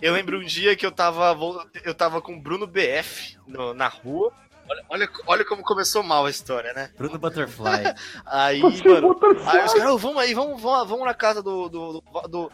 Eu 0.00 0.12
lembro 0.12 0.38
um 0.38 0.44
dia 0.44 0.76
que 0.76 0.84
eu 0.86 0.92
tava, 0.92 1.36
eu 1.84 1.94
tava 1.94 2.20
com 2.20 2.34
o 2.34 2.40
Bruno 2.40 2.66
BF 2.66 3.36
no- 3.46 3.72
na 3.74 3.88
rua. 3.88 4.32
Olha, 4.72 4.84
olha, 4.88 5.08
olha 5.26 5.44
como 5.44 5.62
começou 5.62 6.02
mal 6.02 6.24
a 6.26 6.30
história, 6.30 6.72
né? 6.72 6.90
Bruno 6.96 7.18
Butterfly. 7.18 7.94
Aí, 8.26 8.60
Você 8.60 8.88
mano. 8.88 9.08
botou 9.08 9.30
Aí 9.30 9.64
os 9.64 9.74
caras, 9.74 9.90
"Ô, 9.92 9.98
vamos 9.98 10.18
aí, 10.22 10.32
vamos, 10.34 10.60
vamos, 10.62 10.88
vamos 10.88 11.04
na 11.04 11.14
casa 11.14 11.42
do. 11.42 11.68
do, 11.68 11.92
do, 11.92 12.28
do- 12.28 12.52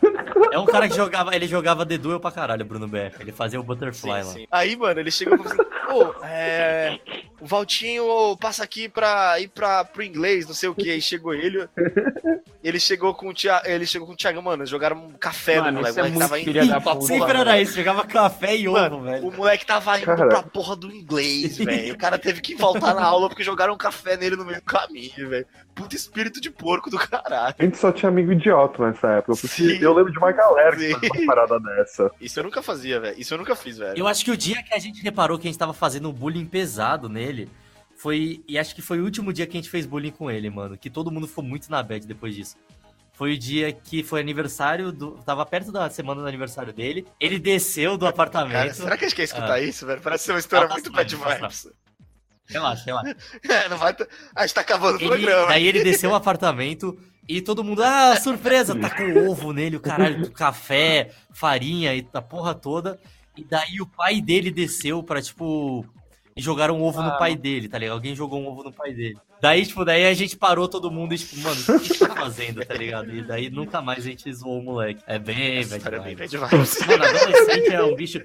É 0.53 0.59
um 0.59 0.66
cara 0.66 0.89
que 0.89 0.97
jogava, 0.97 1.35
ele 1.35 1.47
jogava 1.47 1.85
The 1.87 1.99
Duel 1.99 2.19
pra 2.21 2.31
caralho, 2.33 2.64
Bruno 2.64 2.89
BF. 2.89 3.21
Ele 3.21 3.33
fazia 3.33 3.61
o 3.61 3.62
Butterfly 3.62 4.11
Sim, 4.23 4.29
lá. 4.29 4.35
sim. 4.35 4.47
Aí, 4.51 4.77
mano, 4.77 4.99
ele 5.01 5.11
chegou 5.11 5.35
e 5.35 5.39
falou 5.39 5.53
assim: 5.53 5.71
Pô, 5.89 6.14
é. 6.24 6.99
O 7.41 7.47
Valtinho 7.47 8.05
passa 8.41 8.64
aqui 8.64 8.89
pra 8.89 9.39
ir 9.41 9.49
pra, 9.49 9.84
pro 9.84 10.03
inglês, 10.03 10.47
não 10.47 10.55
sei 10.55 10.68
o 10.68 10.74
que. 10.74 10.91
Aí 10.91 11.01
chegou 11.01 11.32
ele. 11.34 11.68
Ele 12.62 12.80
chegou 12.80 13.14
com 13.14 13.28
o 13.28 13.32
Tia, 13.34 13.62
ele 13.64 13.86
chegou 13.86 14.07
com 14.07 14.12
o 14.12 14.16
Thiago, 14.16 14.43
mano, 14.43 14.66
jogaram 14.66 14.97
um 14.97 15.12
café 15.12 15.61
Mano, 15.61 15.70
no 15.72 15.78
moleque. 15.78 16.01
é 16.01 16.03
o 16.03 16.11
moleque 16.11 16.20
tava 16.28 16.41
indo 16.41 16.68
da 16.68 16.80
porra, 16.80 17.01
Sempre 17.03 17.30
era 17.30 17.45
velho. 17.45 17.62
isso, 17.62 17.72
jogava 17.76 18.05
café 18.07 18.57
e 18.57 18.68
ovo, 18.68 18.78
Mano, 18.78 19.03
velho. 19.03 19.28
o 19.28 19.32
moleque 19.32 19.64
tava 19.64 19.97
indo 19.97 20.05
Cara. 20.07 20.28
pra 20.28 20.43
porra 20.43 20.74
do 20.74 20.91
inglês, 20.91 21.57
velho. 21.59 21.95
O 21.95 21.99
cara 21.99 22.18
teve 22.18 22.41
que 22.41 22.57
faltar 22.59 22.95
na 22.97 23.05
aula 23.05 23.28
porque 23.28 23.45
jogaram 23.45 23.74
um 23.74 23.78
café 23.78 24.16
nele 24.16 24.34
no 24.34 24.45
meio 24.45 24.59
do 24.59 24.64
caminho, 24.64 25.28
velho. 25.28 25.47
Puta 25.79 25.97
espírito 25.97 26.41
de 26.41 26.51
porco 26.51 26.91
do 26.91 26.99
caralho. 26.99 27.55
A 27.59 27.62
gente 27.64 27.79
só 27.79 27.91
tinha 27.93 28.09
amigo 28.09 28.33
idiota 28.33 28.87
nessa 28.87 29.09
época. 29.12 29.35
Porque 29.41 29.49
Sim. 29.49 29.79
eu 29.81 29.95
lembro 29.95 30.12
de 30.12 30.18
uma 30.18 30.33
galera 30.33 30.76
que 30.76 30.83
Sim. 30.89 30.93
fazia 30.95 31.11
uma 31.14 31.26
parada 31.26 31.61
dessa. 31.61 32.11
Isso 32.20 32.39
eu 32.41 32.45
nunca 32.45 32.62
fazia, 32.62 33.01
velho. 33.01 33.18
Isso 33.18 33.33
eu 33.35 33.39
nunca 33.39 33.55
fiz, 33.57 33.79
velho. 33.79 33.97
Eu 33.99 34.07
acho 34.07 34.24
que 34.24 34.31
o 34.31 34.37
dia 34.37 34.62
que 34.62 34.74
a 34.74 34.79
gente 34.79 35.03
reparou 35.03 35.39
que 35.39 35.47
a 35.47 35.51
gente 35.51 35.59
tava 35.59 35.72
fazendo 35.72 36.09
um 36.09 36.12
bullying 36.12 36.47
pesado 36.47 37.09
nele 37.09 37.49
foi. 37.97 38.43
E 38.49 38.59
acho 38.59 38.74
que 38.74 38.83
foi 38.83 39.01
o 39.01 39.05
último 39.05 39.33
dia 39.33 39.47
que 39.47 39.57
a 39.57 39.61
gente 39.61 39.70
fez 39.70 39.87
bullying 39.87 40.11
com 40.11 40.31
ele, 40.31 40.51
mano. 40.51 40.76
Que 40.76 40.91
todo 40.91 41.11
mundo 41.11 41.26
ficou 41.29 41.45
muito 41.45 41.70
na 41.70 41.83
bad 41.83 42.07
depois 42.07 42.35
disso. 42.35 42.57
Foi 43.12 43.35
o 43.35 43.39
dia 43.39 43.72
que 43.72 44.05
foi 44.05 44.20
aniversário 44.20 44.93
do. 44.93 45.12
Tava 45.26 45.45
perto 45.45 45.72
da 45.72 45.91
semana 45.91 46.20
do 46.22 46.29
aniversário 46.29 46.72
dele. 46.72 47.05
Ele 47.18 47.39
desceu 47.39 47.97
do 47.99 48.07
apartamento. 48.07 48.53
Cara, 48.53 48.74
será 48.74 48.97
que 48.97 49.05
a 49.05 49.09
gente 49.09 49.16
quer 49.16 49.24
escutar 49.24 49.55
Ah. 49.55 49.61
isso, 49.61 49.85
velho? 49.85 50.01
Parece 50.01 50.24
ser 50.24 50.33
uma 50.33 50.39
história 50.39 50.68
Tá 50.68 50.74
muito 50.74 50.93
bad 50.93 51.16
tá 51.16 51.35
vibes. 51.37 51.68
Relaxa, 52.49 52.84
relaxa. 52.86 53.16
É, 53.49 53.68
não 53.68 53.76
vai. 53.76 53.94
A 54.34 54.42
gente 54.46 54.55
tá 54.55 54.61
acabando 54.62 54.96
o 54.99 55.01
Ele- 55.01 55.09
programa. 55.09 55.49
daí 55.49 55.66
ele 55.66 55.82
desceu 55.84 56.11
o 56.11 56.14
apartamento 56.14 56.99
e 57.28 57.40
todo 57.42 57.62
mundo, 57.62 57.82
ah, 57.82 58.16
surpresa, 58.16 58.74
tá 58.74 58.88
com 58.90 59.28
ovo 59.30 59.53
nele, 59.53 59.76
o 59.76 59.80
caralho, 59.80 60.30
café, 60.32 61.11
farinha 61.32 61.94
e 61.94 62.07
a 62.12 62.22
porra 62.22 62.55
toda. 62.55 62.99
E 63.36 63.44
daí 63.44 63.80
o 63.80 63.86
pai 63.86 64.20
dele 64.20 64.51
desceu 64.51 65.03
pra, 65.03 65.20
tipo, 65.22 65.84
e 66.36 66.40
jogaram 66.40 66.78
um 66.78 66.82
ovo 66.82 67.03
no 67.03 67.11
Ah. 67.11 67.18
pai 67.18 67.36
dele, 67.36 67.68
tá 67.68 67.78
ligado? 67.78 67.94
Alguém 67.96 68.14
jogou 68.16 68.40
um 68.40 68.49
ovo 68.49 68.64
no 68.64 68.72
pai 68.72 68.92
dele. 68.94 69.16
Daí, 69.41 69.64
tipo, 69.64 69.84
daí 69.84 70.05
a 70.07 70.14
gente 70.14 70.36
parou 70.36 70.66
todo 70.66 70.91
mundo 70.91 71.14
e, 71.14 71.18
tipo, 71.18 71.41
mano, 71.41 71.61
o 71.61 71.80
que 71.80 71.91
que 71.91 71.99
tá 71.99 72.14
fazendo, 72.14 72.64
tá 72.64 72.74
ligado? 72.74 73.11
E 73.14 73.22
daí 73.22 73.49
nunca 73.51 73.80
mais 73.80 74.01
a 74.01 74.09
gente 74.09 74.32
zoou 74.32 74.59
o 74.59 74.62
moleque. 74.62 75.01
É 75.07 75.18
bem, 75.18 75.62
velho. 75.62 75.82
é 75.86 76.01
bem 76.01 76.14
vibes. 76.16 76.32
Mano, 76.86 77.05
adolescente 77.05 77.72
é 77.72 77.82
um 77.82 77.95
bicho. 77.95 78.20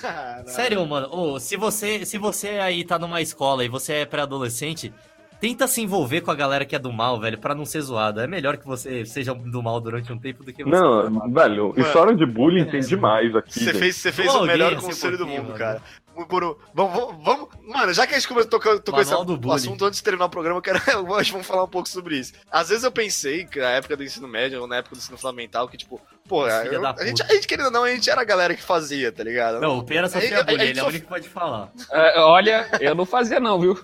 Caralho. 0.00 0.48
Sério, 0.48 0.86
mano, 0.86 1.08
ô, 1.10 1.40
se 1.40 1.56
você 1.56 2.04
se 2.04 2.18
você 2.18 2.48
aí 2.50 2.84
tá 2.84 2.98
numa 2.98 3.20
escola 3.20 3.64
e 3.64 3.68
você 3.68 3.94
é 3.94 4.06
pré-adolescente, 4.06 4.92
tenta 5.40 5.66
se 5.66 5.82
envolver 5.82 6.20
com 6.20 6.30
a 6.30 6.34
galera 6.34 6.64
que 6.64 6.76
é 6.76 6.78
do 6.78 6.92
mal, 6.92 7.18
velho, 7.20 7.38
pra 7.38 7.54
não 7.54 7.64
ser 7.64 7.80
zoado. 7.80 8.20
É 8.20 8.26
melhor 8.26 8.56
que 8.56 8.66
você 8.66 9.04
seja 9.04 9.34
do 9.34 9.62
mal 9.62 9.80
durante 9.80 10.12
um 10.12 10.18
tempo 10.18 10.44
do 10.44 10.52
que 10.52 10.62
você. 10.64 10.70
Não, 10.70 11.30
velho, 11.32 11.74
história 11.76 12.14
de 12.14 12.24
bullying 12.24 12.64
tem 12.66 12.80
demais 12.80 13.34
aqui. 13.34 13.60
Você 13.60 13.74
fez, 13.74 13.96
você 13.96 14.12
fez 14.12 14.34
o 14.34 14.44
melhor 14.44 14.76
conselho 14.76 15.18
do 15.18 15.26
mundo, 15.26 15.44
mano. 15.44 15.58
cara. 15.58 15.82
Por, 16.28 16.58
vamos, 16.72 16.92
vamos, 16.94 17.24
vamos- 17.24 17.48
Mano, 17.66 17.92
já 17.92 18.06
que 18.06 18.14
a 18.14 18.18
gente 18.18 18.28
começou 18.28 18.48
tocando, 18.50 18.80
tocou 18.80 19.00
esse 19.00 19.10
bullying. 19.36 19.56
assunto 19.56 19.84
antes 19.84 19.98
de 19.98 20.04
terminar 20.04 20.26
o 20.26 20.30
programa, 20.30 20.58
eu 20.58 20.62
quero, 20.62 20.78
hoje 21.12 21.32
vamos 21.32 21.46
falar 21.46 21.64
um 21.64 21.68
pouco 21.68 21.88
sobre 21.88 22.16
isso. 22.18 22.32
Às 22.50 22.68
vezes 22.68 22.84
eu 22.84 22.92
pensei 22.92 23.44
que 23.46 23.58
na 23.58 23.70
época 23.70 23.96
do 23.96 24.04
ensino 24.04 24.28
médio 24.28 24.60
ou 24.60 24.66
na 24.66 24.76
época 24.76 24.94
do 24.94 24.98
ensino 24.98 25.18
fundamental, 25.18 25.66
que 25.68 25.76
tipo, 25.76 26.00
pô, 26.28 26.46
eu- 26.66 26.80
a, 27.02 27.04
gente, 27.06 27.22
a 27.22 27.34
gente 27.34 27.46
querendo 27.48 27.66
ou 27.66 27.72
não, 27.72 27.84
a 27.84 27.90
gente 27.90 28.08
era 28.08 28.20
a 28.20 28.24
galera 28.24 28.54
que 28.54 28.62
fazia, 28.62 29.10
tá 29.10 29.24
ligado? 29.24 29.60
Não, 29.60 29.78
o 29.78 29.84
Pera 29.84 30.08
só 30.08 30.20
tinha 30.20 30.44
bullying, 30.44 30.62
ele 30.70 30.78
é 30.78 30.82
o 30.82 30.86
único 30.86 31.02
que 31.04 31.08
pode 31.08 31.28
falar. 31.28 31.72
É, 31.90 32.20
olha, 32.20 32.68
eu 32.80 32.94
não 32.94 33.04
fazia 33.06 33.40
não, 33.40 33.60
viu? 33.60 33.78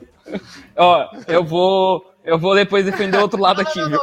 Ó, 0.77 1.09
eu 1.27 1.45
vou, 1.45 2.15
eu 2.25 2.39
vou 2.39 2.55
depois 2.55 2.85
defender 2.85 3.17
o 3.19 3.23
outro 3.23 3.41
lado 3.41 3.61
aqui, 3.61 3.81
viu? 3.89 4.01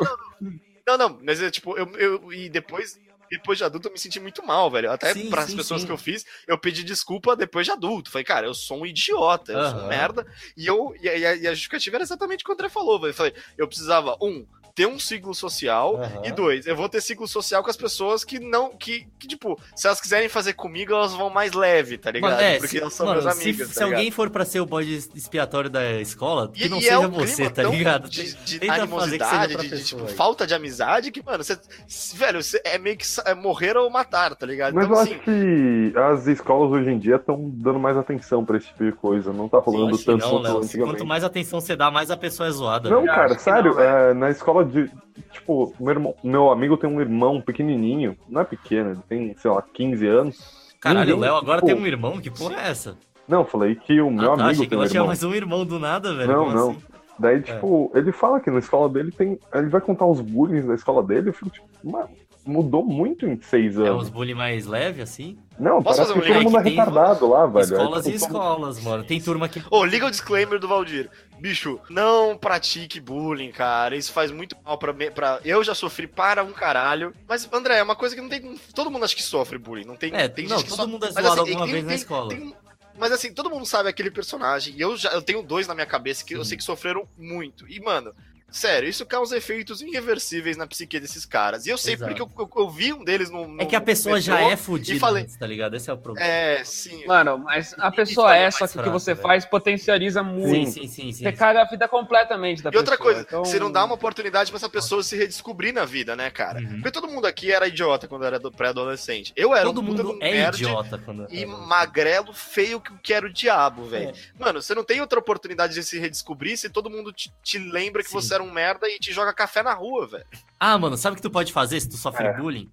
Não, 0.85 0.97
não, 0.97 1.19
mas 1.21 1.41
é 1.41 1.49
tipo, 1.51 1.77
eu, 1.77 1.85
eu 1.97 2.33
e 2.33 2.49
depois, 2.49 2.97
depois 3.29 3.57
de 3.57 3.63
adulto 3.63 3.87
eu 3.87 3.91
me 3.91 3.99
senti 3.99 4.19
muito 4.19 4.45
mal, 4.45 4.69
velho. 4.71 4.91
Até 4.91 5.13
pras 5.29 5.49
sim, 5.49 5.55
pessoas 5.57 5.81
sim. 5.81 5.87
que 5.87 5.93
eu 5.93 5.97
fiz, 5.97 6.25
eu 6.47 6.57
pedi 6.57 6.83
desculpa 6.83 7.35
depois 7.35 7.65
de 7.65 7.71
adulto. 7.71 8.09
Falei, 8.11 8.25
cara, 8.25 8.45
eu 8.47 8.53
sou 8.53 8.81
um 8.81 8.85
idiota, 8.85 9.51
eu 9.51 9.69
sou 9.69 9.79
um 9.79 9.87
merda. 9.87 10.25
E 10.55 10.65
eu 10.65 10.93
e, 11.01 11.07
a- 11.09 11.15
e 11.17 11.25
a, 11.25 11.35
e 11.35 11.47
a 11.47 11.51
justificativa 11.51 11.97
era 11.97 12.03
exatamente 12.03 12.41
o 12.41 12.45
que 12.45 12.51
o 12.51 12.53
André 12.53 12.69
falou, 12.69 12.99
velho. 12.99 13.13
Falei, 13.13 13.33
eu 13.57 13.67
precisava, 13.67 14.17
um, 14.21 14.45
ter 14.77 14.85
um 14.87 14.99
ciclo 14.99 15.33
social. 15.33 15.97
Aham. 15.97 16.21
E 16.23 16.31
dois, 16.31 16.67
eu 16.67 16.75
vou 16.75 16.87
ter 16.87 17.01
ciclo 17.01 17.27
social 17.27 17.63
com 17.63 17.69
as 17.71 17.75
pessoas 17.75 18.23
que 18.23 18.39
não. 18.39 18.69
Que, 18.77 19.07
que, 19.17 19.27
tipo, 19.27 19.59
se 19.75 19.87
elas 19.87 19.99
quiserem 19.99 20.29
fazer 20.29 20.53
comigo, 20.53 20.93
elas 20.93 21.13
vão 21.15 21.31
mais 21.31 21.53
leve, 21.53 21.97
tá 21.97 22.11
ligado? 22.11 22.29
Mano, 22.33 22.43
é, 22.43 22.57
Porque 22.59 22.67
se, 22.67 22.79
elas 22.79 22.93
são 22.93 23.07
mano, 23.07 23.23
meus 23.23 23.33
se- 23.35 23.41
amigos. 23.41 23.67
se, 23.69 23.73
tá 23.73 23.85
ligado? 23.85 23.97
alguém 23.97 24.11
for 24.11 24.29
pra 24.29 24.45
ser 24.45 24.59
o 24.59 24.67
bode 24.67 24.93
expiatório 25.15 25.67
da 25.67 25.99
escola, 25.99 26.51
que 26.53 26.65
E- 26.65 26.69
não 26.69 26.77
e 26.77 26.81
seja 26.83 26.93
é 26.93 26.99
um 26.99 27.09
você, 27.09 27.35
clima 27.35 27.49
tá 27.49 27.61
tão 27.63 27.71
ligado? 27.73 28.07
De, 28.07 28.33
de 28.35 28.59
Tenta 28.59 28.73
fazer 28.87 29.17
que 29.17 29.25
seja 29.25 29.35
animosidade, 29.41 29.55
de, 29.57 29.77
de, 29.77 29.83
tipo, 29.83 30.07
falta 30.09 30.45
de 30.45 30.53
amizade, 30.53 31.11
que, 31.11 31.25
mano, 31.25 31.43
você, 31.43 31.57
se- 31.87 32.15
velho, 32.15 32.43
você 32.43 32.61
é 32.63 32.77
meio 32.77 32.97
que 32.97 33.05
é 33.25 33.33
morrer 33.33 33.75
ou 33.75 33.89
matar, 33.89 34.35
tá 34.35 34.45
ligado? 34.45 34.75
Mas 34.75 34.85
então, 34.85 34.95
eu 34.97 35.01
assim, 35.01 35.13
acho 35.15 35.23
que 35.23 35.93
as 35.97 36.27
escolas 36.27 36.71
hoje 36.71 36.91
em 36.91 36.99
dia 36.99 37.15
estão 37.15 37.49
dando 37.55 37.79
mais 37.79 37.97
atenção 37.97 38.45
pra 38.45 38.57
esse 38.57 38.67
tipo 38.67 38.83
de 38.85 38.91
coisa. 38.91 39.33
Não 39.33 39.49
tá 39.49 39.57
rolando 39.57 39.97
tanto 39.97 40.21
não, 40.21 40.29
quanto 40.33 40.43
Léo. 40.43 40.57
antigamente. 40.59 40.93
Quanto 40.95 41.05
mais 41.07 41.23
atenção 41.23 41.59
você 41.59 41.75
dá, 41.75 41.89
mais 41.89 42.11
a 42.11 42.17
pessoa 42.17 42.47
é 42.47 42.51
zoada. 42.51 42.89
Não, 42.91 43.01
velho. 43.01 43.07
cara, 43.15 43.39
sério, 43.39 43.73
não, 43.73 43.81
é, 43.81 44.13
na 44.13 44.29
escola 44.29 44.66
de. 44.67 44.89
Tipo, 45.31 45.73
meu, 45.79 45.89
irmão, 45.89 46.15
meu 46.23 46.51
amigo 46.51 46.77
tem 46.77 46.89
um 46.89 47.01
irmão 47.01 47.41
pequenininho, 47.41 48.15
não 48.29 48.41
é 48.41 48.43
pequeno, 48.43 48.91
ele 48.91 48.99
tem, 49.09 49.35
sei 49.37 49.49
lá, 49.51 49.61
15 49.73 50.05
anos. 50.07 50.67
Caralho, 50.79 51.15
o 51.15 51.19
Léo 51.19 51.35
agora 51.35 51.59
tipo, 51.61 51.73
tem 51.73 51.75
um 51.83 51.87
irmão? 51.87 52.19
Que 52.19 52.29
porra 52.29 52.55
é 52.61 52.69
essa? 52.69 52.97
Não, 53.27 53.43
falei 53.43 53.75
que 53.75 53.99
o 53.99 54.09
meu 54.11 54.33
ah, 54.33 54.37
tá, 54.37 54.43
amigo 54.43 54.49
achei 54.51 54.63
que 54.65 54.69
tem 54.69 54.77
um 54.77 54.81
ela 54.81 54.89
tinha 54.89 54.97
irmão. 54.99 55.07
mais 55.07 55.23
um 55.23 55.33
irmão 55.33 55.65
do 55.65 55.79
nada, 55.79 56.13
velho. 56.13 56.31
Não, 56.31 56.43
Como 56.45 56.55
não. 56.55 56.69
assim? 56.71 56.79
Daí, 57.19 57.41
tipo, 57.41 57.91
ele 57.95 58.11
fala 58.11 58.39
que 58.39 58.51
na 58.51 58.59
escola 58.59 58.87
dele 58.87 59.11
tem. 59.11 59.39
Ele 59.53 59.67
vai 59.69 59.81
contar 59.81 60.05
os 60.05 60.21
bullying 60.21 60.65
da 60.67 60.75
escola 60.75 61.01
dele, 61.01 61.29
eu 61.29 61.33
fico 61.33 61.49
tipo, 61.49 61.67
mano, 61.83 62.09
mudou 62.45 62.85
muito 62.85 63.25
em 63.25 63.41
seis 63.41 63.77
É 63.77 63.87
anos. 63.87 64.03
uns 64.03 64.09
bullying 64.09 64.35
mais 64.35 64.67
leve, 64.67 65.01
assim? 65.01 65.35
Não, 65.59 65.81
Posso 65.81 65.97
parece 65.97 66.13
fazer 66.13 66.19
um 66.19 66.21
que 66.21 66.33
todo 66.33 66.43
mundo 66.43 66.59
é 66.59 66.63
Tem 66.63 66.73
retardado 66.75 67.27
lá, 67.27 67.47
velho. 67.47 67.63
escolas 67.63 68.05
é, 68.05 68.09
e 68.09 68.13
tipo, 68.13 68.25
todo- 68.27 68.37
escolas, 68.37 68.83
mano. 68.83 69.03
Tem 69.03 69.19
turma 69.19 69.49
que. 69.49 69.63
Ô, 69.71 69.83
liga 69.83 70.05
o 70.05 70.11
disclaimer 70.11 70.59
do 70.59 70.67
Valdir. 70.67 71.09
Bicho, 71.39 71.79
não 71.89 72.37
pratique 72.37 72.99
bullying, 72.99 73.51
cara. 73.51 73.95
Isso 73.95 74.11
faz 74.11 74.31
muito 74.31 74.55
mal 74.63 74.77
pra, 74.77 74.91
me- 74.93 75.11
pra. 75.11 75.39
Eu 75.45 75.63
já 75.63 75.75
sofri 75.75 76.07
para 76.07 76.43
um 76.43 76.51
caralho. 76.51 77.13
Mas, 77.27 77.47
André, 77.51 77.77
é 77.77 77.83
uma 77.83 77.95
coisa 77.95 78.15
que 78.15 78.21
não 78.21 78.29
tem. 78.29 78.57
Todo 78.73 78.89
mundo 78.89 79.05
acha 79.05 79.15
que 79.15 79.21
sofre 79.23 79.57
bullying. 79.57 79.85
Não 79.85 79.95
tem. 79.95 80.13
É, 80.15 80.27
tem 80.27 80.47
não, 80.47 80.57
gente 80.57 80.69
que 80.71 80.75
todo 80.77 80.89
mundo 80.89 81.05
é 81.05 81.11
zoado 81.11 81.27
assim, 81.27 81.39
alguma 81.39 81.65
tem- 81.65 81.71
vez 81.73 81.83
na 81.83 81.89
tem- 81.89 81.97
escola. 81.97 82.29
tem- 82.29 82.55
Mas 82.99 83.11
assim, 83.11 83.31
todo 83.31 83.49
mundo 83.51 83.65
sabe 83.65 83.87
aquele 83.89 84.09
personagem. 84.09 84.73
E 84.75 84.81
eu 84.81 84.97
já 84.97 85.11
eu 85.11 85.21
tenho 85.21 85.43
dois 85.43 85.67
na 85.67 85.75
minha 85.75 85.85
cabeça 85.85 86.25
que 86.25 86.33
eu 86.33 86.43
Sim. 86.43 86.49
sei 86.49 86.57
que 86.57 86.63
sofreram 86.63 87.07
muito. 87.15 87.67
E, 87.69 87.79
mano, 87.79 88.11
sério, 88.49 88.87
isso 88.89 89.05
causa 89.05 89.37
efeitos 89.37 89.81
irreversíveis 89.81 90.55
na 90.57 90.65
psique 90.65 90.99
desses 90.99 91.25
caras. 91.25 91.65
E 91.65 91.69
eu 91.69 91.77
sei 91.77 91.93
Exato. 91.95 92.13
porque 92.15 92.21
eu, 92.21 92.45
eu- 92.45 92.63
eu 92.63 92.69
vi 92.69 92.93
um 92.93 93.03
deles 93.03 93.29
no. 93.29 93.47
no 93.47 93.61
É 93.61 93.65
que 93.65 93.75
a 93.75 93.81
pessoa 93.81 94.19
já 94.21 94.39
é 94.39 94.55
fodida, 94.55 94.95
e 94.97 94.99
falei- 94.99 95.25
tá 95.39 95.45
ligado? 95.45 95.75
Esse 95.75 95.89
é 95.89 95.93
o 95.93 95.97
problema. 95.97 96.25
É, 96.27 96.63
sim. 96.63 97.05
Mano, 97.05 97.37
mas 97.37 97.73
a 97.77 97.91
Tem 97.91 98.05
pessoa 98.05 98.35
é, 98.35 98.49
só 98.49 98.67
que 98.67 98.79
o 98.79 98.83
que 98.83 98.89
você 98.89 99.13
velho. 99.13 99.21
faz 99.27 99.45
potencializa 99.45 100.23
muito. 100.23 100.49
Sim, 100.49 100.65
sim, 100.65 100.87
sim, 100.87 101.11
sim. 101.11 101.23
Você 101.23 101.31
caga 101.31 101.61
a 101.61 101.65
vida 101.65 101.87
completamente 101.87 102.61
da 102.63 102.69
E 102.73 102.77
outra 102.77 102.97
pessoa. 102.97 103.13
coisa, 103.13 103.21
então- 103.27 103.43
você 103.45 103.59
não 103.59 103.71
dá 103.71 103.83
uma 103.85 103.95
oportunidade 103.95 104.49
pra 104.51 104.57
essa 104.57 104.69
pessoa 104.69 105.03
se 105.03 105.15
redescobrir 105.17 105.73
na 105.73 105.85
vida, 105.85 106.15
né, 106.15 106.29
cara? 106.29 106.59
Uhum. 106.59 106.75
Porque 106.81 106.91
todo 106.91 107.07
mundo 107.07 107.25
aqui 107.27 107.51
era 107.51 107.67
idiota 107.67 108.07
quando 108.07 108.25
era 108.25 108.39
do- 108.39 108.51
pré-adolescente. 108.51 109.33
Eu 109.35 109.53
era 109.53 109.65
Todo 109.65 109.81
um 109.81 109.83
mundo 109.83 110.17
é 110.21 110.31
nerd 110.31 110.55
idiota 110.63 110.97
quando. 110.97 111.27
e 111.29 111.45
magrelo 111.45 112.33
feio 112.33 112.79
que 112.81 112.97
que 113.03 113.13
era 113.13 113.25
o 113.25 113.31
diabo, 113.31 113.85
velho. 113.85 114.09
É. 114.09 114.13
Mano, 114.39 114.61
você 114.61 114.73
não 114.73 114.83
tem 114.83 114.99
outra 115.01 115.19
oportunidade 115.19 115.73
de 115.73 115.83
se 115.83 115.97
redescobrir 115.99 116.57
se 116.57 116.69
todo 116.69 116.89
mundo 116.89 117.13
te, 117.13 117.31
te 117.43 117.57
lembra 117.57 118.01
que 118.03 118.09
Sim. 118.09 118.15
você 118.15 118.36
era 118.37 118.43
um 118.43 118.51
merda 118.51 118.87
e 118.87 118.97
te 118.99 119.11
joga 119.11 119.33
café 119.33 119.61
na 119.63 119.73
rua, 119.73 120.07
velho. 120.07 120.25
Ah, 120.59 120.77
mano, 120.77 120.95
sabe 120.97 121.13
o 121.13 121.15
que 121.17 121.21
tu 121.21 121.29
pode 121.31 121.51
fazer 121.51 121.79
se 121.79 121.89
tu 121.89 121.97
sofre 121.97 122.27
É. 122.27 122.33
bullying? 122.33 122.69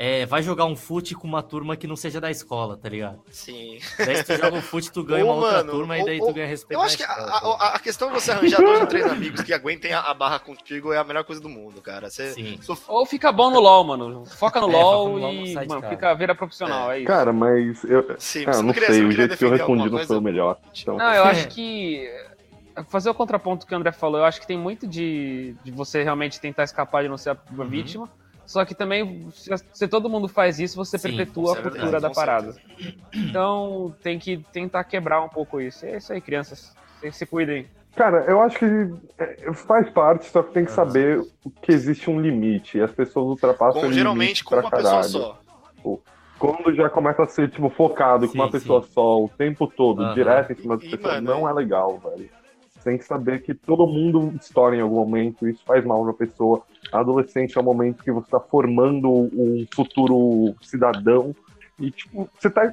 É, 0.00 0.24
vai 0.26 0.44
jogar 0.44 0.64
um 0.64 0.76
fute 0.76 1.12
com 1.12 1.26
uma 1.26 1.42
turma 1.42 1.76
que 1.76 1.84
não 1.88 1.96
seja 1.96 2.20
da 2.20 2.30
escola, 2.30 2.76
tá 2.76 2.88
ligado? 2.88 3.18
Sim. 3.32 3.80
Daí 3.98 4.14
se 4.18 4.22
tu 4.26 4.36
joga 4.36 4.56
um 4.56 4.62
fute, 4.62 4.92
tu 4.92 5.02
ganha 5.02 5.24
Ou, 5.24 5.32
uma 5.32 5.40
outra 5.42 5.56
mano, 5.58 5.72
turma 5.72 5.98
e 5.98 6.04
daí 6.04 6.20
ou- 6.20 6.28
tu 6.28 6.34
ganha 6.34 6.46
respeito 6.46 6.78
Eu 6.78 6.82
acho 6.84 6.96
que 6.96 7.02
a, 7.02 7.06
escola, 7.08 7.32
a- 7.32 7.58
tá 7.58 7.66
a 7.74 7.78
questão 7.80 8.06
de 8.08 8.14
você 8.14 8.30
arranjar 8.30 8.58
dois 8.58 8.78
ou 8.80 8.86
três 8.86 9.04
amigos 9.06 9.40
que 9.42 9.52
aguentem 9.52 9.92
a, 9.92 10.02
a 10.02 10.14
barra 10.14 10.38
contigo 10.38 10.92
é 10.92 10.98
a 10.98 11.02
melhor 11.02 11.24
coisa 11.24 11.42
do 11.42 11.48
mundo, 11.48 11.82
cara. 11.82 12.08
Você 12.08 12.30
Sim. 12.32 12.60
sof- 12.62 12.84
Ou 12.86 13.04
fica 13.06 13.32
bom 13.32 13.50
no 13.50 13.58
LoL, 13.58 13.82
mano. 13.82 14.24
Foca 14.26 14.60
no 14.60 14.68
É, 14.70 14.72
LoL 14.72 15.06
foca 15.08 15.10
no 15.14 15.18
LoL, 15.18 15.34
não 15.34 15.42
e, 15.42 15.52
sai 15.52 15.62
de 15.66 15.68
mano, 15.68 15.88
fica 15.88 16.14
vira 16.14 16.32
profissional, 16.32 16.92
é, 16.92 16.98
isso. 16.98 17.06
Cara, 17.08 17.32
mas 17.32 17.82
eu, 17.82 18.14
Sim, 18.20 18.44
ah, 18.46 18.62
não 18.62 18.72
queria- 18.72 18.92
sei, 18.92 19.04
o 19.04 19.10
jeito 19.10 19.36
que 19.36 19.44
eu 19.44 19.50
respondi 19.50 19.90
não 19.90 20.06
foi 20.06 20.16
o 20.16 20.22
melhor. 20.22 20.58
Então, 20.80 20.96
Não, 20.96 21.12
eu 21.12 21.24
É. 21.24 21.30
acho 21.30 21.48
que. 21.48 22.08
Fazer 22.88 23.10
o 23.10 23.14
contraponto 23.14 23.66
que 23.66 23.74
o 23.74 23.76
André 23.76 23.92
falou, 23.92 24.18
eu 24.20 24.24
acho 24.24 24.40
que 24.40 24.46
tem 24.46 24.58
muito 24.58 24.86
de, 24.86 25.54
de 25.64 25.70
você 25.70 26.02
realmente 26.02 26.40
tentar 26.40 26.64
escapar 26.64 27.02
de 27.02 27.08
não 27.08 27.18
ser 27.18 27.30
a 27.30 27.36
Uhum. 27.50 27.68
vítima. 27.68 28.08
Só 28.46 28.64
que 28.64 28.74
também, 28.74 29.28
se, 29.32 29.50
se 29.72 29.88
todo 29.88 30.08
mundo 30.08 30.28
faz 30.28 30.58
isso, 30.58 30.76
você 30.76 30.96
Sim, 30.98 31.08
perpetua 31.08 31.52
a 31.52 31.58
é 31.58 31.60
verdade, 31.60 31.76
cultura 31.78 32.00
da 32.00 32.08
com 32.08 32.14
parada. 32.14 32.54
Então 33.14 33.94
tem 34.02 34.18
que 34.18 34.38
tentar 34.52 34.84
quebrar 34.84 35.22
um 35.22 35.28
pouco 35.28 35.60
isso. 35.60 35.84
É 35.84 35.96
isso 35.98 36.12
aí, 36.12 36.20
crianças. 36.20 36.74
Se, 37.00 37.12
se 37.12 37.26
cuidem. 37.26 37.68
Cara, 37.94 38.24
eu 38.28 38.40
acho 38.40 38.58
que 38.58 38.64
é, 39.18 39.52
faz 39.52 39.90
parte, 39.90 40.26
só 40.26 40.42
que 40.42 40.52
tem 40.52 40.64
que 40.64 40.70
Aham. 40.70 40.76
saber 40.86 41.22
que 41.62 41.72
existe 41.72 42.08
um 42.08 42.20
limite. 42.20 42.78
E 42.78 42.80
as 42.82 42.92
pessoas 42.92 43.26
ultrapassam 43.26 43.82
Com, 43.82 43.88
o 43.88 43.92
geralmente 43.92 44.20
limite 44.20 44.44
com 44.44 44.50
pra 44.50 44.60
uma 44.60 44.70
caralho. 44.70 45.00
pessoa 45.02 45.34
só. 45.82 45.98
Quando 46.38 46.72
já 46.74 46.88
começa 46.88 47.22
a 47.24 47.26
ser, 47.26 47.50
tipo, 47.50 47.68
focado 47.68 48.26
com 48.26 48.32
Sim, 48.32 48.38
uma 48.38 48.50
pessoa 48.50 48.80
sim. 48.80 48.88
só 48.92 49.24
o 49.24 49.28
tempo 49.28 49.66
todo, 49.66 50.04
Aham. 50.04 50.14
direto 50.14 50.52
em 50.52 50.56
cima 50.56 50.76
das 50.76 50.88
pessoas, 50.88 51.20
não 51.22 51.48
é 51.48 51.52
legal, 51.52 51.98
velho. 51.98 52.30
Tem 52.88 52.96
que 52.96 53.04
saber 53.04 53.42
que 53.42 53.52
todo 53.52 53.86
mundo 53.86 54.32
estoura 54.40 54.74
em 54.74 54.80
algum 54.80 54.96
momento, 54.96 55.46
isso 55.46 55.62
faz 55.62 55.84
mal 55.84 56.02
pra 56.04 56.14
pessoa. 56.14 56.62
A 56.90 57.00
adolescente 57.00 57.58
é 57.58 57.60
o 57.60 57.62
momento 57.62 58.02
que 58.02 58.10
você 58.10 58.30
tá 58.30 58.40
formando 58.40 59.10
um 59.10 59.66
futuro 59.74 60.54
cidadão 60.62 61.36
e, 61.78 61.90
tipo, 61.90 62.26
você 62.38 62.48
tá 62.48 62.72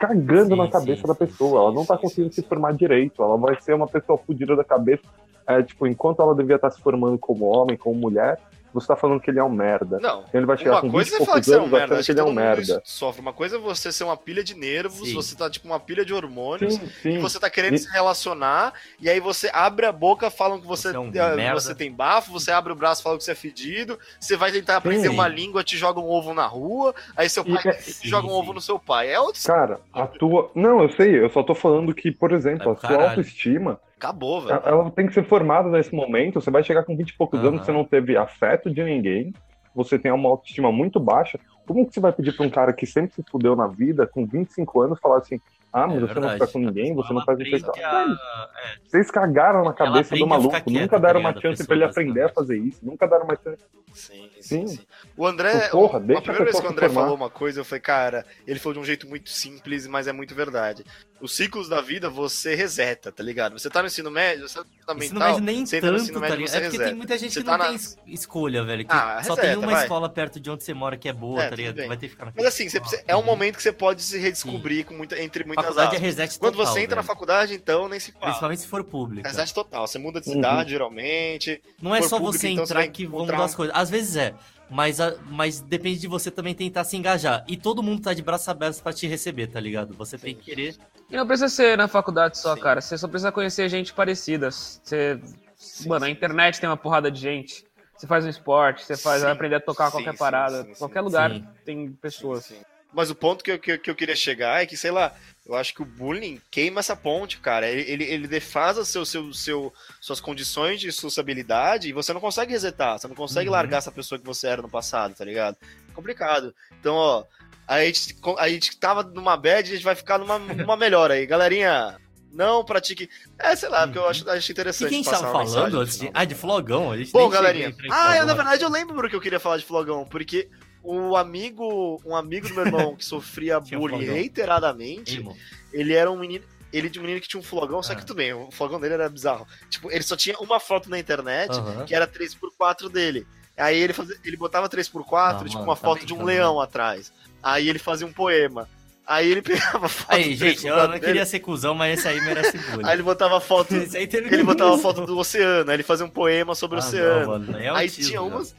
cagando 0.00 0.48
Sim, 0.48 0.56
na 0.56 0.68
cabeça 0.68 1.02
sim, 1.02 1.06
da 1.06 1.14
pessoa. 1.14 1.60
Ela 1.60 1.72
não 1.72 1.86
tá 1.86 1.94
sim, 1.94 2.02
conseguindo 2.02 2.34
se 2.34 2.42
formar 2.42 2.72
direito. 2.72 3.22
Ela 3.22 3.36
vai 3.36 3.54
ser 3.60 3.74
uma 3.74 3.86
pessoa 3.86 4.18
fodida 4.18 4.56
da 4.56 4.64
cabeça. 4.64 5.04
É, 5.46 5.62
tipo, 5.62 5.86
enquanto 5.86 6.20
ela 6.20 6.34
devia 6.34 6.56
estar 6.56 6.70
se 6.72 6.80
formando 6.80 7.16
como 7.16 7.44
homem, 7.44 7.76
como 7.76 7.94
mulher, 7.94 8.40
você 8.80 8.86
tá 8.88 8.96
falando 8.96 9.20
que 9.20 9.30
ele 9.30 9.38
é 9.38 9.44
um 9.44 9.48
merda. 9.50 9.98
Não. 10.00 10.20
Então 10.20 10.30
ele 10.40 10.46
vai 10.46 10.56
chegar 10.56 10.72
Uma 10.72 10.80
com 10.82 10.86
20 10.88 10.92
coisa 10.94 11.10
e 11.10 11.14
é 11.14 11.18
falar 11.18 11.26
poucos 11.26 11.40
que 11.40 11.50
você 11.50 11.54
é 11.54 11.58
um 11.58 11.60
anos 11.64 11.70
merda, 11.78 12.02
que 12.04 12.12
ele 12.12 12.20
é 12.20 12.24
um 12.24 12.32
merda. 12.32 12.82
sofre. 12.84 13.20
Uma 13.22 13.32
coisa 13.32 13.56
é 13.56 13.58
você 13.58 13.90
ser 13.92 14.04
uma 14.04 14.16
pilha 14.16 14.42
de 14.44 14.54
nervos, 14.56 15.08
Sim. 15.08 15.14
você 15.14 15.36
tá 15.36 15.48
tipo 15.50 15.66
uma 15.66 15.80
pilha 15.80 16.04
de 16.04 16.12
hormônios, 16.14 16.74
Sim, 16.74 16.86
sim. 17.02 17.14
e 17.14 17.18
você 17.18 17.38
tá 17.40 17.48
querendo 17.50 17.74
E- 17.74 17.78
se 17.78 17.90
relacionar, 17.90 18.72
e 19.00 19.08
aí 19.10 19.20
você 19.20 19.50
abre 19.52 19.86
a 19.86 19.92
boca, 19.92 20.30
falam 20.30 20.60
que 20.60 20.66
você, 20.66 20.88
Você 20.90 20.96
é 20.96 21.00
um 21.00 21.10
merda. 21.10 21.60
você 21.60 21.74
tem 21.74 21.90
bafo, 21.92 22.30
você 22.32 22.50
abre 22.50 22.72
o 22.72 22.76
braço, 22.76 23.02
fala 23.02 23.16
que 23.18 23.24
você 23.24 23.32
é 23.32 23.34
fedido, 23.34 23.98
você 24.20 24.36
vai 24.36 24.52
tentar 24.52 24.76
aprender 24.76 25.08
Sim. 25.08 25.14
uma 25.14 25.28
língua, 25.28 25.64
te 25.64 25.76
joga 25.76 26.00
um 26.00 26.08
ovo 26.08 26.32
na 26.34 26.46
rua, 26.46 26.94
aí 27.16 27.28
seu 27.28 27.42
E 27.46 27.52
pai 27.54 27.62
é- 27.66 27.72
te 27.74 27.92
Sim, 27.92 28.08
joga 28.08 28.26
um 28.28 28.32
ovo 28.32 28.52
no 28.52 28.60
seu 28.60 28.78
pai. 28.78 29.10
É 29.12 29.18
outro. 29.20 29.40
Cara, 29.44 29.80
a 29.92 30.06
tua. 30.06 30.50
Não, 30.54 30.82
eu 30.82 30.90
sei, 30.90 31.22
eu 31.22 31.30
só 31.30 31.42
tô 31.42 31.54
falando 31.54 31.94
que, 31.94 32.10
por 32.10 32.32
exemplo, 32.32 32.66
Vai 32.66 32.74
a 32.74 32.76
caralho. 32.76 33.08
autoestima, 33.10 33.80
Acabou, 33.96 34.42
velho. 34.42 34.60
ela 34.64 34.90
tem 34.90 35.06
que 35.06 35.14
ser 35.14 35.24
formada 35.24 35.68
nesse 35.70 35.94
momento. 35.94 36.40
Você 36.40 36.50
vai 36.50 36.62
chegar 36.62 36.84
com 36.84 36.96
20 36.96 37.10
e 37.10 37.16
poucos 37.16 37.40
Aham. 37.40 37.48
anos, 37.48 37.64
você 37.64 37.72
não 37.72 37.84
teve 37.84 38.16
afeto 38.16 38.70
de 38.70 38.84
ninguém, 38.84 39.32
você 39.74 39.98
tem 39.98 40.12
uma 40.12 40.28
autoestima 40.28 40.70
muito 40.70 41.00
baixa. 41.00 41.38
Como 41.66 41.86
que 41.86 41.94
você 41.94 42.00
vai 42.00 42.12
pedir 42.12 42.36
pra 42.36 42.46
um 42.46 42.50
cara 42.50 42.72
que 42.72 42.86
sempre 42.86 43.14
se 43.14 43.24
fudeu 43.30 43.56
na 43.56 43.66
vida, 43.66 44.06
com 44.06 44.26
25 44.26 44.80
anos, 44.82 44.98
falar 45.00 45.18
assim: 45.18 45.40
ah, 45.72 45.86
mas 45.86 45.96
É 45.96 46.00
você 46.00 46.06
não 46.06 46.14
verdade. 46.14 46.32
fica 46.34 46.46
com 46.48 46.58
ninguém, 46.58 46.94
você 46.94 47.08
não 47.12 47.16
Ela 47.18 47.24
faz 47.26 47.38
não 47.38 47.44
sei 47.46 47.54
o 47.54 47.72
que 47.72 47.82
aprende 47.82 48.12
lá. 48.14 48.18
a- 48.20 48.50
Vocês 48.86 49.10
cagaram 49.10 49.64
na 49.64 49.72
cabeça 49.72 50.16
do 50.16 50.24
a 50.24 50.26
maluco, 50.26 50.50
quieta, 50.62 50.70
nunca 50.70 51.00
tá 51.00 51.06
deram 51.06 51.20
uma 51.20 51.28
ligado? 51.30 51.38
A 51.38 51.48
chance 51.50 51.66
pra 51.66 51.76
ele 51.76 51.84
aprender 51.84 52.22
a 52.22 52.28
fazer 52.28 52.58
isso, 52.58 52.78
nunca 52.82 53.06
deram 53.06 53.24
uma 53.24 53.36
chance. 53.42 53.62
Sim, 53.92 54.28
sim, 54.40 54.66
Sim. 54.66 54.66
sim. 54.76 54.86
O 55.16 55.26
André, 55.26 55.68
Porra, 55.68 55.96
a 55.96 56.02
deixa 56.02 56.18
a 56.18 56.22
primeira 56.22 56.44
vez 56.44 56.56
pessoa 56.56 56.62
que 56.64 56.68
o 56.68 56.72
André 56.72 56.86
formar. 56.88 57.00
falou 57.02 57.16
uma 57.16 57.30
coisa, 57.30 57.60
eu 57.60 57.64
falei, 57.64 57.80
cara, 57.80 58.26
ele 58.46 58.58
falou 58.58 58.74
de 58.74 58.80
um 58.80 58.84
jeito 58.84 59.08
muito 59.08 59.30
simples, 59.30 59.86
mas 59.86 60.06
é 60.06 60.12
muito 60.12 60.34
verdade. 60.34 60.84
Os 61.18 61.34
ciclos 61.34 61.66
da 61.66 61.80
vida 61.80 62.10
você 62.10 62.54
reseta, 62.54 63.10
tá 63.10 63.22
ligado? 63.22 63.58
Você 63.58 63.70
tá 63.70 63.80
no 63.80 63.86
ensino 63.86 64.10
médio, 64.10 64.46
você 64.46 64.58
tá 64.86 64.94
Ensino 64.94 65.14
mental, 65.14 65.28
médio 65.30 65.44
nem 65.44 65.64
você 65.64 65.76
entra 65.78 65.90
no 65.90 65.96
tanto, 65.96 66.02
ensino 66.04 66.20
tá 66.20 66.26
médio, 66.28 66.36
ligado? 66.36 66.50
você 66.50 66.56
É 66.56 66.60
porque 66.60 66.72
reseta. 66.76 66.88
tem 66.90 66.94
muita 66.94 67.18
gente 67.18 67.32
Você 67.32 67.40
que 67.40 67.46
tá 67.46 67.52
não 67.52 67.58
na- 67.58 67.64
tem 67.68 67.74
es- 67.76 67.98
escolha, 68.06 68.64
velho. 68.64 68.84
Que 68.84 68.92
Ah, 68.92 69.22
só 69.24 69.34
reseta, 69.34 69.40
tem 69.48 69.56
uma 69.56 69.72
vai. 69.72 69.82
escola 69.82 70.08
perto 70.10 70.38
de 70.38 70.50
onde 70.50 70.62
você 70.62 70.74
mora 70.74 70.98
que 70.98 71.08
é 71.08 71.12
boa, 71.14 71.42
É, 71.42 71.48
tá 71.48 71.56
ligado? 71.56 71.76
Vai 71.88 71.96
ter 71.96 72.08
que 72.08 72.08
ficar 72.10 72.32
Mas 72.36 72.44
assim, 72.44 72.68
você 72.68 72.76
escola. 72.76 72.80
precisa- 72.90 73.04
é 73.08 73.16
um 73.16 73.20
Uhum. 73.20 73.24
momento 73.24 73.56
que 73.56 73.62
você 73.62 73.72
pode 73.72 74.02
se 74.02 74.18
redescobrir 74.18 74.84
com 74.84 74.92
muita, 74.92 75.18
entre 75.18 75.42
muitas 75.44 75.55
Faculdade 75.62 75.96
é 75.96 75.98
reset 75.98 76.38
Quando 76.38 76.56
total, 76.56 76.72
você 76.72 76.80
entra 76.80 76.96
na 76.96 77.02
velho. 77.02 77.06
faculdade, 77.08 77.54
então, 77.54 77.88
nem 77.88 77.98
se 78.00 78.12
fala. 78.12 78.26
Principalmente 78.26 78.60
se 78.60 78.66
for 78.68 78.84
pública. 78.84 79.28
Reset 79.28 79.52
total. 79.54 79.86
Você 79.86 79.98
muda 79.98 80.20
de 80.20 80.28
Uhum. 80.28 80.34
cidade, 80.34 80.70
geralmente. 80.70 81.62
Não 81.80 81.94
é 81.94 82.02
só 82.02 82.18
público, 82.18 82.38
você 82.38 82.48
então 82.50 82.64
você 82.66 82.72
entrar 82.72 82.80
vai 82.80 82.88
que 82.90 83.06
vão 83.06 83.20
mudar 83.20 83.42
as 83.44 83.54
coisas. 83.54 83.74
Às 83.76 83.90
vezes 83.90 84.16
é, 84.16 84.34
mas, 84.70 84.98
mas 85.28 85.60
depende 85.60 86.00
de 86.00 86.08
você 86.08 86.30
também 86.30 86.54
tentar 86.54 86.84
se 86.84 86.96
engajar. 86.96 87.44
E 87.48 87.56
todo 87.56 87.82
mundo 87.82 88.02
tá 88.02 88.12
de 88.14 88.22
braços 88.22 88.48
abertos 88.48 88.80
pra 88.80 88.92
te 88.92 89.06
receber, 89.06 89.46
tá 89.48 89.60
ligado? 89.60 89.94
Você 89.94 90.16
tem 90.18 90.34
que 90.34 90.42
querer. 90.44 90.76
E 91.10 91.16
não 91.16 91.26
precisa 91.26 91.48
ser 91.48 91.76
na 91.78 91.86
faculdade 91.88 92.38
só, 92.38 92.54
Sim. 92.54 92.60
cara. 92.60 92.80
Você 92.80 92.98
só 92.98 93.06
precisa 93.08 93.30
conhecer 93.32 93.68
gente 93.68 93.92
parecida. 93.92 94.50
Você... 94.50 95.20
Sim, 95.56 95.88
Mano, 95.88 96.04
a 96.04 96.08
sim. 96.08 96.12
internet 96.12 96.60
tem 96.60 96.68
uma 96.68 96.76
porrada 96.76 97.10
de 97.10 97.18
gente. 97.20 97.64
Você 97.96 98.06
faz 98.06 98.26
um 98.26 98.28
esporte, 98.28 98.84
você 98.84 98.94
faz, 98.94 99.20
Sim, 99.20 99.24
vai 99.24 99.32
aprender 99.32 99.54
a 99.54 99.60
tocar 99.60 99.86
sim, 99.86 99.92
qualquer 99.92 100.12
sim, 100.12 100.18
parada. 100.18 100.62
sim, 100.64 100.68
sim. 100.74 100.78
qualquer 100.78 101.00
lugar 101.00 101.30
Sim. 101.30 101.46
tem 101.64 101.92
pessoas. 101.92 102.44
Sim. 102.44 102.58
Mas 102.92 103.08
o 103.10 103.14
ponto 103.14 103.42
que, 103.42 103.52
eu- 103.52 103.58
que 103.58 103.90
eu 103.90 103.94
queria 103.94 104.14
chegar 104.16 104.62
é 104.62 104.66
que, 104.66 104.76
sei 104.76 104.90
lá, 104.90 105.14
eu 105.46 105.54
acho 105.54 105.72
que 105.72 105.80
o 105.82 105.84
bullying 105.84 106.40
queima 106.50 106.80
essa 106.80 106.96
ponte, 106.96 107.38
cara. 107.38 107.68
Ele, 107.68 108.04
ele, 108.04 108.26
defasa 108.26 108.84
seu, 108.84 109.04
seu, 109.06 109.32
seu, 109.32 109.72
suas 110.00 110.20
condições 110.20 110.80
de 110.80 110.90
sociabilidade 110.90 111.88
e 111.88 111.92
você 111.92 112.12
não 112.12 112.20
consegue 112.20 112.52
resetar. 112.52 112.98
Você 112.98 113.06
não 113.06 113.14
consegue 113.14 113.48
Uhum. 113.48 113.52
largar 113.54 113.78
essa 113.78 113.92
pessoa 113.92 114.18
que 114.18 114.26
você 114.26 114.48
era 114.48 114.60
no 114.62 114.68
passado, 114.68 115.14
tá 115.14 115.24
ligado? 115.24 115.56
É 115.88 115.92
complicado. 115.92 116.52
Então, 116.80 116.94
ó, 116.96 117.24
a 117.66 117.84
gente, 117.84 118.16
a 118.38 118.48
gente 118.48 118.76
tava 118.76 119.02
numa 119.04 119.36
bad, 119.36 119.70
a 119.70 119.74
gente 119.74 119.84
vai 119.84 119.94
ficar 119.94 120.18
numa, 120.18 120.38
numa 120.66 120.76
melhor 120.76 121.10
aí. 121.12 121.24
Galerinha, 121.26 121.96
não 122.32 122.64
pratique. 122.64 123.08
É, 123.38 123.54
sei 123.54 123.68
lá, 123.68 123.86
porque 123.86 123.98
eu 123.98 124.08
acho, 124.08 124.28
acho 124.28 124.50
E 124.50 124.52
interessante. 124.52 124.88
quem 124.90 125.04
passar 125.04 125.16
estava 125.16 125.32
falando 125.46 125.86
de. 125.86 126.10
Ah, 126.12 126.24
de 126.24 126.34
flogão. 126.34 126.90
A 126.90 126.96
gente 126.98 127.12
Bom, 127.12 127.28
galerinha. 127.28 127.74
Ah, 127.90 128.16
eu, 128.16 128.26
na 128.26 128.34
verdade 128.34 128.62
eu 128.64 128.68
lembro 128.68 128.94
porque 128.96 129.14
eu 129.14 129.20
queria 129.20 129.38
falar 129.40 129.58
de 129.58 129.64
flogão, 129.64 130.04
porque 130.04 130.48
o 130.86 131.16
amigo, 131.16 132.00
um 132.04 132.14
amigo 132.14 132.48
do 132.48 132.54
meu 132.54 132.66
irmão 132.66 132.96
que 132.96 133.04
sofria 133.06 133.58
um 133.58 133.62
bullying 133.62 133.98
flogão. 133.98 134.14
reiteradamente, 134.14 135.24
ele 135.72 135.92
era 135.92 136.10
um 136.10 136.18
menino. 136.18 136.44
Ele 136.72 136.90
de 136.90 136.98
um 136.98 137.02
menino 137.02 137.20
que 137.20 137.28
tinha 137.28 137.40
um 137.40 137.44
flogão, 137.44 137.82
só 137.82 137.92
Ah. 137.92 137.96
que 137.96 138.04
tudo 138.04 138.16
bem, 138.16 138.32
o 138.34 138.50
flogão 138.50 138.78
dele 138.80 138.94
era 138.94 139.08
bizarro. 139.08 139.46
Tipo, 139.70 139.90
ele 139.90 140.02
só 140.02 140.16
tinha 140.16 140.36
uma 140.40 140.58
foto 140.60 140.90
na 140.90 140.98
internet, 140.98 141.52
Aham. 141.52 141.84
que 141.86 141.94
era 141.94 142.06
3x4 142.06 142.88
dele. 142.90 143.26
Aí 143.56 143.78
ele, 143.78 143.92
fazia, 143.94 144.16
ele 144.24 144.36
botava 144.36 144.68
3x4, 144.68 145.06
Ah, 145.40 145.44
tipo, 145.48 145.62
uma 145.62 145.74
tá 145.76 145.80
foto 145.82 146.04
de 146.04 146.12
um 146.12 146.22
leão 146.24 146.60
atrás. 146.60 147.12
Aí 147.42 147.68
ele 147.68 147.78
fazia 147.78 148.06
um 148.06 148.12
poema. 148.12 148.68
Aí 149.06 149.30
ele 149.30 149.40
pegava 149.80 149.88
foto 149.88 150.12
Aí, 150.14 150.34
gente, 150.34 150.66
eu 150.66 150.74
3x4 150.74 150.82
não 150.82 150.88
dele, 150.90 151.00
queria 151.06 151.24
ser 151.24 151.40
cuzão, 151.40 151.74
mas 151.74 151.98
esse 151.98 152.08
aí 152.08 152.20
merece 152.20 152.58
bullying. 152.70 152.84
Aí 152.86 152.94
ele 152.94 153.02
botava 153.04 153.40
foto. 153.40 153.72
Ele 153.74 154.42
botava 154.42 154.76
foto 154.76 155.06
do 155.06 155.16
oceano, 155.16 155.70
aí 155.70 155.76
ele 155.76 155.82
fazia 155.84 156.04
um 156.04 156.10
poema 156.10 156.54
sobre 156.54 156.78
o 156.78 156.80
Ah, 156.80 156.82
não, 156.82 156.88
oceano. 156.88 157.26
mano, 157.28 157.56
é 157.58 157.68
aí 157.70 157.84
autismo, 157.86 158.08
tinha 158.10 158.20
umas. 158.22 158.54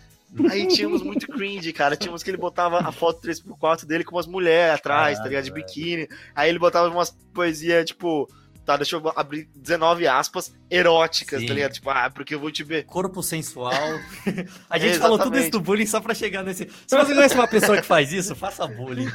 Aí 0.49 0.67
tínhamos 0.67 1.01
muito 1.01 1.27
cringe, 1.27 1.71
cara. 1.71 1.95
Tínhamos 1.95 2.21
que 2.21 2.29
ele 2.29 2.37
botava 2.37 2.79
a 2.79 2.91
foto 2.91 3.21
3x4 3.21 3.85
dele 3.85 4.03
com 4.03 4.15
umas 4.15 4.27
mulheres 4.27 4.75
atrás, 4.75 5.17
tá 5.17 5.23
Caralho, 5.23 5.29
ligado? 5.29 5.43
De 5.45 5.51
biquíni. 5.51 6.07
Aí 6.35 6.49
ele 6.49 6.59
botava 6.59 6.89
umas 6.89 7.11
poesias, 7.33 7.85
tipo. 7.85 8.27
Tá, 8.65 8.75
deixa 8.75 8.97
eu 8.97 9.13
abrir 9.15 9.47
19 9.55 10.05
aspas, 10.07 10.53
eróticas, 10.69 11.41
Sim. 11.41 11.47
tá 11.47 11.53
ligado? 11.53 11.73
Tipo, 11.73 11.89
ah, 11.89 12.09
porque 12.13 12.35
eu 12.35 12.39
vou 12.39 12.51
te 12.51 12.63
ver. 12.63 12.83
Corpo 12.85 13.21
sensual. 13.23 13.71
A 14.69 14.77
gente 14.77 14.97
falou 14.99 15.17
tudo 15.17 15.37
isso 15.37 15.51
do 15.51 15.59
bullying 15.61 15.85
só 15.85 15.99
pra 16.01 16.13
chegar 16.13 16.43
nesse. 16.43 16.67
Se 16.85 16.95
você 16.97 17.13
conhece 17.13 17.35
uma 17.35 17.47
pessoa 17.47 17.77
que 17.77 17.85
faz 17.87 18.11
isso, 18.11 18.35
faça 18.35 18.67
bullying. 18.67 19.09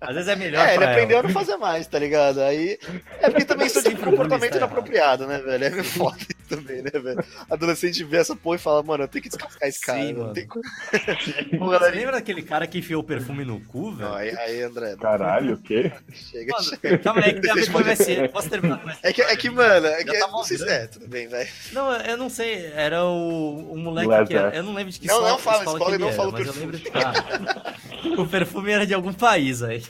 Às 0.00 0.14
vezes 0.14 0.28
é 0.28 0.36
melhor 0.36 0.66
É, 0.66 0.74
ele 0.74 0.84
aprendeu 0.84 1.18
a 1.18 1.22
não 1.22 1.30
fazer 1.30 1.56
mais, 1.56 1.86
tá 1.86 1.98
ligado? 1.98 2.40
Aí. 2.40 2.78
É 3.20 3.28
porque 3.30 3.44
também 3.44 3.66
isso 3.68 3.78
é 3.78 3.82
tipo 3.82 4.02
comportamento 4.04 4.54
errado. 4.54 4.56
inapropriado, 4.56 5.26
né, 5.26 5.38
velho? 5.38 5.64
É 5.64 5.70
meio 5.70 5.84
foda 5.84 6.16
isso 6.18 6.48
também, 6.48 6.82
né, 6.82 6.90
velho? 6.90 7.24
Adolescente 7.50 8.02
vê 8.04 8.16
essa 8.18 8.34
porra 8.36 8.56
e 8.56 8.58
fala, 8.60 8.82
mano, 8.82 9.04
eu 9.04 9.08
tenho 9.08 9.22
que 9.22 9.28
descascar 9.28 9.68
esse 9.68 9.80
cara. 9.80 10.00
Sim, 10.00 10.12
não 10.12 10.20
mano. 10.22 10.32
tem 10.34 10.46
como. 10.46 10.64
Você 11.70 11.90
lembra 11.90 12.12
daquele 12.12 12.42
cara 12.42 12.66
que 12.66 12.78
enfiou 12.78 13.00
o 13.02 13.04
perfume 13.04 13.44
no 13.44 13.60
cu, 13.60 13.92
velho? 13.92 14.08
Não, 14.08 14.16
aí, 14.16 14.36
aí, 14.36 14.62
André. 14.62 14.96
Caralho, 14.96 15.54
o 15.54 15.58
quê? 15.58 15.92
Chega, 16.12 16.52
Mano, 16.52 16.64
chega. 16.64 16.98
calma 16.98 17.22
aí, 17.24 17.40
que 17.40 17.46
vai 17.46 17.66
podem- 17.66 17.96
ser. 17.96 18.30
Posso 18.30 18.48
terminar 18.50 18.78
com 18.82 18.90
essa 18.90 19.00
É 19.02 19.12
que, 19.12 19.22
é 19.22 19.36
que 19.36 19.50
mano, 19.50 19.86
é 19.86 20.04
que, 20.04 20.18
tá 20.18 20.28
não 20.28 20.42
sei 20.44 20.58
se 20.58 20.68
é, 20.68 20.86
tudo 20.98 21.08
bem, 21.08 21.28
velho. 21.28 21.48
Não, 21.72 21.92
eu 21.96 22.16
não 22.16 22.28
sei, 22.30 22.72
era 22.74 23.04
o, 23.04 23.72
o 23.72 23.76
moleque 23.76 24.08
Led 24.08 24.26
que 24.26 24.34
era, 24.34 24.44
Zeppelin. 24.44 24.56
eu 24.56 24.62
não 24.64 24.74
lembro 24.74 24.92
de 24.92 25.00
que 25.00 25.06
Não, 25.06 25.14
escola, 25.14 25.30
não 25.30 25.38
fala 25.38 25.58
escola 25.58 25.78
escola 25.78 25.94
e 25.94 25.98
não 25.98 26.06
ele 26.08 26.16
fala 26.16 26.28
o 26.28 26.32
perfume. 26.32 26.72
lembro 26.72 26.90
Ah, 26.94 27.74
o 28.22 28.26
perfume 28.26 28.70
era 28.72 28.86
de 28.86 28.94
algum 28.94 29.12
país 29.12 29.62
aí. 29.62 29.82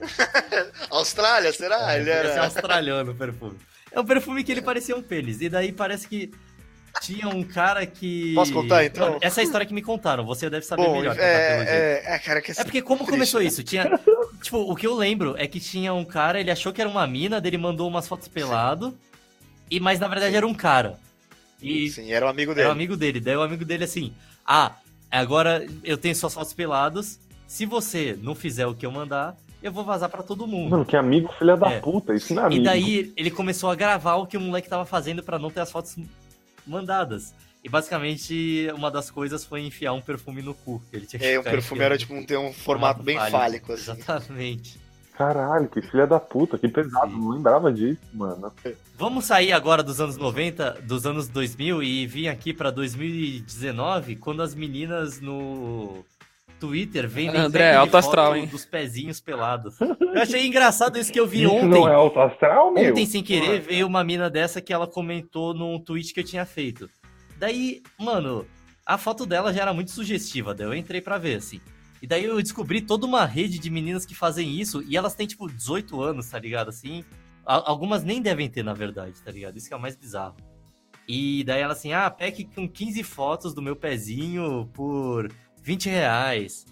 Austrália, 0.90 1.52
será? 1.52 1.94
Ele 1.96 2.02
Esse 2.10 2.10
é 2.10 2.32
era. 2.32 2.44
australiano 2.44 3.10
o 3.12 3.14
perfume. 3.14 3.56
É 3.90 4.00
um 4.00 4.04
perfume 4.04 4.44
que 4.44 4.52
ele 4.52 4.62
parecia 4.62 4.96
um 4.96 5.02
pênis. 5.02 5.40
E 5.40 5.48
daí 5.48 5.72
parece 5.72 6.08
que 6.08 6.30
tinha 7.00 7.28
um 7.28 7.42
cara 7.42 7.84
que. 7.86 8.34
Posso 8.34 8.52
contar, 8.52 8.84
então? 8.84 9.18
Essa 9.20 9.40
é 9.40 9.42
a 9.42 9.44
história 9.44 9.66
que 9.66 9.74
me 9.74 9.82
contaram, 9.82 10.24
você 10.24 10.48
deve 10.48 10.64
saber 10.64 10.84
Bom, 10.84 10.92
melhor. 10.96 11.14
pelo 11.14 11.26
jeito. 11.26 11.70
é, 11.70 12.02
é, 12.04 12.14
é, 12.14 12.18
cara, 12.18 12.40
que 12.40 12.52
É 12.52 12.64
porque 12.64 12.82
como 12.82 12.98
triste, 12.98 13.10
começou 13.12 13.40
né? 13.40 13.46
isso? 13.46 13.62
Tinha. 13.62 13.98
Tipo, 14.42 14.58
o 14.58 14.74
que 14.76 14.86
eu 14.86 14.94
lembro 14.94 15.34
é 15.38 15.46
que 15.46 15.58
tinha 15.60 15.92
um 15.94 16.04
cara, 16.04 16.40
ele 16.40 16.50
achou 16.50 16.72
que 16.72 16.80
era 16.80 16.88
uma 16.90 17.06
mina, 17.06 17.40
dele 17.40 17.58
mandou 17.58 17.88
umas 17.88 18.06
fotos 18.06 18.28
pelado. 18.28 18.96
E, 19.72 19.80
mas 19.80 19.98
na 19.98 20.06
verdade 20.08 20.36
era 20.36 20.46
um 20.46 20.52
cara. 20.54 20.98
E 21.60 21.88
Sim, 21.90 22.12
era 22.12 22.26
um 22.26 22.28
amigo 22.28 22.50
era 22.50 22.56
dele. 22.56 22.68
um 22.68 22.72
amigo 22.72 22.96
dele. 22.96 23.20
Daí 23.20 23.36
o 23.36 23.42
amigo 23.42 23.64
dele 23.64 23.84
assim: 23.84 24.12
Ah, 24.44 24.72
agora 25.10 25.66
eu 25.82 25.96
tenho 25.96 26.14
suas 26.14 26.34
fotos 26.34 26.52
peladas. 26.52 27.18
Se 27.46 27.64
você 27.64 28.18
não 28.20 28.34
fizer 28.34 28.66
o 28.66 28.74
que 28.74 28.84
eu 28.84 28.90
mandar, 28.90 29.36
eu 29.62 29.72
vou 29.72 29.84
vazar 29.84 30.08
pra 30.10 30.22
todo 30.22 30.46
mundo. 30.46 30.70
Mano, 30.70 30.84
que 30.84 30.96
amigo 30.96 31.32
filha 31.38 31.56
da 31.56 31.70
É. 31.70 31.80
puta, 31.80 32.14
isso 32.14 32.34
não 32.34 32.42
é 32.42 32.46
amigo. 32.46 32.60
E 32.60 32.64
daí 32.64 33.12
ele 33.16 33.30
começou 33.30 33.70
a 33.70 33.74
gravar 33.74 34.16
o 34.16 34.26
que 34.26 34.36
o 34.36 34.40
moleque 34.40 34.68
tava 34.68 34.84
fazendo 34.84 35.22
pra 35.22 35.38
não 35.38 35.50
ter 35.50 35.60
as 35.60 35.70
fotos 35.70 35.96
mandadas. 36.66 37.34
E 37.64 37.68
basicamente 37.68 38.68
uma 38.74 38.90
das 38.90 39.10
coisas 39.10 39.44
foi 39.44 39.60
enfiar 39.64 39.92
um 39.92 40.00
perfume 40.00 40.42
no 40.42 40.52
cu. 40.52 40.82
Ele 40.92 41.06
tinha 41.06 41.20
que 41.20 41.26
É, 41.26 41.38
o 41.38 41.42
ficar 41.42 41.50
perfume 41.52 41.80
era 41.82 41.96
tipo 41.96 42.12
um, 42.12 42.24
ter 42.24 42.36
um 42.36 42.52
formato 42.52 43.02
bem 43.02 43.16
fálico, 43.30 43.72
assim. 43.72 43.92
Exatamente. 43.92 44.81
Caralho, 45.16 45.68
que 45.68 45.82
filha 45.82 46.06
da 46.06 46.18
puta, 46.18 46.58
que 46.58 46.66
pesado, 46.68 47.10
Sim. 47.12 47.18
não 47.20 47.28
lembrava 47.30 47.72
disso, 47.72 48.00
mano. 48.14 48.52
Vamos 48.96 49.24
sair 49.26 49.52
agora 49.52 49.82
dos 49.82 50.00
anos 50.00 50.16
90, 50.16 50.78
dos 50.82 51.06
anos 51.06 51.28
2000 51.28 51.82
e 51.82 52.06
vir 52.06 52.28
aqui 52.28 52.52
pra 52.54 52.70
2019, 52.70 54.16
quando 54.16 54.42
as 54.42 54.54
meninas 54.54 55.20
no 55.20 56.04
Twitter 56.58 57.08
vendem 57.08 57.40
André, 57.40 57.74
alto 57.74 57.96
astral, 57.96 58.36
hein? 58.36 58.46
dos 58.46 58.64
pezinhos 58.64 59.20
pelados. 59.20 59.76
Eu 59.80 60.22
achei 60.22 60.46
engraçado 60.46 60.98
isso 60.98 61.12
que 61.12 61.18
eu 61.20 61.26
vi 61.26 61.42
Isso 61.42 61.52
ontem. 61.54 61.68
não 61.68 61.88
é 61.88 61.94
alto 61.94 62.20
astral, 62.20 62.72
meu? 62.72 62.90
Ontem, 62.92 63.04
sem 63.04 63.22
querer, 63.22 63.60
veio 63.60 63.86
uma 63.86 64.04
mina 64.04 64.30
dessa 64.30 64.60
que 64.60 64.72
ela 64.72 64.86
comentou 64.86 65.52
num 65.52 65.78
tweet 65.80 66.14
que 66.14 66.20
eu 66.20 66.24
tinha 66.24 66.46
feito. 66.46 66.88
Daí, 67.36 67.82
mano, 67.98 68.46
a 68.86 68.96
foto 68.96 69.26
dela 69.26 69.52
já 69.52 69.62
era 69.62 69.74
muito 69.74 69.90
sugestiva, 69.90 70.54
daí 70.54 70.66
eu 70.66 70.74
entrei 70.74 71.00
pra 71.00 71.18
ver, 71.18 71.36
assim. 71.36 71.60
E 72.02 72.06
daí 72.06 72.24
eu 72.24 72.42
descobri 72.42 72.80
toda 72.82 73.06
uma 73.06 73.24
rede 73.24 73.58
de 73.60 73.70
meninas 73.70 74.04
que 74.04 74.14
fazem 74.14 74.50
isso, 74.60 74.82
e 74.82 74.96
elas 74.96 75.14
têm, 75.14 75.26
tipo, 75.26 75.46
18 75.50 76.02
anos, 76.02 76.28
tá 76.28 76.38
ligado? 76.38 76.68
Assim, 76.68 77.04
algumas 77.46 78.02
nem 78.02 78.20
devem 78.20 78.50
ter, 78.50 78.64
na 78.64 78.74
verdade, 78.74 79.14
tá 79.24 79.30
ligado? 79.30 79.56
Isso 79.56 79.68
que 79.68 79.74
é 79.74 79.76
o 79.76 79.80
mais 79.80 79.94
bizarro. 79.94 80.36
E 81.08 81.42
daí 81.44 81.60
ela 81.62 81.72
assim, 81.72 81.92
ah, 81.92 82.10
pack 82.10 82.44
com 82.54 82.68
15 82.68 83.02
fotos 83.04 83.54
do 83.54 83.62
meu 83.62 83.76
pezinho 83.76 84.68
por 84.74 85.30
20 85.62 85.88
reais. 85.88 86.64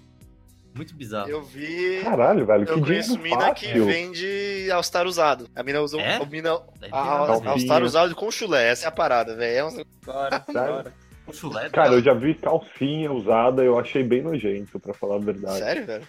Muito 0.74 0.94
bizarro. 0.94 1.28
Eu 1.28 1.42
vi. 1.42 2.00
Caralho, 2.02 2.46
velho, 2.46 2.64
que 2.64 2.70
Eu 2.72 2.80
conheço 2.80 3.16
dinheiro 3.16 3.36
mina 3.40 3.52
que 3.54 3.66
fácil. 3.66 3.86
vende 3.86 4.70
All-Star 4.72 5.04
usado. 5.06 5.48
A 5.54 5.64
mina 5.64 5.80
usou. 5.80 5.98
É? 6.00 6.14
A 6.16 6.24
mina. 6.26 6.60
Daí 6.78 6.90
tem 6.90 6.98
A, 7.00 7.04
nada 7.04 7.16
a 7.16 7.26
ver. 7.26 7.26
Calcinha. 7.26 7.50
All-Star 7.50 7.82
usado 7.82 8.14
com 8.14 8.30
chulé. 8.30 8.68
Essa 8.70 8.84
é 8.84 8.88
a 8.88 8.92
parada, 8.92 9.34
velho. 9.34 9.56
É 9.58 9.64
um- 9.64 9.84
Bora, 10.06 10.44
bora. 10.46 10.94
Chulé 11.32 11.68
Cara, 11.70 11.92
eu 11.94 12.02
já 12.02 12.12
vi 12.14 12.34
calcinha 12.34 13.12
usada, 13.12 13.62
eu 13.62 13.78
achei 13.78 14.02
bem 14.02 14.22
nojento, 14.22 14.78
pra 14.80 14.92
falar 14.94 15.16
a 15.16 15.18
verdade. 15.18 15.58
Sério, 15.58 15.86
velho? 15.86 16.04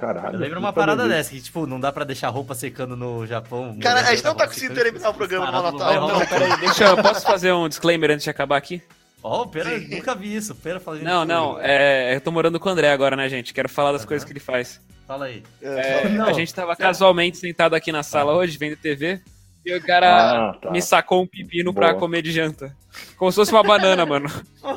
Caralho. 0.00 0.34
Eu 0.36 0.40
lembro 0.40 0.58
uma 0.58 0.72
parada 0.72 1.06
dessa, 1.08 1.30
que, 1.30 1.40
tipo, 1.40 1.66
não 1.66 1.78
dá 1.80 1.92
pra 1.92 2.04
deixar 2.04 2.28
roupa 2.28 2.54
secando 2.54 2.96
no 2.96 3.26
Japão. 3.26 3.76
Cara, 3.80 4.00
a 4.00 4.14
gente 4.14 4.24
não 4.24 4.34
tá 4.34 4.46
conseguindo 4.46 4.74
terminar 4.74 5.10
o 5.10 5.14
programa 5.14 5.46
no 5.50 5.62
Natal, 5.62 5.78
vai 5.78 5.96
não. 5.96 6.26
peraí, 6.26 6.60
deixa 6.60 6.84
eu. 6.84 6.96
Posso 6.96 7.24
fazer 7.26 7.52
um 7.52 7.68
disclaimer 7.68 8.10
antes 8.10 8.24
de 8.24 8.30
acabar 8.30 8.56
aqui? 8.56 8.82
Ó, 9.22 9.44
pera, 9.46 9.78
nunca 9.78 10.14
vi 10.14 10.36
isso. 10.36 10.54
Pera 10.54 10.78
fazendo 10.78 11.04
Não, 11.04 11.18
isso 11.22 11.26
não, 11.26 11.58
é, 11.60 12.14
eu 12.14 12.20
tô 12.20 12.30
morando 12.30 12.60
com 12.60 12.68
o 12.68 12.72
André 12.72 12.90
agora, 12.92 13.16
né, 13.16 13.28
gente? 13.28 13.52
Quero 13.52 13.68
falar 13.68 13.90
das 13.92 14.02
Aham. 14.02 14.08
coisas 14.08 14.24
que 14.24 14.32
ele 14.32 14.38
faz. 14.40 14.80
Fala 15.06 15.26
aí. 15.26 15.42
É, 15.60 16.02
É, 16.04 16.08
Não. 16.08 16.26
a 16.26 16.32
gente 16.32 16.54
tava 16.54 16.76
casualmente 16.76 17.36
sentado 17.38 17.74
aqui 17.74 17.90
na 17.90 18.02
sala 18.02 18.34
hoje, 18.34 18.56
vendo 18.56 18.76
TV, 18.76 19.20
e 19.66 19.74
o 19.76 19.82
cara 19.82 20.50
Ah, 20.50 20.54
tá. 20.54 20.70
me 20.70 20.80
sacou 20.80 21.22
um 21.22 21.26
pepino 21.26 21.74
pra 21.74 21.88
Boa. 21.88 21.98
comer 22.00 22.22
de 22.22 22.30
janta. 22.30 22.74
Como 23.18 23.30
se 23.30 23.36
fosse 23.36 23.52
uma 23.52 23.62
banana, 23.62 24.06
mano. 24.06 24.26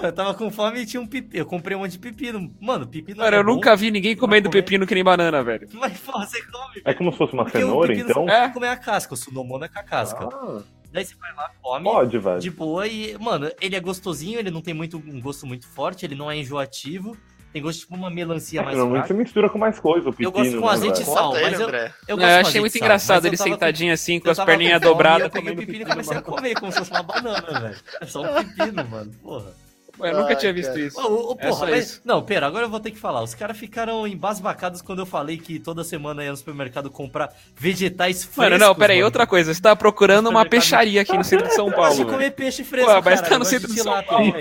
Eu 0.04 0.12
tava 0.12 0.34
com 0.34 0.50
fome 0.52 0.82
e 0.82 0.86
tinha 0.86 1.00
um 1.00 1.08
pepino. 1.08 1.42
Eu 1.42 1.46
comprei 1.46 1.78
um 1.78 1.82
monte 1.82 1.92
de 1.92 2.00
pepino. 2.00 2.54
Mano, 2.60 2.86
pepino 2.88 3.20
Cara, 3.20 3.38
é 3.38 3.40
eu 3.40 3.44
bom, 3.46 3.54
nunca 3.54 3.76
vi 3.76 3.92
ninguém 3.92 4.16
comendo 4.16 4.50
comer. 4.50 4.62
pepino 4.64 4.86
que 4.88 4.94
nem 4.96 5.04
banana, 5.04 5.42
velho. 5.44 5.70
Mas, 5.74 5.98
porra, 6.00 6.26
você 6.26 6.42
come. 6.44 6.82
É 6.84 6.94
como 6.94 7.12
se 7.12 7.18
fosse 7.18 7.34
uma 7.34 7.44
Porque 7.46 7.60
cenoura, 7.60 7.94
então? 7.94 8.26
Você 8.26 8.32
É. 8.32 8.50
comer 8.50 8.68
a 8.70 8.76
casca, 8.78 9.14
o 9.14 9.18
sunomono 9.18 9.64
é 9.64 9.68
com 9.70 9.80
a 9.80 9.84
casca. 9.84 10.28
Ah, 10.32 10.62
Daí 10.92 11.06
você 11.06 11.14
vai 11.16 11.32
lá, 11.36 11.52
come. 11.62 11.84
pode, 11.84 12.18
velho. 12.18 12.40
De 12.40 12.50
boa 12.50 12.88
e, 12.88 13.16
mano, 13.20 13.52
ele 13.62 13.76
é 13.76 13.80
gostosinho, 13.80 14.40
ele 14.40 14.50
não 14.50 14.62
tem 14.62 14.74
muito, 14.74 14.98
um 14.98 15.22
gosto 15.22 15.46
muito 15.46 15.68
forte, 15.68 16.04
ele 16.06 16.16
não 16.16 16.30
é 16.32 16.36
enjoativo. 16.36 17.16
Tem 17.52 17.62
gosto 17.62 17.80
tipo 17.80 17.96
uma 17.96 18.10
melancia 18.12 18.62
mais 18.62 18.78
Normalmente 18.78 19.08
você 19.08 19.14
mistura 19.16 19.50
com 19.50 19.58
mais 19.58 19.80
coisa 19.80 20.10
o 20.10 20.12
pepino, 20.12 20.32
gosto 20.32 20.60
com 20.60 20.66
né, 20.68 20.72
azeite 20.72 21.02
e 21.02 21.06
sal, 21.06 21.34
mas 21.34 21.60
eu-. 21.60 21.68
Eu, 21.70 21.76
É, 21.76 21.90
gosto 22.08 22.22
eu 22.22 22.26
achei 22.42 22.62
muito 22.62 22.74
sal, 22.74 22.82
engraçado 22.86 23.26
eu 23.26 23.30
ele 23.30 23.38
sentadinho 23.38 23.92
assim, 23.94 24.20
com 24.20 24.28
eu 24.28 24.32
as 24.34 24.40
perninhas 24.44 24.80
dobradas. 24.82 25.24
Eu 25.24 25.30
peguei 25.32 25.54
o 25.54 25.58
pepino 25.58 25.82
e 25.82 25.86
comecei 25.86 26.18
a 26.18 26.22
comer, 26.22 26.54
como 26.60 26.72
se 26.72 26.78
fosse 26.78 26.92
uma 26.92 27.02
banana, 27.04 27.60
velho. 27.60 27.76
É 28.02 28.06
só 28.06 28.22
um 28.22 28.44
pepino, 28.44 28.86
mano. 28.88 29.12
Porra. 29.24 29.52
Pô, 29.98 30.06
eu 30.06 30.14
nunca 30.16 30.30
Ai, 30.30 30.36
tinha 30.38 30.54
visto 30.54 30.70
cara. 30.70 30.80
isso. 30.80 30.98
Ô, 31.02 31.34
É 31.38 31.44
porra, 31.48 31.54
só 31.60 31.66
mas- 31.66 31.84
isso. 31.90 32.02
Não, 32.06 32.22
pera, 32.22 32.48
agora 32.48 32.64
eu 32.66 32.70
vou 32.70 32.80
ter 32.80 32.92
que 32.92 32.98
falar. 32.98 33.22
Os 33.22 33.34
caras 33.36 33.58
ficaram 33.58 34.08
embasbacados 34.08 34.82
quando 34.82 35.00
eu 35.00 35.06
falei 35.06 35.38
que 35.38 35.60
toda 35.60 35.84
semana 35.84 36.24
ia 36.24 36.32
no 36.32 36.38
supermercado 36.38 36.90
comprar 36.90 37.34
vegetais 37.58 38.24
frescos. 38.24 38.38
Mano, 38.46 38.58
não, 38.58 38.74
peraí, 38.74 38.98
mano. 39.00 39.08
outra 39.08 39.28
coisa. 39.28 39.54
Você 39.54 39.62
tá 39.62 39.76
procurando 39.76 40.30
uma 40.30 40.46
peixaria 40.46 41.02
aqui 41.02 41.18
no 41.18 41.24
centro 41.26 41.48
de 41.50 41.54
São 41.54 41.68
Eu 41.68 41.74
gosto 41.74 41.82
Paulo. 41.98 42.06
de 42.06 42.12
comer 42.12 42.32
peixe 42.32 42.64
fresco, 42.64 42.90
Pô, 42.90 43.02
mas 43.04 43.16
cara. 43.20 43.28
tá 43.28 43.36
eu 43.36 43.40
no 43.40 43.46
centro 43.46 43.68
de 43.68 43.74
São 43.74 43.84
tilápia, 43.84 44.08
Paulo. 44.10 44.34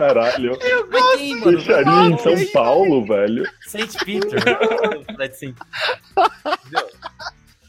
Caralho. 0.00 0.58
Mano. 1.40 1.58
Fecharia 1.58 2.10
em 2.10 2.18
São 2.18 2.52
Paulo, 2.52 3.04
velho. 3.04 3.44
Saint 3.66 3.94
Peter. 4.04 4.40
Saint 5.34 5.54
Entendeu? 5.56 6.88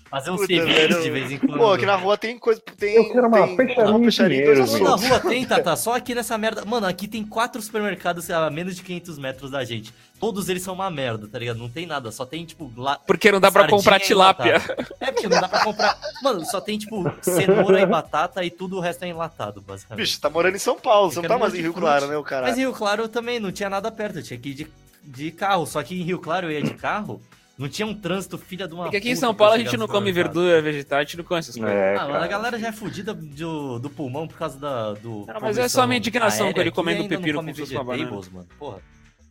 Fazer 0.10 0.32
um 0.32 0.38
velho. 0.38 1.02
de 1.02 1.10
vez 1.10 1.32
em 1.32 1.38
quando. 1.38 1.58
Pô, 1.58 1.72
aqui 1.72 1.86
na 1.86 1.96
rua 1.96 2.18
tem 2.18 2.38
coisa. 2.38 2.62
Tem, 2.78 2.96
Eu 2.96 3.10
quero 3.14 3.28
uma 3.28 3.48
tem 3.48 3.56
peixaria 3.56 3.90
uma 3.92 4.00
peixaria 4.02 4.46
Toda 4.46 4.64
açougues. 4.64 5.08
rua 5.08 5.20
tem, 5.22 5.46
Tata, 5.46 5.76
só 5.78 5.96
aqui 5.96 6.14
nessa 6.14 6.38
merda. 6.38 6.66
Mano, 6.66 6.86
aqui 6.86 7.08
tem 7.08 7.24
quatro 7.24 7.62
supermercados 7.62 8.30
a 8.30 8.50
menos 8.50 8.76
de 8.76 8.84
500 8.84 9.18
metros 9.18 9.52
da 9.52 9.64
gente. 9.64 9.94
Todos 10.22 10.48
eles 10.48 10.62
são 10.62 10.76
uma 10.76 10.90
merda, 10.92 11.28
tá 11.28 11.40
ligado? 11.40 11.58
Não 11.58 11.68
tem 11.68 11.88
nada, 11.88 12.12
só 12.12 12.26
tem, 12.28 12.46
tipo, 12.46 12.72
lá. 12.78 12.98
Porque 13.08 13.32
não 13.32 13.40
dá 13.40 13.52
pra 13.52 13.68
comprar 13.68 14.00
tilápia. 14.00 14.62
É, 15.00 15.12
porque 15.12 15.28
não 15.28 15.42
dá 15.42 15.50
pra 15.50 15.64
comprar. 15.64 15.98
Mano, 16.22 16.46
só 16.46 16.62
tem, 16.62 16.78
tipo, 16.78 17.04
cenoura 17.22 17.82
e 17.82 17.86
batata 17.88 18.46
e 18.46 18.52
tudo 18.52 18.78
o 18.78 18.80
resto 18.80 19.04
é 19.04 19.08
enlatado, 19.08 19.60
basicamente. 19.62 20.06
Bicho, 20.06 20.22
tá 20.22 20.30
morando 20.30 20.56
em 20.56 20.60
São 20.60 20.80
Paulo, 20.80 21.12
você 21.12 21.18
Eu 21.18 21.24
não 21.24 21.30
tá 21.30 21.38
mais 21.40 21.56
em 21.56 21.62
Rio 21.62 21.74
Claro, 21.74 22.06
né, 22.08 22.16
o 22.16 22.24
cara? 22.24 22.46
Mas 22.46 22.56
em 22.58 22.62
Rio 22.62 22.72
Claro 22.74 23.08
também 23.08 23.40
não 23.40 23.52
tinha 23.52 23.68
nada 23.70 23.92
perto, 23.92 24.20
eu 24.20 24.24
tinha 24.24 24.40
que 24.40 24.50
ir 24.50 24.54
de, 24.54 24.68
de 25.04 25.32
carro. 25.32 25.66
Só 25.66 25.82
que 25.82 26.00
em 26.00 26.04
Rio 26.04 26.20
Claro 26.20 26.46
eu 26.48 26.52
ia 26.52 26.62
de 26.62 26.76
carro, 26.76 27.20
Não 27.58 27.68
tinha 27.68 27.86
um 27.88 27.94
trânsito 27.94 28.38
filha 28.38 28.68
de 28.68 28.74
uma 28.76 28.84
Porque 28.84 28.98
aqui 28.98 29.10
em 29.10 29.16
São 29.16 29.34
Paulo 29.34 29.54
a 29.56 29.58
gente 29.58 29.76
não 29.76 29.88
come 29.88 30.12
verdura 30.12 30.62
vegetal, 30.62 31.00
a 31.00 31.04
gente 31.04 31.18
não 31.18 31.24
come 31.24 31.40
essas 31.40 31.56
coisas. 31.56 31.74
É, 31.76 31.96
Ah, 31.96 32.08
mano, 32.08 32.24
a 32.24 32.28
galera 32.28 32.60
já 32.60 32.68
é 32.68 32.72
fodida 32.72 33.14
do, 33.14 33.80
do 33.80 33.90
pulmão 33.90 34.28
por 34.28 34.38
causa 34.38 34.60
da, 34.60 34.94
do. 34.94 35.26
Não, 35.28 35.42
mas 35.42 35.58
é 35.58 35.68
só 35.68 35.82
a 35.82 35.88
minha 35.88 35.98
indignação 35.98 36.54
com 36.54 36.62
ele 36.62 36.70
comendo 36.72 37.08
pepino 37.08 37.40
come 37.40 37.54
como 37.54 37.56
se 37.56 37.62
fosse 37.62 37.74
uma 37.76 37.84
banana. 37.84 38.04
vegetables, 38.04 38.32
mano. 38.34 38.48
Porra, 38.60 38.78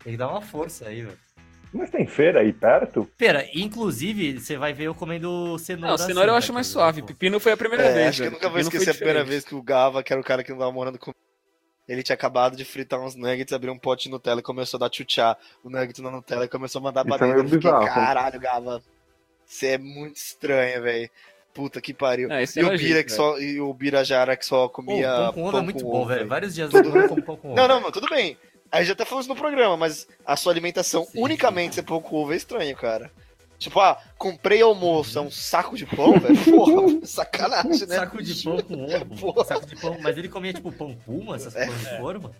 tem 0.03 0.13
que 0.13 0.17
dar 0.19 0.29
uma 0.29 0.41
força 0.41 0.89
aí, 0.89 1.03
velho. 1.03 1.19
Mas 1.73 1.89
tem 1.91 2.05
feira 2.05 2.41
aí 2.41 2.53
perto? 2.53 3.09
Pera, 3.17 3.47
inclusive, 3.55 4.41
você 4.41 4.57
vai 4.57 4.73
ver 4.73 4.85
eu 4.85 4.95
comendo 4.95 5.57
cenoura. 5.59 5.91
Não, 5.91 5.99
cenoura 5.99 6.31
eu 6.31 6.35
assim, 6.35 6.39
acho 6.39 6.47
tá 6.49 6.53
mais 6.55 6.67
ligado? 6.69 6.83
suave. 6.83 7.03
Pepino 7.03 7.39
foi 7.39 7.53
a 7.53 7.57
primeira 7.57 7.85
É, 7.85 7.93
vez. 7.95 8.09
acho 8.09 8.23
que 8.23 8.27
eu 8.29 8.33
nunca 8.33 8.49
vou 8.49 8.57
Pepino 8.57 8.69
esquecer 8.75 8.91
a 8.91 8.95
primeira 8.95 9.23
vez 9.25 9.45
que 9.45 9.55
o 9.55 9.63
Gava, 9.63 10.03
que 10.03 10.13
era 10.13 10.21
o 10.21 10.25
cara 10.25 10.43
que 10.43 10.51
não 10.51 10.59
tava 10.59 10.73
morando 10.73 10.99
comigo, 10.99 11.17
ele 11.87 12.03
tinha 12.03 12.15
acabado 12.15 12.57
de 12.57 12.65
fritar 12.65 13.01
uns 13.01 13.15
nuggets, 13.15 13.53
abriu 13.53 13.73
um 13.73 13.79
pote 13.79 14.05
de 14.05 14.11
Nutella 14.11 14.41
e 14.41 14.43
começou 14.43 14.79
a 14.79 14.81
dar 14.81 14.91
tchutchá 14.91 15.37
o 15.63 15.71
nugget 15.71 16.01
na 16.03 16.11
Nutella 16.11 16.45
e 16.45 16.49
começou 16.49 16.81
a 16.81 16.83
mandar 16.83 17.05
pra 17.05 17.15
é 17.15 17.19
dentro. 17.19 17.35
meio 17.35 17.47
Eu 17.47 17.49
fiquei, 17.51 17.71
caralho, 17.71 18.41
Gava, 18.41 18.83
você 19.47 19.67
é 19.69 19.79
muito 19.79 20.17
estranho, 20.17 20.83
velho. 20.83 21.09
Puta 21.55 21.81
que 21.81 21.93
pariu. 21.93 22.31
É, 22.31 22.45
isso 22.45 22.59
e, 22.59 22.63
é 22.63 22.67
o 22.67 22.77
Bira 22.77 23.03
que 23.03 23.11
só, 23.13 23.39
e 23.39 23.61
o 23.61 23.73
Bira 23.75 24.05
Jara 24.05 24.37
que 24.37 24.47
só 24.47 24.69
Pô, 24.69 24.75
comia 24.75 25.09
pão 25.13 25.33
com 25.33 25.45
ovo 25.45 25.59
é 25.59 25.63
muito 25.63 25.85
bom, 25.85 26.07
velho. 26.07 26.29
Vários 26.29 26.55
dias 26.55 26.73
eu 26.73 27.09
como 27.09 27.23
pão 27.23 27.37
com 27.37 27.49
ovo. 27.51 27.57
Não, 27.57 27.67
não, 27.69 27.81
mas 27.81 27.91
tudo 27.93 28.09
bem. 28.09 28.37
Aí 28.73 28.85
já 28.85 28.93
até 28.93 29.05
falamos 29.05 29.27
no 29.27 29.35
programa, 29.35 29.77
mas 29.77 30.07
a 30.25 30.37
sua 30.37 30.53
alimentação 30.53 31.07
unicamente 31.15 31.75
ser 31.75 31.83
pão 31.83 32.01
com 32.01 32.17
ovo 32.17 32.33
é 32.33 32.37
estranho, 32.37 32.77
cara. 32.77 33.11
Tipo, 33.59 33.79
ah, 33.81 34.01
comprei 34.17 34.63
almoço, 34.63 35.19
é 35.19 35.21
um 35.23 35.31
saco 35.31 35.77
de 35.77 35.85
pão, 35.85 36.19
velho? 36.19 36.37
Porra, 36.45 37.05
sacanagem, 37.07 37.87
né? 37.87 37.97
Saco 37.97 38.23
de 38.23 38.43
pão 38.43 38.59
com 38.63 38.85
ovo. 38.85 39.07
Porra. 39.21 39.45
Saco 39.45 39.67
de 39.67 39.77
pão. 39.77 39.99
Mas 40.01 40.17
ele 40.17 40.29
comia 40.29 40.53
tipo 40.53 40.73
pão 40.73 40.95
puma, 40.95 41.37
essas 41.37 41.55
É. 41.57 41.67
coisas 41.67 41.89
de 41.91 41.97
forma. 41.99 42.31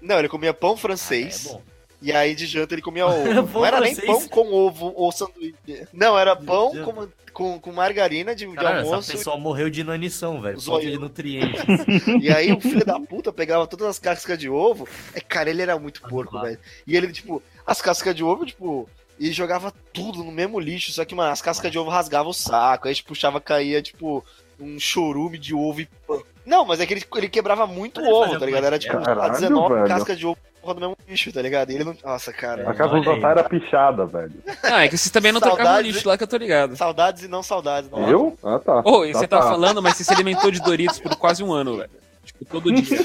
Não, 0.00 0.18
ele 0.18 0.28
comia 0.28 0.52
pão 0.52 0.74
Ah, 0.74 0.76
francês. 0.76 1.46
é 1.46 1.48
bom. 1.52 1.62
E 2.02 2.12
aí 2.12 2.34
de 2.34 2.46
janta 2.46 2.74
ele 2.74 2.82
comia 2.82 3.06
ovo. 3.08 3.58
Não 3.58 3.66
era 3.66 3.80
nem 3.80 3.94
francês? 3.94 4.26
pão 4.26 4.28
com 4.28 4.52
ovo 4.52 4.92
ou 4.96 5.12
sanduíche. 5.12 5.54
Não, 5.92 6.18
era 6.18 6.34
pão 6.34 6.72
com, 6.84 7.08
com, 7.32 7.60
com 7.60 7.72
margarina 7.72 8.34
de, 8.34 8.46
de 8.46 8.54
Caralho, 8.54 8.78
almoço. 8.86 9.10
essa 9.10 9.18
pessoa 9.18 9.36
morreu 9.36 9.68
de 9.70 9.80
inanição, 9.80 10.40
velho. 10.40 10.60
Falta 10.60 10.86
de 10.90 10.98
nutrientes. 10.98 11.60
E 12.20 12.30
aí 12.30 12.52
o 12.52 12.60
filho 12.60 12.84
da 12.84 12.98
puta 12.98 13.32
pegava 13.32 13.66
todas 13.66 13.86
as 13.86 13.98
cascas 13.98 14.38
de 14.38 14.48
ovo. 14.48 14.88
É, 15.14 15.20
cara, 15.20 15.50
ele 15.50 15.62
era 15.62 15.78
muito 15.78 16.00
porco, 16.02 16.36
lá. 16.36 16.42
velho. 16.42 16.58
E 16.86 16.96
ele, 16.96 17.12
tipo, 17.12 17.42
as 17.66 17.80
cascas 17.80 18.14
de 18.14 18.24
ovo, 18.24 18.44
tipo, 18.46 18.88
e 19.18 19.30
jogava 19.32 19.72
tudo 19.92 20.24
no 20.24 20.32
mesmo 20.32 20.58
lixo. 20.58 20.92
Só 20.92 21.04
que, 21.04 21.14
mano, 21.14 21.30
as 21.30 21.42
cascas 21.42 21.70
de 21.70 21.78
ovo 21.78 21.90
rasgavam 21.90 22.30
o 22.30 22.34
saco. 22.34 22.86
Aí 22.86 22.92
a 22.92 22.94
gente 22.94 23.04
puxava, 23.04 23.40
caía, 23.40 23.82
tipo, 23.82 24.24
um 24.58 24.78
chorume 24.78 25.38
de 25.38 25.54
ovo 25.54 25.82
e 25.82 25.88
pão. 26.06 26.22
Não, 26.44 26.64
mas 26.64 26.80
é 26.80 26.86
que 26.86 26.94
ele, 26.94 27.04
ele 27.14 27.28
quebrava 27.28 27.66
muito 27.66 28.00
ele 28.00 28.10
ovo, 28.10 28.38
tá 28.38 28.46
ligado? 28.46 28.64
Era 28.64 28.78
tipo, 28.78 29.00
Caralho, 29.02 29.32
19 29.32 29.74
velho. 29.74 29.86
cascas 29.86 30.18
de 30.18 30.26
ovo 30.26 30.38
porra, 30.60 30.74
do 30.74 30.80
mesmo 30.80 30.96
lixo, 31.08 31.32
tá 31.32 31.42
ligado? 31.42 31.70
E 31.70 31.74
ele 31.74 31.84
não. 31.84 31.96
Nossa, 32.04 32.32
cara. 32.32 32.68
A 32.68 32.74
casa 32.74 32.94
do. 32.94 33.04
Tatá 33.04 33.30
era 33.30 33.44
pichada, 33.44 34.06
velho. 34.06 34.32
Ah, 34.62 34.84
é 34.84 34.88
que 34.88 34.96
vocês 34.96 35.10
também 35.10 35.32
não 35.32 35.40
trocavam 35.40 35.64
Saudades, 35.66 35.92
lixo 35.94 36.08
lá 36.08 36.16
que 36.16 36.22
eu 36.24 36.28
tô 36.28 36.36
ligado. 36.36 36.76
Saudades 36.76 37.22
e 37.24 37.28
não 37.28 37.42
saudades, 37.42 37.90
não. 37.90 38.08
Eu? 38.08 38.38
Ah, 38.42 38.58
tá. 38.58 38.82
Ô, 38.84 39.04
e 39.04 39.12
você 39.12 39.26
tá 39.26 39.40
falando, 39.42 39.82
mas 39.82 39.96
você 39.96 40.04
se 40.04 40.12
alimentou 40.12 40.50
de 40.50 40.60
Doritos 40.60 40.98
por 41.00 41.16
quase 41.16 41.42
um 41.42 41.52
ano, 41.52 41.76
velho. 41.78 41.90
Tipo, 42.24 42.44
todo 42.44 42.72
dia. 42.72 42.98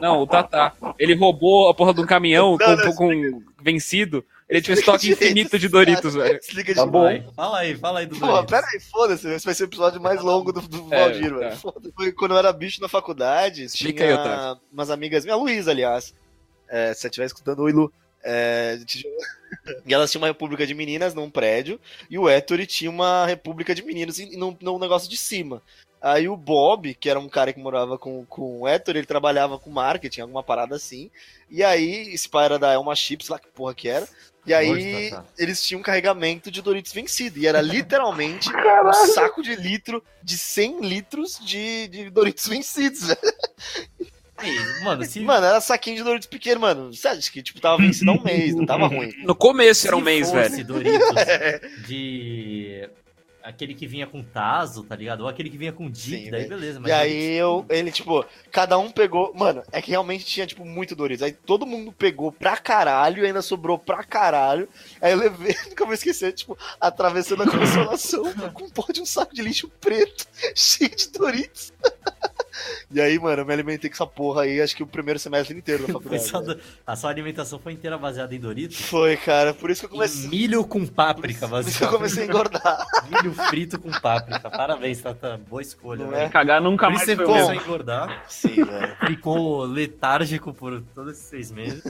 Não, 0.00 0.20
o 0.20 0.26
Tatá. 0.26 0.72
Ele 0.98 1.14
roubou 1.14 1.68
a 1.68 1.74
porra 1.74 1.94
de 1.94 2.00
um 2.00 2.06
caminhão 2.06 2.56
Não, 2.58 2.76
com, 2.76 2.76
não, 2.76 2.94
com 2.94 3.42
vencido. 3.62 4.24
Ele 4.48 4.60
tinha 4.60 4.76
um 4.76 4.78
estoque 4.80 5.10
infinito 5.12 5.56
de 5.58 5.68
Doritos, 5.68 6.14
velho. 6.14 6.36
Explica 6.38 6.74
Tá 6.74 6.84
de 6.84 6.90
bom. 6.90 7.22
Fala 7.36 7.58
aí, 7.60 7.76
fala 7.76 8.00
aí 8.00 8.06
do 8.06 8.16
Pô, 8.16 8.26
Doritos. 8.26 8.50
pera 8.50 8.66
aí, 8.72 8.80
foda-se, 8.80 9.28
esse 9.28 9.44
vai 9.44 9.54
ser 9.54 9.62
o 9.62 9.66
episódio 9.66 10.00
mais 10.00 10.20
longo 10.20 10.52
do, 10.52 10.60
do 10.60 10.92
É, 10.92 11.04
Valdir, 11.04 11.30
tá. 11.30 11.38
velho. 11.38 11.56
Foda-se. 11.56 11.92
Foi 11.94 12.12
quando 12.12 12.32
eu 12.32 12.38
era 12.38 12.52
bicho 12.52 12.80
na 12.82 12.88
faculdade, 12.88 13.64
Explica 13.64 14.04
tinha 14.04 14.50
aí, 14.52 14.56
umas 14.72 14.90
amigas 14.90 15.24
minhas, 15.24 15.38
a 15.38 15.40
Luísa, 15.40 15.70
aliás, 15.70 16.12
é, 16.70 16.94
se 16.94 17.00
você 17.00 17.08
estiver 17.08 17.26
escutando, 17.26 17.60
oi 17.60 17.72
Lu, 17.72 17.92
é, 18.22 18.78
e 19.84 19.92
elas 19.92 20.10
tinham 20.10 20.22
uma 20.22 20.28
república 20.28 20.66
de 20.66 20.74
meninas 20.74 21.12
num 21.12 21.30
prédio, 21.30 21.80
e 22.08 22.18
o 22.18 22.28
Ettore 22.28 22.66
tinha 22.66 22.90
uma 22.90 23.26
república 23.26 23.74
de 23.74 23.82
meninos 23.82 24.18
num, 24.36 24.56
num 24.60 24.78
negócio 24.78 25.10
de 25.10 25.16
cima. 25.16 25.62
Aí 26.00 26.28
o 26.28 26.36
Bob, 26.36 26.94
que 26.94 27.10
era 27.10 27.20
um 27.20 27.28
cara 27.28 27.52
que 27.52 27.60
morava 27.60 27.98
com, 27.98 28.24
com 28.24 28.60
o 28.60 28.68
Ettore, 28.68 28.98
ele 28.98 29.06
trabalhava 29.06 29.58
com 29.58 29.68
marketing, 29.68 30.22
alguma 30.22 30.42
parada 30.42 30.74
assim, 30.74 31.10
e 31.50 31.62
aí, 31.62 32.14
esse 32.14 32.28
pai 32.28 32.46
era 32.46 32.58
da 32.58 32.72
Elma 32.72 32.94
Chips, 32.94 33.28
lá 33.28 33.38
que 33.38 33.48
porra 33.48 33.74
que 33.74 33.88
era, 33.88 34.08
e 34.46 34.54
aí 34.54 34.70
Hoje, 34.70 35.10
Tatá. 35.10 35.24
eles 35.36 35.62
tinham 35.62 35.80
um 35.80 35.82
carregamento 35.82 36.50
de 36.50 36.62
Doritos 36.62 36.92
vencido. 36.92 37.38
E 37.38 37.46
era 37.46 37.60
literalmente 37.62 38.48
um 38.48 38.92
saco 39.12 39.42
de 39.42 39.54
litro, 39.54 40.02
de 40.22 40.38
100 40.38 40.80
litros 40.80 41.38
de, 41.40 41.88
de 41.88 42.10
Doritos 42.10 42.46
vencidos, 42.46 43.06
velho. 43.08 44.09
Aí, 44.40 44.82
Mano, 44.82 45.04
se, 45.04 45.20
Mano, 45.20 45.46
era 45.46 45.60
saquinho 45.60 45.96
de 45.96 46.02
Doritos 46.02 46.28
pequeno, 46.28 46.60
mano. 46.60 46.92
Você 46.92 47.06
acha 47.08 47.30
que, 47.30 47.42
tipo, 47.42 47.60
tava 47.60 47.78
vencido 47.78 48.10
há 48.10 48.14
um 48.14 48.22
mês, 48.22 48.54
não 48.54 48.66
tava 48.66 48.86
ruim. 48.86 49.12
No 49.24 49.34
começo 49.34 49.86
era 49.86 49.96
um 49.96 50.00
mês, 50.00 50.30
fosse 50.30 50.50
velho. 50.50 50.64
Doritos 50.66 51.00
de... 51.86 52.88
Aquele 53.42 53.74
que 53.74 53.86
vinha 53.86 54.06
com 54.06 54.22
taso, 54.22 54.84
tá 54.84 54.94
ligado? 54.94 55.22
Ou 55.22 55.28
aquele 55.28 55.48
que 55.48 55.56
vinha 55.56 55.72
com 55.72 55.92
Sim, 55.94 56.30
daí 56.30 56.42
velho. 56.42 56.48
beleza. 56.50 56.78
Mas 56.78 56.90
E 56.90 56.92
aí 56.92 57.32
eu, 57.36 57.64
ele, 57.70 57.90
tipo, 57.90 58.22
cada 58.52 58.76
um 58.78 58.90
pegou. 58.90 59.32
Mano, 59.34 59.62
é 59.72 59.80
que 59.80 59.90
realmente 59.90 60.26
tinha, 60.26 60.46
tipo, 60.46 60.62
muito 60.62 60.94
Doritos. 60.94 61.22
Aí 61.22 61.32
todo 61.32 61.64
mundo 61.64 61.90
pegou 61.90 62.30
pra 62.30 62.58
caralho, 62.58 63.24
ainda 63.24 63.40
sobrou 63.40 63.78
pra 63.78 64.04
caralho. 64.04 64.68
Aí 65.00 65.12
eu 65.12 65.18
levei, 65.18 65.56
nunca 65.70 65.86
vou 65.86 65.94
esquecer, 65.94 66.32
tipo, 66.34 66.56
atravessando 66.78 67.42
a 67.44 67.50
consolação 67.50 68.24
com 68.52 68.64
um 68.64 68.70
porra 68.70 68.92
de 68.92 69.00
um 69.00 69.06
saco 69.06 69.34
de 69.34 69.40
lixo 69.40 69.70
preto, 69.80 70.26
cheio 70.54 70.94
de 70.94 71.08
Doritos. 71.08 71.72
E 72.90 73.00
aí, 73.00 73.18
mano, 73.18 73.42
eu 73.42 73.46
me 73.46 73.52
alimentei 73.52 73.88
com 73.88 73.94
essa 73.94 74.06
porra 74.06 74.42
aí, 74.42 74.60
acho 74.60 74.74
que 74.76 74.82
o 74.82 74.86
primeiro 74.86 75.18
semestre 75.18 75.56
inteiro 75.56 75.86
da 75.86 75.92
faculdade. 75.94 76.22
só 76.24 76.40
velho. 76.40 76.54
do- 76.56 76.60
A 76.86 76.96
sua 76.96 77.10
alimentação 77.10 77.58
foi 77.58 77.72
inteira 77.72 77.96
baseada 77.98 78.34
em 78.34 78.38
Doritos? 78.40 78.80
Foi, 78.80 79.16
cara, 79.16 79.52
por 79.54 79.70
isso 79.70 79.80
que 79.82 79.86
eu 79.86 79.90
E 79.90 79.92
comecei. 79.92 80.28
milho 80.28 80.64
com 80.64 80.86
páprica, 80.86 81.48
Por 81.48 81.60
isso 81.60 81.78
que 81.78 81.84
eu 81.84 81.88
comecei 81.90 82.24
a 82.24 82.26
engordar. 82.26 82.86
Milho 83.10 83.32
frito 83.34 83.78
com 83.80 83.90
páprica. 83.90 84.48
Parabéns, 84.50 85.00
Tata. 85.00 85.40
Boa 85.48 85.60
escolha, 85.62 86.04
Não 86.04 86.10
velho. 86.10 86.22
é? 86.22 86.28
Cagar 86.28 86.60
nunca 86.62 86.86
Por 86.86 86.94
mais 86.94 87.04
você 87.06 87.16
começou 87.16 87.50
a 87.50 87.56
engordar. 87.56 88.24
Sim, 88.28 88.64
velho. 88.64 88.96
Ficou 89.06 89.64
letárgico 89.64 90.54
por 90.54 90.80
todos 90.94 91.12
esses 91.14 91.24
seis 91.26 91.50
meses. 91.50 91.82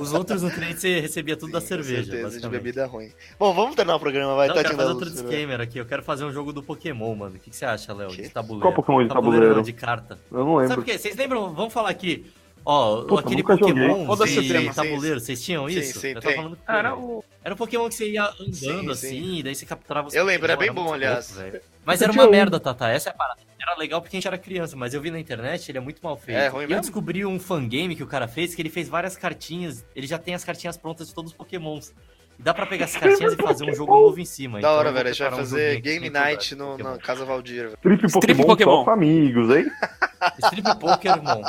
Os 0.00 0.12
outros 0.12 0.42
nutrientes 0.42 0.80
você 0.80 1.00
recebia 1.00 1.36
tudo 1.36 1.52
da 1.52 1.60
Sim, 1.60 1.64
com 1.64 1.68
cerveja, 1.68 2.12
certeza, 2.12 2.40
de 2.40 2.48
bebida 2.48 2.86
ruim. 2.86 3.10
Bom, 3.38 3.52
vamos 3.52 3.74
terminar 3.76 3.96
o 3.96 4.00
programa, 4.00 4.34
vai, 4.34 4.48
Não, 4.48 4.54
tá 4.54 4.60
eu 4.60 4.64
quero 4.64 4.76
fazer 4.76 4.88
outro 4.92 5.10
disclaimer 5.10 5.60
aqui. 5.60 5.78
Eu 5.78 5.86
quero 5.86 6.02
fazer 6.02 6.24
um 6.24 6.32
jogo 6.32 6.52
do 6.52 6.62
Pokémon, 6.62 7.14
mano. 7.14 7.36
O 7.36 7.38
que, 7.38 7.50
que 7.50 7.56
você 7.56 7.64
acha, 7.64 7.92
Léo? 7.92 8.10
De 8.10 8.28
tabuleiro. 8.28 8.62
Qual 8.62 8.74
Pokémon 8.74 9.02
de 9.02 9.08
não, 9.32 9.40
tabuleiro? 9.40 9.62
de 9.62 9.72
carta. 9.72 10.18
Eu 10.30 10.38
não 10.38 10.46
Sabe 10.54 10.60
lembro. 10.62 10.76
por 10.76 10.84
quê? 10.84 10.98
Vocês 10.98 11.16
lembram? 11.16 11.52
Vamos 11.54 11.72
falar 11.72 11.90
aqui. 11.90 12.26
Ó, 12.64 13.02
Puta, 13.02 13.22
aquele. 13.26 13.42
Pokémon 13.42 14.08
o 14.08 14.16
de 14.24 14.48
tema. 14.48 14.72
tabuleiro, 14.72 15.18
vocês 15.18 15.42
tinham 15.44 15.68
Sim, 15.68 15.78
isso? 15.80 15.98
sim, 15.98 16.08
eu 16.10 16.20
tem. 16.20 16.36
falando 16.36 16.54
que 16.56 16.62
Era 16.68 16.94
o. 16.96 17.24
Era 17.42 17.54
um 17.54 17.56
Pokémon 17.56 17.88
que 17.88 17.94
você 17.96 18.08
ia 18.10 18.24
andando 18.24 18.54
Sim, 18.54 18.90
assim, 18.90 19.08
sim. 19.08 19.34
e 19.38 19.42
daí 19.42 19.54
você 19.54 19.66
capturava 19.66 20.06
os 20.06 20.14
Eu 20.14 20.24
lembro, 20.24 20.46
era 20.46 20.56
bem 20.56 20.72
bom, 20.72 20.92
aliás. 20.94 21.34
louco. 21.36 21.58
Mas 21.84 22.00
Eu 22.00 22.04
era 22.04 22.12
uma 22.12 22.26
um. 22.28 22.30
merda, 22.30 22.60
Tata. 22.60 22.88
Essa 22.88 23.08
é 23.08 23.12
a 23.12 23.14
parada. 23.16 23.40
Era 23.60 23.76
legal 23.76 24.00
porque 24.00 24.16
a 24.16 24.18
gente 24.18 24.26
era 24.28 24.38
criança, 24.38 24.76
mas 24.76 24.92
eu 24.94 25.00
vi 25.00 25.10
na 25.10 25.18
internet, 25.20 25.70
ele 25.70 25.78
é 25.78 25.80
muito 25.80 26.00
mal 26.02 26.16
feito. 26.16 26.38
É, 26.38 26.48
ruim 26.48 26.60
e 26.62 26.64
eu 26.64 26.68
mesmo? 26.68 26.82
descobri 26.82 27.24
um 27.26 27.38
fangame 27.40 27.94
que 27.96 28.02
o 28.02 28.06
cara 28.08 28.26
fez, 28.28 28.54
que 28.54 28.62
ele 28.62 28.70
fez 28.70 28.88
várias 28.88 29.16
cartinhas. 29.16 29.84
Ele 29.94 30.06
já 30.06 30.18
tem 30.18 30.34
as 30.34 30.44
cartinhas 30.44 30.76
prontas 30.76 31.08
de 31.08 31.14
todos 31.14 31.32
os 31.32 31.36
Pokémons. 31.36 31.92
Dá 32.42 32.52
pra 32.52 32.66
pegar 32.66 32.84
essas 32.84 32.96
cartinhas 33.00 33.32
e 33.34 33.36
fazer 33.36 33.70
um 33.70 33.74
jogo 33.74 33.94
novo 33.94 34.20
em 34.20 34.24
cima. 34.24 34.60
Da 34.60 34.68
Então 34.68 34.78
hora, 34.78 34.92
velho. 34.92 35.08
A 35.08 35.12
gente 35.12 35.22
vai 35.22 35.32
um 35.32 35.36
fazer 35.36 35.72
aqui 35.72 35.80
Game 35.82 36.10
Night 36.10 36.54
no, 36.56 36.70
Pokémon. 36.76 36.98
Casa 36.98 37.24
Valdir, 37.24 37.62
velho. 37.64 37.78
Strip 37.78 38.12
Pokémon, 38.12 38.44
Pokémon. 38.46 38.76
só 38.78 38.84
com 38.84 38.90
amigos, 38.90 39.56
hein? 39.56 39.66
Strip 40.44 40.78
Pokémon. 40.78 41.42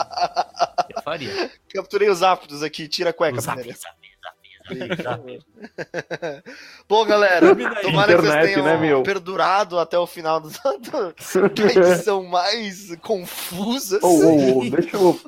Eu 0.95 1.01
faria. 1.01 1.51
Capturei 1.73 2.09
os 2.09 2.21
ápidos 2.21 2.61
aqui, 2.61 2.87
tira 2.87 3.09
a 3.09 3.13
cueca 3.13 3.41
primeiro. 3.41 3.73
Bom, 6.87 7.05
galera, 7.05 7.53
tomara 7.81 8.15
que 8.15 8.21
vocês 8.21 8.33
Internet, 8.33 8.53
tenham 8.53 8.63
né, 8.65 8.77
meu? 8.77 9.03
perdurado 9.03 9.77
até 9.77 9.97
o 9.99 10.07
final 10.07 10.39
do, 10.39 10.47
do- 10.79 11.13
da 11.49 11.65
edição 11.91 12.23
mais 12.23 12.95
confusa. 13.01 13.99
Ô, 14.01 14.07
ô, 14.07 14.59
ô, 14.59 14.69
deixa 14.69 14.95
eu. 14.95 15.19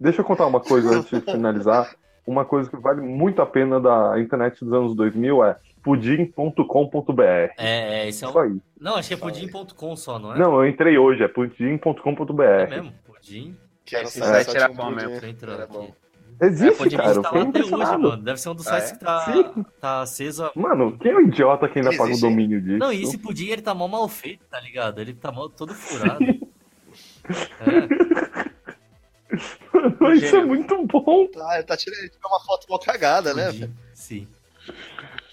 Deixa 0.00 0.20
eu 0.20 0.24
contar 0.24 0.46
uma 0.46 0.60
coisa 0.60 0.98
antes 0.98 1.10
de 1.10 1.20
finalizar. 1.30 1.94
Uma 2.26 2.44
coisa 2.44 2.68
que 2.68 2.76
vale 2.76 3.00
muito 3.00 3.40
a 3.40 3.46
pena 3.46 3.80
da 3.80 4.18
internet 4.20 4.64
dos 4.64 4.72
anos 4.72 4.94
2000 4.96 5.44
é 5.44 5.56
pudim.com.br. 5.82 7.22
É, 7.22 7.52
é, 7.58 8.08
esse 8.08 8.24
é 8.24 8.28
Isso 8.28 8.36
o... 8.36 8.40
aí. 8.40 8.60
Não, 8.80 8.96
acho 8.96 9.08
que 9.08 9.14
é 9.14 9.16
pudim.com 9.16 9.96
só, 9.96 10.18
não 10.18 10.34
é? 10.34 10.38
Não, 10.38 10.54
eu 10.56 10.68
entrei 10.68 10.98
hoje, 10.98 11.22
é 11.22 11.28
pudim.com.br. 11.28 12.42
É 12.42 12.66
mesmo? 12.66 12.92
Pudim. 13.04 13.56
Que 13.84 13.94
Esse 13.96 14.18
site 14.18 14.50
só 14.50 14.56
era 14.58 14.70
um 14.72 14.74
bom 14.74 14.90
mesmo. 14.90 15.20
Tô 15.20 15.26
entrando 15.26 15.54
Era 15.54 15.66
bom. 15.68 15.82
aqui. 15.84 15.94
Existe, 16.38 16.74
É, 16.74 16.76
Pudim 16.84 16.96
cara. 16.96 17.12
Eu 17.14 17.22
tá 17.22 17.30
fiquei 17.30 17.42
lá 17.42 17.48
até 17.48 17.62
hoje, 17.62 18.02
mano. 18.02 18.16
Deve 18.22 18.40
ser 18.40 18.48
um 18.50 18.54
dos 18.54 18.66
Ah, 18.66 18.80
sites 18.80 18.90
é? 18.92 18.94
que 18.98 19.04
tá, 19.04 19.64
tá 19.80 20.00
aceso 20.02 20.44
a... 20.44 20.52
Mano, 20.54 20.98
quem 20.98 21.12
é 21.12 21.16
o 21.16 21.20
idiota 21.22 21.68
que 21.68 21.78
ainda 21.78 21.90
Ele 21.90 21.96
paga 21.96 22.10
o 22.10 22.12
existe, 22.12 22.28
domínio 22.28 22.60
disso? 22.60 22.78
Não, 22.78 22.92
e 22.92 23.02
esse 23.02 23.16
pudim, 23.16 23.46
ele 23.46 23.62
tá 23.62 23.72
mal 23.74 23.88
mal 23.88 24.06
feito, 24.08 24.44
tá 24.50 24.60
ligado? 24.60 25.00
Ele 25.00 25.14
tá 25.14 25.30
mal 25.32 25.48
todo 25.48 25.72
furado. 25.72 26.24
É. 27.60 28.45
Mas 30.00 30.22
Isso 30.22 30.36
é 30.36 30.44
muito 30.44 30.86
bom. 30.86 31.26
Tá, 31.28 31.54
ele 31.54 31.64
tá 31.64 31.76
tirando 31.76 32.10
uma 32.24 32.40
foto 32.40 32.66
mal 32.68 32.78
cagada, 32.78 33.34
né? 33.34 33.50
Sim. 33.94 34.26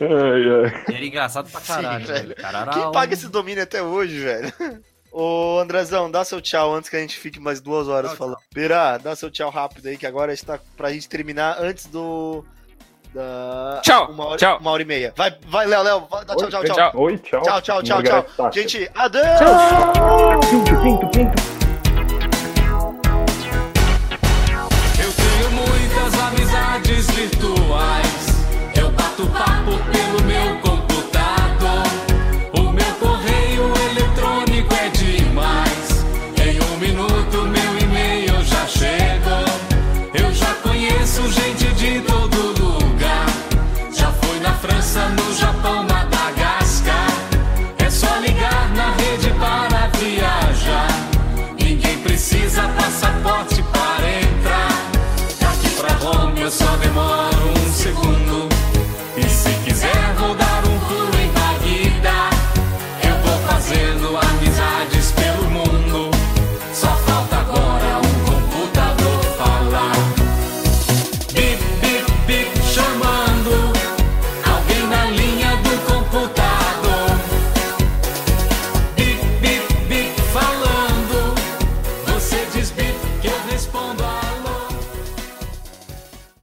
Ai, 0.02 0.10
ai. 0.10 0.96
Era 0.96 1.06
engraçado 1.06 1.50
pra 1.50 1.62
caralho, 1.62 2.06
Sim, 2.06 2.12
velho. 2.14 2.28
velho. 2.30 2.42
Cararau. 2.42 2.74
Quem 2.74 2.92
paga 2.92 3.14
esse 3.14 3.28
domínio 3.30 3.64
até 3.64 3.82
hoje, 3.82 4.20
velho? 4.20 4.54
Ô, 5.12 5.60
Andrezão, 5.60 6.10
dá 6.10 6.24
seu 6.26 6.42
tchau 6.42 6.74
antes 6.74 6.90
que 6.90 6.96
a 6.96 7.00
gente 7.00 7.16
fique 7.18 7.40
mais 7.40 7.62
duas 7.62 7.88
horas 7.88 8.12
Tchau, 8.12 8.18
falando. 8.18 8.38
Pera, 8.52 8.98
dá 8.98 9.16
seu 9.16 9.30
tchau 9.30 9.52
rápido 9.52 9.88
aí, 9.88 9.96
que 9.96 10.08
agora 10.08 10.34
está 10.34 10.60
pra 10.76 10.92
gente 10.92 11.08
terminar 11.08 11.58
antes 11.62 11.86
do 11.86 12.44
Da... 13.14 13.80
Tchau, 13.84 14.10
Uma 14.12 14.26
hora, 14.26 14.38
tchau. 14.38 14.58
Uma 14.60 14.72
hora 14.72 14.82
e 14.82 14.86
meia. 14.86 15.14
Vai, 15.16 15.38
vai 15.48 15.68
Léo, 15.68 15.84
Léo. 15.84 16.08
vai, 16.10 16.26
dá 16.26 16.36
tchau, 16.36 16.50
tchau, 16.50 16.62
oi, 16.62 16.68
tchau. 16.68 16.92
Oi, 16.96 17.18
tchau. 17.20 17.42
Tchau, 17.44 17.62
tchau, 17.62 17.84
tchau, 17.84 18.04
tchau. 18.04 18.24
Thatcher. 18.24 18.54
Gente, 18.68 18.92
adeus! 18.96 19.24
Pinto, 20.50 21.08
pinto, 21.12 21.63
pinto. 27.16 27.63